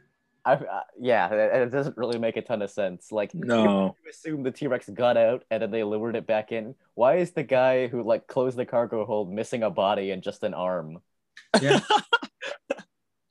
I, 0.45 0.55
uh, 0.55 0.83
yeah, 1.01 1.33
it, 1.33 1.63
it 1.63 1.71
doesn't 1.71 1.97
really 1.97 2.19
make 2.19 2.37
a 2.37 2.43
ton 2.43 2.61
of 2.63 2.71
sense. 2.71 3.11
Like, 3.13 3.33
No. 3.35 3.97
you 4.05 4.11
assume 4.11 4.43
the 4.43 4.51
T 4.51 4.67
Rex 4.67 4.89
got 4.91 5.17
out 5.17 5.45
and 5.51 5.63
then 5.63 5.71
they 5.71 5.83
lured 5.85 6.17
it 6.17 6.27
back 6.27 6.53
in. 6.53 6.75
Why 6.95 7.17
is 7.17 7.31
the 7.31 7.43
guy 7.45 7.87
who 7.87 8.03
like 8.03 8.27
closed 8.27 8.59
the 8.59 8.67
cargo 8.67 9.07
hold 9.07 9.33
missing 9.33 9.63
a 9.63 9.71
body 9.71 10.11
and 10.11 10.23
just 10.23 10.43
an 10.43 10.53
arm? 10.53 11.01
Yeah. 11.61 11.81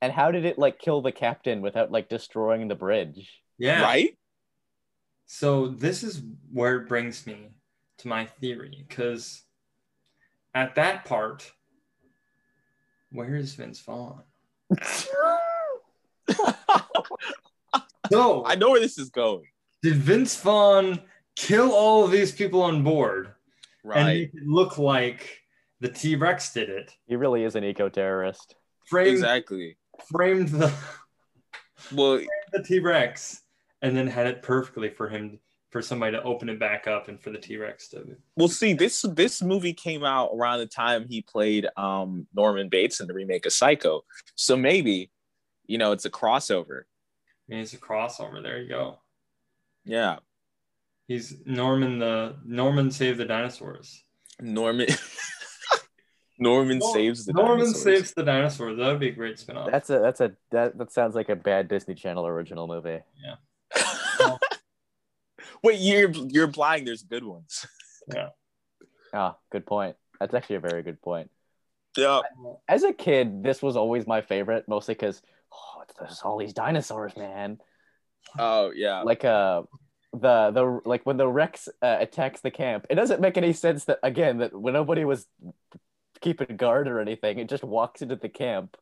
And 0.01 0.11
how 0.11 0.31
did 0.31 0.45
it 0.45 0.57
like 0.57 0.79
kill 0.79 1.01
the 1.01 1.11
captain 1.11 1.61
without 1.61 1.91
like 1.91 2.09
destroying 2.09 2.67
the 2.67 2.75
bridge? 2.75 3.29
Yeah. 3.57 3.83
Right? 3.83 4.17
So 5.27 5.67
this 5.67 6.03
is 6.03 6.21
where 6.51 6.77
it 6.77 6.87
brings 6.87 7.25
me 7.27 7.49
to 7.99 8.07
my 8.07 8.25
theory, 8.25 8.83
because 8.87 9.43
at 10.55 10.75
that 10.75 11.05
part, 11.05 11.51
where 13.11 13.35
is 13.35 13.53
Vince 13.53 13.79
Vaughn? 13.81 14.23
So 18.09 18.43
I 18.45 18.55
know 18.55 18.71
where 18.71 18.79
this 18.81 18.97
is 18.97 19.09
going. 19.09 19.45
did 19.83 19.95
Vince 19.95 20.35
Vaughn 20.41 20.99
kill 21.35 21.71
all 21.71 22.03
of 22.05 22.11
these 22.11 22.31
people 22.31 22.61
on 22.61 22.83
board 22.83 23.27
and 23.27 23.35
Right. 23.83 24.05
make 24.05 24.33
it 24.33 24.45
look 24.47 24.77
like 24.77 25.39
the 25.79 25.89
T 25.89 26.15
Rex 26.15 26.53
did 26.53 26.69
it? 26.69 26.95
He 27.07 27.15
really 27.15 27.43
is 27.43 27.55
an 27.55 27.63
eco 27.63 27.89
terrorist. 27.89 28.55
Framed, 28.87 29.09
Exactly. 29.09 29.77
Framed 30.07 30.49
the 30.49 30.73
Well, 31.93 32.21
the 32.53 32.63
T 32.63 32.79
Rex 32.79 33.41
and 33.81 33.95
then 33.95 34.07
had 34.07 34.27
it 34.27 34.41
perfectly 34.41 34.89
for 34.89 35.09
him 35.09 35.39
for 35.69 35.81
somebody 35.81 36.11
to 36.17 36.23
open 36.23 36.49
it 36.49 36.59
back 36.59 36.85
up 36.85 37.07
and 37.07 37.19
for 37.19 37.29
the 37.29 37.37
T 37.37 37.57
Rex 37.57 37.87
to 37.89 38.17
well, 38.35 38.47
see, 38.47 38.73
this 38.73 39.03
this 39.13 39.41
movie 39.41 39.73
came 39.73 40.03
out 40.03 40.31
around 40.33 40.59
the 40.59 40.65
time 40.65 41.05
he 41.07 41.21
played 41.21 41.67
um 41.77 42.27
Norman 42.33 42.69
Bates 42.69 42.99
in 42.99 43.07
the 43.07 43.13
remake 43.13 43.45
of 43.45 43.53
Psycho. 43.53 44.03
So 44.35 44.55
maybe, 44.55 45.11
you 45.65 45.77
know, 45.77 45.91
it's 45.91 46.05
a 46.05 46.09
crossover. 46.09 46.81
I 46.81 47.53
mean, 47.53 47.59
it's 47.61 47.73
a 47.73 47.77
crossover. 47.77 48.43
There 48.43 48.61
you 48.61 48.69
go. 48.69 48.99
Yeah. 49.85 50.17
He's 51.07 51.35
Norman 51.45 51.99
the 51.99 52.35
Norman 52.45 52.91
saved 52.91 53.17
the 53.17 53.25
dinosaurs. 53.25 54.03
Norman 54.39 54.87
Norman 56.41 56.79
Nor- 56.79 56.93
saves 56.93 57.25
the 57.25 57.33
Norman 57.33 57.59
dinosaurs. 57.59 57.83
saves 57.83 58.13
the 58.13 58.23
dinosaurs. 58.23 58.77
That 58.77 58.87
would 58.87 58.99
be 58.99 59.09
a 59.09 59.11
great 59.11 59.37
spin-off. 59.37 59.71
That's 59.71 59.89
a 59.91 59.99
that's 59.99 60.21
a 60.21 60.31
that, 60.49 60.77
that 60.77 60.91
sounds 60.91 61.15
like 61.15 61.29
a 61.29 61.35
bad 61.35 61.67
Disney 61.67 61.93
Channel 61.93 62.25
original 62.25 62.67
movie. 62.67 62.99
Yeah. 63.23 64.35
Wait, 65.63 65.79
you're 65.79 66.09
you're 66.09 66.47
blind. 66.47 66.87
There's 66.87 67.03
good 67.03 67.23
ones. 67.23 67.65
Yeah. 68.11 68.29
Ah, 69.13 69.37
good 69.51 69.67
point. 69.67 69.95
That's 70.19 70.33
actually 70.33 70.55
a 70.57 70.61
very 70.61 70.81
good 70.81 70.99
point. 71.01 71.29
Yeah. 71.95 72.21
As 72.67 72.83
a 72.83 72.93
kid, 72.93 73.43
this 73.43 73.61
was 73.61 73.75
always 73.75 74.07
my 74.07 74.21
favorite, 74.21 74.65
mostly 74.67 74.95
because 74.95 75.21
oh, 75.53 75.83
there's 75.99 76.21
all 76.23 76.37
these 76.37 76.53
dinosaurs, 76.53 77.15
man. 77.15 77.59
Oh 78.39 78.71
yeah. 78.75 79.03
Like 79.03 79.23
uh, 79.23 79.63
the 80.13 80.51
the 80.51 80.81
like 80.85 81.05
when 81.05 81.17
the 81.17 81.27
Rex 81.27 81.69
uh, 81.81 81.97
attacks 81.99 82.41
the 82.41 82.51
camp, 82.51 82.87
it 82.89 82.95
doesn't 82.95 83.21
make 83.21 83.37
any 83.37 83.53
sense 83.53 83.85
that 83.85 83.99
again 84.01 84.39
that 84.39 84.59
when 84.59 84.73
nobody 84.73 85.05
was 85.05 85.27
keeping 86.21 86.57
guard 86.57 86.87
or 86.87 86.99
anything, 86.99 87.39
it 87.39 87.49
just 87.49 87.63
walks 87.63 88.01
into 88.01 88.15
the 88.15 88.29
camp, 88.29 88.77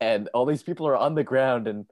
and 0.00 0.28
all 0.34 0.46
these 0.46 0.62
people 0.62 0.86
are 0.86 0.96
on 0.96 1.14
the 1.14 1.24
ground 1.24 1.68
and 1.68 1.86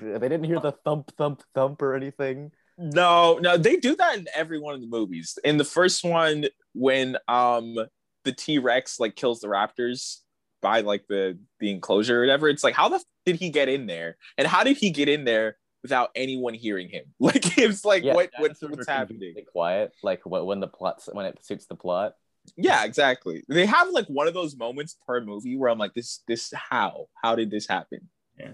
they 0.00 0.28
didn't 0.28 0.44
hear 0.44 0.60
the 0.60 0.72
thump 0.72 1.12
thump 1.16 1.42
thump 1.54 1.80
or 1.82 1.94
anything. 1.94 2.50
No, 2.78 3.38
no, 3.40 3.56
they 3.56 3.76
do 3.76 3.94
that 3.96 4.18
in 4.18 4.26
every 4.34 4.58
one 4.58 4.74
of 4.74 4.80
the 4.80 4.86
movies. 4.86 5.38
In 5.44 5.58
the 5.58 5.64
first 5.64 6.04
one, 6.04 6.46
when 6.74 7.16
um 7.28 7.76
the 8.24 8.32
T 8.32 8.58
Rex 8.58 8.98
like 8.98 9.16
kills 9.16 9.40
the 9.40 9.48
raptors 9.48 10.18
by 10.60 10.80
like 10.80 11.04
the 11.08 11.38
the 11.60 11.70
enclosure 11.70 12.18
or 12.18 12.20
whatever, 12.20 12.48
it's 12.48 12.64
like 12.64 12.74
how 12.74 12.88
the 12.88 12.96
f- 12.96 13.04
did 13.24 13.36
he 13.36 13.50
get 13.50 13.68
in 13.68 13.86
there, 13.86 14.16
and 14.38 14.48
how 14.48 14.64
did 14.64 14.76
he 14.76 14.90
get 14.90 15.08
in 15.08 15.24
there 15.24 15.56
without 15.82 16.10
anyone 16.14 16.54
hearing 16.54 16.88
him? 16.88 17.04
Like 17.20 17.56
it's 17.58 17.84
like 17.84 18.02
Yeah, 18.02 18.14
what 18.14 18.30
what's, 18.38 18.60
what's 18.60 18.88
happening? 18.88 19.34
Quiet, 19.52 19.92
like 20.02 20.22
wh- 20.22 20.44
when 20.44 20.60
the 20.60 20.68
plot 20.68 21.02
when 21.12 21.26
it 21.26 21.44
suits 21.44 21.66
the 21.66 21.76
plot. 21.76 22.14
Yeah, 22.56 22.84
exactly. 22.84 23.44
They 23.48 23.66
have 23.66 23.90
like 23.90 24.06
one 24.06 24.28
of 24.28 24.34
those 24.34 24.56
moments 24.56 24.96
per 25.06 25.20
movie 25.20 25.56
where 25.56 25.70
I'm 25.70 25.78
like, 25.78 25.94
this 25.94 26.20
this 26.28 26.52
how 26.54 27.06
how 27.22 27.34
did 27.34 27.50
this 27.50 27.66
happen? 27.66 28.08
Yeah. 28.38 28.52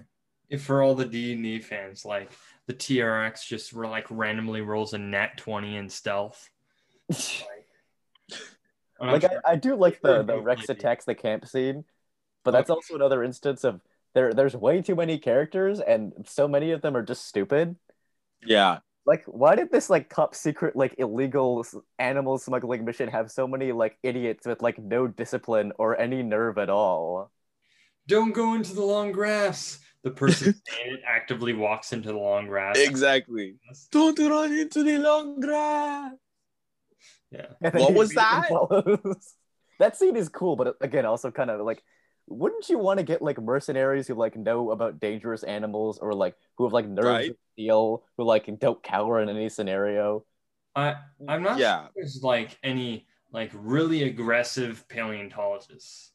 If 0.49 0.63
for 0.63 0.81
all 0.81 0.95
the 0.95 1.05
D 1.05 1.33
and 1.33 1.43
D 1.43 1.59
fans, 1.59 2.05
like 2.05 2.31
the 2.67 2.73
T 2.73 3.01
Rex 3.01 3.45
just 3.45 3.73
were 3.73 3.87
like 3.87 4.07
randomly 4.09 4.61
rolls 4.61 4.93
a 4.93 4.97
nat 4.97 5.37
twenty 5.37 5.75
in 5.75 5.89
stealth. 5.89 6.49
Like 8.99 9.21
sure. 9.23 9.41
I, 9.45 9.53
I 9.53 9.55
do 9.55 9.75
like 9.75 10.01
the 10.01 10.21
the 10.23 10.39
Rex 10.39 10.69
attacks 10.69 11.05
the 11.05 11.15
camp 11.15 11.47
scene, 11.47 11.85
but 12.43 12.51
that's 12.51 12.69
Okay. 12.69 12.75
also 12.75 12.95
another 12.95 13.23
instance 13.23 13.63
of 13.63 13.81
there. 14.13 14.33
There's 14.33 14.55
way 14.55 14.81
too 14.81 14.95
many 14.95 15.17
characters, 15.17 15.79
and 15.79 16.13
so 16.27 16.47
many 16.47 16.71
of 16.71 16.81
them 16.81 16.95
are 16.95 17.01
just 17.01 17.25
stupid. 17.25 17.75
Yeah, 18.45 18.79
Like, 19.05 19.23
why 19.25 19.55
did 19.55 19.71
this 19.71 19.89
like 19.89 20.13
top 20.13 20.35
secret 20.35 20.75
like 20.75 20.95
illegal 20.99 21.61
s- 21.65 21.75
animal 21.97 22.37
smuggling 22.37 22.85
mission 22.85 23.09
have 23.09 23.31
so 23.31 23.47
many 23.47 23.71
like 23.71 23.97
idiots 24.03 24.45
with 24.45 24.61
like 24.61 24.77
no 24.77 25.07
discipline 25.07 25.71
or 25.77 25.99
any 25.99 26.21
nerve 26.21 26.57
at 26.57 26.69
all? 26.69 27.31
Don't 28.07 28.31
go 28.31 28.53
into 28.53 28.73
the 28.73 28.83
long 28.83 29.11
grass. 29.11 29.79
The 30.03 30.11
person 30.11 30.53
saying 30.69 30.93
it 30.93 31.01
actively 31.07 31.53
walks 31.53 31.93
into 31.93 32.09
the 32.09 32.17
long 32.17 32.47
grass. 32.47 32.77
exactly. 32.77 33.55
Don't 33.91 34.17
run 34.19 34.53
into 34.53 34.83
the 34.83 34.97
long 34.97 35.39
grass. 35.39 36.13
Yeah. 37.31 37.47
What 37.71 37.93
was 37.93 38.13
that? 38.13 38.49
that 39.79 39.97
scene 39.97 40.15
is 40.15 40.29
cool, 40.29 40.55
but 40.55 40.75
again, 40.81 41.05
also 41.05 41.31
kind 41.31 41.49
of 41.49 41.61
like, 41.61 41.81
wouldn't 42.31 42.69
you 42.69 42.77
want 42.77 42.99
to 42.99 43.03
get 43.05 43.21
like 43.21 43.39
mercenaries 43.41 44.07
who 44.07 44.15
like 44.15 44.35
know 44.35 44.71
about 44.71 44.99
dangerous 44.99 45.43
animals 45.43 45.99
or 45.99 46.13
like 46.13 46.35
who 46.57 46.63
have 46.65 46.73
like 46.73 46.87
nerves 46.87 47.07
Right. 47.07 47.29
of 47.31 47.37
steel, 47.53 48.03
who 48.17 48.23
like 48.23 48.49
don't 48.59 48.81
cower 48.83 49.21
in 49.21 49.29
any 49.29 49.49
scenario? 49.49 50.25
I 50.75 50.95
I'm 51.27 51.43
not 51.43 51.57
Yeah. 51.59 51.81
sure 51.83 51.89
there's 51.95 52.21
like 52.23 52.57
any 52.63 53.05
like 53.31 53.51
really 53.53 54.03
aggressive 54.03 54.87
paleontologists. 54.89 56.11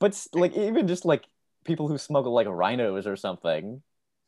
But 0.00 0.26
like 0.34 0.56
even 0.56 0.86
just 0.86 1.04
like 1.04 1.24
people 1.64 1.88
who 1.88 1.98
smuggle 1.98 2.32
like 2.34 2.46
rhinos 2.46 3.06
or 3.06 3.16
something. 3.16 3.82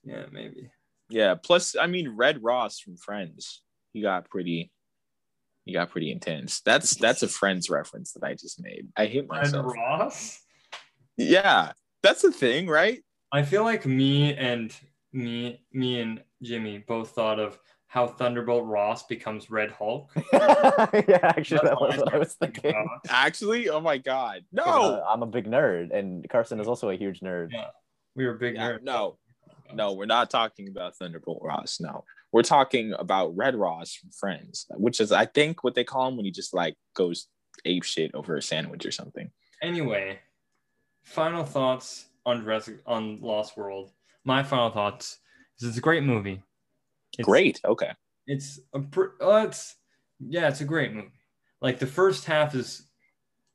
Yeah, 0.04 0.26
maybe. 0.30 0.70
Yeah. 1.08 1.34
Plus, 1.34 1.76
I 1.76 1.86
mean, 1.86 2.10
Red 2.10 2.42
Ross 2.42 2.78
from 2.80 2.96
Friends, 2.96 3.62
he 3.92 4.00
got 4.02 4.28
pretty, 4.30 4.70
he 5.64 5.72
got 5.72 5.90
pretty 5.90 6.10
intense. 6.10 6.60
That's 6.60 6.94
that's 6.96 7.22
a 7.22 7.28
Friends 7.28 7.68
reference 7.68 8.12
that 8.12 8.24
I 8.24 8.34
just 8.34 8.60
made. 8.62 8.88
I 8.96 9.06
hate 9.06 9.26
Red. 9.28 9.52
Ross. 9.54 10.40
Yeah, 11.16 11.72
that's 12.02 12.22
the 12.22 12.32
thing, 12.32 12.66
right? 12.68 13.02
I 13.32 13.42
feel 13.42 13.64
like 13.64 13.86
me 13.86 14.34
and 14.34 14.74
me 15.12 15.60
me 15.72 16.00
and 16.00 16.22
Jimmy 16.42 16.78
both 16.86 17.10
thought 17.10 17.38
of 17.40 17.58
how 17.88 18.06
Thunderbolt 18.06 18.66
Ross 18.66 19.06
becomes 19.06 19.50
Red 19.50 19.70
Hulk. 19.70 20.10
yeah, 20.32 21.18
actually, 21.22 21.60
That's 21.62 21.70
that 21.70 21.80
was 21.80 21.96
what 21.96 22.14
I 22.14 22.18
was 22.18 22.34
thinking. 22.34 22.70
about. 22.70 22.86
Actually, 23.08 23.68
oh 23.70 23.80
my 23.80 23.96
god, 23.98 24.42
no, 24.52 24.64
uh, 24.64 25.04
I'm 25.08 25.22
a 25.22 25.26
big 25.26 25.46
nerd, 25.46 25.94
and 25.96 26.28
Carson 26.28 26.60
is 26.60 26.68
also 26.68 26.90
a 26.90 26.96
huge 26.96 27.20
nerd. 27.20 27.48
Yeah. 27.52 27.68
We 28.14 28.26
were 28.26 28.34
big 28.34 28.54
Yeah, 28.56 28.72
nerds. 28.72 28.82
no, 28.82 29.18
no, 29.74 29.92
we're 29.94 30.06
not 30.06 30.30
talking 30.30 30.68
about 30.68 30.96
Thunderbolt 30.96 31.40
Ross. 31.42 31.78
No, 31.80 32.04
we're 32.32 32.42
talking 32.42 32.92
about 32.98 33.36
Red 33.36 33.54
Ross 33.54 33.94
from 33.94 34.10
Friends, 34.10 34.66
which 34.76 35.00
is 35.00 35.12
I 35.12 35.24
think 35.26 35.64
what 35.64 35.74
they 35.74 35.84
call 35.84 36.08
him 36.08 36.16
when 36.16 36.24
he 36.26 36.30
just 36.32 36.52
like 36.54 36.74
goes 36.94 37.28
ape 37.64 37.84
shit 37.84 38.10
over 38.14 38.36
a 38.36 38.42
sandwich 38.42 38.84
or 38.84 38.90
something. 38.92 39.30
Anyway, 39.62 40.18
final 41.06 41.44
thoughts 41.44 42.06
on 42.26 42.42
Jurassic 42.42 42.80
on 42.86 43.20
Lost 43.22 43.56
World. 43.56 43.92
My 44.24 44.42
final 44.42 44.70
thoughts 44.70 45.18
is 45.60 45.68
it's 45.68 45.78
a 45.78 45.80
great 45.80 46.02
movie. 46.02 46.42
It's, 47.18 47.24
Great. 47.26 47.60
Okay. 47.64 47.90
It's 48.26 48.60
a 48.74 48.80
pr- 48.80 49.22
uh, 49.22 49.46
it's 49.46 49.76
yeah, 50.18 50.48
it's 50.48 50.60
a 50.60 50.64
great 50.64 50.92
movie. 50.92 51.08
Like 51.62 51.78
the 51.78 51.86
first 51.86 52.24
half 52.24 52.54
is 52.54 52.88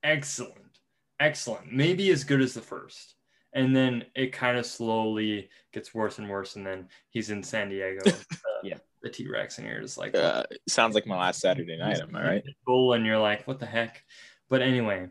excellent, 0.02 0.80
excellent, 1.20 1.72
maybe 1.72 2.10
as 2.10 2.24
good 2.24 2.42
as 2.42 2.54
the 2.54 2.62
first, 2.62 3.16
and 3.54 3.76
then 3.76 4.06
it 4.16 4.32
kind 4.32 4.58
of 4.58 4.66
slowly 4.66 5.50
gets 5.74 5.94
worse 5.94 6.18
and 6.18 6.30
worse, 6.30 6.56
and 6.56 6.66
then 6.66 6.88
he's 7.10 7.30
in 7.30 7.44
San 7.44 7.70
Diego. 7.70 8.00
the, 8.06 8.26
Yeah. 8.64 8.78
the 9.04 9.10
T 9.10 9.28
Rex, 9.28 9.58
and 9.58 9.68
you're 9.68 9.82
just 9.82 9.98
like, 9.98 10.16
Uh, 10.16 10.44
sounds 10.68 10.96
like 10.96 11.06
my 11.06 11.18
last 11.18 11.42
Saturday 11.42 11.78
night. 11.78 12.00
Am 12.00 12.16
I 12.16 12.24
right? 12.24 12.44
Bull, 12.66 12.94
and 12.94 13.06
you're 13.06 13.20
like, 13.20 13.46
what 13.48 13.60
the 13.60 13.66
heck? 13.66 14.04
But 14.50 14.62
anyway, 14.62 15.10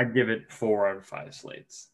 I'd 0.00 0.14
give 0.14 0.30
it 0.30 0.50
four 0.50 0.88
out 0.88 0.96
of 0.96 1.04
five 1.04 1.34
slates. 1.34 1.90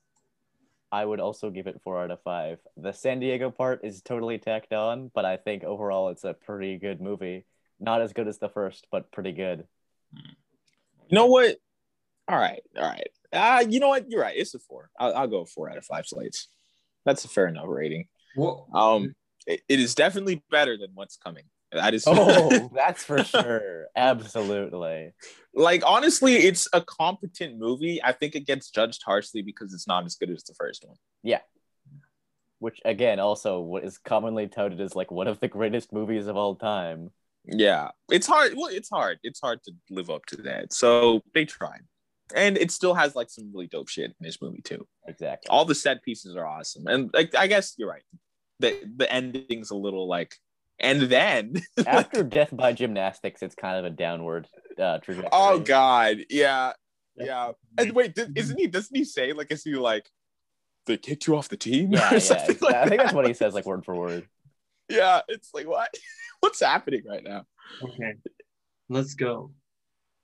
I 0.93 1.05
would 1.05 1.19
also 1.19 1.51
give 1.51 1.67
it 1.67 1.81
four 1.83 2.01
out 2.01 2.13
of 2.13 2.23
five. 2.23 2.61
The 2.77 2.93
San 2.93 3.19
Diego 3.19 3.51
part 3.51 3.81
is 3.83 4.01
totally 4.01 4.39
tacked 4.39 4.73
on, 4.73 5.11
but 5.13 5.25
I 5.25 5.37
think 5.37 5.65
overall 5.65 6.11
it's 6.11 6.23
a 6.23 6.33
pretty 6.33 6.79
good 6.79 7.01
movie. 7.01 7.45
Not 7.81 8.03
as 8.03 8.13
good 8.13 8.29
as 8.29 8.39
the 8.39 8.49
first, 8.49 8.87
but 8.93 9.11
pretty 9.11 9.33
good. 9.33 9.65
You 10.15 11.17
know 11.17 11.27
what? 11.27 11.57
All 12.29 12.39
right. 12.39 12.63
All 12.79 12.85
right. 12.85 13.11
Uh, 13.33 13.65
you 13.69 13.81
know 13.81 13.89
what? 13.89 14.09
You're 14.09 14.23
right. 14.23 14.37
It's 14.37 14.55
a 14.55 14.61
four. 14.61 14.89
I'll, 15.01 15.13
I'll 15.13 15.27
go 15.27 15.45
four 15.45 15.69
out 15.69 15.77
of 15.77 15.85
five 15.85 16.07
slates. 16.07 16.47
That's 17.05 17.25
a 17.25 17.29
fair 17.29 17.49
enough 17.49 17.67
rating. 17.67 18.07
Well, 18.37 18.69
Um, 18.73 19.17
it, 19.49 19.63
it 19.69 19.81
is 19.81 19.97
definitely 19.97 20.45
better 20.49 20.77
than 20.79 20.91
what's 20.95 21.17
coming. 21.17 21.45
That 21.73 21.95
is 21.95 22.05
Oh, 22.07 22.71
that's 22.75 23.05
for 23.05 23.23
sure. 23.25 23.87
Absolutely. 23.97 25.13
like 25.55 25.83
honestly, 25.85 26.35
it's 26.37 26.69
a 26.73 26.81
competent 26.81 27.59
movie. 27.59 28.01
I 28.03 28.13
think 28.13 28.35
it 28.35 28.47
gets 28.47 28.71
judged 28.71 29.03
harshly 29.05 29.43
because 29.43 29.75
it's 29.75 29.87
not 29.87 30.05
as 30.05 30.15
good 30.15 30.31
as 30.31 30.45
the 30.45 30.55
first 30.55 30.85
one. 30.87 30.97
Yeah. 31.23 31.41
Which 32.59 32.81
again, 32.85 33.21
also 33.21 33.61
what 33.61 33.85
is 33.85 33.99
commonly 33.99 34.47
touted 34.49 34.81
as 34.81 34.97
like 34.97 35.11
one 35.11 35.27
of 35.29 35.41
the 35.41 35.49
greatest 35.49 35.93
movies 35.93 36.27
of 36.27 36.37
all 36.37 36.55
time. 36.55 37.11
Yeah, 37.45 37.91
it's 38.11 38.27
hard. 38.27 38.55
Well, 38.57 38.69
it's 38.73 38.89
hard. 38.89 39.19
It's 39.23 39.41
hard 39.41 39.63
to 39.65 39.73
live 39.91 40.11
up 40.11 40.27
to 40.27 40.37
that. 40.43 40.73
So 40.73 41.21
they 41.35 41.45
tried, 41.45 41.83
and 42.35 42.57
it 42.59 42.71
still 42.73 42.95
has 42.95 43.15
like 43.15 43.31
some 43.31 43.53
really 43.53 43.69
dope 43.69 43.89
shit 43.89 44.07
in 44.07 44.15
this 44.21 44.41
movie 44.43 44.63
too. 44.63 44.85
Exactly. 45.07 45.49
All 45.49 45.65
the 45.65 45.75
set 45.75 46.03
pieces 46.03 46.35
are 46.35 46.47
awesome, 46.47 46.87
and 46.89 47.11
like 47.13 47.35
I 47.37 47.47
guess 47.47 47.75
you're 47.77 47.89
right. 47.91 48.03
The 48.59 48.75
the 48.97 49.13
ending's 49.13 49.71
a 49.71 49.77
little 49.77 50.09
like, 50.09 50.35
and 50.79 51.03
then 51.03 51.63
After 51.87 52.23
Death 52.23 52.51
by 52.55 52.73
Gymnastics, 52.73 53.43
it's 53.43 53.55
kind 53.55 53.79
of 53.79 53.85
a 53.85 53.91
downward 53.91 54.47
uh, 54.79 54.99
trajectory. 54.99 55.31
oh 55.33 55.59
god, 55.61 56.19
yeah, 56.31 56.73
yeah. 57.17 57.53
And 57.79 57.93
wait, 57.93 58.15
th- 58.15 58.29
isn't 58.37 58.59
he? 58.59 58.67
Doesn't 58.67 58.95
he 58.97 59.05
say 59.05 59.33
like, 59.33 59.51
is 59.51 59.65
he 59.65 59.75
like, 59.75 60.11
they 60.87 60.97
kicked 60.97 61.27
you 61.27 61.37
off 61.37 61.49
the 61.49 61.57
team 61.57 61.93
Yeah, 61.93 62.09
or 62.11 62.15
yeah. 62.15 62.19
something 62.21 62.57
like 62.61 62.75
I 62.75 62.87
think 62.89 63.01
that's 63.03 63.15
what 63.15 63.27
he 63.27 63.35
says, 63.35 63.55
like 63.55 63.67
word 63.67 63.85
for 63.85 63.95
word. 63.95 64.27
Yeah, 64.89 65.21
it's 65.29 65.51
like 65.55 65.67
what? 65.69 65.93
What's 66.41 66.61
happening 66.61 67.03
right 67.09 67.25
now? 67.25 67.45
okay, 67.83 68.15
let's 68.89 69.15
go 69.15 69.51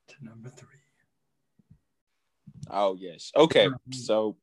to 0.09 0.15
number 0.25 0.51
three. 0.51 0.69
Oh 2.71 2.97
yes. 2.99 3.33
Okay, 3.37 3.69
so 3.93 4.37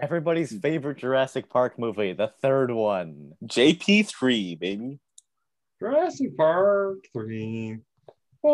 Everybody's 0.00 0.56
favorite 0.58 0.98
Jurassic 0.98 1.48
Park 1.48 1.78
movie, 1.78 2.12
the 2.12 2.28
third 2.42 2.70
one. 2.70 3.32
JP 3.44 4.06
three, 4.08 4.54
baby. 4.54 4.98
Jurassic 5.80 6.36
Park 6.36 6.98
three. 7.12 7.78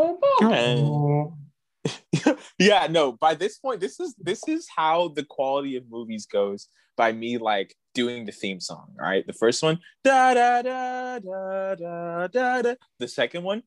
yeah, 2.59 2.87
no, 2.89 3.13
by 3.13 3.35
this 3.35 3.59
point, 3.59 3.81
this 3.81 4.01
is 4.01 4.15
this 4.19 4.47
is 4.49 4.67
how 4.75 5.09
the 5.09 5.25
quality 5.25 5.77
of 5.77 5.85
movies 5.91 6.27
goes 6.27 6.69
by 6.97 7.13
me 7.13 7.39
like 7.39 7.75
doing 7.95 8.27
the 8.27 8.33
theme 8.33 8.61
song, 8.61 8.93
right? 8.99 9.27
The 9.27 9.33
first 9.33 9.63
one, 9.63 9.79
da 10.05 10.35
da 10.35 10.63
da 10.63 11.19
da 11.19 11.75
da 11.75 12.27
da 12.29 12.63
da. 12.63 12.75
The 12.99 13.09
second 13.09 13.45
one, 13.45 13.63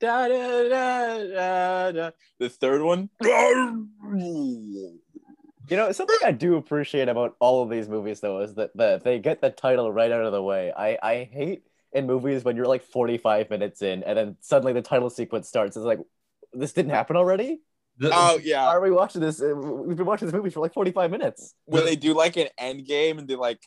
da 0.00 0.28
da 0.28 0.68
da 0.68 1.24
da 1.24 1.92
da. 1.92 2.10
The 2.38 2.48
third 2.48 2.82
one, 2.82 3.10
You 5.70 5.76
know, 5.76 5.92
something 5.92 6.16
I 6.24 6.32
do 6.32 6.56
appreciate 6.56 7.08
about 7.08 7.36
all 7.40 7.62
of 7.62 7.70
these 7.70 7.88
movies, 7.88 8.20
though, 8.20 8.40
is 8.40 8.54
that 8.54 8.70
the, 8.74 9.00
they 9.04 9.18
get 9.18 9.42
the 9.42 9.50
title 9.50 9.92
right 9.92 10.10
out 10.10 10.24
of 10.24 10.32
the 10.32 10.42
way. 10.42 10.72
I, 10.74 10.98
I 11.02 11.28
hate 11.30 11.64
in 11.92 12.06
movies 12.06 12.44
when 12.44 12.56
you're 12.56 12.66
like 12.66 12.82
45 12.82 13.50
minutes 13.50 13.82
in 13.82 14.02
and 14.02 14.16
then 14.18 14.36
suddenly 14.40 14.72
the 14.72 14.82
title 14.82 15.10
sequence 15.10 15.48
starts. 15.48 15.76
It's 15.76 15.84
like, 15.86 16.00
this 16.52 16.72
didn't 16.72 16.90
happen 16.92 17.16
already? 17.16 17.60
The- 17.98 18.10
oh 18.12 18.36
Why 18.36 18.40
yeah. 18.44 18.66
are 18.68 18.80
we 18.80 18.90
watching 18.90 19.20
this? 19.20 19.40
Uh, 19.42 19.54
We've 19.56 19.96
been 19.96 20.06
watching 20.06 20.26
this 20.28 20.34
movie 20.34 20.50
for 20.50 20.60
like 20.60 20.72
45 20.74 21.10
minutes. 21.10 21.54
When 21.64 21.84
they 21.84 21.96
do 21.96 22.14
like 22.14 22.36
an 22.36 22.48
Endgame 22.60 23.18
and 23.18 23.26
they 23.26 23.34
like 23.34 23.60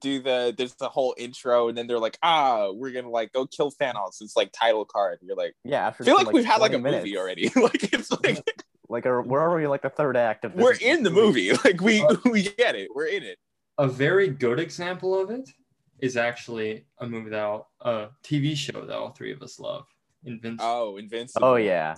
do 0.00 0.22
the 0.22 0.54
there's 0.56 0.74
the 0.76 0.88
whole 0.88 1.14
intro 1.18 1.68
and 1.68 1.76
then 1.76 1.86
they're 1.88 1.98
like, 1.98 2.16
ah, 2.22 2.70
we're 2.70 2.92
gonna 2.92 3.08
like 3.10 3.32
go 3.32 3.46
kill 3.46 3.72
Thanos. 3.72 4.18
It's 4.20 4.36
like 4.36 4.52
title 4.52 4.84
card. 4.84 5.18
You're 5.22 5.36
like, 5.36 5.54
Yeah, 5.64 5.86
after 5.86 6.04
I 6.04 6.06
feel 6.06 6.14
just, 6.16 6.26
like 6.26 6.34
we've 6.34 6.44
had 6.44 6.60
like 6.60 6.72
a 6.74 6.78
20 6.78 6.96
movie 6.98 7.16
already. 7.18 7.48
like 7.56 7.92
it's 7.92 8.10
like 8.24 8.44
Like, 8.88 9.06
are, 9.06 9.22
we're 9.22 9.40
already 9.40 9.66
like 9.66 9.82
the 9.82 9.90
third 9.90 10.16
act 10.16 10.44
of 10.44 10.54
this 10.54 10.62
we're 10.62 10.74
in 10.80 11.02
the 11.02 11.10
movie. 11.10 11.50
Like 11.64 11.80
we 11.80 12.04
we 12.24 12.42
get 12.42 12.74
it. 12.76 12.90
We're 12.94 13.06
in 13.06 13.22
it. 13.22 13.38
a 13.78 13.88
very 13.88 14.28
good 14.28 14.60
example 14.60 15.18
of 15.20 15.30
it 15.30 15.48
is 16.02 16.16
actually 16.16 16.86
a 16.98 17.06
movie 17.06 17.30
that 17.30 17.42
all, 17.42 17.70
a 17.80 18.08
TV 18.24 18.56
show 18.56 18.86
that 18.86 18.96
all 18.96 19.10
three 19.10 19.32
of 19.32 19.42
us 19.42 19.58
love, 19.58 19.86
Invincible. 20.24 20.64
Oh, 20.64 20.96
Invincible. 20.96 21.46
Oh, 21.46 21.56
yeah. 21.56 21.94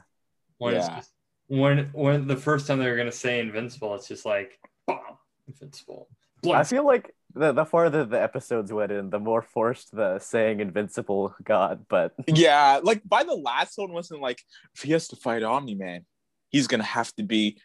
when 0.58 0.74
yeah. 0.74 0.96
just, 0.96 1.12
when 1.48 1.90
when 1.92 2.26
the 2.26 2.36
first 2.36 2.66
time 2.66 2.78
they 2.78 2.88
were 2.88 2.96
gonna 2.96 3.12
say 3.12 3.40
Invincible, 3.40 3.94
it's 3.94 4.08
just 4.08 4.24
like 4.24 4.58
bomb, 4.86 5.18
Invincible. 5.48 6.08
I 6.50 6.64
feel 6.64 6.84
like 6.84 7.14
the, 7.34 7.52
the 7.52 7.64
farther 7.64 8.04
the 8.04 8.20
episodes 8.20 8.72
went 8.72 8.92
in, 8.92 9.10
the 9.10 9.18
more 9.18 9.42
forced 9.42 9.94
the 9.94 10.18
saying 10.18 10.60
invincible 10.60 11.34
got, 11.44 11.88
but 11.88 12.12
Yeah, 12.26 12.80
like 12.82 13.02
by 13.04 13.22
the 13.22 13.34
last 13.34 13.78
one 13.78 13.92
wasn't 13.92 14.20
like 14.20 14.42
if 14.74 14.82
he 14.82 14.92
has 14.92 15.08
to 15.08 15.16
fight 15.16 15.42
Omni 15.42 15.74
Man, 15.74 16.04
he's 16.48 16.66
gonna 16.66 16.82
have 16.82 17.12
to 17.14 17.22
be. 17.22 17.58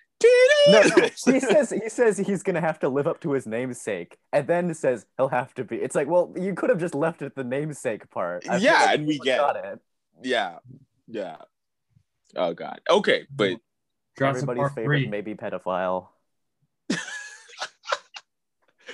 No, 0.69 0.81
no, 0.81 1.03
he 1.25 1.39
says 1.39 1.69
he 1.69 1.87
says 1.89 2.17
he's 2.17 2.43
gonna 2.43 2.59
have 2.61 2.79
to 2.79 2.89
live 2.89 3.07
up 3.07 3.21
to 3.21 3.31
his 3.33 3.45
namesake, 3.47 4.17
and 4.33 4.47
then 4.47 4.73
says 4.73 5.05
he'll 5.15 5.29
have 5.29 5.53
to 5.53 5.63
be. 5.63 5.77
It's 5.77 5.95
like, 5.95 6.07
well, 6.07 6.33
you 6.35 6.53
could 6.55 6.69
have 6.69 6.79
just 6.79 6.95
left 6.95 7.21
it 7.21 7.35
the 7.35 7.43
namesake 7.43 8.09
part. 8.09 8.43
I 8.49 8.57
Yeah, 8.57 8.73
like 8.73 8.99
and 8.99 9.07
we 9.07 9.19
get 9.19 9.37
got 9.37 9.55
it. 9.63 9.79
yeah, 10.23 10.57
yeah. 11.07 11.37
Oh 12.35 12.53
god. 12.53 12.81
Okay, 12.89 13.25
but 13.33 13.57
Jurassic 14.17 14.43
Everybody's 14.43 14.59
Park 14.61 14.75
favorite, 14.75 14.99
three. 15.01 15.07
maybe 15.07 15.35
pedophile. 15.35 16.07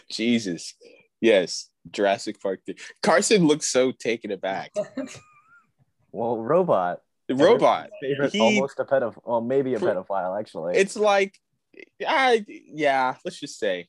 Jesus, 0.09 0.75
yes, 1.21 1.69
Jurassic 1.89 2.41
Park. 2.41 2.59
3. 2.65 2.75
Carson 3.01 3.47
looks 3.47 3.67
so 3.67 3.91
taken 3.91 4.31
aback. 4.31 4.71
Well, 6.15 6.37
robot. 6.37 7.01
The 7.37 7.43
robot. 7.45 7.89
Favorite, 8.01 8.31
He- 8.31 8.39
almost 8.39 8.79
a 8.79 8.85
pedophile. 8.85 9.21
Well, 9.25 9.41
maybe 9.41 9.73
a 9.75 9.79
pedophile 9.79 10.39
actually. 10.39 10.75
It's 10.77 10.95
like, 10.95 11.39
I 12.05 12.45
yeah. 12.47 13.15
Let's 13.25 13.39
just 13.39 13.59
say. 13.59 13.87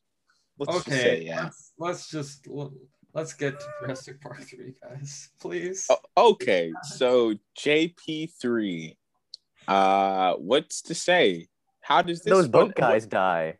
Let's 0.59 0.74
just 0.74 0.89
Okay, 0.89 1.01
say 1.02 1.23
yeah. 1.24 1.43
let's, 1.44 1.73
let's 1.78 2.09
just 2.10 2.47
let's 3.12 3.32
get 3.32 3.59
to 3.59 3.66
Jurassic 3.81 4.20
Park 4.20 4.40
three, 4.43 4.74
guys, 4.82 5.31
please. 5.40 5.89
O- 5.90 6.31
okay, 6.31 6.73
so 6.82 7.35
JP 7.59 8.31
three. 8.40 8.97
Uh, 9.66 10.35
what's 10.35 10.82
to 10.82 10.94
say? 10.94 11.48
How 11.81 12.02
does 12.02 12.20
this 12.23 12.32
Those 12.32 12.48
boat 12.48 12.69
what- 12.69 12.77
guys 12.77 13.06
die. 13.06 13.59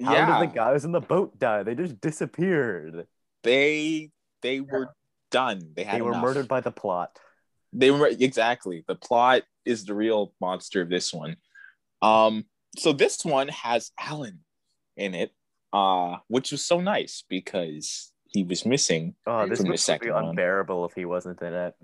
How 0.00 0.12
yeah, 0.12 0.40
did 0.40 0.50
the 0.50 0.54
guys 0.54 0.84
in 0.84 0.92
the 0.92 1.00
boat 1.00 1.36
die? 1.40 1.64
They 1.64 1.74
just 1.74 2.00
disappeared. 2.00 3.08
they 3.42 4.12
they 4.42 4.60
were 4.60 4.94
done. 5.32 5.72
They 5.74 5.82
had 5.82 5.96
They 5.98 6.02
were 6.02 6.12
enough. 6.12 6.22
murdered 6.22 6.46
by 6.46 6.60
the 6.60 6.70
plot. 6.70 7.18
They 7.72 7.90
were 7.90 8.08
exactly. 8.08 8.84
The 8.86 8.94
plot 8.94 9.42
is 9.64 9.84
the 9.84 9.94
real 9.94 10.32
monster 10.40 10.80
of 10.80 10.88
this 10.88 11.12
one. 11.12 11.36
Um, 12.02 12.44
so 12.76 12.92
this 12.92 13.24
one 13.24 13.48
has 13.48 13.90
Alan 13.98 14.40
in 14.96 15.14
it, 15.14 15.32
uh, 15.72 16.16
which 16.28 16.52
was 16.52 16.64
so 16.64 16.80
nice 16.80 17.24
because 17.28 18.12
he 18.30 18.44
was 18.44 18.64
missing. 18.66 19.14
Oh, 19.26 19.46
this 19.48 19.58
From 19.58 19.64
the 19.64 19.68
movie 19.68 19.70
would 19.72 19.80
second 19.80 20.08
be 20.08 20.12
one. 20.12 20.24
unbearable 20.26 20.84
if 20.84 20.92
he 20.94 21.04
wasn't 21.04 21.40
in 21.42 21.54
it. 21.54 21.74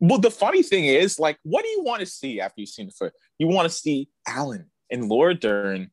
Well, 0.00 0.18
the 0.18 0.30
funny 0.30 0.62
thing 0.62 0.84
is, 0.84 1.18
like, 1.18 1.38
what 1.42 1.64
do 1.64 1.68
you 1.70 1.82
want 1.82 2.00
to 2.00 2.06
see 2.06 2.40
after 2.40 2.60
you've 2.60 2.70
seen 2.70 2.86
the 2.86 2.92
first? 2.92 3.14
You 3.38 3.48
want 3.48 3.68
to 3.68 3.74
see 3.74 4.08
Alan 4.26 4.70
and 4.90 5.08
Laura 5.08 5.34
Dern 5.34 5.90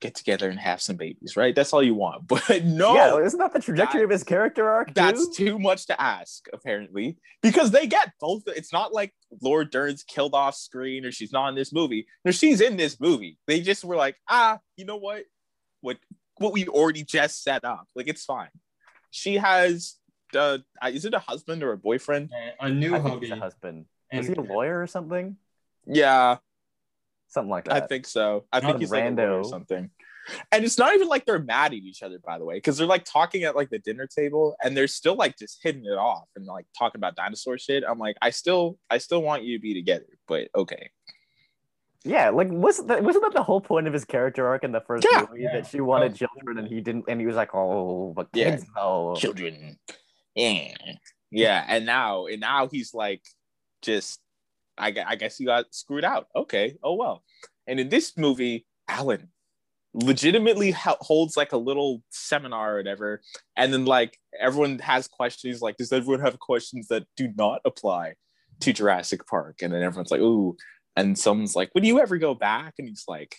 get 0.00 0.14
together 0.14 0.48
and 0.48 0.58
have 0.58 0.80
some 0.80 0.96
babies, 0.96 1.36
right? 1.36 1.54
That's 1.54 1.72
all 1.72 1.82
you 1.82 1.94
want. 1.94 2.24
But 2.28 2.64
no, 2.64 2.94
yeah, 2.94 3.16
isn't 3.18 3.38
that 3.38 3.52
the 3.52 3.60
trajectory 3.60 4.02
of 4.02 4.10
his 4.10 4.24
character 4.24 4.68
arc? 4.68 4.94
that's 4.94 5.36
too? 5.36 5.46
too 5.46 5.58
much 5.58 5.86
to 5.86 6.00
ask, 6.00 6.46
apparently, 6.52 7.18
because 7.42 7.70
they 7.70 7.86
get 7.86 8.12
both. 8.20 8.42
It's 8.46 8.72
not 8.72 8.92
like 8.92 9.12
Laura 9.42 9.68
Dern's 9.68 10.04
killed 10.04 10.34
off 10.34 10.54
screen 10.54 11.04
or 11.04 11.12
she's 11.12 11.32
not 11.32 11.48
in 11.48 11.54
this 11.54 11.72
movie. 11.72 12.06
No, 12.24 12.30
she's 12.30 12.60
in 12.60 12.76
this 12.76 13.00
movie. 13.00 13.38
They 13.46 13.60
just 13.60 13.84
were 13.84 13.96
like, 13.96 14.16
ah, 14.28 14.58
you 14.76 14.84
know 14.84 14.96
what? 14.96 15.24
What 15.80 15.98
what 16.36 16.52
we 16.52 16.66
already 16.68 17.04
just 17.04 17.42
set 17.42 17.64
up. 17.64 17.86
Like 17.94 18.08
it's 18.08 18.24
fine. 18.24 18.50
She 19.10 19.36
has 19.36 19.96
the 20.32 20.62
uh, 20.82 20.88
is 20.88 21.04
it 21.04 21.14
a 21.14 21.18
husband 21.18 21.62
or 21.62 21.72
a 21.72 21.78
boyfriend? 21.78 22.30
a 22.60 22.68
new 22.68 22.94
I 22.94 23.00
think 23.00 23.10
hubby. 23.14 23.30
a 23.30 23.36
husband. 23.36 23.86
and 24.12 24.20
Is 24.20 24.28
he 24.28 24.34
a 24.34 24.40
lawyer 24.40 24.80
or 24.80 24.86
something? 24.86 25.36
Yeah, 25.86 26.36
Something 27.28 27.50
like 27.50 27.64
that. 27.64 27.82
I 27.84 27.86
think 27.86 28.06
so. 28.06 28.46
I 28.52 28.60
Not 28.60 28.66
think 28.68 28.80
he's 28.80 28.90
like 28.90 29.04
a 29.04 29.10
lawyer 29.10 29.40
or 29.40 29.44
something. 29.44 29.90
And 30.52 30.62
it's 30.64 30.76
not 30.76 30.94
even 30.94 31.08
like 31.08 31.24
they're 31.24 31.38
mad 31.38 31.72
at 31.72 31.78
each 31.78 32.02
other, 32.02 32.18
by 32.18 32.38
the 32.38 32.44
way, 32.44 32.56
because 32.56 32.76
they're 32.76 32.86
like 32.86 33.04
talking 33.04 33.44
at 33.44 33.56
like 33.56 33.70
the 33.70 33.78
dinner 33.78 34.06
table 34.06 34.56
and 34.62 34.76
they're 34.76 34.86
still 34.86 35.14
like 35.14 35.38
just 35.38 35.58
hitting 35.62 35.86
it 35.86 35.96
off 35.96 36.24
and 36.36 36.44
like 36.44 36.66
talking 36.78 36.98
about 36.98 37.16
dinosaur 37.16 37.56
shit. 37.56 37.82
I'm 37.88 37.98
like, 37.98 38.16
I 38.20 38.30
still, 38.30 38.78
I 38.90 38.98
still 38.98 39.22
want 39.22 39.44
you 39.44 39.56
to 39.56 39.62
be 39.62 39.72
together, 39.72 40.06
but 40.26 40.48
okay. 40.54 40.90
Yeah, 42.04 42.28
like 42.30 42.48
wasn't 42.50 42.88
that 42.88 43.02
wasn't 43.02 43.24
that 43.24 43.34
the 43.34 43.42
whole 43.42 43.60
point 43.60 43.86
of 43.86 43.92
his 43.92 44.04
character 44.04 44.46
arc 44.46 44.64
in 44.64 44.72
the 44.72 44.80
first 44.82 45.06
Yeah. 45.10 45.26
movie 45.28 45.42
Yeah. 45.42 45.52
that 45.54 45.66
she 45.66 45.80
wanted 45.80 46.12
Oh. 46.12 46.26
children 46.26 46.58
and 46.58 46.68
he 46.68 46.80
didn't, 46.80 47.06
and 47.08 47.20
he 47.20 47.26
was 47.26 47.34
like, 47.36 47.54
"Oh, 47.54 48.12
but 48.14 48.28
Yeah. 48.34 48.50
kids, 48.52 48.66
no." 48.76 49.14
Children. 49.16 49.78
Yeah. 50.34 50.74
Yeah. 51.30 51.64
And 51.68 51.84
now, 51.86 52.26
and 52.26 52.40
now 52.40 52.68
he's 52.68 52.94
like, 52.94 53.22
just, 53.82 54.20
I, 54.78 54.94
I 55.06 55.16
guess 55.16 55.38
you 55.40 55.46
got 55.46 55.74
screwed 55.74 56.04
out. 56.04 56.28
Okay. 56.34 56.76
Oh, 56.82 56.94
well. 56.94 57.22
And 57.66 57.78
in 57.80 57.88
this 57.88 58.16
movie, 58.16 58.66
Alan 58.88 59.28
legitimately 59.94 60.70
ho- 60.70 60.96
holds 61.00 61.36
like 61.36 61.52
a 61.52 61.56
little 61.56 62.02
seminar 62.10 62.74
or 62.74 62.76
whatever. 62.78 63.20
And 63.56 63.72
then 63.72 63.84
like 63.84 64.18
everyone 64.38 64.78
has 64.80 65.08
questions 65.08 65.60
like, 65.60 65.76
does 65.76 65.92
everyone 65.92 66.20
have 66.20 66.38
questions 66.38 66.88
that 66.88 67.06
do 67.16 67.32
not 67.36 67.60
apply 67.64 68.14
to 68.60 68.72
Jurassic 68.72 69.26
Park? 69.26 69.62
And 69.62 69.72
then 69.72 69.82
everyone's 69.82 70.10
like, 70.10 70.20
ooh. 70.20 70.56
And 70.96 71.18
someone's 71.18 71.54
like, 71.56 71.70
would 71.74 71.86
you 71.86 72.00
ever 72.00 72.18
go 72.18 72.34
back? 72.34 72.74
And 72.78 72.88
he's 72.88 73.04
like, 73.08 73.36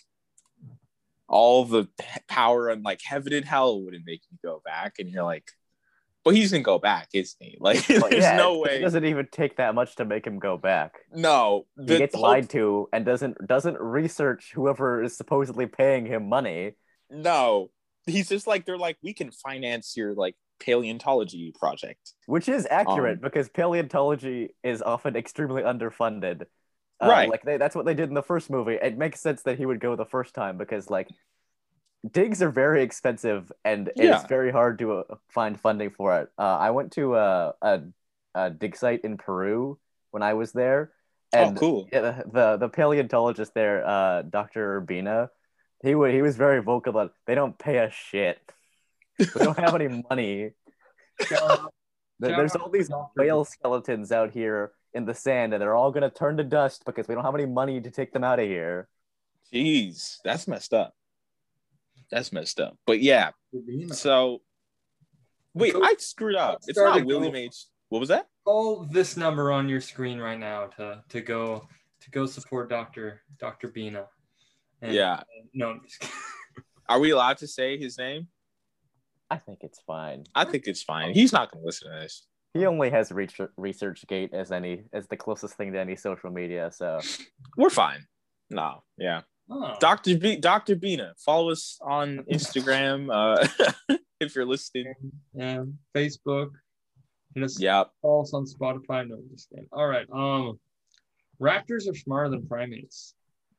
all 1.28 1.64
the 1.64 1.88
he- 2.02 2.20
power 2.28 2.68
and 2.68 2.82
like 2.82 3.00
heaven 3.04 3.32
and 3.32 3.44
hell 3.44 3.82
wouldn't 3.82 4.06
make 4.06 4.22
me 4.30 4.38
go 4.44 4.60
back. 4.64 4.94
And 4.98 5.08
you're 5.08 5.24
like, 5.24 5.50
but 6.24 6.34
he's 6.34 6.50
gonna 6.50 6.62
go 6.62 6.78
back, 6.78 7.08
isn't 7.14 7.36
he? 7.40 7.56
Like, 7.60 7.86
there's 7.86 8.02
yeah, 8.12 8.36
no 8.36 8.54
it- 8.56 8.60
way. 8.60 8.76
It 8.76 8.80
doesn't 8.80 9.04
even 9.04 9.26
take 9.30 9.56
that 9.56 9.74
much 9.74 9.96
to 9.96 10.04
make 10.04 10.26
him 10.26 10.38
go 10.38 10.56
back. 10.56 10.98
no, 11.14 11.66
He 11.78 11.98
gets 11.98 12.14
whole- 12.14 12.22
lied 12.24 12.50
to 12.50 12.88
and 12.92 13.04
doesn't 13.04 13.36
doesn't 13.46 13.78
research 13.80 14.52
whoever 14.54 15.02
is 15.02 15.16
supposedly 15.16 15.66
paying 15.66 16.06
him 16.06 16.28
money. 16.28 16.72
No, 17.10 17.70
he's 18.06 18.28
just 18.28 18.46
like 18.46 18.66
they're 18.66 18.78
like 18.78 18.96
we 19.02 19.12
can 19.14 19.30
finance 19.30 19.96
your 19.96 20.14
like 20.14 20.36
paleontology 20.60 21.52
project. 21.58 22.12
Which 22.26 22.48
is 22.48 22.66
accurate 22.70 23.14
Um, 23.18 23.20
because 23.22 23.48
paleontology 23.48 24.54
is 24.62 24.82
often 24.82 25.16
extremely 25.16 25.62
underfunded. 25.62 26.42
Uh, 27.00 27.08
Right. 27.08 27.28
Like 27.30 27.42
they, 27.44 27.56
that's 27.56 27.74
what 27.74 27.86
they 27.86 27.94
did 27.94 28.08
in 28.10 28.14
the 28.14 28.22
first 28.22 28.50
movie. 28.50 28.74
It 28.80 28.98
makes 28.98 29.20
sense 29.20 29.42
that 29.44 29.56
he 29.56 29.64
would 29.64 29.80
go 29.80 29.96
the 29.96 30.04
first 30.04 30.34
time 30.34 30.58
because 30.58 30.90
like 30.90 31.08
digs 32.08 32.42
are 32.42 32.50
very 32.50 32.82
expensive 32.82 33.50
and 33.64 33.90
Yeah. 33.96 34.16
it's 34.20 34.28
very 34.28 34.50
hard 34.52 34.78
to 34.78 34.92
uh, 34.98 35.16
find 35.28 35.58
funding 35.60 35.90
for 35.90 36.18
it. 36.20 36.30
Uh, 36.38 36.56
I 36.56 36.70
went 36.70 36.92
to 36.92 37.16
a, 37.16 37.54
a, 37.60 37.80
a 38.34 38.50
dig 38.50 38.76
site 38.76 39.04
in 39.04 39.16
Peru 39.18 39.78
when 40.10 40.22
I 40.22 40.34
was 40.34 40.52
there. 40.52 40.92
And 41.32 41.56
oh, 41.56 41.60
cool. 41.60 41.88
yeah, 41.92 42.00
the, 42.00 42.24
the 42.32 42.56
the 42.56 42.68
paleontologist 42.68 43.54
there, 43.54 43.86
uh, 43.86 44.22
Dr. 44.22 44.80
Urbina, 44.80 45.28
he 45.80 45.94
would 45.94 46.12
he 46.12 46.22
was 46.22 46.36
very 46.36 46.60
vocal 46.60 46.92
that 46.94 47.10
they 47.26 47.36
don't 47.36 47.56
pay 47.56 47.78
us 47.78 47.92
shit. 47.92 48.40
We 49.16 49.26
don't 49.36 49.56
have 49.56 49.76
any 49.76 50.02
money. 50.10 50.50
There's 52.18 52.56
all 52.56 52.68
these 52.68 52.90
whale 53.16 53.44
skeletons 53.44 54.10
out 54.10 54.32
here 54.32 54.72
in 54.92 55.04
the 55.04 55.14
sand, 55.14 55.54
and 55.54 55.62
they're 55.62 55.76
all 55.76 55.92
gonna 55.92 56.10
turn 56.10 56.36
to 56.38 56.42
dust 56.44 56.82
because 56.84 57.06
we 57.06 57.14
don't 57.14 57.24
have 57.24 57.34
any 57.36 57.46
money 57.46 57.80
to 57.80 57.90
take 57.92 58.12
them 58.12 58.24
out 58.24 58.40
of 58.40 58.46
here. 58.46 58.88
Jeez, 59.54 60.16
that's 60.24 60.48
messed 60.48 60.74
up. 60.74 60.94
That's 62.10 62.32
messed 62.32 62.60
up. 62.60 62.76
But 62.86 63.00
yeah, 63.00 63.30
so 63.92 64.40
wait, 65.54 65.74
Go- 65.74 65.82
I 65.82 65.94
screwed 65.98 66.36
up. 66.36 66.60
It's 66.66 66.78
Start 66.78 66.96
not 66.98 67.06
William 67.06 67.32
go. 67.32 67.38
H. 67.38 67.66
What 67.88 67.98
was 68.00 68.08
that? 68.08 68.26
Call 68.44 68.86
this 68.90 69.16
number 69.16 69.52
on 69.52 69.68
your 69.68 69.80
screen 69.80 70.18
right 70.18 70.38
now 70.38 70.66
to 70.78 71.02
to 71.08 71.20
go 71.20 71.66
to 72.00 72.10
go 72.10 72.26
support 72.26 72.68
Doctor 72.70 73.22
Doctor 73.38 73.68
Bina. 73.68 74.06
And- 74.82 74.94
Yeah. 74.94 75.14
Uh, 75.14 75.24
no, 75.54 75.70
I'm 75.70 75.80
just 75.84 76.00
kidding. 76.00 76.14
Are 76.88 76.98
we 76.98 77.10
allowed 77.10 77.38
to 77.38 77.46
say 77.46 77.78
his 77.78 77.98
name? 77.98 78.28
I 79.30 79.36
think 79.36 79.60
it's 79.62 79.80
fine. 79.86 80.24
I 80.34 80.44
think 80.44 80.66
it's 80.66 80.82
fine. 80.82 81.12
He's 81.14 81.32
not 81.32 81.52
gonna 81.52 81.64
listen 81.64 81.92
to 81.92 81.98
this. 82.00 82.26
He 82.54 82.66
only 82.66 82.90
has 82.90 83.12
research 83.12 83.50
ResearchGate 83.56 84.32
as 84.34 84.50
any 84.50 84.84
as 84.92 85.06
the 85.06 85.16
closest 85.16 85.54
thing 85.54 85.72
to 85.74 85.78
any 85.78 85.94
social 85.94 86.30
media. 86.30 86.70
So 86.72 86.98
We're 87.56 87.70
fine. 87.70 88.06
No, 88.50 88.82
yeah. 88.98 89.20
Oh. 89.50 89.74
Dr. 89.80 90.16
B 90.18 90.36
Dr. 90.36 90.76
Bina. 90.76 91.14
Follow 91.18 91.50
us 91.50 91.78
on 91.82 92.18
Instagram 92.32 93.08
uh 93.12 93.96
if 94.20 94.34
you're 94.34 94.46
listening. 94.46 94.94
Yeah, 95.34 95.64
Facebook. 95.94 96.50
Just 97.36 97.60
Yeah. 97.60 97.84
follow 98.02 98.22
us 98.22 98.32
on 98.34 98.44
Spotify. 98.46 99.08
No, 99.08 99.18
just 99.32 99.48
kidding. 99.50 99.66
All 99.72 99.86
right. 99.86 100.06
Um, 100.12 100.58
raptors 101.40 101.88
are 101.90 101.94
smarter 101.94 102.28
than 102.30 102.46
primates. 102.46 103.14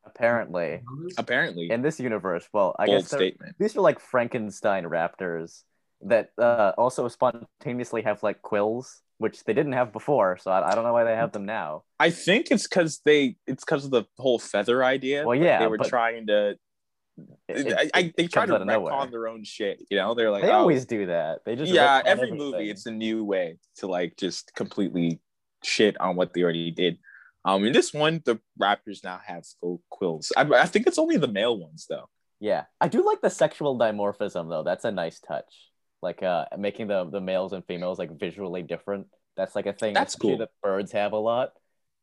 apparently, 0.05 0.81
Apparently. 1.18 1.69
in 1.72 1.81
this 1.81 1.99
universe, 1.99 2.47
well, 2.53 2.76
I 2.80 2.85
bold 2.88 3.01
guess 3.03 3.11
statement. 3.11 3.55
these 3.59 3.76
are 3.77 3.81
like 3.81 3.99
Frankenstein 3.99 4.84
raptors 4.85 5.63
that 6.01 6.31
uh, 6.38 6.72
also 6.77 7.07
spontaneously 7.07 8.01
have 8.01 8.23
like 8.23 8.41
quills, 8.41 9.01
which 9.22 9.43
they 9.45 9.53
didn't 9.53 9.73
have 9.73 9.93
before. 9.93 10.38
So 10.41 10.52
I, 10.52 10.72
I 10.72 10.76
don't 10.76 10.84
know 10.84 10.93
why 10.93 11.03
they 11.03 11.15
have 11.15 11.31
them 11.31 11.45
now. 11.45 11.84
I 11.99 12.10
think 12.10 12.48
it's 12.52 12.68
because 12.68 13.02
they 13.06 13.35
it's 13.48 13.64
because 13.64 13.85
of 13.85 13.91
the 13.91 14.03
whole 14.18 14.39
feather 14.39 14.84
idea. 14.84 15.26
Well, 15.26 15.38
Like, 15.38 15.45
yeah, 15.45 15.60
they 15.60 15.68
were 15.68 15.77
trying 15.77 16.27
to. 16.27 16.49
It- 16.49 17.68
it- 17.68 17.91
I, 17.93 17.99
I, 17.99 18.14
they 18.18 18.27
try 18.27 18.45
to 18.45 18.56
of 18.56 18.65
nowhere. 18.65 19.07
their 19.11 19.27
own 19.27 19.43
shit. 19.43 19.84
You 19.89 19.98
know, 19.98 20.15
they're 20.15 20.31
like, 20.31 20.43
They 20.43 20.49
oh, 20.49 20.60
always 20.60 20.85
do 20.85 21.06
that. 21.07 21.39
They 21.45 21.56
just 21.56 21.72
yeah. 21.72 22.02
Every 22.06 22.30
everything. 22.30 22.38
movie, 22.38 22.69
it's 22.69 22.85
a 22.85 22.91
new 22.91 23.23
way 23.23 23.57
to 23.77 23.88
like 23.88 24.18
just 24.18 24.53
completely 24.56 25.19
shit 25.64 25.99
on 26.02 26.15
what 26.15 26.34
they 26.34 26.41
already 26.41 26.72
did. 26.72 26.98
Um, 27.43 27.65
in 27.65 27.73
this 27.73 27.93
one, 27.93 28.22
the 28.26 28.39
Raptors 28.60 29.03
now 29.03 29.19
have 29.26 29.45
full 29.60 29.81
quills. 29.89 30.31
I, 30.38 30.43
I 30.43 30.65
think 30.65 30.88
it's 30.88 30.99
only 30.99 31.18
the 31.18 31.27
male 31.27 31.57
ones 31.57 31.85
though. 31.89 32.07
Yeah, 32.39 32.64
I 32.80 32.88
do 32.88 33.06
like 33.06 33.22
the 33.22 33.30
sexual 33.30 33.77
dimorphism 33.77 34.49
though. 34.49 34.64
That's 34.64 34.85
a 34.85 34.91
nice 34.91 35.19
touch. 35.19 35.70
Like 36.02 36.23
uh, 36.23 36.45
making 36.57 36.88
the 36.88 37.06
the 37.06 37.22
males 37.22 37.53
and 37.53 37.65
females 37.65 37.99
like 37.99 38.18
visually 38.19 38.64
different. 38.64 39.07
That's 39.38 39.56
like 39.56 39.65
a 39.65 39.73
thing. 39.73 39.94
That's 39.94 40.15
cool. 40.15 40.38
That 40.38 40.49
birds 40.61 40.91
have 40.91 41.14
a 41.14 41.18
lot, 41.18 41.53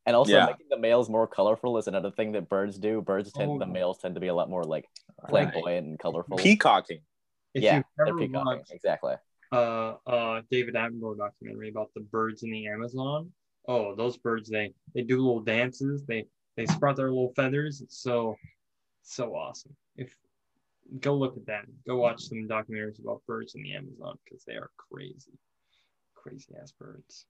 and 0.07 0.15
also 0.17 0.33
Yeah. 0.33 0.47
making 0.47 0.67
the 0.71 0.79
males 0.79 1.09
more 1.11 1.27
colorful 1.27 1.79
is 1.79 1.89
another 1.89 2.11
thing 2.11 2.33
that 2.33 2.49
birds 2.49 2.79
do. 2.79 3.03
Birds 3.03 3.33
tend 3.33 3.51
Oh, 3.51 3.59
the 3.59 3.67
males 3.67 3.99
tend 3.99 4.15
to 4.15 4.21
be 4.21 4.29
a 4.29 4.35
lot 4.35 4.49
more 4.49 4.65
like 4.65 4.87
Right. 5.23 5.31
flamboyant 5.31 5.87
and 5.87 5.99
colorful. 5.99 6.39
Peacocking. 6.39 7.01
If 7.55 7.65
yeah, 7.65 7.83
they're 7.97 8.15
peacocking. 8.15 8.45
watched 8.45 8.73
Exactly. 8.73 9.15
uh, 9.53 9.95
uh, 10.07 10.43
David 10.51 10.75
Attenborough 10.75 11.17
documentary 11.19 11.71
about 11.71 11.91
the 11.95 12.03
birds 12.03 12.43
in 12.43 12.51
the 12.51 12.69
Amazon, 12.69 13.33
oh, 13.67 13.95
those 13.95 14.17
birds 14.17 14.49
they 14.49 14.73
they 14.95 15.03
do 15.03 15.17
little 15.17 15.41
dances. 15.41 16.05
They 16.07 16.25
they 16.57 16.67
sprout 16.67 16.97
their 16.97 17.09
little 17.09 17.33
feathers. 17.35 17.81
It's 17.81 18.03
so 18.03 18.37
so 19.03 19.35
awesome. 19.35 19.75
If 19.97 20.15
go 21.01 21.15
look 21.15 21.37
at 21.37 21.47
that, 21.47 21.65
go 21.87 21.97
watch 21.99 22.23
some 22.23 22.49
documentaries 22.49 23.01
about 23.03 23.23
birds 23.27 23.55
in 23.55 23.63
the 23.63 23.75
Amazon 23.75 24.17
because 24.25 24.45
they 24.45 24.55
are 24.55 24.71
crazy, 24.91 25.39
crazy 26.15 26.55
ass 26.61 26.73
birds. 26.73 27.27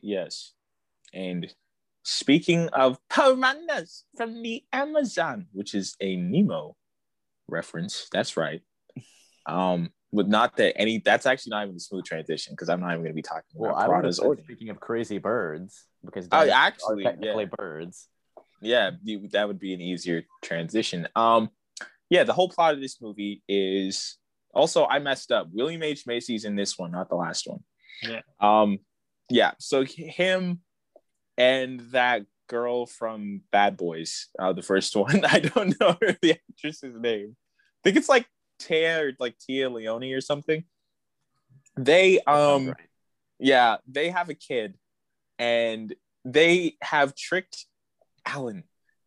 Yes. 0.00 0.52
And 1.12 1.52
speaking 2.02 2.68
of 2.68 2.98
piranhas 3.08 4.04
from 4.16 4.42
the 4.42 4.64
Amazon, 4.72 5.46
which 5.52 5.74
is 5.74 5.96
a 6.00 6.16
Nemo 6.16 6.76
reference. 7.48 8.08
That's 8.12 8.36
right. 8.36 8.62
Um, 9.46 9.90
but 10.12 10.28
not 10.28 10.56
that 10.56 10.78
any 10.78 10.98
that's 11.04 11.26
actually 11.26 11.50
not 11.50 11.64
even 11.64 11.76
a 11.76 11.80
smooth 11.80 12.04
transition 12.04 12.52
because 12.54 12.68
I'm 12.68 12.80
not 12.80 12.92
even 12.92 13.02
gonna 13.02 13.14
be 13.14 13.22
talking 13.22 13.44
Well, 13.54 13.70
about 13.70 13.82
I 13.82 13.88
would 13.88 13.94
have 13.94 14.02
piranhas 14.02 14.18
or 14.18 14.36
speaking 14.38 14.70
of 14.70 14.80
crazy 14.80 15.18
birds 15.18 15.86
because 16.04 16.26
Oh, 16.26 16.46
dinosaurs 16.46 16.54
actually, 16.54 17.06
are 17.06 17.10
technically 17.10 17.44
yeah. 17.44 17.50
birds. 17.56 18.08
yeah, 18.60 18.90
that 19.32 19.48
would 19.48 19.58
be 19.58 19.74
an 19.74 19.80
easier 19.80 20.24
transition. 20.42 21.08
Um, 21.16 21.50
yeah, 22.10 22.24
the 22.24 22.32
whole 22.32 22.48
plot 22.48 22.74
of 22.74 22.80
this 22.80 23.00
movie 23.00 23.42
is 23.48 24.16
also 24.54 24.86
I 24.86 24.98
messed 24.98 25.30
up. 25.30 25.48
William 25.52 25.82
H 25.82 26.06
Macy's 26.06 26.44
in 26.44 26.56
this 26.56 26.78
one, 26.78 26.90
not 26.90 27.08
the 27.08 27.16
last 27.16 27.46
one. 27.46 27.60
Yeah. 28.02 28.20
Um, 28.40 28.78
yeah. 29.28 29.52
So 29.58 29.84
him 29.84 30.60
and 31.36 31.80
that 31.92 32.22
girl 32.48 32.86
from 32.86 33.42
Bad 33.52 33.76
Boys, 33.76 34.28
uh, 34.38 34.52
the 34.52 34.62
first 34.62 34.96
one. 34.96 35.24
I 35.24 35.40
don't 35.40 35.78
know 35.80 35.96
the 36.22 36.38
actress's 36.50 36.94
name. 36.98 37.36
I 37.38 37.80
think 37.84 37.96
it's 37.96 38.08
like 38.08 38.26
Tia 38.58 39.04
or 39.04 39.12
like 39.18 39.36
Téa 39.38 39.72
Leoni 39.72 40.12
or 40.12 40.20
something. 40.20 40.64
They 41.76 42.20
um 42.20 42.74
yeah, 43.38 43.76
they 43.86 44.10
have 44.10 44.30
a 44.30 44.34
kid 44.34 44.74
and 45.38 45.94
they 46.24 46.76
have 46.82 47.14
tricked 47.14 47.66
Alan 48.26 48.64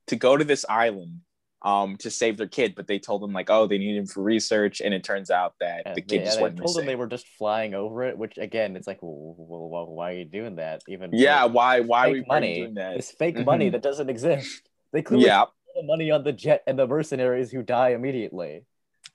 to 0.07 0.15
go 0.15 0.37
to 0.37 0.43
this 0.45 0.65
island 0.69 1.19
um 1.63 1.97
to 1.97 2.09
save 2.09 2.37
their 2.37 2.47
kid, 2.47 2.73
but 2.75 2.87
they 2.87 2.99
told 2.99 3.23
him 3.23 3.33
like, 3.33 3.49
oh, 3.49 3.67
they 3.67 3.77
need 3.77 3.97
him 3.97 4.05
for 4.07 4.21
research, 4.23 4.81
and 4.81 4.93
it 4.93 5.03
turns 5.03 5.29
out 5.29 5.53
that 5.59 5.85
Yeah, 5.85 5.95
the 5.95 6.01
kid 6.01 6.19
yeah, 6.19 6.25
just 6.25 6.37
they 6.37 6.41
went 6.43 6.57
told 6.57 6.75
them 6.75 6.85
they 6.85 6.95
were 6.95 7.07
just 7.07 7.27
flying 7.37 7.73
over 7.73 8.03
it, 8.03 8.17
which 8.17 8.37
again, 8.37 8.75
it's 8.75 8.87
like, 8.87 8.99
well, 9.01 9.35
well, 9.37 9.87
why 9.87 10.11
are 10.11 10.17
you 10.17 10.25
doing 10.25 10.55
that? 10.55 10.81
Even 10.87 11.11
yeah, 11.11 11.45
why 11.45 11.79
why 11.81 12.07
are 12.07 12.11
we 12.11 12.17
fake 12.19 12.27
why 12.27 12.35
are 12.35 12.41
you 12.41 12.47
money, 12.47 12.55
doing 12.55 12.73
that? 12.75 12.95
this 12.95 13.11
fake 13.11 13.35
Mhm. 13.35 13.45
money 13.45 13.69
that 13.69 13.81
doesn't 13.81 14.09
exist. 14.09 14.69
They 14.93 15.01
clearly 15.01 15.25
Yeah, 15.25 15.45
the 15.75 15.83
money 15.83 16.11
on 16.11 16.23
the 16.23 16.33
jet 16.33 16.63
and 16.67 16.77
the 16.77 16.85
mercenaries 16.87 17.49
who 17.51 17.63
die 17.63 17.89
immediately. 17.89 18.65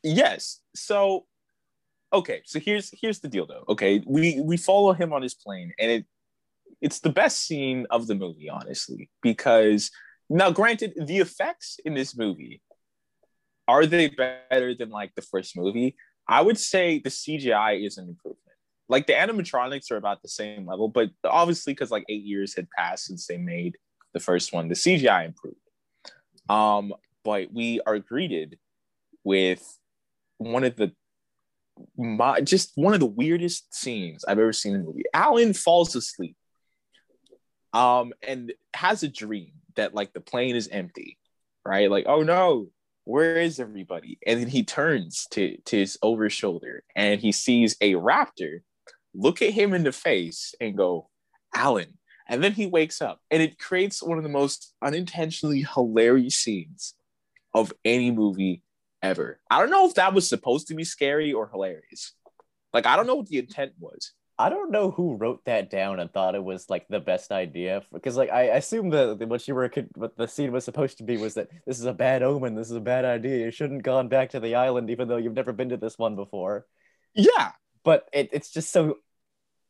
yes. 0.02 0.60
So 0.74 1.26
okay, 2.12 2.42
so 2.44 2.58
here's 2.60 2.90
here's 3.00 3.20
the 3.20 3.28
deal 3.28 3.46
though. 3.46 3.64
Okay, 3.68 4.02
we 4.06 4.40
we 4.40 4.56
follow 4.56 4.92
him 4.92 5.12
on 5.12 5.22
his 5.22 5.34
plane, 5.34 5.72
and 5.78 5.90
it 5.90 6.06
it's 6.80 7.00
the 7.00 7.10
best 7.10 7.38
scene 7.46 7.86
of 7.90 8.06
the 8.06 8.14
movie, 8.14 8.48
honestly, 8.50 9.10
because 9.22 9.90
now 10.28 10.50
granted, 10.50 10.94
the 10.96 11.18
effects 11.18 11.78
in 11.84 11.94
this 11.94 12.16
movie 12.16 12.60
are 13.68 13.86
they 13.86 14.08
better 14.08 14.74
than 14.74 14.90
like 14.90 15.14
the 15.14 15.22
first 15.22 15.56
movie? 15.56 15.96
I 16.28 16.40
would 16.40 16.58
say 16.58 16.98
the 16.98 17.10
CGI 17.10 17.84
is 17.84 17.98
an 17.98 18.08
improvement. 18.08 18.40
Like 18.88 19.06
the 19.06 19.14
animatronics 19.14 19.90
are 19.90 19.96
about 19.96 20.22
the 20.22 20.28
same 20.28 20.66
level, 20.66 20.88
but 20.88 21.10
obviously 21.24 21.72
because 21.72 21.90
like 21.90 22.04
eight 22.08 22.22
years 22.22 22.54
had 22.54 22.68
passed 22.76 23.06
since 23.06 23.26
they 23.26 23.36
made 23.36 23.76
the 24.14 24.20
first 24.20 24.52
one, 24.52 24.68
the 24.68 24.74
CGI 24.74 25.26
improved. 25.26 25.56
Um, 26.48 26.94
but 27.24 27.52
we 27.52 27.80
are 27.86 27.98
greeted 27.98 28.56
with 29.24 29.62
one 30.38 30.62
of 30.62 30.76
the 30.76 30.92
my, 31.96 32.40
just 32.40 32.72
one 32.76 32.94
of 32.94 33.00
the 33.00 33.06
weirdest 33.06 33.74
scenes 33.74 34.24
I've 34.24 34.38
ever 34.38 34.52
seen 34.52 34.74
in 34.74 34.80
a 34.80 34.84
movie. 34.84 35.02
Alan 35.12 35.52
falls 35.52 35.94
asleep, 35.94 36.36
um, 37.76 38.14
and 38.26 38.54
has 38.74 39.02
a 39.02 39.08
dream 39.08 39.52
that 39.74 39.94
like 39.94 40.14
the 40.14 40.20
plane 40.20 40.56
is 40.56 40.68
empty, 40.68 41.18
right? 41.64 41.90
Like, 41.90 42.06
oh 42.08 42.22
no, 42.22 42.68
where 43.04 43.36
is 43.36 43.60
everybody? 43.60 44.18
And 44.26 44.40
then 44.40 44.48
he 44.48 44.64
turns 44.64 45.26
to 45.32 45.58
to 45.66 45.76
his 45.76 45.98
over 46.02 46.30
shoulder 46.30 46.84
and 46.94 47.20
he 47.20 47.32
sees 47.32 47.76
a 47.82 47.92
raptor 47.92 48.60
look 49.12 49.42
at 49.42 49.52
him 49.52 49.74
in 49.74 49.82
the 49.82 49.92
face 49.92 50.54
and 50.58 50.76
go, 50.76 51.10
Alan. 51.54 51.98
And 52.28 52.42
then 52.42 52.52
he 52.52 52.66
wakes 52.66 53.00
up, 53.00 53.20
and 53.30 53.40
it 53.40 53.56
creates 53.56 54.02
one 54.02 54.18
of 54.18 54.24
the 54.24 54.30
most 54.30 54.74
unintentionally 54.82 55.64
hilarious 55.74 56.36
scenes 56.36 56.94
of 57.54 57.72
any 57.84 58.10
movie 58.10 58.62
ever. 59.00 59.38
I 59.48 59.60
don't 59.60 59.70
know 59.70 59.86
if 59.86 59.94
that 59.94 60.12
was 60.12 60.28
supposed 60.28 60.66
to 60.68 60.74
be 60.74 60.82
scary 60.82 61.32
or 61.32 61.48
hilarious. 61.48 62.14
Like, 62.72 62.84
I 62.84 62.96
don't 62.96 63.06
know 63.06 63.14
what 63.14 63.28
the 63.28 63.38
intent 63.38 63.74
was. 63.78 64.12
I 64.38 64.50
don't 64.50 64.70
know 64.70 64.90
who 64.90 65.16
wrote 65.16 65.44
that 65.46 65.70
down 65.70 65.98
and 65.98 66.12
thought 66.12 66.34
it 66.34 66.44
was 66.44 66.68
like 66.68 66.86
the 66.88 67.00
best 67.00 67.32
idea 67.32 67.82
because 67.92 68.16
like 68.16 68.30
I 68.30 68.42
assume 68.44 68.90
that 68.90 69.26
what 69.28 69.48
you 69.48 69.54
were 69.54 69.72
what 69.94 70.16
the 70.16 70.28
scene 70.28 70.52
was 70.52 70.64
supposed 70.64 70.98
to 70.98 71.04
be 71.04 71.16
was 71.16 71.34
that 71.34 71.48
this 71.66 71.78
is 71.78 71.86
a 71.86 71.94
bad 71.94 72.22
omen, 72.22 72.54
this 72.54 72.70
is 72.70 72.76
a 72.76 72.80
bad 72.80 73.04
idea. 73.06 73.46
You 73.46 73.50
shouldn't 73.50 73.82
gone 73.82 74.08
back 74.08 74.30
to 74.30 74.40
the 74.40 74.54
island 74.56 74.90
even 74.90 75.08
though 75.08 75.16
you've 75.16 75.32
never 75.34 75.52
been 75.52 75.70
to 75.70 75.78
this 75.78 75.98
one 75.98 76.16
before. 76.16 76.66
Yeah, 77.14 77.52
but 77.82 78.08
it, 78.12 78.28
it's 78.32 78.50
just 78.50 78.70
so 78.72 78.98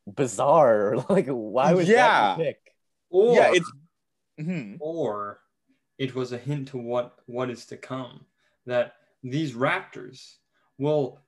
bizarre. 0.06 0.96
Like 1.08 1.26
why 1.28 1.72
was 1.74 1.88
Yeah. 1.88 2.36
that 2.36 2.38
pick? 2.38 2.58
Or, 3.10 3.34
yeah, 3.36 3.52
it's 3.54 3.70
Mhm. 4.40 4.76
or 4.80 5.40
it 5.96 6.14
was 6.14 6.32
a 6.32 6.38
hint 6.38 6.68
to 6.68 6.78
what 6.78 7.16
what 7.26 7.50
is 7.50 7.66
to 7.66 7.76
come 7.76 8.26
that 8.66 8.94
these 9.22 9.54
raptors 9.54 10.36
will 10.76 11.20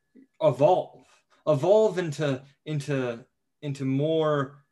evolve 0.43 1.05
evolve 1.49 1.99
into 1.99 2.43
into 2.67 3.25
into 3.63 3.85
more 3.85 4.65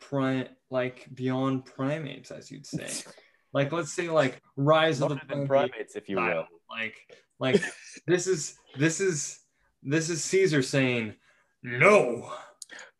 pri 0.00 0.46
like 0.70 1.06
beyond 1.14 1.64
primates 1.64 2.30
as 2.30 2.50
you'd 2.50 2.66
say 2.66 2.88
like 3.52 3.72
let's 3.72 3.92
say 3.92 4.08
like 4.10 4.42
rise 4.56 5.00
of 5.00 5.08
the 5.08 5.14
Larger 5.14 5.26
than 5.28 5.46
Planet 5.46 5.70
primates, 5.70 5.96
if 5.96 6.08
you 6.08 6.16
will. 6.16 6.46
like 6.70 6.96
like 7.38 7.62
this 8.06 8.26
is 8.26 8.56
this 8.76 9.00
is 9.00 9.38
this 9.82 10.10
is 10.10 10.22
caesar 10.24 10.62
saying 10.62 11.14
no 11.62 12.30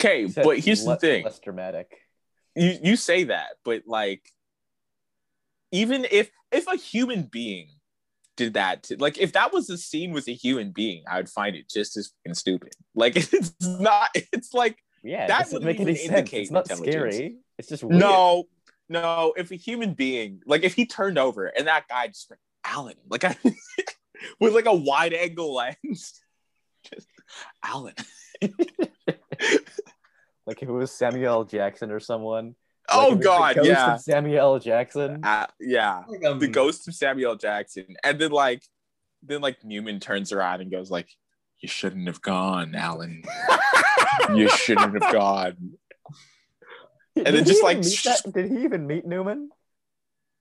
okay, 0.00 0.24
Except 0.24 0.44
but 0.44 0.58
here's 0.58 0.84
the 0.84 0.96
thing. 0.96 1.24
less 1.24 1.38
dramatic. 1.38 1.90
you 2.54 2.76
you 2.82 2.96
say 2.96 3.24
that, 3.24 3.56
but 3.64 3.82
like 3.86 4.30
even 5.72 6.06
if 6.10 6.30
if 6.52 6.66
a 6.66 6.76
human 6.76 7.22
being 7.22 7.68
did 8.36 8.54
that 8.54 8.84
to, 8.84 8.96
like 8.98 9.18
if 9.18 9.32
that 9.32 9.52
was 9.52 9.68
a 9.70 9.78
scene 9.78 10.12
with 10.12 10.28
a 10.28 10.32
human 10.32 10.70
being, 10.70 11.02
I 11.10 11.16
would 11.16 11.28
find 11.28 11.56
it 11.56 11.68
just 11.68 11.96
as 11.96 12.12
fucking 12.24 12.34
stupid. 12.34 12.74
Like 12.94 13.16
it's 13.32 13.54
not 13.60 14.10
it's 14.14 14.52
like 14.54 14.78
Yeah, 15.02 15.26
That 15.26 15.44
doesn't 15.44 15.64
make 15.64 15.80
any 15.80 15.94
sense. 15.96 16.08
indicate 16.08 16.42
It's 16.42 16.50
not 16.50 16.68
scary. 16.68 17.38
It's 17.58 17.68
just 17.68 17.82
weird. 17.84 18.00
no, 18.00 18.44
no, 18.88 19.32
if 19.36 19.50
a 19.50 19.56
human 19.56 19.94
being 19.94 20.42
like 20.46 20.62
if 20.64 20.74
he 20.74 20.86
turned 20.86 21.18
over 21.18 21.46
and 21.46 21.66
that 21.66 21.88
guy 21.88 22.08
just 22.08 22.28
went, 22.30 22.40
Alan, 22.64 22.94
like 23.08 23.24
I 23.24 23.36
with 24.40 24.54
like 24.54 24.66
a 24.66 24.74
wide 24.74 25.12
angle 25.14 25.54
lens. 25.54 26.20
Just 26.94 27.08
Alan. 27.64 27.94
Like 30.46 30.62
if 30.62 30.68
it 30.68 30.72
was 30.72 30.92
Samuel 30.92 31.44
Jackson 31.44 31.90
or 31.90 31.98
someone. 32.00 32.54
Like, 32.88 32.98
Oh 32.98 33.06
if 33.08 33.12
it 33.12 33.18
the 33.18 33.24
god, 33.24 33.54
ghost 33.56 33.68
yeah. 33.68 33.94
of 33.94 34.00
Samuel 34.00 34.38
L. 34.54 34.58
Jackson. 34.60 35.24
Uh, 35.24 35.46
yeah. 35.60 36.02
like, 36.08 36.24
um, 36.24 36.38
the 36.38 36.48
ghost 36.48 36.86
of 36.88 36.94
Samuel 36.94 37.34
Jackson. 37.36 37.96
And 38.04 38.18
then 38.18 38.30
like 38.30 38.62
then 39.22 39.40
like 39.40 39.64
Newman 39.64 39.98
turns 40.00 40.32
around 40.32 40.60
and 40.60 40.70
goes 40.70 40.90
like, 40.90 41.08
You 41.60 41.68
shouldn't 41.68 42.06
have 42.06 42.20
gone, 42.22 42.74
Alan. 42.74 43.22
you 44.34 44.48
shouldn't 44.48 44.92
have 45.02 45.12
gone. 45.12 45.72
Did 47.16 47.26
and 47.28 47.36
then 47.36 47.44
just, 47.44 47.62
like, 47.62 47.78
meet 47.78 48.00
that- 48.04 48.32
did 48.32 48.50
he 48.50 48.64
even 48.64 48.86
meet 48.86 49.06
Newman? 49.06 49.48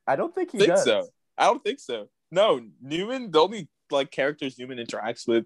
I 0.06 0.16
don't 0.18 0.36
think 0.36 0.52
he 0.52 0.58
think 0.60 0.70
does. 0.72 0.84
so. 0.84 1.08
I 1.38 1.46
don't 1.46 1.64
think 1.64 1.80
so. 1.80 2.10
No, 2.32 2.62
Newman, 2.82 3.32
the 3.32 3.40
only 3.42 3.70
like 3.92 4.12
characters 4.12 4.60
Newman 4.60 4.78
interacts 4.78 5.28
with 5.28 5.46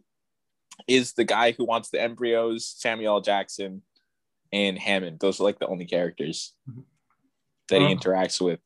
is 0.87 1.13
the 1.13 1.23
guy 1.23 1.51
who 1.51 1.65
wants 1.65 1.89
the 1.89 2.01
embryos, 2.01 2.65
Samuel 2.77 3.15
L. 3.15 3.21
Jackson, 3.21 3.83
and 4.51 4.77
Hammond. 4.79 5.19
Those 5.19 5.39
are 5.39 5.43
like 5.43 5.59
the 5.59 5.67
only 5.67 5.85
characters 5.85 6.55
Mhm. 6.69 6.83
That 7.69 7.79
he 7.81 7.87
Oh. 7.87 7.95
interacts 7.95 8.39
with 8.41 8.59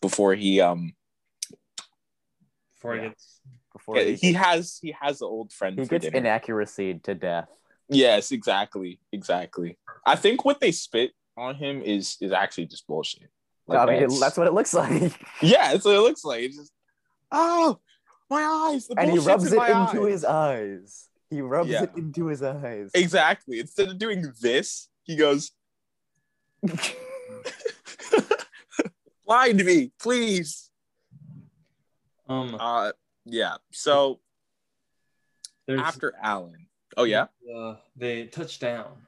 before 0.00 0.34
he 0.34 0.60
um 0.60 0.94
before 2.74 2.96
Yeah. 2.96 3.02
it 3.02 3.08
gets 3.10 3.40
Before 3.72 3.96
yeah, 3.98 4.04
he, 4.04 4.14
he 4.14 4.32
has 4.34 4.78
he 4.82 4.94
has 5.00 5.20
an 5.20 5.26
old 5.28 5.52
friend 5.52 5.78
he 5.78 5.84
for 5.84 5.90
gets 5.90 6.04
dinner. 6.04 6.18
inaccuracy 6.18 7.00
to 7.04 7.14
death. 7.14 7.48
Yes, 7.88 8.30
exactly, 8.32 9.00
exactly. 9.12 9.78
I 10.06 10.16
think 10.16 10.44
what 10.44 10.60
they 10.60 10.72
spit 10.72 11.12
on 11.36 11.54
him 11.56 11.82
is 11.82 12.16
is 12.20 12.30
actually 12.32 12.66
just 12.66 12.86
bullshit. 12.86 13.30
Like, 13.66 13.78
I 13.78 13.86
mean, 13.86 14.00
that's- 14.00 14.20
that's 14.20 14.36
what 14.38 14.46
it 14.46 14.52
looks 14.52 14.74
like. 14.74 15.12
yeah, 15.42 15.72
that's 15.72 15.84
what 15.84 15.94
it 15.96 16.00
looks 16.00 16.24
like. 16.24 16.42
It's 16.44 16.56
just 16.56 16.72
oh 17.32 17.80
my 18.30 18.42
eyes, 18.42 18.86
the 18.86 18.98
and 18.98 19.10
he 19.10 19.18
rubs 19.18 19.52
in 19.52 19.58
it 19.58 19.62
into 19.62 19.72
eyes. 20.02 20.08
his 20.12 20.24
eyes. 20.24 21.08
He 21.30 21.40
rubs 21.40 21.68
Yeah. 21.70 21.82
it 21.84 21.90
into 21.96 22.26
his 22.26 22.42
eyes. 22.42 22.90
Exactly. 22.94 23.58
Instead 23.60 23.88
of 23.88 23.98
doing 23.98 24.32
this, 24.40 24.88
he 25.02 25.16
goes, 25.16 25.50
"Blind 29.26 29.64
me, 29.64 29.92
please." 30.00 30.70
um 32.28 32.56
Uh, 32.58 32.92
yeah. 33.24 33.56
So 33.72 34.20
after 35.68 36.14
Alan, 36.22 36.66
oh 36.96 37.04
yeah, 37.04 37.26
uh, 37.54 37.76
they 37.96 38.26
touch 38.26 38.58
down 38.58 39.06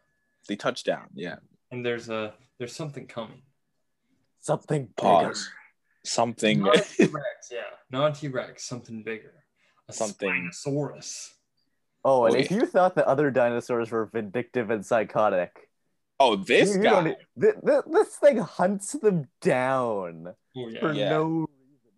they 0.49 0.57
touch 0.57 0.85
down. 0.85 1.09
Yeah. 1.15 1.37
and 1.71 1.85
there's 1.85 2.09
a 2.09 2.35
there's 2.59 2.75
something 2.75 3.07
coming 3.07 3.43
Something 4.41 4.83
bigger. 4.85 4.95
Pause. 4.97 5.51
Something. 6.05 6.61
not 6.63 6.77
a 6.77 6.81
t-rex 6.97 7.49
yeah 7.51 7.63
not 7.91 8.17
a 8.17 8.21
t-rex 8.21 8.65
something 8.65 9.03
bigger 9.03 9.35
a 9.89 9.93
Something- 9.93 10.51
spinosaurus 10.53 11.31
Oh, 12.05 12.27
and 12.27 12.37
Oh, 12.37 12.39
if 12.39 12.51
yeah. 12.53 12.59
you 12.59 12.67
thought 12.67 12.95
the 12.95 13.07
other 13.09 13.33
dinosaurs 13.33 13.91
were 13.91 14.07
vindictive 14.07 14.71
and 14.71 14.87
psychotic, 14.87 15.66
oh, 16.21 16.37
this 16.37 16.71
you- 16.71 16.77
you 16.77 16.83
guy. 16.83 16.91
don't 16.91 17.17
th- 17.41 17.55
th- 17.65 17.85
this 17.91 18.17
thing 18.17 18.39
hunts 18.39 18.93
them 18.93 19.29
down 19.41 20.35
oh 20.57 20.69
yeah 20.69 20.81
for 20.81 20.93
Yeah. 20.93 21.09
no 21.11 21.25
reason. 21.25 21.47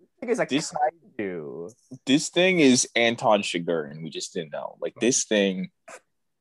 This 0.01 0.09
thing 0.20 0.28
is 0.31 0.40
a 0.40 0.45
This- 0.47 0.73
kaiju. 1.19 1.74
this 2.07 2.28
thing 2.31 2.61
is 2.61 2.89
Anton 2.97 3.43
Chigurh, 3.43 3.90
and 3.90 4.03
we 4.03 4.11
just 4.11 4.32
didn't 4.35 4.53
know. 4.53 4.77
Like 4.81 4.95
this 5.01 5.24
thing 5.24 5.70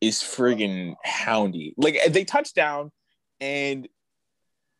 is 0.01 0.19
friggin' 0.21 0.95
houndy. 1.05 1.73
Like 1.77 1.97
they 2.09 2.23
touch 2.25 2.53
down, 2.53 2.91
and 3.39 3.87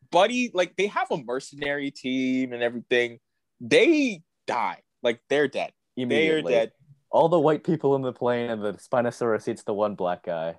Buddy, 0.10 0.52
like 0.53 0.76
they 0.78 0.88
have 0.88 1.11
a 1.11 1.18
mercenary 1.18 1.91
team 1.91 2.53
and 2.53 2.64
everything. 2.64 3.19
They 3.60 4.22
die. 4.45 4.82
Like 5.03 5.19
they're 5.30 5.48
dead. 5.49 5.74
They 5.98 6.30
are 6.30 6.41
dead. 6.41 6.72
All 7.10 7.28
the 7.30 7.40
white 7.40 7.64
people 7.64 7.95
in 7.95 8.02
the 8.03 8.14
plane, 8.14 8.49
and 8.49 8.64
the 8.64 8.74
Spinosaurus 8.74 9.48
eats 9.48 9.64
the 9.64 9.74
one 9.74 9.95
black 9.95 10.24
guy. 10.24 10.56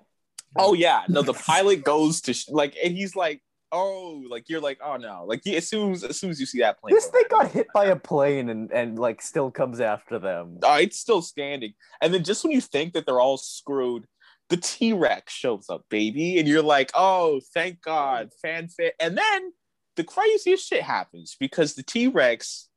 Oh 0.55 0.73
yeah, 0.73 1.03
no. 1.07 1.21
The 1.21 1.33
pilot 1.33 1.83
goes 1.83 2.21
to 2.21 2.33
sh- 2.33 2.49
like, 2.49 2.75
and 2.83 2.93
he's 2.95 3.15
like, 3.15 3.41
"Oh, 3.71 4.23
like 4.29 4.49
you're 4.49 4.61
like, 4.61 4.79
oh 4.83 4.97
no!" 4.97 5.25
Like 5.27 5.41
he, 5.43 5.55
as 5.57 5.67
soon 5.67 5.91
as 5.93 6.03
as 6.03 6.19
soon 6.19 6.29
as 6.31 6.39
you 6.39 6.45
see 6.45 6.59
that 6.59 6.79
plane, 6.79 6.93
This 6.95 7.07
thing 7.07 7.23
got 7.29 7.51
hit 7.51 7.67
by 7.73 7.85
a 7.85 7.95
plane 7.95 8.49
and, 8.49 8.71
and 8.71 8.97
like 8.97 9.21
still 9.21 9.51
comes 9.51 9.79
after 9.79 10.17
them. 10.19 10.57
uh, 10.63 10.79
it's 10.81 10.99
still 10.99 11.21
standing. 11.21 11.73
And 12.01 12.13
then 12.13 12.23
just 12.23 12.43
when 12.43 12.51
you 12.51 12.61
think 12.61 12.93
that 12.93 13.05
they're 13.05 13.19
all 13.21 13.37
screwed, 13.37 14.05
the 14.49 14.57
T 14.57 14.93
Rex 14.93 15.31
shows 15.33 15.69
up, 15.69 15.85
baby, 15.89 16.39
and 16.39 16.47
you're 16.47 16.63
like, 16.63 16.91
oh, 16.95 17.39
thank 17.53 17.81
God, 17.81 18.31
fanfare. 18.41 18.93
And 18.99 19.17
then 19.17 19.53
the 19.95 20.03
craziest 20.03 20.67
shit 20.67 20.81
happens 20.81 21.35
because 21.39 21.75
the 21.75 21.83
T 21.83 22.07
Rex 22.07 22.67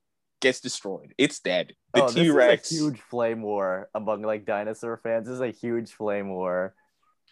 gets 0.42 0.60
destroyed. 0.60 1.14
It's 1.16 1.38
dead. 1.40 1.72
The 1.94 2.02
oh, 2.02 2.06
this 2.06 2.14
T 2.14 2.30
Rex. 2.30 2.70
is 2.72 2.80
a 2.80 2.84
huge 2.84 3.00
flame 3.00 3.42
war 3.42 3.88
among 3.94 4.22
like 4.22 4.44
dinosaur 4.44 5.00
fans. 5.02 5.26
This 5.26 5.34
is 5.36 5.40
a 5.40 5.50
huge 5.50 5.92
flame 5.92 6.28
war. 6.28 6.74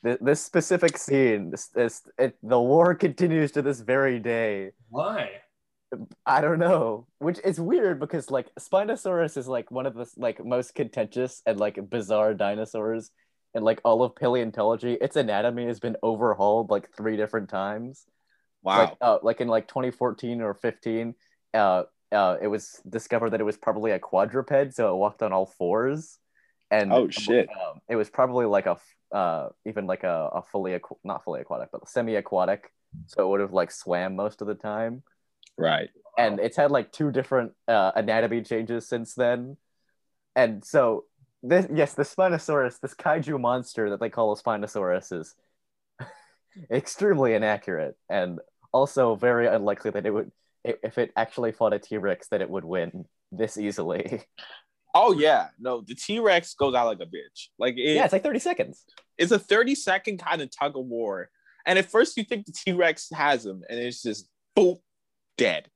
This, 0.03 0.19
this 0.21 0.41
specific 0.43 0.97
scene, 0.97 1.51
this, 1.51 1.69
this 1.69 2.03
it, 2.19 2.37
the 2.43 2.61
war 2.61 2.95
continues 2.95 3.53
to 3.53 3.63
this 3.63 3.81
very 3.81 4.19
day. 4.19 4.71
why 4.89 5.31
I 6.25 6.41
don't 6.41 6.59
know, 6.61 7.07
which 7.19 7.41
is 7.45 7.61
weird 7.61 7.99
because 7.99 8.31
like 8.31 8.49
Spinosaurus 8.59 9.37
is 9.37 9.49
like 9.49 9.71
one 9.71 9.87
of 9.87 9.95
the 9.95 10.09
like 10.17 10.45
most 10.45 10.75
contentious 10.75 11.43
and 11.47 11.59
like 11.59 11.91
bizarre 11.91 12.33
dinosaurs 12.33 13.11
and 13.55 13.65
like 13.65 13.81
all 13.85 14.03
of 14.03 14.15
paleontology. 14.15 14.95
Its 14.95 15.17
anatomy 15.17 15.67
has 15.67 15.81
been 15.81 15.97
overhauled 16.03 16.71
like 16.71 16.89
three 16.97 17.17
different 17.17 17.49
times. 17.49 18.05
Wow. 18.63 18.79
Like 18.79 18.97
uh, 19.01 19.19
like 19.23 19.41
in 19.41 19.49
like 19.49 19.67
2014 19.67 20.41
or 20.41 20.55
15, 20.55 21.15
uh, 21.55 21.83
uh, 22.13 22.37
it 22.41 22.47
was 22.47 22.81
discovered 22.89 23.31
that 23.31 23.41
it 23.41 23.45
was 23.45 23.57
probably 23.57 23.91
a 23.91 23.99
quadruped, 23.99 24.75
so 24.75 24.95
it 24.95 24.97
walked 24.97 25.23
on 25.23 25.33
all 25.33 25.47
fours. 25.47 26.19
And 26.71 26.93
Oh, 26.93 27.11
shit. 27.11 27.49
um, 27.49 27.81
it 27.89 27.97
was 27.97 28.09
probably 28.11 28.47
like 28.47 28.67
a 28.67 28.73
f- 28.73 28.97
uh, 29.13 29.49
even 29.67 29.87
like 29.87 30.05
a, 30.05 30.31
a 30.35 30.43
fully 30.43 30.73
aqu- 30.79 30.99
not 31.05 31.25
fully 31.25 31.41
aquatic, 31.41 31.71
but 31.73 31.89
semi-aquatic. 31.89 32.73
So 33.07 33.25
it 33.25 33.29
would 33.29 33.41
have 33.41 33.53
like 33.53 33.71
swam 33.71 34.17
most 34.17 34.41
of 34.43 34.49
the 34.49 34.55
time. 34.55 35.03
Right. 35.59 35.91
and 36.17 36.41
it's 36.41 36.57
had 36.57 36.71
like 36.71 36.91
two 36.93 37.11
different 37.11 37.53
uh, 37.69 37.93
anatomy 37.95 38.43
changes 38.43 38.89
since 38.89 39.15
then. 39.15 39.57
And 40.35 40.65
so 40.65 41.05
this 41.43 41.67
yes, 41.73 41.95
the 41.95 42.03
Spinosaurus, 42.05 42.81
this 42.81 42.95
kaiju 42.95 43.41
monster 43.41 43.91
that 43.91 44.01
they 44.01 44.11
call 44.11 44.33
a 44.33 44.37
Spinosaurus 44.37 45.13
is 45.13 45.35
extremely 46.71 47.35
inaccurate 47.35 47.97
and 48.09 48.39
also 48.73 49.17
very 49.17 49.47
unlikely 49.47 49.91
that 49.93 50.07
it 50.07 50.11
would 50.11 50.31
if 50.65 50.99
it 50.99 51.13
actually 51.17 51.53
fought 51.53 51.73
a 51.73 51.79
T-Rex 51.79 52.29
that 52.29 52.43
it 52.43 52.51
would 52.51 52.65
win 52.65 53.07
this 53.33 53.57
easily. 53.59 54.23
Oh 54.95 55.13
yeah, 55.13 55.49
no, 55.59 55.81
the 55.83 55.95
T 55.95 56.19
Rex 56.19 56.55
goes 56.55 56.75
out 56.75 56.87
like 56.87 57.01
a 57.01 57.07
bitch. 57.07 57.49
Like 57.59 57.75
it, 57.77 57.95
yeah, 57.95 58.05
it's 58.05 58.13
like 58.13 58.23
30 58.25 58.39
seconds. 58.41 58.85
it's 59.19 59.33
a 59.33 59.39
30 59.39 59.75
second 59.75 60.19
kind 60.19 60.41
of 60.43 60.51
tug 60.51 60.77
of 60.77 60.85
war. 60.87 61.31
And 61.67 61.79
at 61.79 61.91
first 61.91 62.17
you 62.17 62.25
think 62.25 62.47
the 62.47 62.53
T 62.53 62.73
Rex 62.73 63.09
has 63.13 63.45
him, 63.47 63.63
and 63.69 63.79
it's 63.79 64.03
just 64.03 64.29
boom, 64.57 64.79
dead. 65.39 65.69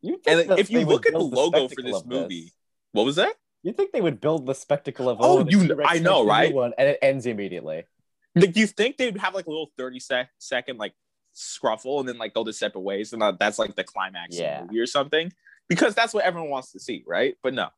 You 0.00 0.20
And 0.28 0.52
if 0.60 0.70
you 0.70 0.84
look 0.84 1.06
at 1.06 1.12
the 1.12 1.18
build 1.18 1.32
logo 1.32 1.66
for 1.68 1.82
this 1.82 1.96
of 1.96 2.06
movie, 2.06 2.52
what 2.92 3.04
was 3.04 3.16
that? 3.16 3.34
You 3.64 3.72
think 3.72 3.90
they 3.90 4.00
would 4.00 4.20
build 4.20 4.46
the 4.46 4.54
spectacle 4.54 5.08
of 5.08 5.18
Oh, 5.20 5.38
oh, 5.40 5.46
you- 5.48 5.66
T-Rex 5.66 5.90
I 5.92 5.98
know, 5.98 5.98
makes 5.98 6.20
a 6.20 6.22
new 6.24 6.28
right? 6.30 6.54
One, 6.54 6.72
and 6.78 6.88
it 6.90 6.98
ends 7.02 7.26
immediately. 7.26 7.84
Like, 8.36 8.56
you 8.56 8.68
think 8.68 8.96
they'd 8.98 9.18
have 9.18 9.34
like 9.34 9.46
a 9.46 9.50
little 9.50 9.72
30 9.76 9.98
sec- 9.98 10.30
second 10.38 10.78
like 10.78 10.92
scruffle 11.34 11.98
and 11.98 12.08
then 12.08 12.18
like 12.18 12.34
go 12.34 12.44
to 12.44 12.52
separate 12.52 12.82
ways 12.82 13.12
and 13.12 13.20
uh, 13.22 13.32
that's 13.32 13.58
like 13.58 13.74
the 13.74 13.82
climax 13.82 14.38
Yeah. 14.38 14.60
of 14.60 14.66
the 14.68 14.72
movie 14.72 14.80
or 14.80 14.86
something? 14.86 15.32
Because 15.68 15.94
that's 15.94 16.14
what 16.14 16.24
everyone 16.24 16.50
wants 16.50 16.72
to 16.72 16.80
see, 16.80 17.04
right? 17.06 17.34
But 17.42 17.54
no, 17.54 17.68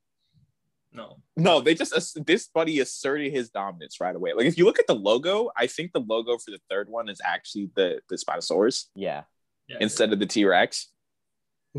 No. 0.93 1.17
no, 1.37 1.61
they 1.61 1.75
just 1.75 2.25
this 2.27 2.49
buddy 2.49 2.81
asserted 2.81 3.33
his 3.33 3.51
dominance 3.51 4.01
right 4.01 4.15
away. 4.15 4.33
Like 4.33 4.47
if 4.47 4.57
you 4.59 4.65
look 4.65 4.79
at 4.79 4.87
the 4.87 4.95
logo, 4.95 5.51
I 5.57 5.67
think 5.67 5.93
the 5.93 6.01
logo 6.01 6.39
for 6.39 6.51
the 6.51 6.61
third 6.71 6.89
one 6.89 7.09
is 7.09 7.21
actually 7.25 7.71
the 7.75 8.01
the 8.09 8.17
Spinosaurus 8.17 8.87
Yeah. 8.95 9.23
Yeah. 9.69 9.79
instead 9.81 10.12
of 10.12 10.19
the 10.19 10.27
T 10.27 10.45
Rex. 10.45 10.89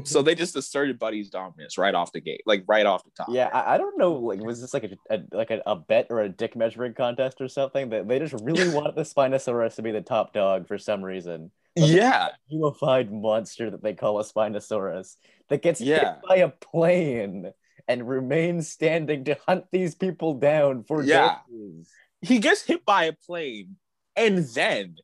So 0.06 0.22
they 0.22 0.36
just 0.36 0.56
asserted 0.56 0.98
Buddy's 0.98 1.30
dominance 1.30 1.78
right 1.78 1.94
off 1.94 2.14
the 2.14 2.22
gate, 2.22 2.44
like 2.46 2.64
right 2.66 2.86
off 2.86 3.04
the 3.04 3.12
top. 3.14 3.28
Yeah, 3.30 3.50
I, 3.52 3.74
I 3.74 3.78
don't 3.78 3.98
know. 3.98 4.14
Like, 4.14 4.40
was 4.40 4.62
this 4.62 4.74
like 4.74 4.86
a, 4.86 5.14
a 5.14 5.20
like 5.34 5.52
a, 5.52 5.62
a 5.66 5.76
bet 5.76 6.08
or 6.10 6.22
a 6.22 6.30
dick 6.30 6.56
measuring 6.56 6.94
contest 6.94 7.42
or 7.42 7.50
something? 7.50 7.90
That 7.90 8.08
they 8.08 8.18
just 8.18 8.34
really 8.42 8.70
wanted 8.74 8.96
the 8.96 9.02
Spinosaurus 9.02 9.76
to 9.76 9.82
be 9.82 9.92
the 9.92 10.00
top 10.00 10.32
dog 10.32 10.70
for 10.70 10.78
some 10.78 11.04
reason. 11.04 11.52
Yeah, 11.76 12.30
Humified 12.52 13.12
monster 13.12 13.70
that 13.70 13.82
they 13.84 13.94
call 13.94 14.20
a 14.20 14.24
Spinosaurus 14.24 15.16
that 15.50 15.62
gets 15.62 15.80
Yeah. 15.82 16.16
hit 16.16 16.22
by 16.28 16.36
a 16.38 16.50
plane 16.50 17.52
and 17.88 18.08
remains 18.08 18.70
standing 18.70 19.24
to 19.26 19.38
hunt 19.48 19.66
these 19.72 19.96
people 19.96 20.36
down 20.36 20.84
for 20.84 21.04
Yeah. 21.04 21.40
days. 21.50 21.90
he 22.22 22.38
gets 22.40 22.62
hit 22.62 22.86
by 22.86 23.06
a 23.06 23.14
plane 23.14 23.78
and 24.16 24.40
then 24.54 24.96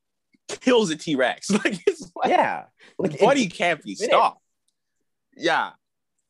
kills 0.48 0.92
a 0.92 0.96
T 0.96 1.16
Rex. 1.16 1.50
Like 1.64 1.80
it's 1.88 2.12
like 2.16 2.30
Yeah, 2.30 2.66
like 3.00 3.20
Buddy 3.20 3.48
can't 3.48 3.82
be 3.84 3.96
stopped. 3.96 4.42
Yeah, 5.36 5.72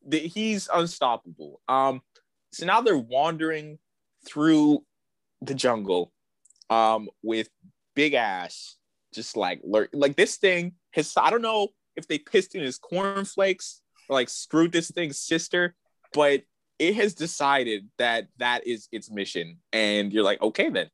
The- 0.08 0.28
he's 0.28 0.70
unstoppable. 0.74 1.60
Um, 1.68 2.02
so 2.54 2.66
now 2.66 2.80
they're 2.82 2.98
wandering 2.98 3.80
through 4.26 4.86
the 5.42 5.54
jungle, 5.54 6.12
um, 6.70 7.10
with 7.22 7.50
big 7.94 8.14
ass, 8.14 8.77
just 9.14 9.38
like 9.38 9.62
lurk. 9.64 9.90
Like 9.94 10.16
this 10.16 10.38
thing, 10.38 10.74
his 10.92 11.14
I 11.18 11.30
don't 11.30 11.42
know 11.42 11.70
if 11.96 12.08
they 12.08 12.20
pissed 12.20 12.56
in 12.56 12.62
his 12.64 12.78
cornflakes 12.78 13.82
or 14.10 14.16
like 14.16 14.30
screwed 14.30 14.72
this 14.72 14.92
thing's 14.92 15.20
sister, 15.20 15.76
but 16.14 16.44
it 16.80 16.96
has 16.96 17.14
decided 17.16 17.88
that 17.98 18.28
that 18.38 18.68
is 18.68 18.88
its 18.92 19.10
mission, 19.10 19.58
and 19.74 20.14
you're 20.14 20.24
like, 20.24 20.42
okay 20.42 20.70
then. 20.70 20.90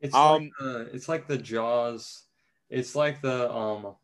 It's 0.00 0.14
Um, 0.14 0.42
like 0.44 0.52
the, 0.58 0.90
it's 0.92 1.08
like 1.08 1.26
the 1.26 1.38
Jaws. 1.38 2.22
It's 2.70 2.94
like 2.94 3.22
the 3.22 3.50
um. 3.52 3.96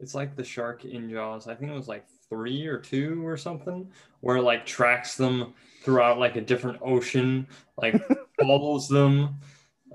It's 0.00 0.14
like 0.14 0.36
the 0.36 0.44
shark 0.44 0.84
in 0.84 1.10
Jaws. 1.10 1.48
I 1.48 1.54
think 1.56 1.70
it 1.72 1.74
was 1.74 1.88
like 1.88 2.06
three 2.28 2.66
or 2.66 2.78
two 2.78 3.26
or 3.26 3.36
something, 3.36 3.90
where 4.20 4.36
it 4.36 4.42
like 4.42 4.64
tracks 4.64 5.16
them 5.16 5.54
throughout 5.82 6.18
like 6.18 6.36
a 6.36 6.40
different 6.40 6.78
ocean, 6.82 7.48
like 7.76 8.00
follows 8.40 8.88
them. 8.88 9.40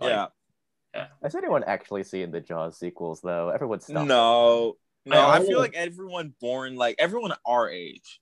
Like, 0.01 0.09
yeah. 0.09 0.27
Has 1.21 1.35
anyone 1.35 1.63
actually 1.63 2.03
seen 2.03 2.31
the 2.31 2.41
Jaws 2.41 2.77
sequels 2.77 3.21
though? 3.21 3.49
Everyone 3.49 3.79
stopped. 3.79 4.07
No, 4.07 4.77
no. 5.05 5.19
I 5.19 5.37
I 5.37 5.45
feel 5.45 5.59
like 5.59 5.75
everyone 5.75 6.33
born 6.39 6.75
like 6.75 6.95
everyone 6.99 7.33
our 7.45 7.69
age. 7.69 8.21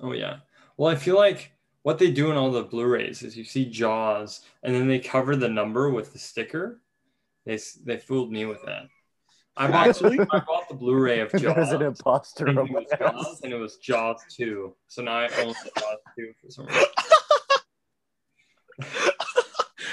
Oh 0.00 0.12
yeah. 0.12 0.36
Well, 0.76 0.90
I 0.90 0.96
feel 0.96 1.16
like 1.16 1.52
what 1.82 1.98
they 1.98 2.10
do 2.10 2.30
in 2.30 2.36
all 2.36 2.50
the 2.50 2.62
Blu-rays 2.62 3.22
is 3.22 3.36
you 3.36 3.44
see 3.44 3.64
Jaws, 3.64 4.40
and 4.62 4.74
then 4.74 4.88
they 4.88 4.98
cover 4.98 5.36
the 5.36 5.48
number 5.48 5.90
with 5.90 6.12
the 6.12 6.18
sticker. 6.18 6.80
They 7.44 7.58
they 7.84 7.98
fooled 7.98 8.30
me 8.30 8.44
with 8.44 8.62
that. 8.66 8.84
I 9.56 9.68
bought 9.68 9.88
Actually? 9.88 10.18
I 10.20 10.38
bought 10.40 10.68
the 10.68 10.74
Blu-ray 10.74 11.20
of 11.20 11.30
Jaws. 11.36 11.54
There's 11.54 11.70
an 11.70 11.82
imposter 11.82 12.46
and 12.46 12.58
it 12.58 12.70
was. 12.72 12.84
Jaws, 12.98 13.40
and 13.42 13.52
it 13.52 13.56
was 13.56 13.76
Jaws 13.76 14.22
two. 14.30 14.74
So 14.86 15.02
now 15.02 15.18
I 15.18 15.28
own 15.38 15.54
Jaws 15.54 15.98
two 16.16 16.32
for 16.42 16.50
some 16.50 16.66
reason. 16.66 16.84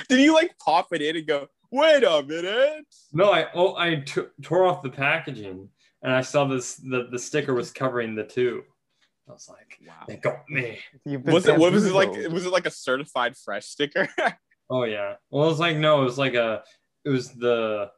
Did 0.08 0.22
you 0.22 0.34
like 0.34 0.58
pop 0.58 0.94
it 0.94 1.02
in 1.02 1.18
and 1.18 1.28
go, 1.28 1.48
wait 1.72 2.04
a 2.04 2.24
minute? 2.24 2.86
No, 3.14 3.32
I 3.32 3.48
oh 3.54 3.76
I 3.76 3.96
t- 3.96 4.22
tore 4.42 4.66
off 4.66 4.82
the 4.82 4.90
packaging, 4.90 5.70
and 6.04 6.14
I 6.14 6.22
saw 6.22 6.46
this 6.46 6.76
the 6.76 7.08
the 7.12 7.20
sticker 7.20 7.54
was 7.54 7.72
covering 7.72 8.16
the 8.16 8.24
two. 8.24 8.64
I 9.28 9.34
was 9.34 9.48
like, 9.48 9.78
Wow. 9.88 9.94
they 10.08 10.18
got 10.18 10.50
me. 10.50 10.80
Was 11.06 11.48
it 11.48 11.58
what 11.58 11.72
was 11.72 11.86
it 11.86 11.94
like? 11.94 12.10
Was 12.32 12.46
it 12.46 12.52
like 12.52 12.66
a 12.66 12.72
certified 12.72 13.38
fresh 13.38 13.66
sticker? 13.66 14.08
Oh 14.70 14.84
yeah. 14.84 15.16
Well, 15.32 15.46
it 15.46 15.48
was 15.48 15.60
like 15.60 15.78
no, 15.78 16.02
it 16.02 16.06
was 16.06 16.18
like 16.18 16.36
a, 16.36 16.64
it 17.04 17.10
was 17.10 17.32
the, 17.32 17.90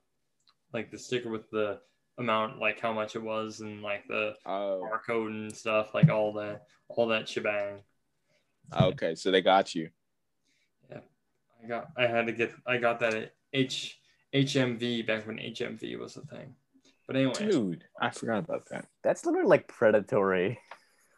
like 0.73 0.89
the 0.89 0.97
sticker 0.97 1.29
with 1.29 1.49
the 1.49 1.79
amount, 2.17 2.59
like 2.59 2.79
how 2.79 2.93
much 2.93 3.15
it 3.15 3.21
was, 3.21 3.59
and 3.59 3.81
like 3.81 4.07
the 4.07 4.35
oh, 4.45 4.87
barcode 4.89 5.31
and 5.31 5.53
stuff, 5.55 5.93
like 5.93 6.09
all 6.09 6.31
that, 6.33 6.63
all 6.87 7.07
that 7.07 7.27
shebang. 7.27 7.79
okay. 8.81 9.15
So 9.15 9.31
they 9.31 9.41
got 9.41 9.75
you. 9.75 9.89
Yeah, 10.89 10.99
I 11.61 11.67
got, 11.67 11.87
I 11.97 12.07
had 12.07 12.27
to 12.27 12.31
get, 12.31 12.53
I 12.65 12.77
got 12.77 13.01
that 13.01 13.13
at 13.15 13.33
H 13.53 13.99
HMV 14.33 15.05
back 15.05 15.27
when 15.27 15.37
HMV 15.37 15.99
was 15.99 16.17
a 16.17 16.21
thing. 16.21 16.55
But 17.07 17.15
anyway, 17.17 17.33
Dude, 17.33 17.83
I 17.99 18.09
forgot 18.11 18.39
about 18.39 18.69
that. 18.69 18.85
That's 19.03 19.25
literally 19.25 19.47
like 19.49 19.67
predatory. 19.67 20.59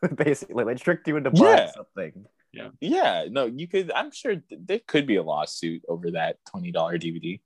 Basically, 0.16 0.64
they 0.64 0.76
tricked 0.76 1.08
you 1.08 1.18
into 1.18 1.30
buying 1.32 1.58
Yeah. 1.58 1.72
something. 1.72 2.26
Yeah, 2.52 2.70
Yeah. 2.82 3.26
no, 3.30 3.46
you 3.46 3.68
could. 3.68 3.92
I'm 3.92 4.12
sure 4.12 4.36
th- 4.36 4.62
there 4.66 4.80
could 4.88 5.06
be 5.08 5.16
a 5.18 5.24
lawsuit 5.24 5.84
over 5.88 6.12
that 6.12 6.38
twenty 6.50 6.72
dollar 6.72 6.98
DVD. 6.98 7.40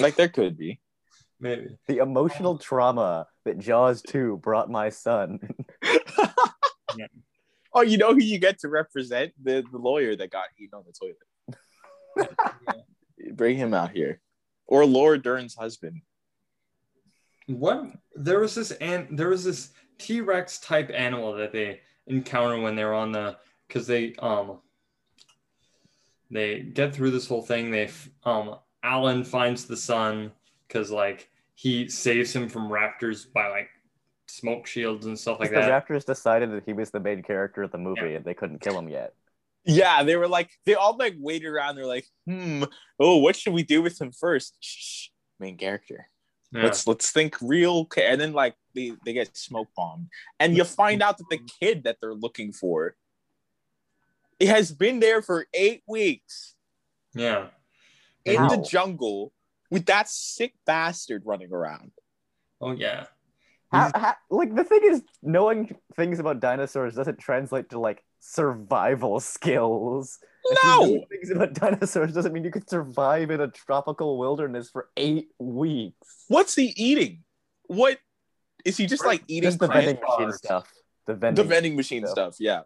Like 0.00 0.14
there 0.16 0.28
could 0.28 0.56
be. 0.56 0.80
maybe. 1.40 1.76
The 1.86 1.98
emotional 1.98 2.58
trauma 2.58 3.26
that 3.44 3.58
Jaws 3.58 4.02
2 4.02 4.38
brought 4.38 4.68
my 4.70 4.88
son. 4.90 5.38
Oh, 7.74 7.82
you 7.82 7.98
know 7.98 8.12
who 8.14 8.20
you 8.20 8.38
get 8.38 8.58
to 8.60 8.68
represent 8.68 9.32
the, 9.40 9.62
the 9.70 9.78
lawyer 9.78 10.16
that 10.16 10.30
got 10.30 10.46
eaten 10.58 10.78
on 10.78 10.84
the 10.86 12.26
toilet. 12.26 12.34
Bring 13.36 13.56
him 13.56 13.74
out 13.74 13.90
here, 13.92 14.20
or 14.66 14.84
Laura 14.84 15.18
Dern's 15.18 15.54
husband. 15.54 16.02
What 17.46 17.86
there 18.14 18.40
was 18.40 18.54
this 18.54 18.72
and 18.72 19.18
there 19.18 19.30
was 19.30 19.44
this 19.44 19.70
T 19.98 20.20
Rex 20.20 20.58
type 20.58 20.90
animal 20.92 21.34
that 21.34 21.52
they 21.52 21.80
encounter 22.06 22.60
when 22.60 22.76
they're 22.76 22.94
on 22.94 23.12
the 23.12 23.36
because 23.66 23.86
they 23.86 24.14
um 24.18 24.58
they 26.30 26.60
get 26.60 26.94
through 26.94 27.10
this 27.10 27.26
whole 27.26 27.42
thing. 27.42 27.70
They 27.70 27.90
um 28.24 28.56
Alan 28.82 29.24
finds 29.24 29.64
the 29.64 29.76
son 29.76 30.32
because 30.66 30.90
like 30.90 31.30
he 31.54 31.88
saves 31.88 32.34
him 32.34 32.48
from 32.48 32.68
raptors 32.68 33.32
by 33.32 33.48
like 33.48 33.70
smoke 34.26 34.66
shields 34.66 35.06
and 35.06 35.18
stuff 35.18 35.40
like 35.40 35.50
that. 35.50 35.66
the. 35.66 35.94
Raptors 35.94 36.04
decided 36.04 36.52
that 36.52 36.64
he 36.64 36.72
was 36.72 36.90
the 36.90 37.00
main 37.00 37.22
character 37.22 37.62
of 37.62 37.72
the 37.72 37.78
movie 37.78 38.14
and 38.14 38.24
they 38.24 38.34
couldn't 38.34 38.60
kill 38.60 38.78
him 38.78 38.88
yet. 38.88 39.14
Yeah, 39.68 40.02
they 40.02 40.16
were 40.16 40.28
like 40.28 40.50
they 40.64 40.74
all 40.74 40.96
like 40.96 41.14
waited 41.18 41.46
around. 41.46 41.76
They're 41.76 41.84
like, 41.86 42.06
hmm, 42.26 42.64
oh, 42.98 43.18
what 43.18 43.36
should 43.36 43.52
we 43.52 43.62
do 43.62 43.82
with 43.82 44.00
him 44.00 44.12
first? 44.12 44.56
Shh, 44.60 45.08
main 45.38 45.58
character. 45.58 46.08
Yeah. 46.52 46.62
Let's 46.64 46.86
let's 46.86 47.10
think 47.10 47.36
real. 47.42 47.84
ca- 47.84 48.06
And 48.08 48.18
then 48.18 48.32
like 48.32 48.54
they 48.74 48.92
they 49.04 49.12
get 49.12 49.36
smoke 49.36 49.68
bombed, 49.76 50.08
and 50.40 50.56
you 50.56 50.64
find 50.64 51.02
out 51.02 51.18
that 51.18 51.28
the 51.28 51.40
kid 51.60 51.84
that 51.84 51.98
they're 52.00 52.14
looking 52.14 52.52
for, 52.52 52.96
it 54.40 54.48
has 54.48 54.72
been 54.72 55.00
there 55.00 55.20
for 55.20 55.46
eight 55.52 55.82
weeks 55.86 56.54
yeah. 57.14 57.48
in 58.24 58.36
How? 58.36 58.48
the 58.48 58.62
jungle 58.62 59.34
with 59.70 59.84
that 59.86 60.08
sick 60.08 60.54
bastard 60.64 61.24
running 61.26 61.52
around. 61.52 61.90
Oh 62.58 62.72
yeah. 62.72 63.04
How, 63.70 63.90
how, 63.94 64.14
like 64.30 64.54
the 64.54 64.64
thing 64.64 64.80
is, 64.84 65.02
knowing 65.22 65.76
things 65.94 66.20
about 66.20 66.40
dinosaurs 66.40 66.94
doesn't 66.94 67.18
translate 67.18 67.68
to 67.68 67.78
like 67.78 68.02
survival 68.20 69.20
skills. 69.20 70.18
If 70.44 70.58
you 70.64 70.68
know 70.70 70.84
No, 70.86 71.04
things 71.10 71.30
about 71.30 71.54
dinosaurs 71.54 72.12
doesn't 72.14 72.32
mean 72.32 72.44
you 72.44 72.50
could 72.50 72.68
survive 72.68 73.30
in 73.30 73.40
a 73.40 73.48
tropical 73.48 74.18
wilderness 74.18 74.70
for 74.70 74.88
eight 74.96 75.28
weeks. 75.38 76.24
what's 76.28 76.54
he 76.54 76.72
eating? 76.76 77.24
What 77.66 77.98
Is 78.64 78.76
he 78.76 78.86
just 78.86 79.04
like 79.04 79.22
eating 79.28 79.48
Just 79.48 79.58
the 79.60 79.66
plant- 79.68 79.84
vending 79.86 80.02
machine 80.02 80.32
stuff. 80.32 80.72
The 81.06 81.14
vending. 81.14 81.44
the 81.44 81.48
vending 81.48 81.76
machine 81.76 82.02
stuff. 82.06 82.34
stuff? 82.34 82.36
Yeah, 82.40 82.62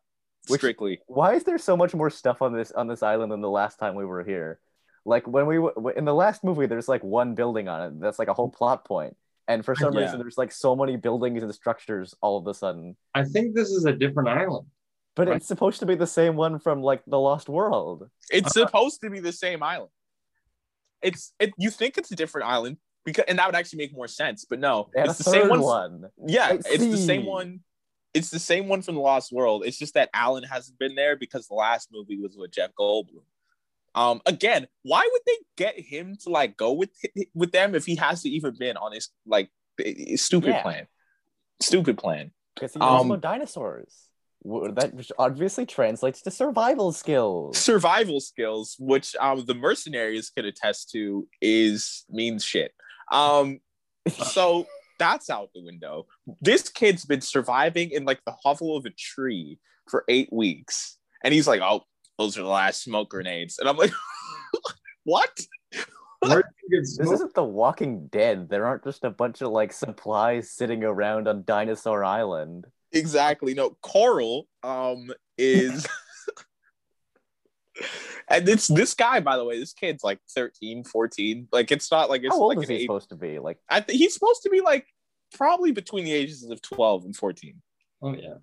Which- 0.49 0.61
strictly. 0.61 1.01
Why 1.07 1.35
is 1.35 1.45
there 1.45 1.59
so 1.59 1.77
much 1.77 1.95
more 1.95 2.11
stuff 2.11 2.41
on 2.43 2.53
this 2.53 2.73
on 2.73 2.87
this 2.89 3.03
island 3.03 3.31
than 3.33 3.41
the 3.41 3.51
last 3.51 3.79
time 3.79 3.95
we 3.95 4.05
were 4.05 4.23
here? 4.25 4.59
Like 5.05 5.27
when 5.27 5.47
we 5.47 5.57
w- 5.57 5.95
in 5.97 6.05
the 6.05 6.15
last 6.15 6.45
movie, 6.45 6.67
there's 6.67 6.89
like 6.89 7.03
one 7.03 7.35
building 7.35 7.69
on 7.69 7.83
it. 7.83 8.01
That's 8.01 8.19
like 8.19 8.29
a 8.29 8.35
whole 8.35 8.49
plot 8.49 8.85
point. 8.85 9.17
And 9.49 9.65
for 9.65 9.75
some 9.75 9.93
Yeah. 9.93 10.03
reason, 10.03 10.19
there's 10.21 10.39
like 10.39 10.53
so 10.53 10.75
many 10.77 10.97
buildings 10.97 11.43
and 11.43 11.53
structures 11.55 12.15
all 12.21 12.39
of 12.39 12.47
a 12.47 12.55
sudden. 12.55 12.97
I 13.15 13.25
think 13.25 13.55
this 13.55 13.71
is 13.71 13.85
a 13.85 13.93
different 13.93 14.29
island. 14.29 14.67
But 15.15 15.29
Right. 15.29 15.37
it's 15.37 15.47
supposed 15.47 15.81
to 15.81 15.87
be 15.87 15.95
the 15.95 16.07
same 16.07 16.37
one 16.37 16.59
from 16.59 16.83
like 16.83 17.03
the 17.07 17.19
Lost 17.21 17.49
World. 17.49 18.09
It's 18.31 18.53
supposed 18.55 19.01
to 19.03 19.11
be 19.11 19.21
the 19.21 19.33
same 19.33 19.63
island. 19.63 19.91
It's 21.03 21.33
it. 21.39 21.53
You 21.59 21.71
think 21.71 21.99
it's 21.99 22.11
a 22.13 22.17
different 22.17 22.49
island 22.49 22.79
because, 23.05 23.25
and 23.29 23.39
that 23.39 23.47
would 23.47 23.55
actually 23.57 23.79
make 23.79 23.93
more 23.95 24.09
sense. 24.09 24.45
But 24.49 24.59
no, 24.61 24.89
had 24.97 25.07
it's 25.09 25.19
the 25.19 25.25
same 25.25 25.49
one. 25.49 25.61
one. 25.61 26.05
Yeah, 26.27 26.47
I 26.47 26.53
it's 26.55 26.67
the 26.79 26.97
same 26.97 27.27
one. 27.27 27.61
It's 28.15 28.31
the 28.31 28.39
same 28.39 28.69
one 28.69 28.83
from 28.83 28.95
the 28.95 29.01
Lost 29.01 29.33
World. 29.33 29.65
It's 29.67 29.79
just 29.79 29.95
that 29.95 30.11
Alan 30.15 30.45
hasn't 30.45 30.79
been 30.79 30.95
there 30.95 31.17
because 31.17 31.49
the 31.49 31.55
last 31.55 31.89
movie 31.93 32.19
was 32.21 32.37
with 32.37 32.53
Jeff 32.53 32.71
Goldblum. 32.79 33.25
Um, 33.95 34.23
again, 34.27 34.67
why 34.83 35.07
would 35.11 35.23
they 35.27 35.37
get 35.57 35.79
him 35.79 36.17
to 36.23 36.31
like 36.31 36.57
go 36.57 36.73
with 36.73 36.91
with 37.35 37.53
them 37.53 37.75
if 37.75 37.85
he 37.85 37.97
hasn't 37.97 38.33
even 38.33 38.55
been 38.59 38.77
on 38.79 38.93
his 38.93 39.09
like 39.27 39.51
stupid 40.17 40.51
Yeah. 40.51 40.63
plan? 40.63 40.87
Stupid 41.61 41.99
plan. 41.99 42.33
Because 42.55 42.73
he 42.75 42.79
knows 42.79 43.01
Um, 43.03 43.11
about 43.11 43.21
dinosaurs. 43.23 44.09
Wh- 44.45 44.73
That 44.75 44.93
obviously 45.19 45.67
translates 45.67 46.23
to 46.23 46.31
survival 46.31 46.93
skills. 46.93 47.59
Survival 47.59 48.21
skills, 48.21 48.77
which 48.79 49.15
um 49.21 49.45
the 49.47 49.55
mercenaries 49.55 50.31
could 50.31 50.45
attest 50.45 50.91
to, 50.93 51.27
is 51.41 52.05
means 52.11 52.45
shit. 52.45 52.73
Um, 53.11 53.61
so 54.09 54.67
that's 54.99 55.31
out 55.31 55.51
the 55.55 55.63
window. 55.63 56.07
This 56.41 56.69
kid's 56.69 57.05
been 57.05 57.21
surviving 57.21 57.91
in 57.91 58.05
like 58.05 58.21
the 58.25 58.35
hovel 58.43 58.77
of 58.77 58.85
a 58.87 58.91
tree 58.91 59.59
for 59.89 60.05
eight 60.09 60.33
weeks, 60.33 60.97
and 61.25 61.33
he's 61.35 61.47
like, 61.49 61.61
"Oh, 61.61 61.83
those 62.19 62.39
are 62.39 62.43
the 62.43 62.49
last 62.49 62.83
smoke 62.83 63.11
grenades," 63.11 63.59
and 63.59 63.69
I'm 63.69 63.77
like, 63.77 63.93
"What?" 65.05 65.41
Where 66.21 66.43
do 66.43 66.49
you 66.69 66.81
get 66.81 66.89
This 66.99 67.11
isn't 67.11 67.35
The 67.35 67.43
Walking 67.43 68.07
Dead. 68.07 68.49
There 68.49 68.65
aren't 68.65 68.85
just 68.85 69.03
a 69.03 69.11
bunch 69.11 69.41
of 69.41 69.51
like 69.51 69.73
supplies 69.73 70.53
sitting 70.53 70.85
around 70.85 71.27
on 71.27 71.43
Dinosaur 71.45 72.05
Island. 72.05 72.67
Exactly. 72.93 73.55
No, 73.55 73.77
Coral 73.83 74.47
um 74.63 75.11
is 75.39 75.87
and 78.29 78.49
it's 78.49 78.69
this 78.69 78.95
guy 78.95 79.21
by 79.21 79.37
the 79.37 79.45
way, 79.45 79.59
this 79.59 79.73
kid's 79.73 80.05
like 80.05 80.19
13, 80.35 80.85
14. 80.85 81.49
Like 81.53 81.73
it's 81.73 81.91
not 81.91 82.11
like 82.11 82.23
it's 82.23 82.35
How 82.35 82.41
old 82.41 82.57
like 82.57 82.63
is 82.65 82.69
he 82.69 82.77
eight- 82.77 82.83
supposed 82.83 83.09
to 83.11 83.17
be? 83.17 83.39
Like 83.39 83.59
I 83.69 83.81
think 83.81 83.99
he's 83.99 84.15
supposed 84.15 84.43
to 84.43 84.51
be 84.51 84.61
like 84.61 84.87
probably 85.35 85.73
between 85.73 86.05
the 86.05 86.13
ages 86.13 86.45
of 86.45 86.61
12 86.63 87.05
and 87.07 87.17
14. 87.17 87.55
Oh 88.03 88.15
yeah. 88.15 88.35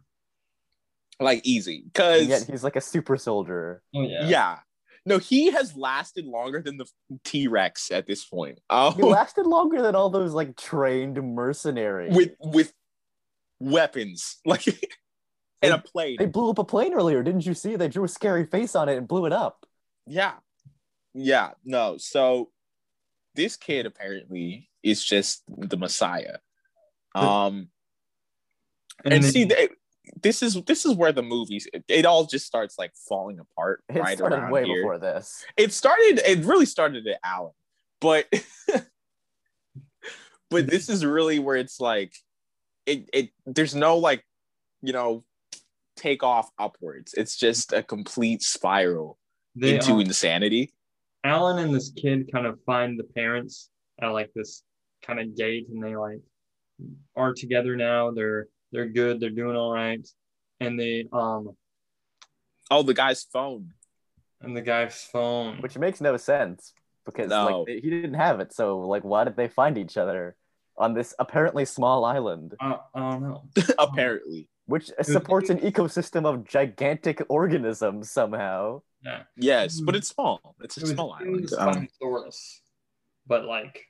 Like 1.20 1.42
easy. 1.46 1.86
Cuz 1.94 2.28
yet 2.28 2.46
he's 2.50 2.64
like 2.64 2.76
a 2.76 2.82
super 2.82 3.18
soldier. 3.18 3.82
Oh 3.96 4.02
yeah. 4.02 4.28
yeah. 4.28 4.60
No, 5.06 5.18
he 5.18 5.50
has 5.52 5.76
lasted 5.78 6.26
longer 6.26 6.62
than 6.62 6.78
the 6.78 6.86
T-Rex 7.24 7.90
at 7.92 8.06
this 8.06 8.26
point. 8.26 8.60
oh 8.70 8.92
He 8.92 9.02
lasted 9.04 9.46
longer 9.46 9.82
than 9.82 9.96
all 9.96 10.10
those 10.10 10.34
like 10.34 10.58
trained 10.58 11.22
mercenaries. 11.36 12.16
with 12.16 12.32
with 12.40 12.74
weapons. 13.60 14.38
Like 14.46 14.66
and 15.62 15.74
a 15.74 15.78
plane. 15.78 16.16
They 16.18 16.26
blew 16.26 16.50
up 16.50 16.58
a 16.58 16.64
plane 16.64 16.94
earlier, 16.94 17.22
didn't 17.22 17.46
you 17.46 17.54
see? 17.54 17.76
They 17.76 17.90
drew 17.90 18.06
a 18.06 18.08
scary 18.08 18.46
face 18.46 18.76
on 18.76 18.88
it 18.88 18.98
and 18.98 19.06
blew 19.08 19.26
it 19.26 19.34
up. 19.34 19.66
Yeah. 20.08 20.36
Yeah. 21.14 21.52
No. 21.66 21.98
So 21.98 22.50
this 23.36 23.58
kid 23.58 23.86
apparently 23.86 24.70
is 24.84 25.04
just 25.04 25.44
the 25.50 25.76
Messiah. 25.76 26.38
Um 27.14 27.68
and, 29.04 29.22
then- 29.24 29.24
see 29.24 29.46
th- 29.46 29.72
this 30.24 30.42
is 30.42 30.56
this 30.64 30.86
is 30.86 30.96
where 30.96 31.12
the 31.12 31.22
movies 31.22 31.68
it, 31.74 31.84
it 31.88 32.06
all 32.06 32.26
just 32.26 32.46
starts 32.46 32.80
like 32.80 32.94
falling 33.08 33.40
apart 33.40 33.84
right 33.90 33.98
around. 33.98 34.00
It 34.00 34.02
right 34.02 34.18
started 34.18 34.52
way 34.52 34.66
here. 34.66 34.82
before 34.82 34.98
this. 34.98 35.46
It 35.58 35.74
started 35.74 36.22
it 36.26 36.46
really 36.46 36.66
started 36.66 37.06
at 37.08 37.20
Alan. 37.24 37.52
But 38.00 38.28
but 40.50 40.68
this 40.68 40.88
is 40.90 41.06
really 41.06 41.40
where 41.40 41.58
it's 41.58 41.80
like 41.80 42.14
it 42.90 43.10
it 43.14 43.30
there's 43.46 43.76
no 43.76 43.98
like 43.98 44.24
you 44.82 44.94
know 44.94 45.24
take 45.96 46.24
off 46.24 46.50
upwards. 46.58 47.14
It's 47.16 47.36
just 47.36 47.74
a 47.74 47.84
complete 47.84 48.42
spiral 48.42 49.18
they, 49.56 49.76
into 49.76 49.94
um, 49.94 50.02
insanity. 50.02 50.74
Alan 51.24 51.60
and 51.60 51.74
this 51.76 51.92
kid 51.92 52.30
kind 52.32 52.46
of 52.48 52.60
find 52.66 52.98
the 52.98 53.04
parents 53.04 53.70
at 54.02 54.08
like 54.08 54.32
this 54.34 54.64
kind 55.06 55.20
of 55.20 55.36
gate, 55.36 55.68
and 55.70 55.84
they 55.84 55.96
like 55.96 56.20
are 57.16 57.34
together 57.34 57.76
now. 57.76 58.12
They're 58.12 58.48
they're 58.72 58.88
good. 58.90 59.20
They're 59.20 59.30
doing 59.30 59.56
all 59.56 59.74
right, 59.74 60.08
and 60.60 60.80
they 60.80 61.08
um 61.12 61.52
Oh, 62.72 62.84
the 62.84 62.94
guy's 62.94 63.24
phone. 63.24 63.74
and 64.42 64.56
the 64.56 64.62
guy's 64.62 65.04
phone. 65.04 65.58
Which 65.62 65.78
makes 65.78 66.00
no 66.00 66.16
sense 66.18 66.72
because 67.06 67.30
No. 67.30 67.46
like 67.46 67.66
they- 67.68 67.82
he 67.82 67.90
didn't 67.90 68.14
have 68.14 68.40
it. 68.40 68.54
So 68.54 68.80
like 68.80 69.04
why 69.04 69.24
did 69.26 69.36
they 69.36 69.48
find 69.50 69.78
each 69.78 69.98
other 69.98 70.36
on 70.80 70.94
this 70.94 71.14
apparently 71.20 71.66
small 71.66 72.06
island, 72.06 72.56
I, 72.60 72.78
I 72.96 73.00
don't 73.12 73.22
know. 73.22 73.44
apparently. 73.80 74.50
which 74.66 74.92
supports 75.02 75.50
an 75.50 75.60
ecosystem 75.60 76.26
of 76.26 76.46
gigantic 76.46 77.22
organisms 77.30 78.12
somehow? 78.12 78.82
Yeah, 79.04 79.24
Yes, 79.38 79.80
but 79.82 79.96
it's 79.96 80.08
small. 80.10 80.56
It's 80.62 80.78
a 80.78 80.82
it 80.82 80.88
small 80.88 81.16
in 81.18 81.28
island. 81.28 81.50
the 81.50 81.62
Um, 81.62 81.88
Spinosaurus, 82.02 82.60
but 83.28 83.46
like 83.46 83.86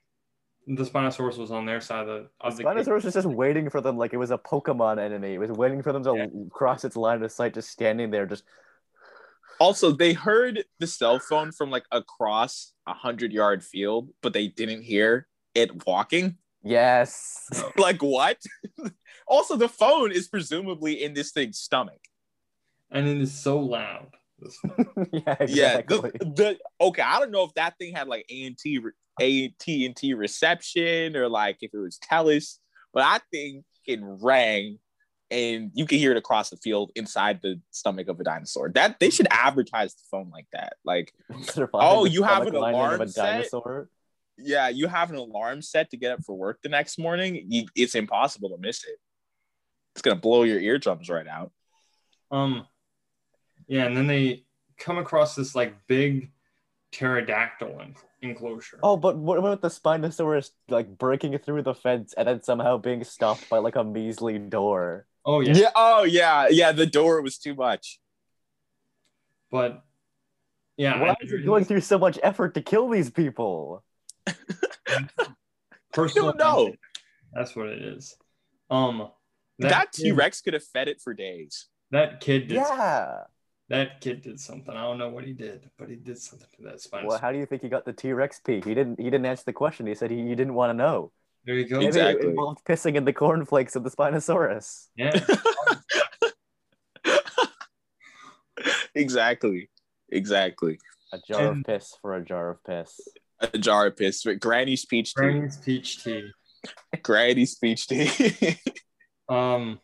the 0.67 0.83
Spinosaurus 0.83 1.37
was 1.37 1.49
on 1.51 1.65
their 1.65 1.81
side 1.81 2.07
of 2.07 2.07
the 2.07 2.29
of 2.41 2.57
the 2.57 2.63
gate. 2.63 2.69
Spinosaurus 2.75 3.03
was 3.05 3.13
just 3.15 3.27
waiting 3.27 3.69
for 3.69 3.81
them 3.81 3.97
like 3.97 4.13
it 4.13 4.17
was 4.17 4.29
a 4.31 4.37
Pokemon 4.37 4.99
enemy. 4.99 5.33
It 5.33 5.39
was 5.39 5.51
waiting 5.51 5.81
for 5.81 5.93
them 5.93 6.03
to 6.03 6.13
Yeah. 6.15 6.25
cross 6.51 6.83
its 6.85 6.95
line 6.95 7.23
of 7.23 7.31
sight, 7.31 7.53
just 7.55 7.69
standing 7.69 8.11
there, 8.11 8.25
just 8.25 8.43
also, 9.59 9.91
they 9.91 10.13
heard 10.13 10.63
the 10.79 10.87
cell 10.87 11.19
phone 11.19 11.51
from 11.51 11.69
like 11.69 11.83
across 11.91 12.71
a 12.87 12.93
hundred 12.93 13.33
yard 13.33 13.61
field, 13.63 14.09
but 14.21 14.31
they 14.31 14.47
didn't 14.47 14.83
hear 14.83 15.27
it 15.53 15.85
walking. 15.85 16.37
Yes. 16.63 17.49
Like 17.77 18.01
what? 18.01 18.37
also, 19.27 19.55
the 19.55 19.69
phone 19.69 20.11
is 20.11 20.27
presumably 20.27 21.03
in 21.03 21.13
this 21.13 21.31
thing's 21.31 21.59
stomach. 21.59 22.01
and 22.91 23.07
it 23.07 23.17
is 23.21 23.33
so 23.33 23.59
loud. 23.59 24.07
This 24.39 24.57
yeah, 25.11 25.35
Yeah. 25.47 25.77
exactly. 25.77 26.11
The, 26.19 26.25
the 26.25 26.57
okay, 26.85 27.01
I 27.01 27.19
don't 27.19 27.31
know 27.31 27.43
if 27.43 27.53
that 27.55 27.77
thing 27.77 27.93
had 27.93 28.07
like 28.07 28.25
ANT 28.31 28.59
AT 29.21 29.67
and 29.67 29.95
T 29.95 30.13
reception 30.13 31.15
or 31.15 31.27
like 31.27 31.57
if 31.61 31.73
it 31.73 31.77
was 31.77 31.99
Telus, 31.99 32.57
but 32.93 33.03
I 33.03 33.19
think 33.31 33.65
it 33.85 33.99
rang 34.01 34.79
and 35.31 35.71
you 35.75 35.85
can 35.85 35.99
hear 35.99 36.11
it 36.11 36.17
across 36.17 36.49
the 36.49 36.57
field 36.57 36.91
inside 36.95 37.39
the 37.43 37.59
stomach 37.71 38.07
of 38.07 38.19
a 38.19 38.23
dinosaur. 38.23 38.69
That 38.69 38.99
they 38.99 39.09
should 39.11 39.27
advertise 39.29 39.93
the 39.93 40.01
phone 40.09 40.29
like 40.31 40.47
that. 40.53 40.73
Like, 40.85 41.13
Oh, 41.73 42.05
you 42.05 42.23
have 42.23 42.37
stomach 42.37 42.53
an 42.55 42.59
lining 42.61 42.79
of 42.81 42.85
alarm 42.87 43.01
a 43.01 43.07
set? 43.09 43.25
dinosaur. 43.33 43.89
Yeah, 44.41 44.69
you 44.69 44.87
have 44.87 45.09
an 45.09 45.17
alarm 45.17 45.61
set 45.61 45.91
to 45.91 45.97
get 45.97 46.11
up 46.11 46.23
for 46.23 46.35
work 46.35 46.59
the 46.61 46.69
next 46.69 46.97
morning. 46.97 47.45
You, 47.47 47.65
it's 47.75 47.95
impossible 47.95 48.49
to 48.49 48.57
miss 48.57 48.83
it. 48.83 48.97
It's 49.93 50.01
gonna 50.01 50.19
blow 50.19 50.43
your 50.43 50.59
eardrums 50.59 51.09
right 51.09 51.27
out. 51.27 51.51
Um, 52.31 52.67
yeah, 53.67 53.85
and 53.85 53.95
then 53.97 54.07
they 54.07 54.45
come 54.77 54.97
across 54.97 55.35
this 55.35 55.55
like 55.55 55.75
big 55.87 56.31
pterodactyl 56.91 57.81
enclosure. 58.21 58.79
Oh, 58.81 58.97
but 58.97 59.17
what 59.17 59.37
about 59.37 59.61
the 59.61 59.69
Spinosaurus 59.69 60.51
like 60.69 60.97
breaking 60.97 61.37
through 61.39 61.63
the 61.63 61.73
fence 61.73 62.13
and 62.17 62.27
then 62.27 62.43
somehow 62.43 62.77
being 62.77 63.03
stopped 63.03 63.49
by 63.49 63.59
like 63.59 63.75
a 63.75 63.83
measly 63.83 64.37
door? 64.37 65.05
Oh 65.25 65.41
yeah, 65.41 65.53
Yeah. 65.55 65.71
Oh 65.75 66.03
yeah. 66.03 66.47
Yeah. 66.49 66.71
The 66.71 66.85
door 66.85 67.21
was 67.21 67.37
too 67.37 67.55
much. 67.55 67.99
but 69.51 69.83
yeah, 70.77 71.01
Why 71.01 71.15
is 71.21 71.31
it 71.31 71.45
going 71.45 71.65
through 71.65 71.81
so 71.81 71.99
much 71.99 72.17
effort 72.23 72.53
to 72.53 72.61
kill 72.61 72.87
these 72.87 73.09
people? 73.09 73.83
personal 75.93 76.29
I 76.29 76.31
don't 76.31 76.37
know. 76.37 76.73
That's 77.33 77.55
what 77.55 77.67
it 77.67 77.81
is. 77.81 78.15
Um, 78.69 79.09
That 79.59 79.91
kid- 79.91 80.03
T 80.03 80.11
Rex 80.11 80.41
could 80.41 80.53
have 80.53 80.63
fed 80.63 80.87
it 80.87 81.01
for 81.01 81.13
days. 81.13 81.67
That 81.91 82.19
kid 82.21 82.47
did. 82.47 82.55
Yeah. 82.57 83.23
That 83.69 84.01
kid 84.01 84.21
did 84.23 84.39
something. 84.39 84.75
I 84.75 84.81
don't 84.81 84.97
know 84.97 85.09
what 85.09 85.25
he 85.25 85.33
did, 85.33 85.69
but 85.77 85.89
he 85.89 85.95
did 85.95 86.17
something 86.17 86.47
to 86.57 86.63
that 86.63 86.81
spine. 86.81 87.05
Well, 87.05 87.19
how 87.19 87.31
do 87.31 87.37
you 87.37 87.45
think 87.45 87.61
he 87.61 87.69
got 87.69 87.85
the 87.85 87.93
T 87.93 88.13
Rex 88.13 88.39
pee? 88.39 88.61
He 88.65 88.73
didn't. 88.73 88.99
He 88.99 89.05
didn't 89.05 89.25
answer 89.27 89.43
the 89.45 89.53
question. 89.53 89.85
He 89.85 89.93
said 89.93 90.09
he, 90.09 90.17
he 90.27 90.33
didn't 90.35 90.55
want 90.55 90.71
to 90.71 90.73
know. 90.73 91.11
there 91.45 91.55
you 91.55 91.67
go. 91.67 91.75
Maybe 91.77 91.87
Exactly. 91.87 92.25
it 92.27 92.29
involved 92.31 92.61
pissing 92.65 92.95
in 92.95 93.05
the 93.05 93.13
cornflakes 93.13 93.75
of 93.75 93.83
the 93.83 93.91
Spinosaurus. 93.91 94.87
Yeah. 94.95 95.19
exactly. 98.95 99.69
Exactly. 100.11 100.79
A 101.13 101.19
jar 101.27 101.47
And- 101.51 101.59
of 101.59 101.65
piss 101.65 101.95
for 102.01 102.15
a 102.15 102.23
jar 102.23 102.49
of 102.49 102.63
piss. 102.63 102.99
A 103.41 103.57
jar 103.57 103.87
of 103.87 103.97
piss. 103.97 104.25
Granny's 104.39 104.85
peach 104.85 105.13
tea. 105.15 105.21
Granny's 105.21 105.57
peach 105.57 106.03
tea. 106.03 106.29
Granny's 107.01 107.55
peach 107.55 107.87
tea. 107.87 108.57
Um, 109.29 109.79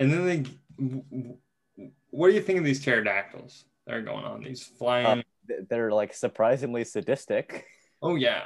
and 0.00 0.12
then 0.12 0.26
they. 0.26 0.36
w- 0.76 1.04
w- 1.08 1.90
What 2.10 2.28
do 2.30 2.34
you 2.34 2.40
think 2.42 2.58
of 2.58 2.64
these 2.64 2.84
pterodactyls 2.84 3.64
that 3.86 3.94
are 3.94 4.02
going 4.02 4.24
on? 4.24 4.42
These 4.42 4.64
flying. 4.64 5.06
Um, 5.06 5.22
They're 5.70 5.92
like 5.92 6.12
surprisingly 6.12 6.82
sadistic. 6.82 7.64
oh 8.02 8.16
yeah. 8.16 8.42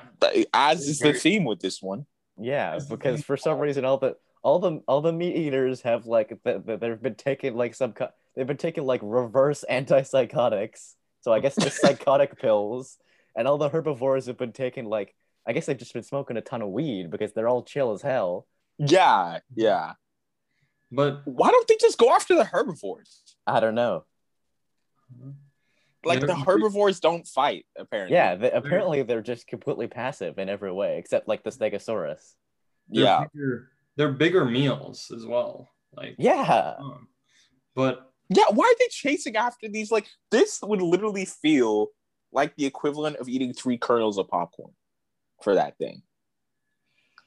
As 0.53 0.87
is 0.87 0.99
the 0.99 1.15
theme 1.15 1.45
with 1.45 1.61
this 1.61 1.81
one. 1.81 2.05
Yeah, 2.39 2.73
That's 2.73 2.85
because 2.85 3.23
for 3.25 3.39
some 3.39 3.59
reason 3.59 3.87
all 3.87 3.97
the 3.97 4.17
all 4.43 4.59
the 4.59 4.83
all 4.87 5.01
the 5.01 5.13
meat 5.13 5.37
eaters 5.37 5.81
have 5.81 6.05
like 6.07 6.29
th- 6.45 6.59
th- 6.67 6.79
they've 6.81 7.01
been 7.03 7.15
taking 7.15 7.57
like 7.57 7.75
some 7.75 7.95
they've 8.37 8.47
been 8.47 8.57
taking 8.59 8.85
like 8.85 9.01
reverse 9.03 9.65
antipsychotics. 9.71 10.97
So 11.23 11.33
I 11.33 11.41
guess 11.41 11.55
the 11.55 11.71
psychotic 11.71 12.39
pills, 12.39 12.99
and 13.36 13.47
all 13.48 13.59
the 13.59 13.69
herbivores 13.69 14.27
have 14.27 14.36
been 14.39 14.52
taking 14.52 14.85
like 14.86 15.15
I 15.47 15.52
guess 15.52 15.66
they've 15.66 15.77
just 15.78 15.94
been 15.94 16.02
smoking 16.02 16.36
a 16.36 16.40
ton 16.43 16.62
of 16.62 16.69
weed 16.69 17.11
because 17.11 17.32
they're 17.32 17.48
all 17.48 17.62
chill 17.62 17.93
as 17.93 18.02
hell. 18.02 18.47
Yeah, 18.78 19.39
yeah. 19.55 19.93
But 20.93 21.23
Why 21.24 21.51
don't 21.51 21.66
they 21.69 21.77
just 21.81 21.98
go 21.98 22.12
after 22.15 22.35
the 22.35 22.44
herbivores? 22.44 23.23
I 23.47 23.61
don't 23.61 23.74
know. 23.74 24.05
Like 26.05 26.20
the 26.20 26.27
They're- 26.28 26.36
herbivores 26.36 27.01
don't 27.01 27.27
fight, 27.27 27.66
apparently. 27.77 28.16
Yeah, 28.16 28.35
they, 28.36 28.51
apparently 28.51 29.02
they're 29.02 29.20
just 29.23 29.47
completely 29.47 29.86
passive 29.86 30.39
in 30.39 30.48
every 30.48 30.73
way 30.73 30.98
except 30.98 31.28
like 31.28 31.43
the 31.44 31.51
Stegosaurus. 31.51 32.35
they're 32.89 33.05
Yeah. 33.05 33.24
bigger, 33.32 33.70
they're 33.97 34.12
bigger 34.12 34.44
meals 34.44 35.11
as 35.15 35.27
well. 35.27 35.69
Like 35.94 36.16
Yeah, 36.19 36.74
um, 36.78 37.09
but 37.74 38.11
Yeah, 38.31 38.44
why 38.51 38.65
are 38.65 38.78
they 38.78 38.89
chasing 38.89 39.36
after 39.36 39.69
these? 39.69 39.90
Like, 39.90 40.07
this 40.31 40.61
would 40.62 40.81
literally 40.81 41.24
feel 41.27 41.89
like 42.32 42.55
the 42.57 42.66
equivalent 42.66 43.16
of 43.16 43.28
eating 43.28 43.52
three 43.52 43.78
kernels 43.78 44.19
of 44.19 44.28
popcorn 44.28 44.73
for 45.43 45.55
that 45.55 45.77
thing. 45.78 46.02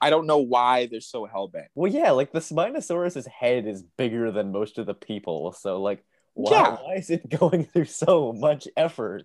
I 0.01 0.09
don't 0.09 0.27
know 0.27 0.39
why 0.39 0.87
they're 0.87 0.99
so 1.01 1.25
hell 1.25 1.47
bent. 1.47 1.67
well, 1.75 1.91
yeah, 1.91 2.11
like 2.11 2.31
the 2.31 2.39
Spinosaurus's 2.39 3.25
head 3.27 3.65
is 3.67 3.83
bigger 3.97 4.31
than 4.31 4.51
most 4.51 4.77
of 4.77 4.85
the 4.85 4.93
people, 4.93 5.53
so 5.53 5.81
like 5.81 6.03
why, 6.33 6.51
Yeah. 6.51 6.75
why 6.81 6.93
is 6.95 7.09
it 7.09 7.29
going 7.39 7.65
through 7.65 7.85
so 7.85 8.33
much 8.33 8.67
effort? 8.75 9.23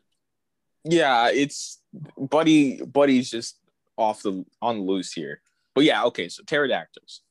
Yeah, 0.84 1.30
it's 1.30 1.80
Buddy. 2.16 2.80
Buddy's 2.82 3.30
just 3.30 3.58
off 3.96 4.22
the 4.22 4.44
on 4.62 4.78
the 4.78 4.82
loose 4.84 5.12
here. 5.12 5.40
But 5.74 5.84
yeah, 5.84 6.04
okay. 6.04 6.28
So 6.28 6.42
pterodactyls. 6.44 7.22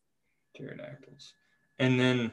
pterodactyls. 0.56 1.34
And 1.80 2.00
then 2.00 2.32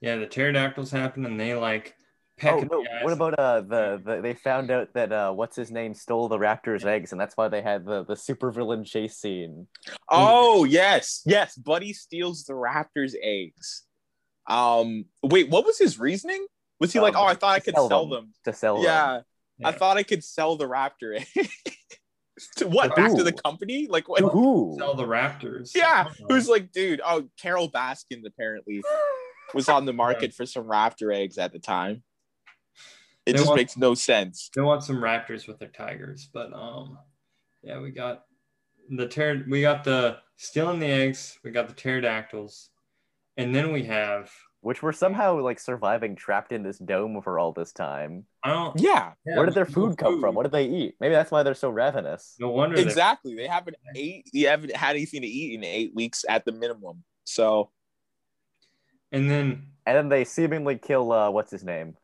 yeah, 0.00 0.16
the 0.16 0.26
pterodactyls 0.26 0.90
happen 0.90 1.24
and 1.26 1.38
they 1.38 1.54
like 1.54 1.95
peck 2.38 2.54
Oh 2.54 2.60
no! 2.60 2.84
What 3.02 3.12
about 3.12 3.38
uh 3.38 3.60
the, 3.62 4.00
the 4.04 4.20
they 4.22 4.34
found 4.34 4.70
out 4.70 4.92
that 4.94 5.12
uh 5.12 5.32
what's 5.32 5.56
his 5.56 5.70
name 5.70 5.94
stole 5.94 6.28
the 6.28 6.38
raptor's 6.38 6.84
eggs 6.84 7.12
and 7.12 7.20
that's 7.20 7.36
why 7.36 7.48
they 7.48 7.62
had 7.62 7.84
the 7.84 8.04
the 8.04 8.14
supervillain 8.14 8.84
chase 8.86 9.16
scene. 9.16 9.66
Oh 10.10 10.64
yes, 10.64 11.22
yes. 11.26 11.56
Buddy 11.56 11.92
steals 11.92 12.44
the 12.44 12.52
raptor's 12.54 13.14
eggs. 13.22 13.84
Um, 14.48 15.06
wait, 15.22 15.48
what 15.50 15.64
was 15.66 15.78
his 15.78 15.98
reasoning? 15.98 16.46
Was 16.78 16.92
he 16.92 17.00
like, 17.00 17.16
Um, 17.16 17.22
oh, 17.22 17.26
I 17.26 17.34
thought 17.34 17.54
I 17.54 17.60
could 17.60 17.74
sell 17.74 17.88
sell, 17.88 18.02
them. 18.08 18.10
them. 18.10 18.32
to 18.44 18.52
sell 18.52 18.74
them. 18.76 18.84
Yeah, 18.84 19.20
I 19.64 19.72
thought 19.72 19.96
I 19.96 20.02
could 20.02 20.22
sell 20.22 20.56
the 20.56 20.66
raptor 20.68 21.18
egg. 21.36 21.48
to 22.56 22.68
what? 22.68 22.88
To 22.90 22.94
Back 22.94 23.14
to 23.16 23.24
the 23.24 23.32
company? 23.32 23.86
Like 23.88 24.08
what? 24.08 24.20
Who? 24.20 24.76
sell 24.78 24.94
the 24.94 25.04
raptors. 25.06 25.72
Yeah, 25.74 25.86
I 25.86 26.04
don't 26.04 26.20
know. 26.20 26.26
who's 26.36 26.48
like, 26.48 26.70
dude? 26.70 27.00
Oh, 27.04 27.28
Carole 27.40 27.70
Baskin 27.70 28.22
apparently 28.26 28.82
was 29.54 29.68
on 29.68 29.84
the 29.86 29.92
market 30.04 30.34
for 30.34 30.44
some 30.46 30.64
raptor 30.64 31.14
eggs 31.14 31.38
at 31.38 31.52
the 31.52 31.58
time. 31.58 32.02
It 33.26 33.32
They 33.32 33.38
just 33.38 33.48
want- 33.48 33.58
makes 33.58 33.76
no 33.76 33.94
sense. 33.94 34.50
they 34.54 34.62
want 34.62 34.84
some 34.84 34.96
raptors 34.96 35.46
with 35.48 35.58
their 35.58 35.68
tigers, 35.68 36.28
but 36.32 36.52
um 36.52 36.98
yeah, 37.62 37.80
we 37.80 37.90
got 37.90 38.24
the 38.88 39.08
ter- 39.08 39.44
we 39.48 39.60
got 39.62 39.82
the 39.84 40.18
stealing 40.36 40.78
the 40.78 40.86
eggs, 40.86 41.38
we 41.42 41.50
got 41.50 41.66
the 41.68 41.74
pterodactyls, 41.74 42.70
and 43.36 43.54
then 43.54 43.72
we 43.72 43.82
have 43.84 44.30
Which 44.60 44.82
were 44.82 44.92
somehow 44.92 45.40
like 45.40 45.58
surviving 45.60 46.14
trapped 46.16 46.52
in 46.52 46.62
this 46.62 46.78
dome 46.78 47.20
for 47.22 47.38
all 47.38 47.52
this 47.52 47.72
time. 47.72 48.26
I 48.44 48.50
don't 48.52 48.80
Yeah, 48.80 49.12
yeah, 49.24 49.36
Where 49.36 49.46
did 49.46 49.54
their 49.54 49.64
no 49.64 49.70
food 49.72 49.98
come 49.98 50.20
from? 50.20 50.34
What 50.36 50.44
did 50.44 50.52
they 50.52 50.66
eat? 50.66 50.94
Maybe 51.00 51.14
that's 51.14 51.30
why 51.32 51.42
they're 51.42 51.54
so 51.54 51.70
ravenous. 51.70 52.36
No 52.38 52.50
wonder 52.50 52.78
exactly. 52.80 53.34
They 53.34 53.46
haven't 53.48 53.76
ate. 53.96 54.28
You 54.32 54.48
haven't 54.48 54.74
had 54.74 54.96
anything 54.96 55.22
to 55.22 55.26
eat 55.28 55.54
in 55.54 55.64
eight 55.64 55.94
weeks 55.94 56.24
at 56.28 56.44
the 56.44 56.52
minimum. 56.52 57.02
So 57.24 57.70
and 59.12 59.28
then 59.30 59.72
And 59.84 59.96
then 59.96 60.08
they 60.08 60.24
seemingly 60.24 60.78
kill 60.78 61.10
uh 61.12 61.30
what's 61.30 61.50
his 61.50 61.64
name? 61.64 61.96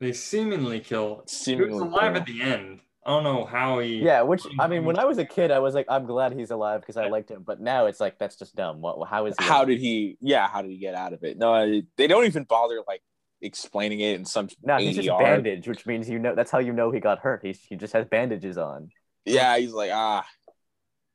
They 0.00 0.12
seemingly 0.12 0.80
kill 0.80 1.06
he 1.08 1.20
was 1.22 1.32
seemingly 1.32 1.78
alive 1.78 2.12
cool. 2.12 2.16
at 2.16 2.26
the 2.26 2.42
end. 2.42 2.80
I 3.06 3.10
don't 3.10 3.24
know 3.24 3.44
how 3.46 3.78
he 3.78 4.02
Yeah, 4.02 4.22
which 4.22 4.46
I 4.58 4.66
mean, 4.66 4.84
when 4.84 4.98
I 4.98 5.04
was 5.04 5.18
a 5.18 5.24
kid, 5.36 5.50
I 5.50 5.60
was 5.60 5.74
like, 5.74 5.86
I'm 5.88 6.04
glad 6.04 6.32
he's 6.32 6.50
alive 6.50 6.80
because 6.80 6.96
I 6.96 7.08
liked 7.08 7.30
him. 7.30 7.42
But 7.42 7.60
now 7.60 7.86
it's 7.86 8.00
like 8.00 8.18
that's 8.18 8.36
just 8.36 8.54
dumb. 8.54 8.80
What? 8.80 9.08
How 9.08 9.26
is 9.26 9.34
he? 9.38 9.44
how 9.44 9.58
alive? 9.58 9.68
did 9.68 9.80
he? 9.80 10.16
Yeah, 10.20 10.46
how 10.48 10.62
did 10.62 10.70
he 10.70 10.78
get 10.78 10.94
out 10.94 11.12
of 11.12 11.24
it? 11.24 11.38
No, 11.38 11.54
I- 11.54 11.82
they 11.96 12.06
don't 12.06 12.26
even 12.26 12.44
bother 12.44 12.82
like 12.86 13.02
explaining 13.40 14.00
it 14.00 14.16
in 14.16 14.24
some. 14.24 14.48
No, 14.62 14.76
he's 14.76 14.96
just 14.96 15.08
ADR. 15.08 15.18
bandaged, 15.20 15.68
which 15.68 15.86
means 15.86 16.08
you 16.08 16.18
know 16.18 16.34
that's 16.34 16.50
how 16.50 16.58
you 16.58 16.72
know 16.72 16.90
he 16.90 17.00
got 17.00 17.20
hurt. 17.20 17.40
He's, 17.42 17.60
he 17.60 17.76
just 17.76 17.92
has 17.94 18.04
bandages 18.06 18.58
on. 18.58 18.90
Yeah, 19.24 19.56
he's 19.58 19.72
like 19.72 19.90
ah. 19.92 20.26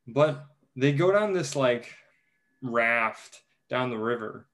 But 0.08 0.46
they 0.76 0.94
go 0.94 1.12
down 1.12 1.34
this 1.34 1.56
like 1.56 1.94
raft 2.62 3.42
down 3.70 3.90
the 3.90 3.98
river 3.98 4.48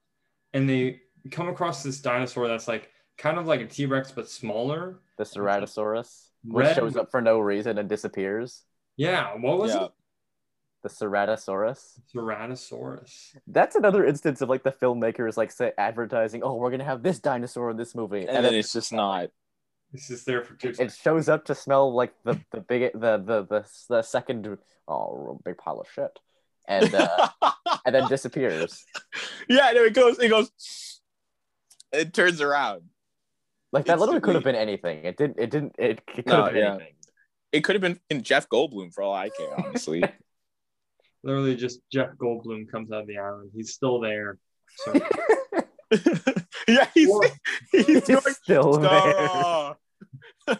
and 0.52 0.68
they 0.68 1.00
come 1.30 1.48
across 1.48 1.82
this 1.82 2.00
dinosaur 2.00 2.48
that's 2.48 2.68
like 2.68 2.90
kind 3.20 3.38
of 3.38 3.46
like 3.46 3.60
a 3.60 3.66
T 3.66 3.86
Rex 3.86 4.10
but 4.10 4.28
smaller. 4.28 4.98
The 5.18 5.24
Ceratosaurus, 5.24 6.28
which 6.44 6.74
shows 6.74 6.96
up 6.96 7.10
for 7.10 7.20
no 7.20 7.38
reason 7.38 7.78
and 7.78 7.88
disappears. 7.88 8.64
Yeah, 8.96 9.34
what 9.36 9.58
was 9.58 9.74
Yeah. 9.74 9.84
it? 9.86 9.90
The 10.82 10.88
Ceratosaurus. 10.88 12.00
Ceratosaurus. 12.14 13.36
That's 13.46 13.76
another 13.76 14.06
instance 14.06 14.40
of 14.40 14.48
like 14.48 14.62
the 14.62 14.72
filmmakers 14.72 15.36
like 15.36 15.52
say 15.52 15.72
advertising, 15.76 16.42
"Oh, 16.42 16.54
we're 16.54 16.70
gonna 16.70 16.84
have 16.84 17.02
this 17.02 17.18
dinosaur 17.18 17.70
in 17.70 17.76
this 17.76 17.94
movie," 17.94 18.26
And, 18.26 18.44
then 18.44 18.54
it's 18.54 18.72
just 18.72 18.92
not. 18.92 19.28
It's 19.92 20.08
just 20.08 20.24
there 20.24 20.42
for 20.42 20.54
two 20.54 20.68
it 20.70 20.76
seconds. 20.76 20.96
shows 20.96 21.28
up 21.28 21.44
to 21.46 21.54
smell 21.54 21.92
like 21.92 22.14
the 22.24 22.40
the 22.52 22.60
big 22.60 22.92
the 22.94 23.18
the 23.18 23.42
the, 23.44 23.66
the 23.88 24.02
second 24.02 24.56
oh 24.88 25.38
big 25.44 25.58
pile 25.58 25.80
of 25.80 25.88
shit, 25.92 26.18
and 26.66 26.94
uh, 26.94 27.28
and 27.84 27.94
then 27.94 28.08
disappears. 28.08 28.84
yeah, 29.48 29.72
no, 29.74 29.84
it 29.84 29.92
goes. 29.94 30.18
It 30.18 30.28
goes. 30.30 30.50
It 31.92 32.14
turns 32.14 32.40
around. 32.40 32.82
Like 33.72 33.84
that 33.86 33.98
literally 34.00 34.20
could 34.20 34.34
have 34.34 34.44
been 34.44 34.56
anything. 34.56 35.04
It 35.04 35.16
didn't. 35.16 35.38
It 35.38 35.50
didn't. 35.50 35.74
It, 35.78 35.90
it 35.90 36.06
could 36.06 36.26
No, 36.26 36.44
have 36.44 36.52
been 36.52 36.56
yeah. 36.62 36.74
anything. 36.74 36.94
It 37.52 37.60
could 37.64 37.74
have 37.76 37.82
been 37.82 38.00
in 38.10 38.22
Jeff 38.22 38.48
Goldblum 38.48 38.92
for 38.92 39.02
all 39.02 39.12
I 39.14 39.28
care, 39.30 39.58
honestly. 39.66 40.02
Literally 41.22 41.54
just 41.56 41.80
Jeff 41.92 42.10
Goldblum 42.16 42.70
comes 42.70 42.90
out 42.92 43.02
of 43.02 43.06
the 43.06 43.18
island. 43.18 43.50
He's 43.54 43.72
still 43.72 44.00
there. 44.00 44.38
So 44.76 44.92
yeah, 46.68 46.86
he's 46.94 47.08
Or- 47.10 47.22
he's 47.72 47.86
He's 47.86 48.02
doing. 48.04 48.20
still 48.42 48.72
there. 48.78 49.74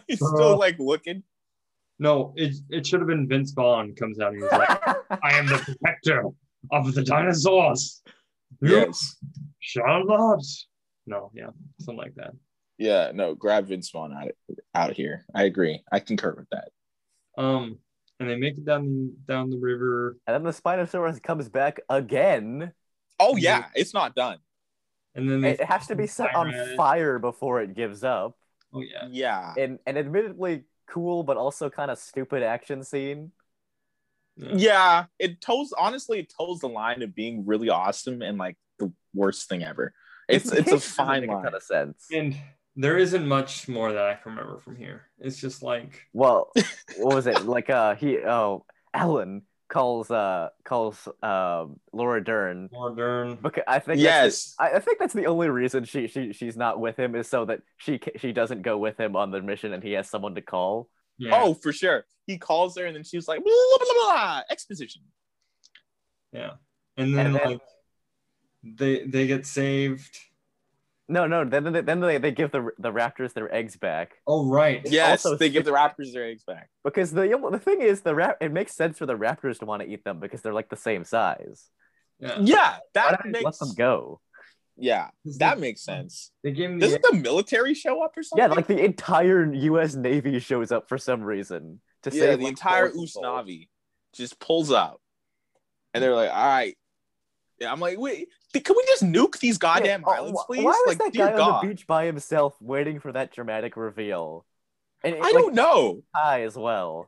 He's 0.07 0.17
still 0.19 0.57
like 0.59 0.77
looking. 0.79 1.23
no, 1.99 2.33
it 2.35 2.55
it 2.69 2.85
should 2.85 2.99
have 2.99 3.07
been 3.07 3.27
Vince 3.27 3.51
Vaughn 3.53 3.95
comes 3.95 4.19
out 4.19 4.33
and 4.33 4.43
he's 4.43 4.51
like, 4.51 4.79
I 5.23 5.37
am 5.37 5.47
the 5.47 5.57
protector 5.57 6.23
of 6.71 6.93
the 6.93 7.03
dinosaurs. 7.03 8.01
Yes. 8.61 9.15
shall 9.59 10.05
not. 10.05 10.43
No, 11.07 11.31
yeah, 11.33 11.49
something 11.79 11.97
like 11.97 12.15
that. 12.15 12.31
Yeah. 12.81 13.11
No. 13.13 13.35
Grab 13.35 13.67
Vince 13.67 13.89
Vaughn 13.91 14.13
out 14.13 14.27
of, 14.29 14.55
out 14.73 14.89
of 14.91 14.95
here. 14.97 15.25
I 15.35 15.43
agree. 15.43 15.83
I 15.91 15.99
concur 15.99 16.33
with 16.35 16.49
that. 16.51 16.69
Um, 17.37 17.77
and 18.19 18.29
they 18.29 18.35
make 18.35 18.57
it 18.57 18.65
down 18.65 19.13
down 19.27 19.49
the 19.49 19.57
river, 19.57 20.17
And 20.27 20.33
then 20.35 20.43
the 20.43 20.51
Spinosaurus 20.51 21.21
comes 21.23 21.49
back 21.49 21.79
again. 21.89 22.71
Oh 23.19 23.35
yeah, 23.35 23.65
it's 23.75 23.93
not 23.93 24.15
done. 24.15 24.37
and 25.15 25.29
then 25.29 25.43
It 25.43 25.63
has 25.63 25.87
to 25.87 25.95
be 25.95 26.07
set 26.07 26.33
on 26.35 26.51
fire 26.51 26.61
at 26.61 26.67
it. 26.69 26.77
fire 26.77 27.19
before 27.19 27.61
it 27.61 27.73
gives 27.75 28.03
up. 28.03 28.37
Oh 28.73 28.81
yeah, 28.81 29.07
Yeah. 29.09 29.53
And 29.57 29.79
an 29.85 29.97
admittedly 29.97 30.63
cool 30.87 31.23
but 31.23 31.37
also 31.37 31.69
kind 31.69 31.89
of 31.91 31.97
stupid 31.99 32.43
action 32.43 32.83
scene. 32.83 33.31
yeah. 34.37 34.53
Yeah. 34.55 35.05
It 35.19 35.41
toes. 35.41 35.73
Honestly, 35.77 36.19
it 36.19 36.33
toes 36.35 36.59
the 36.59 36.67
line 36.69 37.01
of 37.01 37.13
being 37.15 37.45
really 37.45 37.69
awesome 37.69 38.21
and 38.21 38.37
like 38.37 38.57
the 38.79 38.91
worst 39.13 39.49
thing 39.49 39.63
ever. 39.63 39.93
It's 40.27 40.51
it's 40.51 40.71
a 40.71 40.79
fine 40.79 41.21
make 41.21 41.29
a 41.29 41.33
line. 41.33 41.43
ton 41.43 41.55
of 41.55 41.63
sense. 41.63 42.07
And 42.11 42.35
there 42.75 42.97
isn't 42.97 43.27
much 43.27 43.67
more 43.67 43.91
that 43.93 44.05
I 44.05 44.15
can 44.15 44.31
remember 44.33 44.57
from 44.59 44.75
here. 44.75 45.03
It's 45.19 45.37
just 45.37 45.61
like 45.63 46.07
Well, 46.13 46.51
what 46.97 47.15
was 47.15 47.27
it 47.27 47.45
like? 47.45 47.69
Uh, 47.69 47.95
he 47.95 48.17
oh, 48.19 48.65
Alan 48.93 49.43
calls 49.69 50.11
uh 50.11 50.49
calls 50.65 51.07
um 51.23 51.79
Laura 51.93 52.21
Dern 52.21 52.69
Laura 52.73 52.93
Dern. 52.93 53.37
because 53.41 53.63
I 53.67 53.79
think 53.79 54.01
that's 54.01 54.01
Yes. 54.01 54.55
the, 54.57 54.63
I, 54.65 54.75
I 54.75 54.79
think 54.79 54.99
that's 54.99 55.13
the 55.13 55.27
only 55.27 55.47
reason 55.49 55.85
she 55.85 56.07
she 56.07 56.33
she's 56.33 56.57
not 56.57 56.79
with 56.79 56.97
him 56.99 57.15
is 57.15 57.27
so 57.29 57.45
that 57.45 57.61
she 57.77 57.99
she 58.17 58.33
doesn't 58.33 58.63
go 58.63 58.77
with 58.77 58.99
him 58.99 59.15
on 59.15 59.31
the 59.31 59.41
mission 59.41 59.71
and 59.73 59.81
he 59.81 59.93
has 59.93 60.09
someone 60.09 60.35
to 60.35 60.41
call. 60.41 60.89
Yeah. 61.17 61.31
Oh, 61.41 61.53
for 61.53 61.71
sure. 61.71 62.05
He 62.27 62.37
calls 62.37 62.77
her 62.77 62.85
and 62.85 62.95
then 62.95 63.03
she's 63.03 63.27
like, 63.27 63.43
blah, 63.43 63.51
blah, 63.77 63.85
blah, 63.85 64.13
blah, 64.13 64.41
exposition. 64.49 65.03
yeah. 66.33 66.51
And 66.97 67.15
then, 67.17 67.27
And 67.27 67.35
then- 67.35 67.51
like 67.51 67.61
they 68.63 69.05
they 69.05 69.25
get 69.27 69.45
saved. 69.45 70.17
No, 71.11 71.27
no. 71.27 71.43
Then 71.43 71.71
they, 71.71 71.81
then 71.81 71.99
they, 71.99 72.17
they 72.17 72.31
give 72.31 72.51
the 72.51 72.69
the 72.79 72.91
raptors 72.91 73.33
their 73.33 73.53
eggs 73.53 73.75
back 73.75 74.13
Oh 74.25 74.47
right. 74.47 74.81
Yes, 74.85 75.25
also 75.25 75.37
they 75.37 75.49
give 75.49 75.65
the 75.65 75.71
Raptors 75.81 76.13
their 76.13 76.25
eggs 76.25 76.43
back. 76.43 76.69
because 76.83 77.11
the 77.11 77.27
the 77.51 77.59
thing 77.59 77.81
is 77.81 78.01
the 78.01 78.15
rap 78.15 78.37
it 78.41 78.51
makes 78.51 78.75
sense 78.75 78.97
for 78.97 79.05
the 79.05 79.17
raptors 79.17 79.59
to 79.59 79.65
want 79.65 79.81
to 79.81 79.87
eat 79.87 80.03
them 80.03 80.19
because 80.19 80.41
they're 80.41 80.53
like 80.53 80.69
the 80.69 80.77
same 80.77 81.03
size. 81.03 81.69
Yeah. 82.19 82.37
Yeah, 82.39 82.77
Why 82.93 83.11
that 83.11 83.25
makes 83.25 83.43
let 83.43 83.59
them 83.59 83.73
go? 83.75 84.21
Yeah, 84.77 85.09
that 85.39 85.59
makes 85.59 85.83
sense. 85.83 86.31
They 86.43 86.51
gave 86.51 86.71
the 86.71 86.79
Doesn't 86.79 87.03
the 87.03 87.17
military 87.17 87.73
show 87.73 88.03
up 88.03 88.13
or 88.15 88.23
something? 88.23 88.49
Yeah, 88.49 88.55
like 88.55 88.67
the 88.67 88.83
entire 88.83 89.53
U.S. 89.53 89.95
Navy 89.95 90.39
shows 90.39 90.71
up 90.71 90.87
for 90.87 90.97
some 90.97 91.21
reason 91.21 91.81
to 92.03 92.09
yeah, 92.09 92.19
save 92.19 92.39
the 92.39 92.45
like, 92.45 92.51
entire 92.51 92.89
four 92.89 93.05
people. 93.05 93.21
Usnavi 93.21 93.67
just 94.13 94.39
pulls 94.39 94.71
out. 94.71 95.01
and 95.93 96.03
they're 96.03 96.15
like, 96.15 96.31
all 96.31 96.47
right. 96.47 96.75
Yeah, 97.61 97.71
I'm 97.71 97.79
like, 97.79 97.99
wait, 97.99 98.27
can 98.53 98.75
we 98.75 98.83
just 98.87 99.03
nuke 99.03 99.37
these 99.37 99.59
goddamn 99.59 100.03
Yeah, 100.05 100.13
islands, 100.13 100.41
please? 100.47 100.63
Why 100.63 100.71
was 100.71 100.87
like, 100.87 100.97
that 100.97 101.13
dear 101.13 101.27
guy 101.27 101.37
God. 101.37 101.49
on 101.51 101.61
the 101.65 101.69
beach 101.71 101.85
by 101.85 102.05
himself 102.07 102.55
waiting 102.59 102.99
for 102.99 103.11
that 103.11 103.31
dramatic 103.31 103.77
reveal? 103.77 104.45
And 105.03 105.15
I 105.21 105.31
don't 105.31 105.53
know. 105.53 106.01
high 106.15 106.41
as 106.41 106.55
well. 106.55 107.07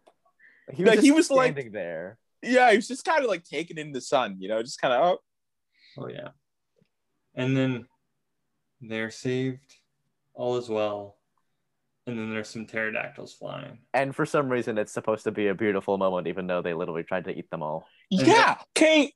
He 0.72 0.84
was, 0.84 0.90
Like, 0.90 0.98
just 0.98 1.06
he 1.06 1.12
was, 1.12 1.32
like- 1.32 1.54
standing 1.54 1.72
there. 1.74 2.20
Yeah, 2.44 2.70
he 2.70 2.76
was 2.76 2.88
just 2.88 3.04
kind 3.04 3.24
of 3.24 3.30
like 3.30 3.44
taking 3.46 3.78
in 3.78 3.94
the 3.94 4.02
sun, 4.02 4.36
you 4.40 4.48
know, 4.48 4.62
just 4.62 4.80
kind 4.80 4.94
of, 4.94 5.02
oh, 5.02 5.18
Oh 5.98 6.08
yeah. 6.08 6.30
And 7.36 7.58
then 7.58 7.88
they're 8.82 9.12
saved. 9.12 9.76
All 10.36 10.58
is 10.58 10.70
well. 10.70 11.18
And 12.06 12.20
then 12.20 12.30
there's 12.32 12.50
some 12.50 12.66
pterodactyls 12.66 13.34
flying. 13.34 13.80
And 13.94 14.14
for 14.16 14.26
some 14.26 14.50
reason, 14.50 14.78
it's 14.78 14.92
supposed 14.92 15.24
to 15.24 15.32
be 15.32 15.48
a 15.48 15.56
beautiful 15.56 15.98
moment, 15.98 16.28
even 16.28 16.46
though 16.48 16.62
they 16.62 16.74
literally 16.74 17.04
tried 17.04 17.24
to 17.26 17.32
eat 17.32 17.50
them 17.50 17.64
all. 17.64 17.88
Yeah. 18.10 18.58
Okay, 18.78 19.14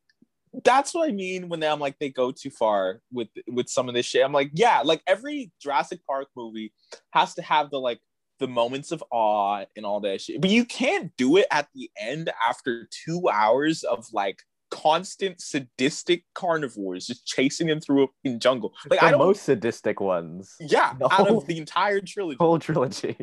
that's 0.63 0.93
what 0.93 1.09
I 1.09 1.11
mean 1.11 1.49
when 1.49 1.63
I'm 1.63 1.79
like 1.79 1.97
they 1.99 2.09
go 2.09 2.31
too 2.31 2.49
far 2.49 3.01
with 3.11 3.29
with 3.47 3.69
some 3.69 3.89
of 3.89 3.95
this 3.95 4.05
shit. 4.05 4.23
I'm 4.23 4.33
like, 4.33 4.51
yeah, 4.53 4.81
like 4.83 5.01
every 5.07 5.51
Jurassic 5.61 5.99
Park 6.05 6.27
movie 6.35 6.73
has 7.11 7.33
to 7.35 7.41
have 7.41 7.69
the 7.69 7.79
like 7.79 7.99
the 8.39 8.47
moments 8.47 8.91
of 8.91 9.03
awe 9.11 9.65
and 9.75 9.85
all 9.85 9.99
that 10.01 10.21
shit, 10.21 10.41
but 10.41 10.49
you 10.49 10.65
can't 10.65 11.11
do 11.17 11.37
it 11.37 11.47
at 11.51 11.67
the 11.73 11.89
end 11.99 12.31
after 12.47 12.87
two 12.91 13.29
hours 13.29 13.83
of 13.83 14.05
like 14.13 14.41
constant 14.69 15.41
sadistic 15.41 16.23
carnivores 16.35 17.07
just 17.07 17.25
chasing 17.25 17.69
him 17.69 17.79
through 17.79 18.09
a 18.25 18.35
jungle. 18.35 18.73
Like 18.89 18.99
the 18.99 19.05
I 19.05 19.11
don't. 19.11 19.19
most 19.19 19.43
sadistic 19.43 19.99
ones. 19.99 20.55
yeah, 20.59 20.93
out 21.11 21.29
of 21.29 21.47
the 21.47 21.57
entire 21.57 22.01
trilogy. 22.01 22.37
Whole 22.39 22.59
trilogy. 22.59 23.17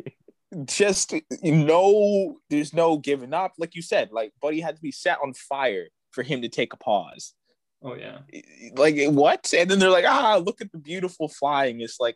just 0.63 1.13
no 1.43 2.37
there's 2.49 2.73
no 2.73 2.97
giving 2.97 3.33
up 3.33 3.53
like 3.57 3.75
you 3.75 3.81
said 3.81 4.09
like 4.13 4.31
buddy 4.41 4.61
had 4.61 4.75
to 4.75 4.81
be 4.81 4.91
set 4.91 5.17
on 5.21 5.33
fire 5.33 5.87
for 6.15 6.23
him 6.23 6.41
to 6.41 6.49
take 6.49 6.73
a 6.73 6.77
pause. 6.77 7.33
Oh 7.83 7.93
yeah. 7.93 8.19
like 8.75 8.95
what? 9.09 9.53
And 9.55 9.69
then 9.69 9.77
they're 9.77 9.89
like 9.91 10.05
ah 10.05 10.41
look 10.43 10.61
at 10.61 10.71
the 10.71 10.79
beautiful 10.79 11.27
flying. 11.27 11.81
It's 11.81 11.99
like 11.99 12.15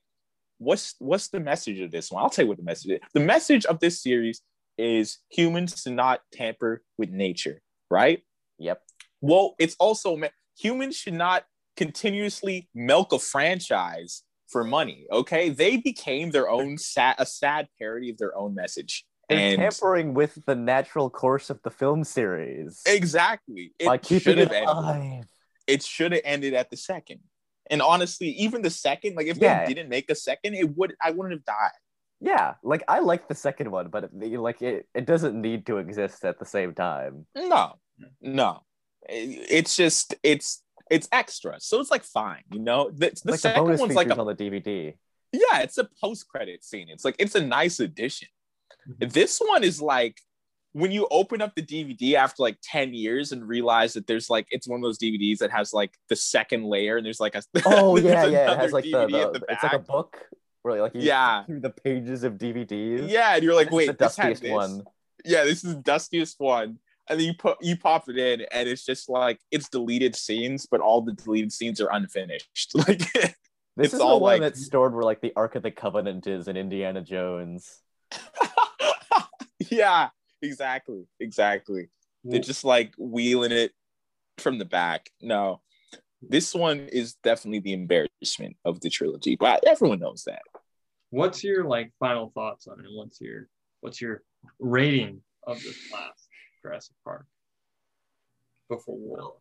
what's 0.57 0.95
what's 0.97 1.27
the 1.27 1.39
message 1.39 1.79
of 1.79 1.91
this? 1.91 2.11
One 2.11 2.23
i'll 2.23 2.29
tell 2.29 2.45
you 2.45 2.49
what 2.49 2.57
the 2.57 2.63
message 2.63 2.91
is. 2.91 2.99
The 3.13 3.19
message 3.19 3.65
of 3.65 3.79
this 3.79 4.01
series 4.01 4.41
is 4.77 5.19
humans 5.29 5.83
to 5.83 5.91
not 5.91 6.21
tamper 6.33 6.81
with 6.97 7.09
nature 7.11 7.61
right? 7.91 8.23
Yep. 8.57 8.81
well 9.21 9.55
it's 9.59 9.75
also 9.79 10.19
humans 10.57 10.95
should 10.95 11.13
not 11.13 11.43
continuously 11.77 12.69
milk 12.75 13.13
a 13.13 13.19
franchise 13.19 14.23
for 14.47 14.63
money 14.63 15.05
okay? 15.11 15.49
They 15.49 15.77
became 15.77 16.31
their 16.31 16.49
own 16.49 16.77
sad 16.77 17.15
a 17.19 17.25
sad 17.25 17.67
parody 17.77 18.09
of 18.09 18.17
their 18.17 18.35
own 18.37 18.55
message 18.55 19.05
and 19.29 19.57
tampering 19.59 20.13
with 20.13 20.37
the 20.45 20.55
natural 20.55 21.09
course 21.09 21.49
of 21.49 21.61
the 21.63 21.69
film 21.71 22.03
series 22.03 22.81
exactly 22.85 23.73
it 23.79 24.05
should 24.05 24.37
have 24.37 24.51
ended 24.51 24.67
alive. 24.69 25.25
it 25.67 25.83
should 25.83 26.11
have 26.11 26.21
ended 26.23 26.53
at 26.53 26.69
the 26.69 26.77
second 26.77 27.19
and 27.69 27.81
honestly 27.81 28.29
even 28.29 28.61
the 28.61 28.69
second 28.69 29.15
like 29.15 29.27
if 29.27 29.37
Yeah. 29.37 29.65
they 29.65 29.73
didn't 29.73 29.89
make 29.89 30.09
a 30.09 30.15
second 30.15 30.55
it 30.55 30.75
would 30.77 30.95
i 31.01 31.11
wouldn't 31.11 31.33
have 31.33 31.45
died 31.45 31.77
Yeah, 32.21 32.55
like 32.63 32.83
I 32.95 32.99
like 32.99 33.23
the 33.31 33.35
second 33.47 33.71
one, 33.71 33.87
but 33.93 34.01
it, 34.11 34.39
like 34.49 34.59
it, 34.61 34.87
it 34.93 35.05
doesn't 35.07 35.39
need 35.39 35.63
to 35.67 35.77
exist 35.79 36.25
at 36.25 36.35
the 36.37 36.45
same 36.45 36.73
time. 36.75 37.25
no 37.53 37.63
no 38.21 38.51
It- 39.07 39.47
it's 39.57 39.73
just 39.83 40.15
it's 40.23 40.49
it's 40.91 41.07
extra 41.21 41.53
so 41.59 41.79
it's 41.79 41.91
like 41.95 42.03
fine 42.03 42.43
you 42.51 42.59
know 42.67 42.89
the, 42.91 43.07
the 43.23 43.31
like 43.31 43.39
the 43.41 43.47
second 43.47 43.63
bonus 43.63 43.79
one's 43.79 43.95
like 43.95 44.09
a 44.09 44.17
on 44.19 44.27
the 44.27 44.35
DVD. 44.43 44.95
yeah 45.31 45.61
it's 45.65 45.77
a 45.77 45.87
post-credit 46.03 46.59
scene 46.67 46.87
it's 46.89 47.05
like 47.07 47.15
it's 47.23 47.35
a 47.35 47.45
nice 47.59 47.79
addition. 47.79 48.27
Mm-hmm. 48.87 49.09
this 49.09 49.39
one 49.39 49.63
is 49.63 49.81
like 49.81 50.17
when 50.73 50.91
you 50.91 51.07
open 51.11 51.41
up 51.41 51.53
the 51.55 51.61
dvd 51.61 52.13
after 52.13 52.43
like 52.43 52.57
10 52.63 52.93
years 52.93 53.31
and 53.31 53.47
realize 53.47 53.93
that 53.93 54.05
there's 54.07 54.29
like 54.29 54.47
it's 54.51 54.67
one 54.67 54.79
of 54.79 54.83
those 54.83 54.97
dvds 54.99 55.39
that 55.39 55.51
has 55.51 55.73
like 55.73 55.91
the 56.09 56.15
second 56.15 56.63
layer 56.63 56.97
and 56.97 57.05
there's 57.05 57.19
like 57.19 57.35
a 57.35 57.41
Oh 57.65 57.97
yeah, 57.97 58.25
yeah. 58.25 58.51
It 58.53 58.57
has 58.59 58.71
like 58.71 58.83
the, 58.85 58.91
DVD 58.93 59.33
the, 59.33 59.39
the 59.39 59.45
it's 59.49 59.63
like 59.63 59.73
a 59.73 59.79
book 59.79 60.17
where 60.61 60.81
like 60.81 60.93
you 60.95 61.01
Yeah. 61.01 61.43
through 61.45 61.59
the 61.61 61.71
pages 61.71 62.23
of 62.23 62.33
DVDs. 62.33 63.09
yeah 63.09 63.35
and 63.35 63.43
you're 63.43 63.55
like 63.55 63.67
This 63.67 63.73
wait 63.75 63.87
the 63.87 63.93
this 63.93 64.15
dustiest 64.15 64.41
this. 64.43 64.51
one. 64.51 64.83
yeah 65.25 65.43
this 65.43 65.63
is 65.63 65.75
the 65.75 65.81
dustiest 65.81 66.35
one 66.39 66.77
and 67.09 67.19
then 67.19 67.25
you 67.27 67.33
put 67.33 67.57
you 67.61 67.75
pop 67.75 68.07
it 68.07 68.17
in 68.17 68.45
and 68.51 68.69
it's 68.69 68.85
just 68.85 69.09
like 69.09 69.39
it's 69.51 69.67
deleted 69.69 70.15
scenes 70.15 70.67
but 70.69 70.79
all 70.81 71.01
the 71.01 71.13
deleted 71.13 71.51
scenes 71.51 71.81
are 71.81 71.89
unfinished 71.91 72.71
like 72.75 72.99
This 73.13 73.33
It's 73.77 73.93
is 73.93 73.99
the 73.99 74.05
all 74.05 74.19
one 74.19 74.33
like- 74.33 74.41
that's 74.41 74.63
stored 74.65 74.93
where 74.93 75.03
like 75.03 75.21
the 75.21 75.33
Ark 75.35 75.55
of 75.55 75.63
the 75.63 75.71
Covenant 75.71 76.27
is 76.27 76.47
in 76.47 76.55
Indiana 76.57 77.01
Jones. 77.01 77.79
yeah 79.69 80.09
exactly 80.41 81.05
exactly 81.19 81.89
they're 82.23 82.39
just 82.39 82.63
like 82.63 82.93
wheeling 82.97 83.51
it 83.51 83.71
from 84.37 84.57
the 84.57 84.65
back 84.65 85.09
no 85.21 85.61
this 86.21 86.53
one 86.53 86.87
is 86.91 87.15
definitely 87.23 87.59
the 87.59 87.73
embarrassment 87.73 88.55
of 88.65 88.79
the 88.81 88.89
trilogy 88.89 89.35
but 89.35 89.63
everyone 89.67 89.99
knows 89.99 90.23
that 90.25 90.41
What's 91.11 91.43
your 91.43 91.63
like 91.65 91.91
final 91.99 92.31
thoughts 92.35 92.67
on 92.67 92.79
it? 92.79 92.85
What's 92.93 93.19
your 93.19 93.47
what's 93.81 93.99
your 93.99 94.23
rating 94.59 95.21
of 95.43 95.61
this 95.61 95.77
last 95.91 96.27
Jurassic 96.61 96.95
Park 97.03 97.25
before 98.69 98.97
war? 98.97 99.33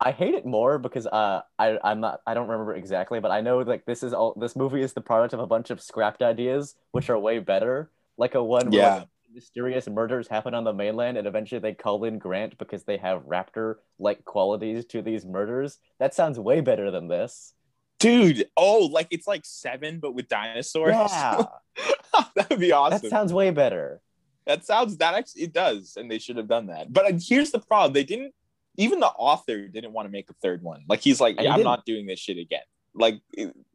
I 0.00 0.10
hate 0.10 0.34
it 0.34 0.44
more 0.44 0.78
because 0.78 1.06
uh 1.06 1.42
I 1.58 1.78
I'm 1.84 2.00
not 2.00 2.20
I 2.26 2.34
don't 2.34 2.48
remember 2.48 2.74
exactly, 2.74 3.20
but 3.20 3.30
I 3.30 3.42
know 3.42 3.58
like 3.58 3.84
this 3.84 4.02
is 4.02 4.12
all 4.12 4.34
this 4.38 4.56
movie 4.56 4.82
is 4.82 4.92
the 4.92 5.00
product 5.00 5.34
of 5.34 5.40
a 5.40 5.46
bunch 5.46 5.70
of 5.70 5.80
scrapped 5.80 6.22
ideas 6.22 6.74
which 6.90 7.10
are 7.10 7.18
way 7.18 7.38
better. 7.38 7.90
Like 8.16 8.34
a 8.34 8.42
one 8.42 8.70
where 8.70 8.80
Yeah. 8.80 8.94
like, 8.96 9.08
mysterious 9.32 9.88
murders 9.88 10.28
happen 10.28 10.54
on 10.54 10.62
the 10.62 10.72
mainland 10.72 11.16
and 11.18 11.26
eventually 11.26 11.58
they 11.58 11.74
call 11.74 12.04
in 12.04 12.18
Grant 12.18 12.56
because 12.56 12.84
they 12.84 12.96
have 12.98 13.22
raptor 13.24 13.76
like 13.98 14.24
qualities 14.24 14.84
to 14.86 15.02
these 15.02 15.26
murders. 15.26 15.78
That 15.98 16.14
sounds 16.14 16.38
way 16.38 16.60
better 16.60 16.90
than 16.92 17.08
this. 17.08 17.52
dude 17.98 18.48
oh 18.56 18.86
like 18.92 19.08
it's 19.10 19.26
like 19.26 19.44
seven 19.44 19.98
but 19.98 20.14
with 20.14 20.28
dinosaurs 20.28 20.90
Yeah. 20.92 21.44
that 22.36 22.48
would 22.50 22.60
be 22.60 22.70
awesome 22.72 23.00
That 23.02 23.08
sounds 23.10 23.32
way 23.32 23.50
better. 23.50 24.00
That 24.46 24.64
sounds 24.64 24.98
that 24.98 25.14
actually 25.14 25.44
it 25.44 25.52
does, 25.54 25.96
and 25.96 26.10
they 26.10 26.18
should 26.18 26.36
have 26.36 26.48
done 26.48 26.66
that. 26.66 26.92
But 26.92 27.06
uh, 27.06 27.18
here's 27.18 27.50
the 27.50 27.58
problem: 27.60 27.92
they 27.94 28.04
didn't. 28.04 28.34
Even 28.76 29.00
the 29.00 29.06
author 29.08 29.66
didn't 29.68 29.92
want 29.92 30.06
to 30.06 30.10
make 30.12 30.28
a 30.28 30.34
third 30.42 30.62
one. 30.62 30.82
Like 30.88 31.00
he's 31.00 31.18
like, 31.20 31.36
And 31.38 31.46
he 31.46 31.48
I'm 31.48 31.56
didn't. 31.58 31.64
not 31.64 31.86
doing 31.86 32.06
this 32.06 32.18
shit 32.20 32.36
again. 32.38 32.66
Like, 32.94 33.20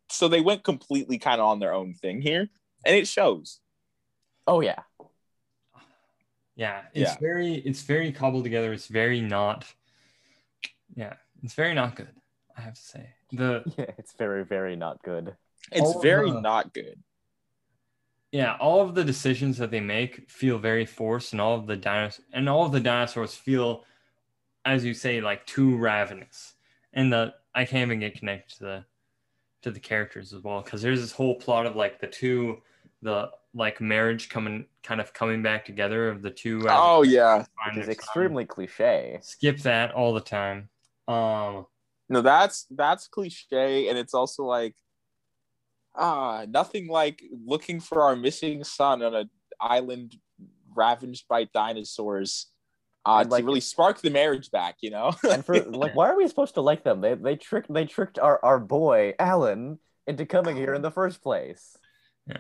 so 0.10 0.28
they 0.28 0.42
went 0.42 0.64
completely 0.64 1.18
kind 1.18 1.42
of 1.42 1.48
on 1.48 1.60
their 1.60 1.74
own 1.74 1.96
thing 1.96 2.22
here, 2.22 2.50
and 2.86 2.96
it 2.96 3.08
shows. 3.08 3.60
Oh 4.50 4.62
yeah. 4.62 4.82
Yeah, 6.56 6.82
it's 6.94 7.12
Yeah. 7.12 7.18
very 7.22 7.54
it's 7.54 7.84
very 7.84 8.12
cobbled 8.12 8.44
together. 8.44 8.74
It's 8.74 8.88
very 8.88 9.22
not. 9.22 9.72
Yeah, 10.96 11.14
it's 11.44 11.54
very 11.54 11.74
not 11.76 11.96
good. 11.96 12.10
I 12.58 12.62
have 12.62 12.74
to 12.74 12.82
say 12.82 13.10
the 13.32 13.64
Yeah, 13.78 13.92
it's 14.00 14.14
very, 14.14 14.44
very 14.44 14.76
not 14.76 15.02
good. 15.04 15.36
It's 15.72 16.02
very 16.02 16.32
the- 16.32 16.42
not 16.42 16.74
good. 16.74 17.00
yeah 18.32 18.56
all 18.60 18.82
of 18.82 18.94
the 18.96 19.04
decisions 19.04 19.58
that 19.58 19.72
they 19.72 19.80
make 19.80 20.30
feel 20.30 20.58
very 20.58 20.86
forced, 20.86 21.32
and 21.34 21.40
all 21.42 21.56
of 21.56 21.68
the 21.68 21.78
dinos 21.78 22.20
and 22.34 22.50
all 22.50 22.66
of 22.66 22.72
the 22.72 22.80
dinosaurs 22.80 23.36
feel, 23.36 23.86
as 24.66 24.84
you 24.84 24.94
say, 24.96 25.22
like 25.22 25.46
too 25.46 25.78
ravenous. 25.78 26.56
And 26.94 27.14
the 27.14 27.36
I 27.54 27.66
can't 27.66 27.88
even 27.88 28.00
get 28.00 28.16
connected 28.18 28.58
to 28.58 28.64
the 28.64 28.86
to 29.62 29.72
the 29.72 29.80
characters 29.80 30.34
as 30.34 30.42
well 30.44 30.62
because 30.62 30.82
there's 30.82 31.02
this 31.02 31.12
whole 31.12 31.36
plot 31.36 31.68
of 31.68 31.76
like 31.76 32.00
the 32.00 32.08
two 32.08 32.62
the 33.02 33.30
like 33.54 33.82
marriage 33.82 34.30
coming 34.30 34.66
kind 34.84 35.02
of 35.02 35.14
coming 35.14 35.42
back 35.42 35.66
together 35.66 36.10
of 36.10 36.22
the 36.22 36.30
two. 36.30 36.60
as 36.60 36.66
Oh 36.70 37.02
yeah, 37.04 37.38
find 37.64 37.76
Which 37.76 37.78
is 37.78 37.86
their 37.86 37.86
son. 37.86 37.92
extremely 37.94 38.46
cliche. 38.46 39.20
skip 39.22 39.60
that 39.60 39.92
all 39.92 40.14
the 40.14 40.22
time. 40.22 40.70
Um, 41.08 41.66
no, 42.10 42.22
that's 42.22 42.66
that's 42.72 43.08
cliche, 43.08 43.90
and 43.90 43.98
it's 43.98 44.14
also 44.14 44.44
like, 44.44 44.76
ah, 45.96 46.46
nothing 46.48 46.88
like 46.88 47.22
looking 47.46 47.80
for 47.80 48.04
our 48.04 48.16
missing 48.16 48.64
son 48.64 49.02
on 49.02 49.16
an 49.16 49.30
island 49.60 50.16
ravaged 50.76 51.28
by 51.28 51.46
dinosaurs. 51.46 52.48
Uh, 53.06 53.26
like- 53.28 53.42
to 53.42 53.46
really 53.48 53.62
spark 53.62 54.02
the 54.02 54.10
marriage 54.10 54.52
back, 54.52 54.76
you 54.82 54.92
know. 54.92 55.12
And 55.32 55.44
for 55.44 55.60
like, 55.60 55.96
why 55.96 56.10
are 56.10 56.18
we 56.18 56.28
supposed 56.28 56.54
to 56.56 56.62
like 56.62 56.84
them? 56.84 57.02
They 57.02 57.16
they 57.16 57.36
tricked 57.36 57.74
they 57.74 57.86
tricked 57.86 58.20
our 58.20 58.40
our 58.44 58.60
boy 58.60 59.14
Alan 59.18 59.80
into 60.06 60.26
coming 60.26 60.56
here 60.58 60.74
in 60.74 60.82
the 60.82 60.92
first 60.92 61.22
place, 61.24 61.78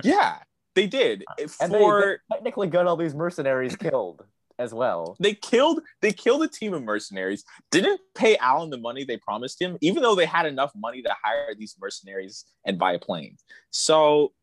Yeah, 0.03 0.37
they 0.75 0.87
did. 0.87 1.23
Uh, 1.29 1.33
eh, 1.39 1.47
and 1.61 1.73
they, 1.73 1.79
For 1.79 2.21
they 2.29 2.35
technically 2.35 2.67
got 2.67 2.87
all 2.87 2.95
these 2.95 3.15
mercenaries 3.15 3.75
killed 3.75 4.23
as 4.57 4.73
well. 4.73 5.15
they 5.19 5.33
killed 5.33 5.81
they 6.01 6.11
killed 6.11 6.43
a 6.43 6.47
team 6.47 6.73
of 6.73 6.83
mercenaries. 6.83 7.43
Didn't 7.71 8.01
pay 8.15 8.37
Alan 8.37 8.69
the 8.69 8.77
money 8.77 9.03
they 9.05 9.17
promised 9.17 9.61
him, 9.61 9.77
even 9.81 10.03
though 10.03 10.15
they 10.15 10.25
had 10.25 10.45
enough 10.45 10.71
money 10.75 11.01
to 11.01 11.15
hire 11.23 11.55
these 11.57 11.75
mercenaries 11.79 12.45
and 12.65 12.77
buy 12.77 12.93
a 12.93 12.99
plane. 12.99 13.37
So 13.71 14.33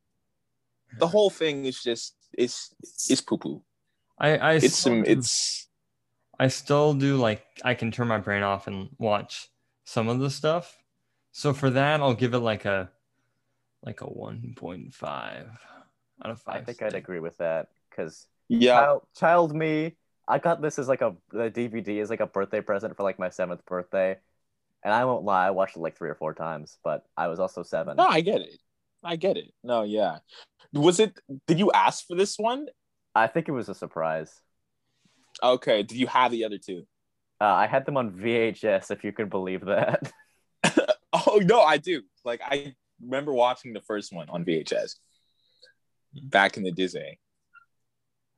the 0.99 1.07
whole 1.07 1.31
thing 1.31 1.65
is 1.67 1.83
just 1.83 2.15
it's 2.37 2.75
is 3.11 3.21
poo 3.21 3.39
poo. 3.39 3.63
I 4.19 4.39
I 4.39 4.53
It's 4.55 4.77
some 4.79 5.03
do- 5.03 5.11
it's 5.11 5.69
I 6.39 6.49
still 6.49 6.95
do 6.95 7.17
like 7.17 7.45
I 7.65 7.75
can 7.75 7.91
turn 7.91 8.09
my 8.09 8.19
brain 8.19 8.43
off 8.43 8.67
and 8.67 8.89
watch 8.99 9.49
some 9.85 10.09
of 10.09 10.19
the 10.19 10.31
stuff. 10.31 10.77
So 11.33 11.53
for 11.53 11.71
that, 11.71 12.01
I'll 12.01 12.15
give 12.15 12.35
it 12.35 12.39
like 12.39 12.65
a 12.65 12.91
like 13.83 14.01
a 14.01 14.07
one 14.07 14.55
point 14.57 14.95
five 14.95 15.49
out 16.25 16.31
of 16.31 16.43
I 16.47 16.61
think 16.61 16.83
I'd 16.83 16.95
agree 16.95 17.21
with 17.21 17.37
that 17.39 17.69
because 17.91 18.27
yeah. 18.49 18.81
child, 18.81 19.03
child 19.17 19.55
me, 19.55 19.97
I 20.29 20.39
got 20.39 20.63
this 20.63 20.79
as 20.79 20.89
like 20.89 21.03
a 21.03 21.15
the 21.31 21.51
DVD 21.51 22.01
as 22.01 22.11
like 22.11 22.21
a 22.21 22.27
birthday 22.27 22.61
present 22.61 22.97
for 22.97 23.03
like 23.03 23.19
my 23.19 23.31
seventh 23.31 23.65
birthday, 23.67 24.17
and 24.83 24.95
I 24.95 25.05
won't 25.05 25.25
lie, 25.25 25.47
I 25.47 25.51
watched 25.51 25.77
it 25.77 25.81
like 25.81 25.97
three 25.97 26.11
or 26.11 26.15
four 26.15 26.35
times, 26.35 26.79
but 26.83 27.05
I 27.17 27.29
was 27.29 27.41
also 27.41 27.63
seven. 27.63 27.97
No, 27.97 28.07
I 28.07 28.21
get 28.21 28.41
it. 28.41 28.59
I 29.05 29.17
get 29.17 29.37
it. 29.37 29.53
No, 29.63 29.83
yeah. 29.83 30.19
Was 30.73 31.01
it? 31.01 31.19
Did 31.47 31.59
you 31.59 31.71
ask 31.73 32.07
for 32.07 32.17
this 32.17 32.39
one? 32.39 32.67
I 33.15 33.29
think 33.29 33.49
it 33.49 33.53
was 33.53 33.69
a 33.69 33.75
surprise. 33.75 34.33
Okay. 35.43 35.83
Did 35.83 35.99
you 35.99 36.07
have 36.07 36.33
the 36.33 36.45
other 36.45 36.59
two? 36.59 36.87
Uh, 37.41 37.45
I 37.45 37.67
had 37.67 37.85
them 37.85 37.97
on 37.97 38.11
VHS, 38.11 38.91
if 38.91 39.05
you 39.05 39.13
can 39.13 39.29
believe 39.29 39.67
that. 39.67 40.13
Oh 41.27 41.41
no, 41.43 41.63
I 41.63 41.79
do. 41.79 42.03
Like 42.25 42.41
I 42.45 42.75
remember 43.01 43.33
watching 43.33 43.73
the 43.73 43.81
first 43.81 44.13
one 44.13 44.29
on 44.29 44.45
VHS 44.45 44.97
back 46.23 46.57
in 46.57 46.63
the 46.63 46.73
Disney. 46.73 47.19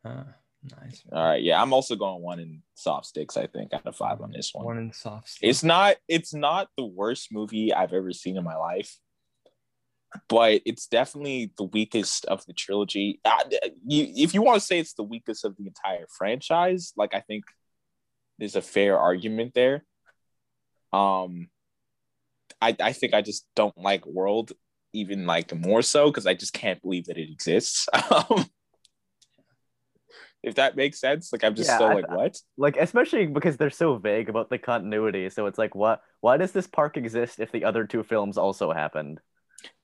Ah, 0.04 0.26
nice. 0.62 1.02
All 1.12 1.24
right, 1.24 1.42
yeah, 1.42 1.60
I'm 1.60 1.72
also 1.72 1.96
going 1.96 2.22
one 2.22 2.40
in 2.40 2.62
soft 2.74 3.06
sticks. 3.06 3.36
I 3.36 3.46
think 3.46 3.72
out 3.72 3.86
of 3.86 3.96
five 3.96 4.20
on 4.20 4.32
this 4.32 4.50
one. 4.52 4.64
One 4.64 4.78
in 4.78 4.92
soft. 4.92 5.28
Sticks. 5.28 5.48
It's 5.48 5.64
not. 5.64 5.96
It's 6.08 6.34
not 6.34 6.68
the 6.76 6.84
worst 6.84 7.28
movie 7.32 7.72
I've 7.72 7.92
ever 7.92 8.12
seen 8.12 8.36
in 8.36 8.44
my 8.44 8.56
life, 8.56 8.96
but 10.28 10.62
it's 10.64 10.86
definitely 10.86 11.52
the 11.56 11.64
weakest 11.64 12.24
of 12.26 12.44
the 12.46 12.52
trilogy. 12.52 13.20
Uh, 13.24 13.38
you, 13.86 14.12
if 14.16 14.34
you 14.34 14.42
want 14.42 14.60
to 14.60 14.66
say 14.66 14.78
it's 14.78 14.94
the 14.94 15.02
weakest 15.02 15.44
of 15.44 15.56
the 15.56 15.66
entire 15.66 16.06
franchise, 16.16 16.92
like 16.96 17.14
I 17.14 17.20
think 17.20 17.44
there's 18.38 18.56
a 18.56 18.62
fair 18.62 18.98
argument 18.98 19.54
there. 19.54 19.84
Um, 20.92 21.48
I 22.60 22.76
I 22.80 22.92
think 22.92 23.14
I 23.14 23.22
just 23.22 23.46
don't 23.54 23.76
like 23.76 24.06
World 24.06 24.52
even 24.92 25.26
like 25.26 25.54
more 25.54 25.82
so 25.82 26.06
because 26.10 26.26
I 26.26 26.34
just 26.34 26.52
can't 26.52 26.80
believe 26.82 27.06
that 27.06 27.18
it 27.18 27.30
exists. 27.30 27.86
Um, 28.10 28.46
if 30.42 30.54
that 30.54 30.76
makes 30.76 31.00
sense, 31.00 31.32
like 31.32 31.42
I'm 31.42 31.54
just 31.56 31.68
Yeah, 31.68 31.78
so 31.78 31.86
I- 31.86 31.94
like 31.94 32.08
what? 32.10 32.36
like 32.56 32.76
especially 32.76 33.26
because 33.26 33.56
they're 33.56 33.70
so 33.70 33.96
vague 33.96 34.28
about 34.28 34.50
the 34.50 34.58
continuity. 34.58 35.28
So 35.30 35.46
it's 35.46 35.58
like, 35.58 35.74
what? 35.74 36.00
Why 36.20 36.36
does 36.36 36.52
this 36.52 36.66
park 36.68 36.96
exist 36.96 37.40
if 37.40 37.50
the 37.50 37.64
other 37.64 37.84
two 37.86 38.02
films 38.04 38.38
also 38.38 38.72
happened? 38.72 39.20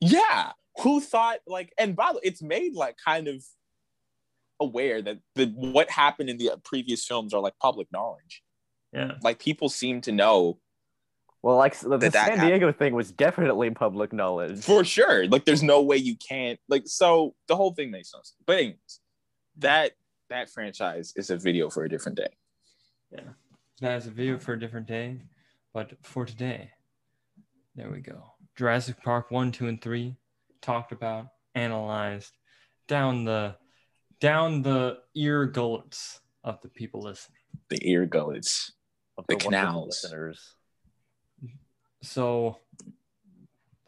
Yeah. 0.01 0.53
Who 0.83 1.01
thought 1.01 1.39
like 1.47 1.73
and 1.77 1.97
by 1.97 2.09
the 2.11 2.15
way, 2.15 2.21
it's 2.25 2.43
made 2.43 2.75
like 2.75 2.97
kind 3.05 3.27
of 3.29 3.45
aware 4.61 5.03
that 5.03 5.19
the 5.35 5.47
what 5.47 5.91
happened 5.91 6.31
in 6.31 6.39
the 6.39 6.53
previous 6.65 7.05
films 7.05 7.35
are 7.35 7.41
like 7.41 7.59
public 7.61 7.89
knowledge. 7.93 8.43
Yeah. 8.93 9.13
Like 9.23 9.41
people 9.41 9.69
seem 9.69 10.01
to 10.03 10.13
know 10.13 10.59
Well, 11.45 11.59
like 11.59 11.79
the, 11.79 11.91
the 11.91 11.99
That 11.99 12.13
that 12.15 12.39
San 12.39 12.47
Diego 12.47 12.73
thing 12.73 12.95
was 12.95 13.13
definitely 13.13 13.69
public 13.69 14.15
knowledge. 14.15 14.65
for 14.65 14.83
sure. 14.83 15.27
Like 15.27 15.45
there's 15.45 15.63
no 15.63 15.83
way 15.83 15.99
you 15.99 16.17
can't 16.17 16.59
like 16.71 16.85
so 16.87 17.35
the 17.49 17.55
whole 17.55 17.75
thing 17.75 17.91
makes 17.91 18.11
sense. 18.11 18.33
But 18.47 18.57
anyways, 18.57 19.01
that 19.59 19.93
that 20.31 20.49
franchise 20.49 21.13
is 21.17 21.29
a 21.29 21.37
video 21.37 21.69
for 21.69 21.85
a 21.85 21.89
different 21.91 22.17
day. 22.17 22.31
Yeah, 23.11 23.29
that 23.83 23.99
is 23.99 24.07
a 24.07 24.11
video 24.11 24.39
for 24.39 24.55
a 24.55 24.59
different 24.59 24.87
day, 24.87 25.21
but 25.75 25.93
for 26.01 26.25
today, 26.25 26.71
there 27.77 27.91
we 27.91 28.01
go. 28.01 28.25
Jurassic 28.57 29.03
Park 29.03 29.31
one, 29.31 29.53
two, 29.53 29.69
and 29.69 29.83
three 29.83 30.17
talked 30.63 30.93
about, 30.93 31.27
analyzed, 31.55 32.33
down 32.89 33.27
the 33.27 33.55
down 34.19 34.63
the 34.63 34.97
ear 35.15 35.45
gullets 35.45 36.21
of 36.43 36.59
the 36.63 36.71
people 36.71 37.03
listening. 37.03 37.37
The 37.69 37.87
ear 37.87 38.07
gullets. 38.07 38.73
of 39.19 39.27
the 39.29 39.35
wonderful 39.35 39.51
canals. 39.51 40.03
listeners. 40.03 40.55
So 42.05 42.59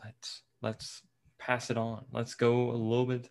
let's 0.03 0.43
let's 0.63 1.03
pass 1.39 1.71
it 1.71 1.77
on. 1.77 2.05
Let's 2.13 2.35
go 2.35 2.71
a 2.71 2.73
little 2.73 3.07
bit 3.07 3.29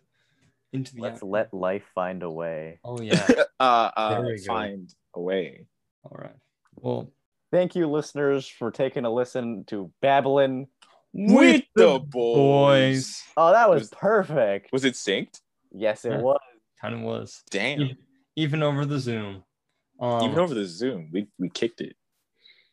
into 0.72 0.94
the 0.94 1.02
Let's 1.02 1.14
after- 1.16 1.26
let 1.26 1.54
life 1.54 1.84
find 1.94 2.22
a 2.22 2.30
way. 2.30 2.80
Oh 2.84 3.00
yeah. 3.00 3.26
uh 3.60 3.90
uh 3.96 4.10
There 4.22 4.26
we 4.26 4.38
go. 4.38 4.44
find 4.46 4.94
a 5.14 5.20
way. 5.20 5.66
All 6.04 6.16
right. 6.18 6.36
Well, 6.76 7.10
Thank 7.52 7.76
you, 7.76 7.86
listeners, 7.86 8.46
for 8.48 8.70
taking 8.72 9.04
a 9.04 9.10
listen 9.10 9.64
to 9.68 9.90
Babylon. 10.02 10.66
With 11.14 11.62
the 11.76 12.00
boys. 12.00 12.10
boys. 12.12 13.22
Oh, 13.36 13.52
that 13.52 13.70
was 13.70 13.82
Was- 13.82 13.90
perfect. 13.90 14.72
Was 14.72 14.84
it 14.84 14.94
synced? 14.94 15.40
Yes, 15.72 16.04
it 16.04 16.10
Yeah. 16.10 16.18
was. 16.20 16.40
kind 16.80 16.94
of 16.94 17.00
was. 17.02 17.42
Damn. 17.50 17.80
E- 17.80 17.96
Even 18.34 18.62
over 18.62 18.84
the 18.84 18.98
Zoom. 18.98 19.44
Um, 20.00 20.22
Even 20.24 20.38
over 20.38 20.52
the 20.54 20.66
Zoom, 20.66 21.08
we, 21.12 21.28
we 21.38 21.48
kicked 21.48 21.80
it. 21.80 21.96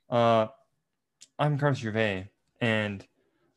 Uh, 0.09 0.47
I'm 1.43 1.57
Carlos 1.57 1.79
Gervais, 1.79 2.29
and 2.61 3.05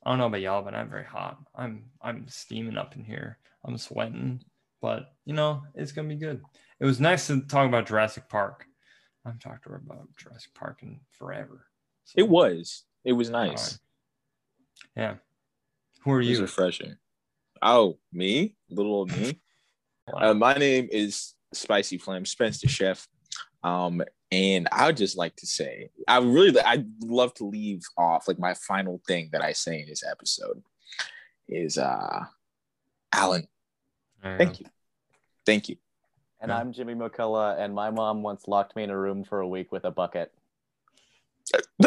I 0.04 0.10
don't 0.10 0.18
know 0.18 0.26
about 0.26 0.40
y'all, 0.40 0.62
but 0.62 0.74
I'm 0.74 0.90
very 0.90 1.04
hot. 1.04 1.38
I'm 1.54 1.84
I'm 2.02 2.26
steaming 2.26 2.76
up 2.76 2.96
in 2.96 3.04
here. 3.04 3.38
I'm 3.64 3.78
sweating, 3.78 4.42
but 4.82 5.12
you 5.24 5.34
know 5.34 5.62
it's 5.76 5.92
gonna 5.92 6.08
be 6.08 6.16
good. 6.16 6.42
It 6.80 6.84
was 6.84 6.98
nice 6.98 7.28
to 7.28 7.42
talk 7.42 7.68
about 7.68 7.86
Jurassic 7.86 8.28
Park. 8.28 8.66
I've 9.24 9.38
talked 9.38 9.62
to 9.64 9.68
her 9.70 9.76
about 9.76 10.08
Jurassic 10.16 10.52
Park 10.52 10.80
in 10.82 10.98
forever. 11.12 11.64
So, 12.06 12.14
It 12.16 12.28
was. 12.28 12.82
It 13.04 13.12
was 13.12 13.30
nice. 13.30 13.78
yeah. 14.96 15.14
Who 16.00 16.10
are 16.10 16.20
It 16.20 16.26
was 16.28 16.38
you? 16.38 16.42
refreshing. 16.42 16.96
Oh, 17.62 17.98
me? 18.12 18.56
Little 18.68 18.94
old 18.94 19.16
me? 19.16 19.38
Uh, 20.12 20.32
my 20.34 20.54
name 20.54 20.88
is 20.92 21.34
Spicy 21.52 21.98
Flame 21.98 22.24
Spencer 22.24 22.68
Chef. 22.68 23.08
Um, 23.62 24.02
and 24.32 24.68
I 24.72 24.86
would 24.86 24.96
just 24.96 25.16
like 25.16 25.36
to 25.36 25.46
say, 25.46 25.90
I 26.08 26.18
really, 26.18 26.60
I'd 26.60 26.86
love 27.02 27.32
to 27.34 27.44
leave 27.44 27.82
off 27.96 28.26
like 28.28 28.38
my 28.38 28.54
final 28.54 29.00
thing 29.06 29.30
that 29.32 29.42
I 29.42 29.52
say 29.52 29.80
in 29.82 29.88
this 29.88 30.02
episode 30.04 30.62
is, 31.48 31.78
uh, 31.78 32.24
Alan, 33.12 33.46
thank 34.22 34.60
you, 34.60 34.66
thank 35.44 35.68
you. 35.68 35.76
And 36.40 36.50
Yeah. 36.50 36.58
I'm 36.58 36.72
Jimmy 36.72 36.94
McCullough, 36.94 37.58
and 37.58 37.74
my 37.74 37.90
mom 37.90 38.22
once 38.22 38.46
locked 38.48 38.76
me 38.76 38.82
in 38.82 38.90
a 38.90 38.98
room 38.98 39.24
for 39.24 39.40
a 39.40 39.48
week 39.48 39.72
with 39.72 39.84
a 39.84 39.90
bucket. 39.90 40.32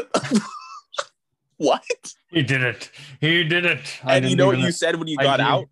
what? 1.57 1.83
He 2.29 2.41
did 2.43 2.63
it. 2.63 2.89
He 3.19 3.43
did 3.43 3.65
it. 3.65 3.99
I 4.03 4.17
And 4.17 4.29
you 4.29 4.35
know 4.35 4.47
what 4.47 4.59
you 4.59 4.71
said 4.71 4.95
when 4.95 5.07
you 5.07 5.17
I 5.19 5.23
got 5.23 5.37
did. 5.37 5.45
out? 5.45 5.69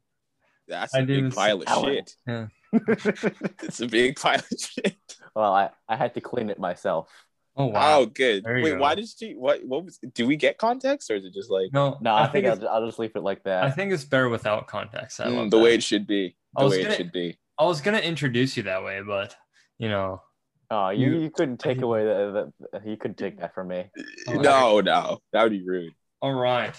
That's 0.67 0.93
a 0.93 0.99
I 0.99 1.05
big 1.05 1.33
pile 1.33 1.61
of 1.61 1.67
Alan. 1.67 1.93
shit. 1.93 2.15
Yeah. 2.27 2.47
It's 2.73 3.79
a 3.81 3.87
big 3.87 4.19
pile 4.19 4.39
of 4.39 4.59
shit. 4.59 4.95
well, 5.35 5.53
I, 5.53 5.69
I 5.87 5.95
had 5.95 6.13
to 6.15 6.21
clean 6.21 6.49
it 6.49 6.59
myself. 6.59 7.09
Oh 7.55 7.67
wow. 7.67 7.99
Oh, 8.01 8.05
good. 8.05 8.43
Wait, 8.45 8.63
go. 8.71 8.77
why 8.77 8.93
did 8.95 9.07
she? 9.09 9.33
What? 9.33 9.65
What 9.65 9.85
was? 9.85 9.97
Do 10.13 10.27
we 10.27 10.35
get 10.35 10.57
context, 10.59 11.09
or 11.09 11.15
is 11.15 11.25
it 11.25 11.33
just 11.33 11.49
like 11.49 11.69
No, 11.73 11.97
No, 12.01 12.13
I, 12.13 12.27
think, 12.27 12.45
it's, 12.45 12.61
I'll, 12.61 12.69
I'll 12.69 12.85
just 12.85 12.99
leave 12.99 13.15
it 13.15 13.23
like 13.23 13.43
that. 13.45 13.63
I 13.63 13.71
think 13.71 13.91
it's 13.91 14.03
better 14.03 14.29
without 14.29 14.67
context. 14.67 15.19
I 15.19 15.25
mm, 15.25 15.49
the 15.49 15.57
that. 15.57 15.63
way 15.63 15.73
it 15.73 15.81
should 15.83 16.05
be? 16.05 16.35
I 16.55 16.61
The 16.61 16.65
was 16.65 16.73
way 16.75 16.81
gonna- 16.83 16.93
it 16.93 16.97
should 16.97 17.11
be. 17.11 17.37
I 17.57 17.63
was 17.65 17.81
gonna 17.81 17.97
introduce 17.99 18.55
you 18.57 18.63
that 18.63 18.83
way, 18.83 19.01
but 19.01 19.35
you 19.79 19.89
know, 19.89 20.21
oh, 20.69 20.89
you, 20.89 21.09
you- 21.09 21.19
you 21.21 21.29
couldn't 21.31 21.57
take 21.59 21.79
you- 21.79 21.85
away 21.85 22.03
the, 22.05 22.53
the 22.71 22.81
you 22.87 22.95
couldn't 22.97 23.17
take 23.17 23.39
that 23.39 23.55
from 23.55 23.69
me. 23.69 23.85
Oh, 24.27 24.33
no, 24.33 24.79
no, 24.81 25.17
that 25.33 25.41
would 25.41 25.51
be 25.51 25.63
rude. 25.67 25.93
all 26.21 26.33
right. 26.33 26.75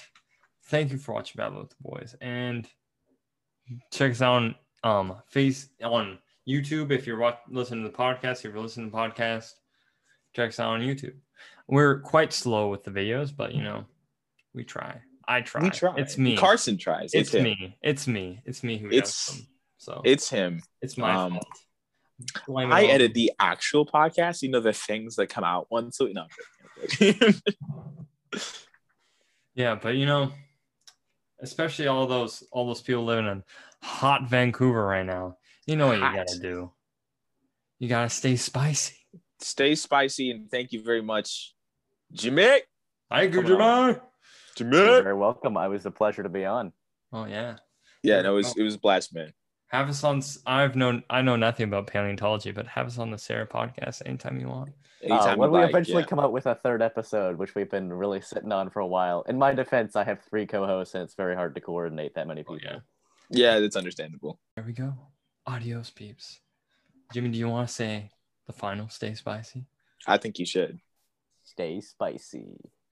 Thank 0.66 0.92
you 0.92 0.98
for 0.98 1.12
watching 1.14 1.38
Battle 1.38 1.60
with 1.60 1.70
the 1.70 1.76
Boys, 1.80 2.14
and 2.20 2.68
check 3.92 4.12
us 4.12 4.22
out 4.22 4.34
on 4.34 4.54
um 4.84 5.16
face 5.28 5.68
on 5.82 6.18
YouTube 6.48 6.90
if 6.92 7.06
you're 7.06 7.18
watch, 7.18 7.38
listening 7.50 7.84
to 7.84 7.90
the 7.90 7.96
podcast. 7.96 8.38
If 8.38 8.44
you're 8.44 8.60
listening 8.60 8.90
to 8.90 8.92
the 8.92 8.98
podcast, 8.98 9.50
check 10.34 10.48
us 10.50 10.60
out 10.60 10.70
on 10.74 10.80
YouTube. 10.80 11.14
We're 11.66 12.00
quite 12.00 12.32
slow 12.32 12.68
with 12.68 12.84
the 12.84 12.90
videos, 12.90 13.34
but 13.36 13.54
you 13.54 13.62
know, 13.62 13.84
we 14.54 14.64
try. 14.64 15.00
I 15.26 15.42
try. 15.42 15.62
We 15.62 15.70
try. 15.70 15.94
It's 15.96 16.16
me. 16.16 16.36
Carson 16.36 16.78
tries. 16.78 17.12
It's, 17.12 17.34
It's, 17.34 17.42
me. 17.44 17.76
It's 17.82 18.06
me. 18.06 18.40
It's 18.46 18.62
me 18.62 18.78
who 18.78 18.86
It's- 18.88 19.26
does 19.26 19.36
them. 19.36 19.46
So 19.80 20.02
It's 20.04 20.28
him. 20.28 20.62
it's 20.82 20.96
my 20.98 21.14
um, 21.14 21.32
fault. 21.34 21.46
Blame 22.48 22.72
I 22.72 22.84
edit 22.86 23.14
the 23.14 23.30
actual 23.38 23.86
podcast. 23.86 24.42
You 24.42 24.50
know 24.50 24.60
the 24.60 24.72
things 24.72 25.14
that 25.16 25.28
come 25.28 25.44
out 25.44 25.68
once. 25.70 26.00
a- 26.00 26.12
No, 26.12 26.26
Yeah, 29.54 29.74
but 29.80 29.94
you 29.96 30.06
know, 30.06 30.32
especially 31.40 31.86
all 31.88 32.06
those 32.06 32.42
all 32.52 32.66
those 32.66 32.80
people 32.82 33.04
living 33.04 33.26
in 33.26 33.42
hot 33.82 34.28
Vancouver 34.28 34.84
right 34.84 35.06
now. 35.06 35.36
You 35.66 35.76
know 35.76 35.88
what 35.88 35.98
Hot. 35.98 36.12
you 36.12 36.16
gotta 36.18 36.38
do. 36.40 36.72
You 37.78 37.88
gotta 37.88 38.08
stay 38.08 38.36
spicy. 38.36 38.96
Stay 39.40 39.74
spicy 39.74 40.30
and 40.30 40.50
thank 40.50 40.72
you 40.72 40.82
very 40.82 41.02
much, 41.02 41.54
Jimmy. 42.12 42.60
Hi, 43.10 43.28
Come 43.28 43.42
Gujarat. 43.42 44.02
You're 44.58 44.70
very 44.70 45.14
welcome. 45.14 45.56
I 45.56 45.68
was 45.68 45.86
a 45.86 45.90
pleasure 45.90 46.22
to 46.22 46.28
be 46.28 46.44
on. 46.44 46.72
Oh 47.12 47.24
yeah. 47.26 47.56
Yeah, 48.02 48.22
no, 48.22 48.32
it 48.32 48.36
was 48.36 48.56
it 48.56 48.62
was 48.62 48.74
a 48.74 48.78
blast, 48.78 49.14
man. 49.14 49.32
Have 49.68 49.88
us 49.88 50.02
on. 50.02 50.22
I've 50.46 50.76
known. 50.76 51.02
I 51.10 51.20
know 51.22 51.36
nothing 51.36 51.64
about 51.64 51.86
paleontology, 51.86 52.50
but 52.52 52.66
have 52.66 52.86
us 52.86 52.98
on 52.98 53.10
the 53.10 53.16
Thera 53.18 53.46
podcast 53.46 54.02
anytime 54.06 54.40
you 54.40 54.48
want. 54.48 54.70
Uh, 55.08 55.36
when 55.36 55.52
we 55.52 55.58
like, 55.60 55.68
eventually 55.68 56.02
yeah. 56.02 56.06
come 56.08 56.18
up 56.18 56.32
with 56.32 56.46
a 56.46 56.54
third 56.56 56.82
episode, 56.82 57.36
which 57.38 57.54
we've 57.54 57.70
been 57.70 57.92
really 57.92 58.20
sitting 58.20 58.50
on 58.50 58.70
for 58.70 58.80
a 58.80 58.86
while. 58.86 59.22
In 59.28 59.38
my 59.38 59.52
defense, 59.54 59.94
I 59.94 60.04
have 60.04 60.22
three 60.22 60.46
co-hosts, 60.46 60.94
and 60.94 61.04
it's 61.04 61.14
very 61.14 61.36
hard 61.36 61.54
to 61.54 61.60
coordinate 61.60 62.14
that 62.14 62.26
many 62.26 62.40
Oh, 62.40 62.54
people. 62.54 62.58
yeah. 62.64 62.78
Yeah, 63.30 63.60
that's 63.60 63.76
understandable. 63.76 64.40
There 64.56 64.64
we 64.64 64.72
go. 64.72 64.94
Adios, 65.46 65.90
peeps. 65.90 66.40
Jimmy, 67.12 67.30
do 67.30 67.38
you 67.38 67.48
want 67.48 67.68
to 67.68 67.74
say 67.74 68.10
the 68.46 68.52
final? 68.52 68.88
Stay 68.88 69.14
spicy. 69.14 69.66
I 70.06 70.18
think 70.18 70.38
you 70.38 70.46
should. 70.46 70.78
Stay 71.44 71.80
spicy. 71.80 72.58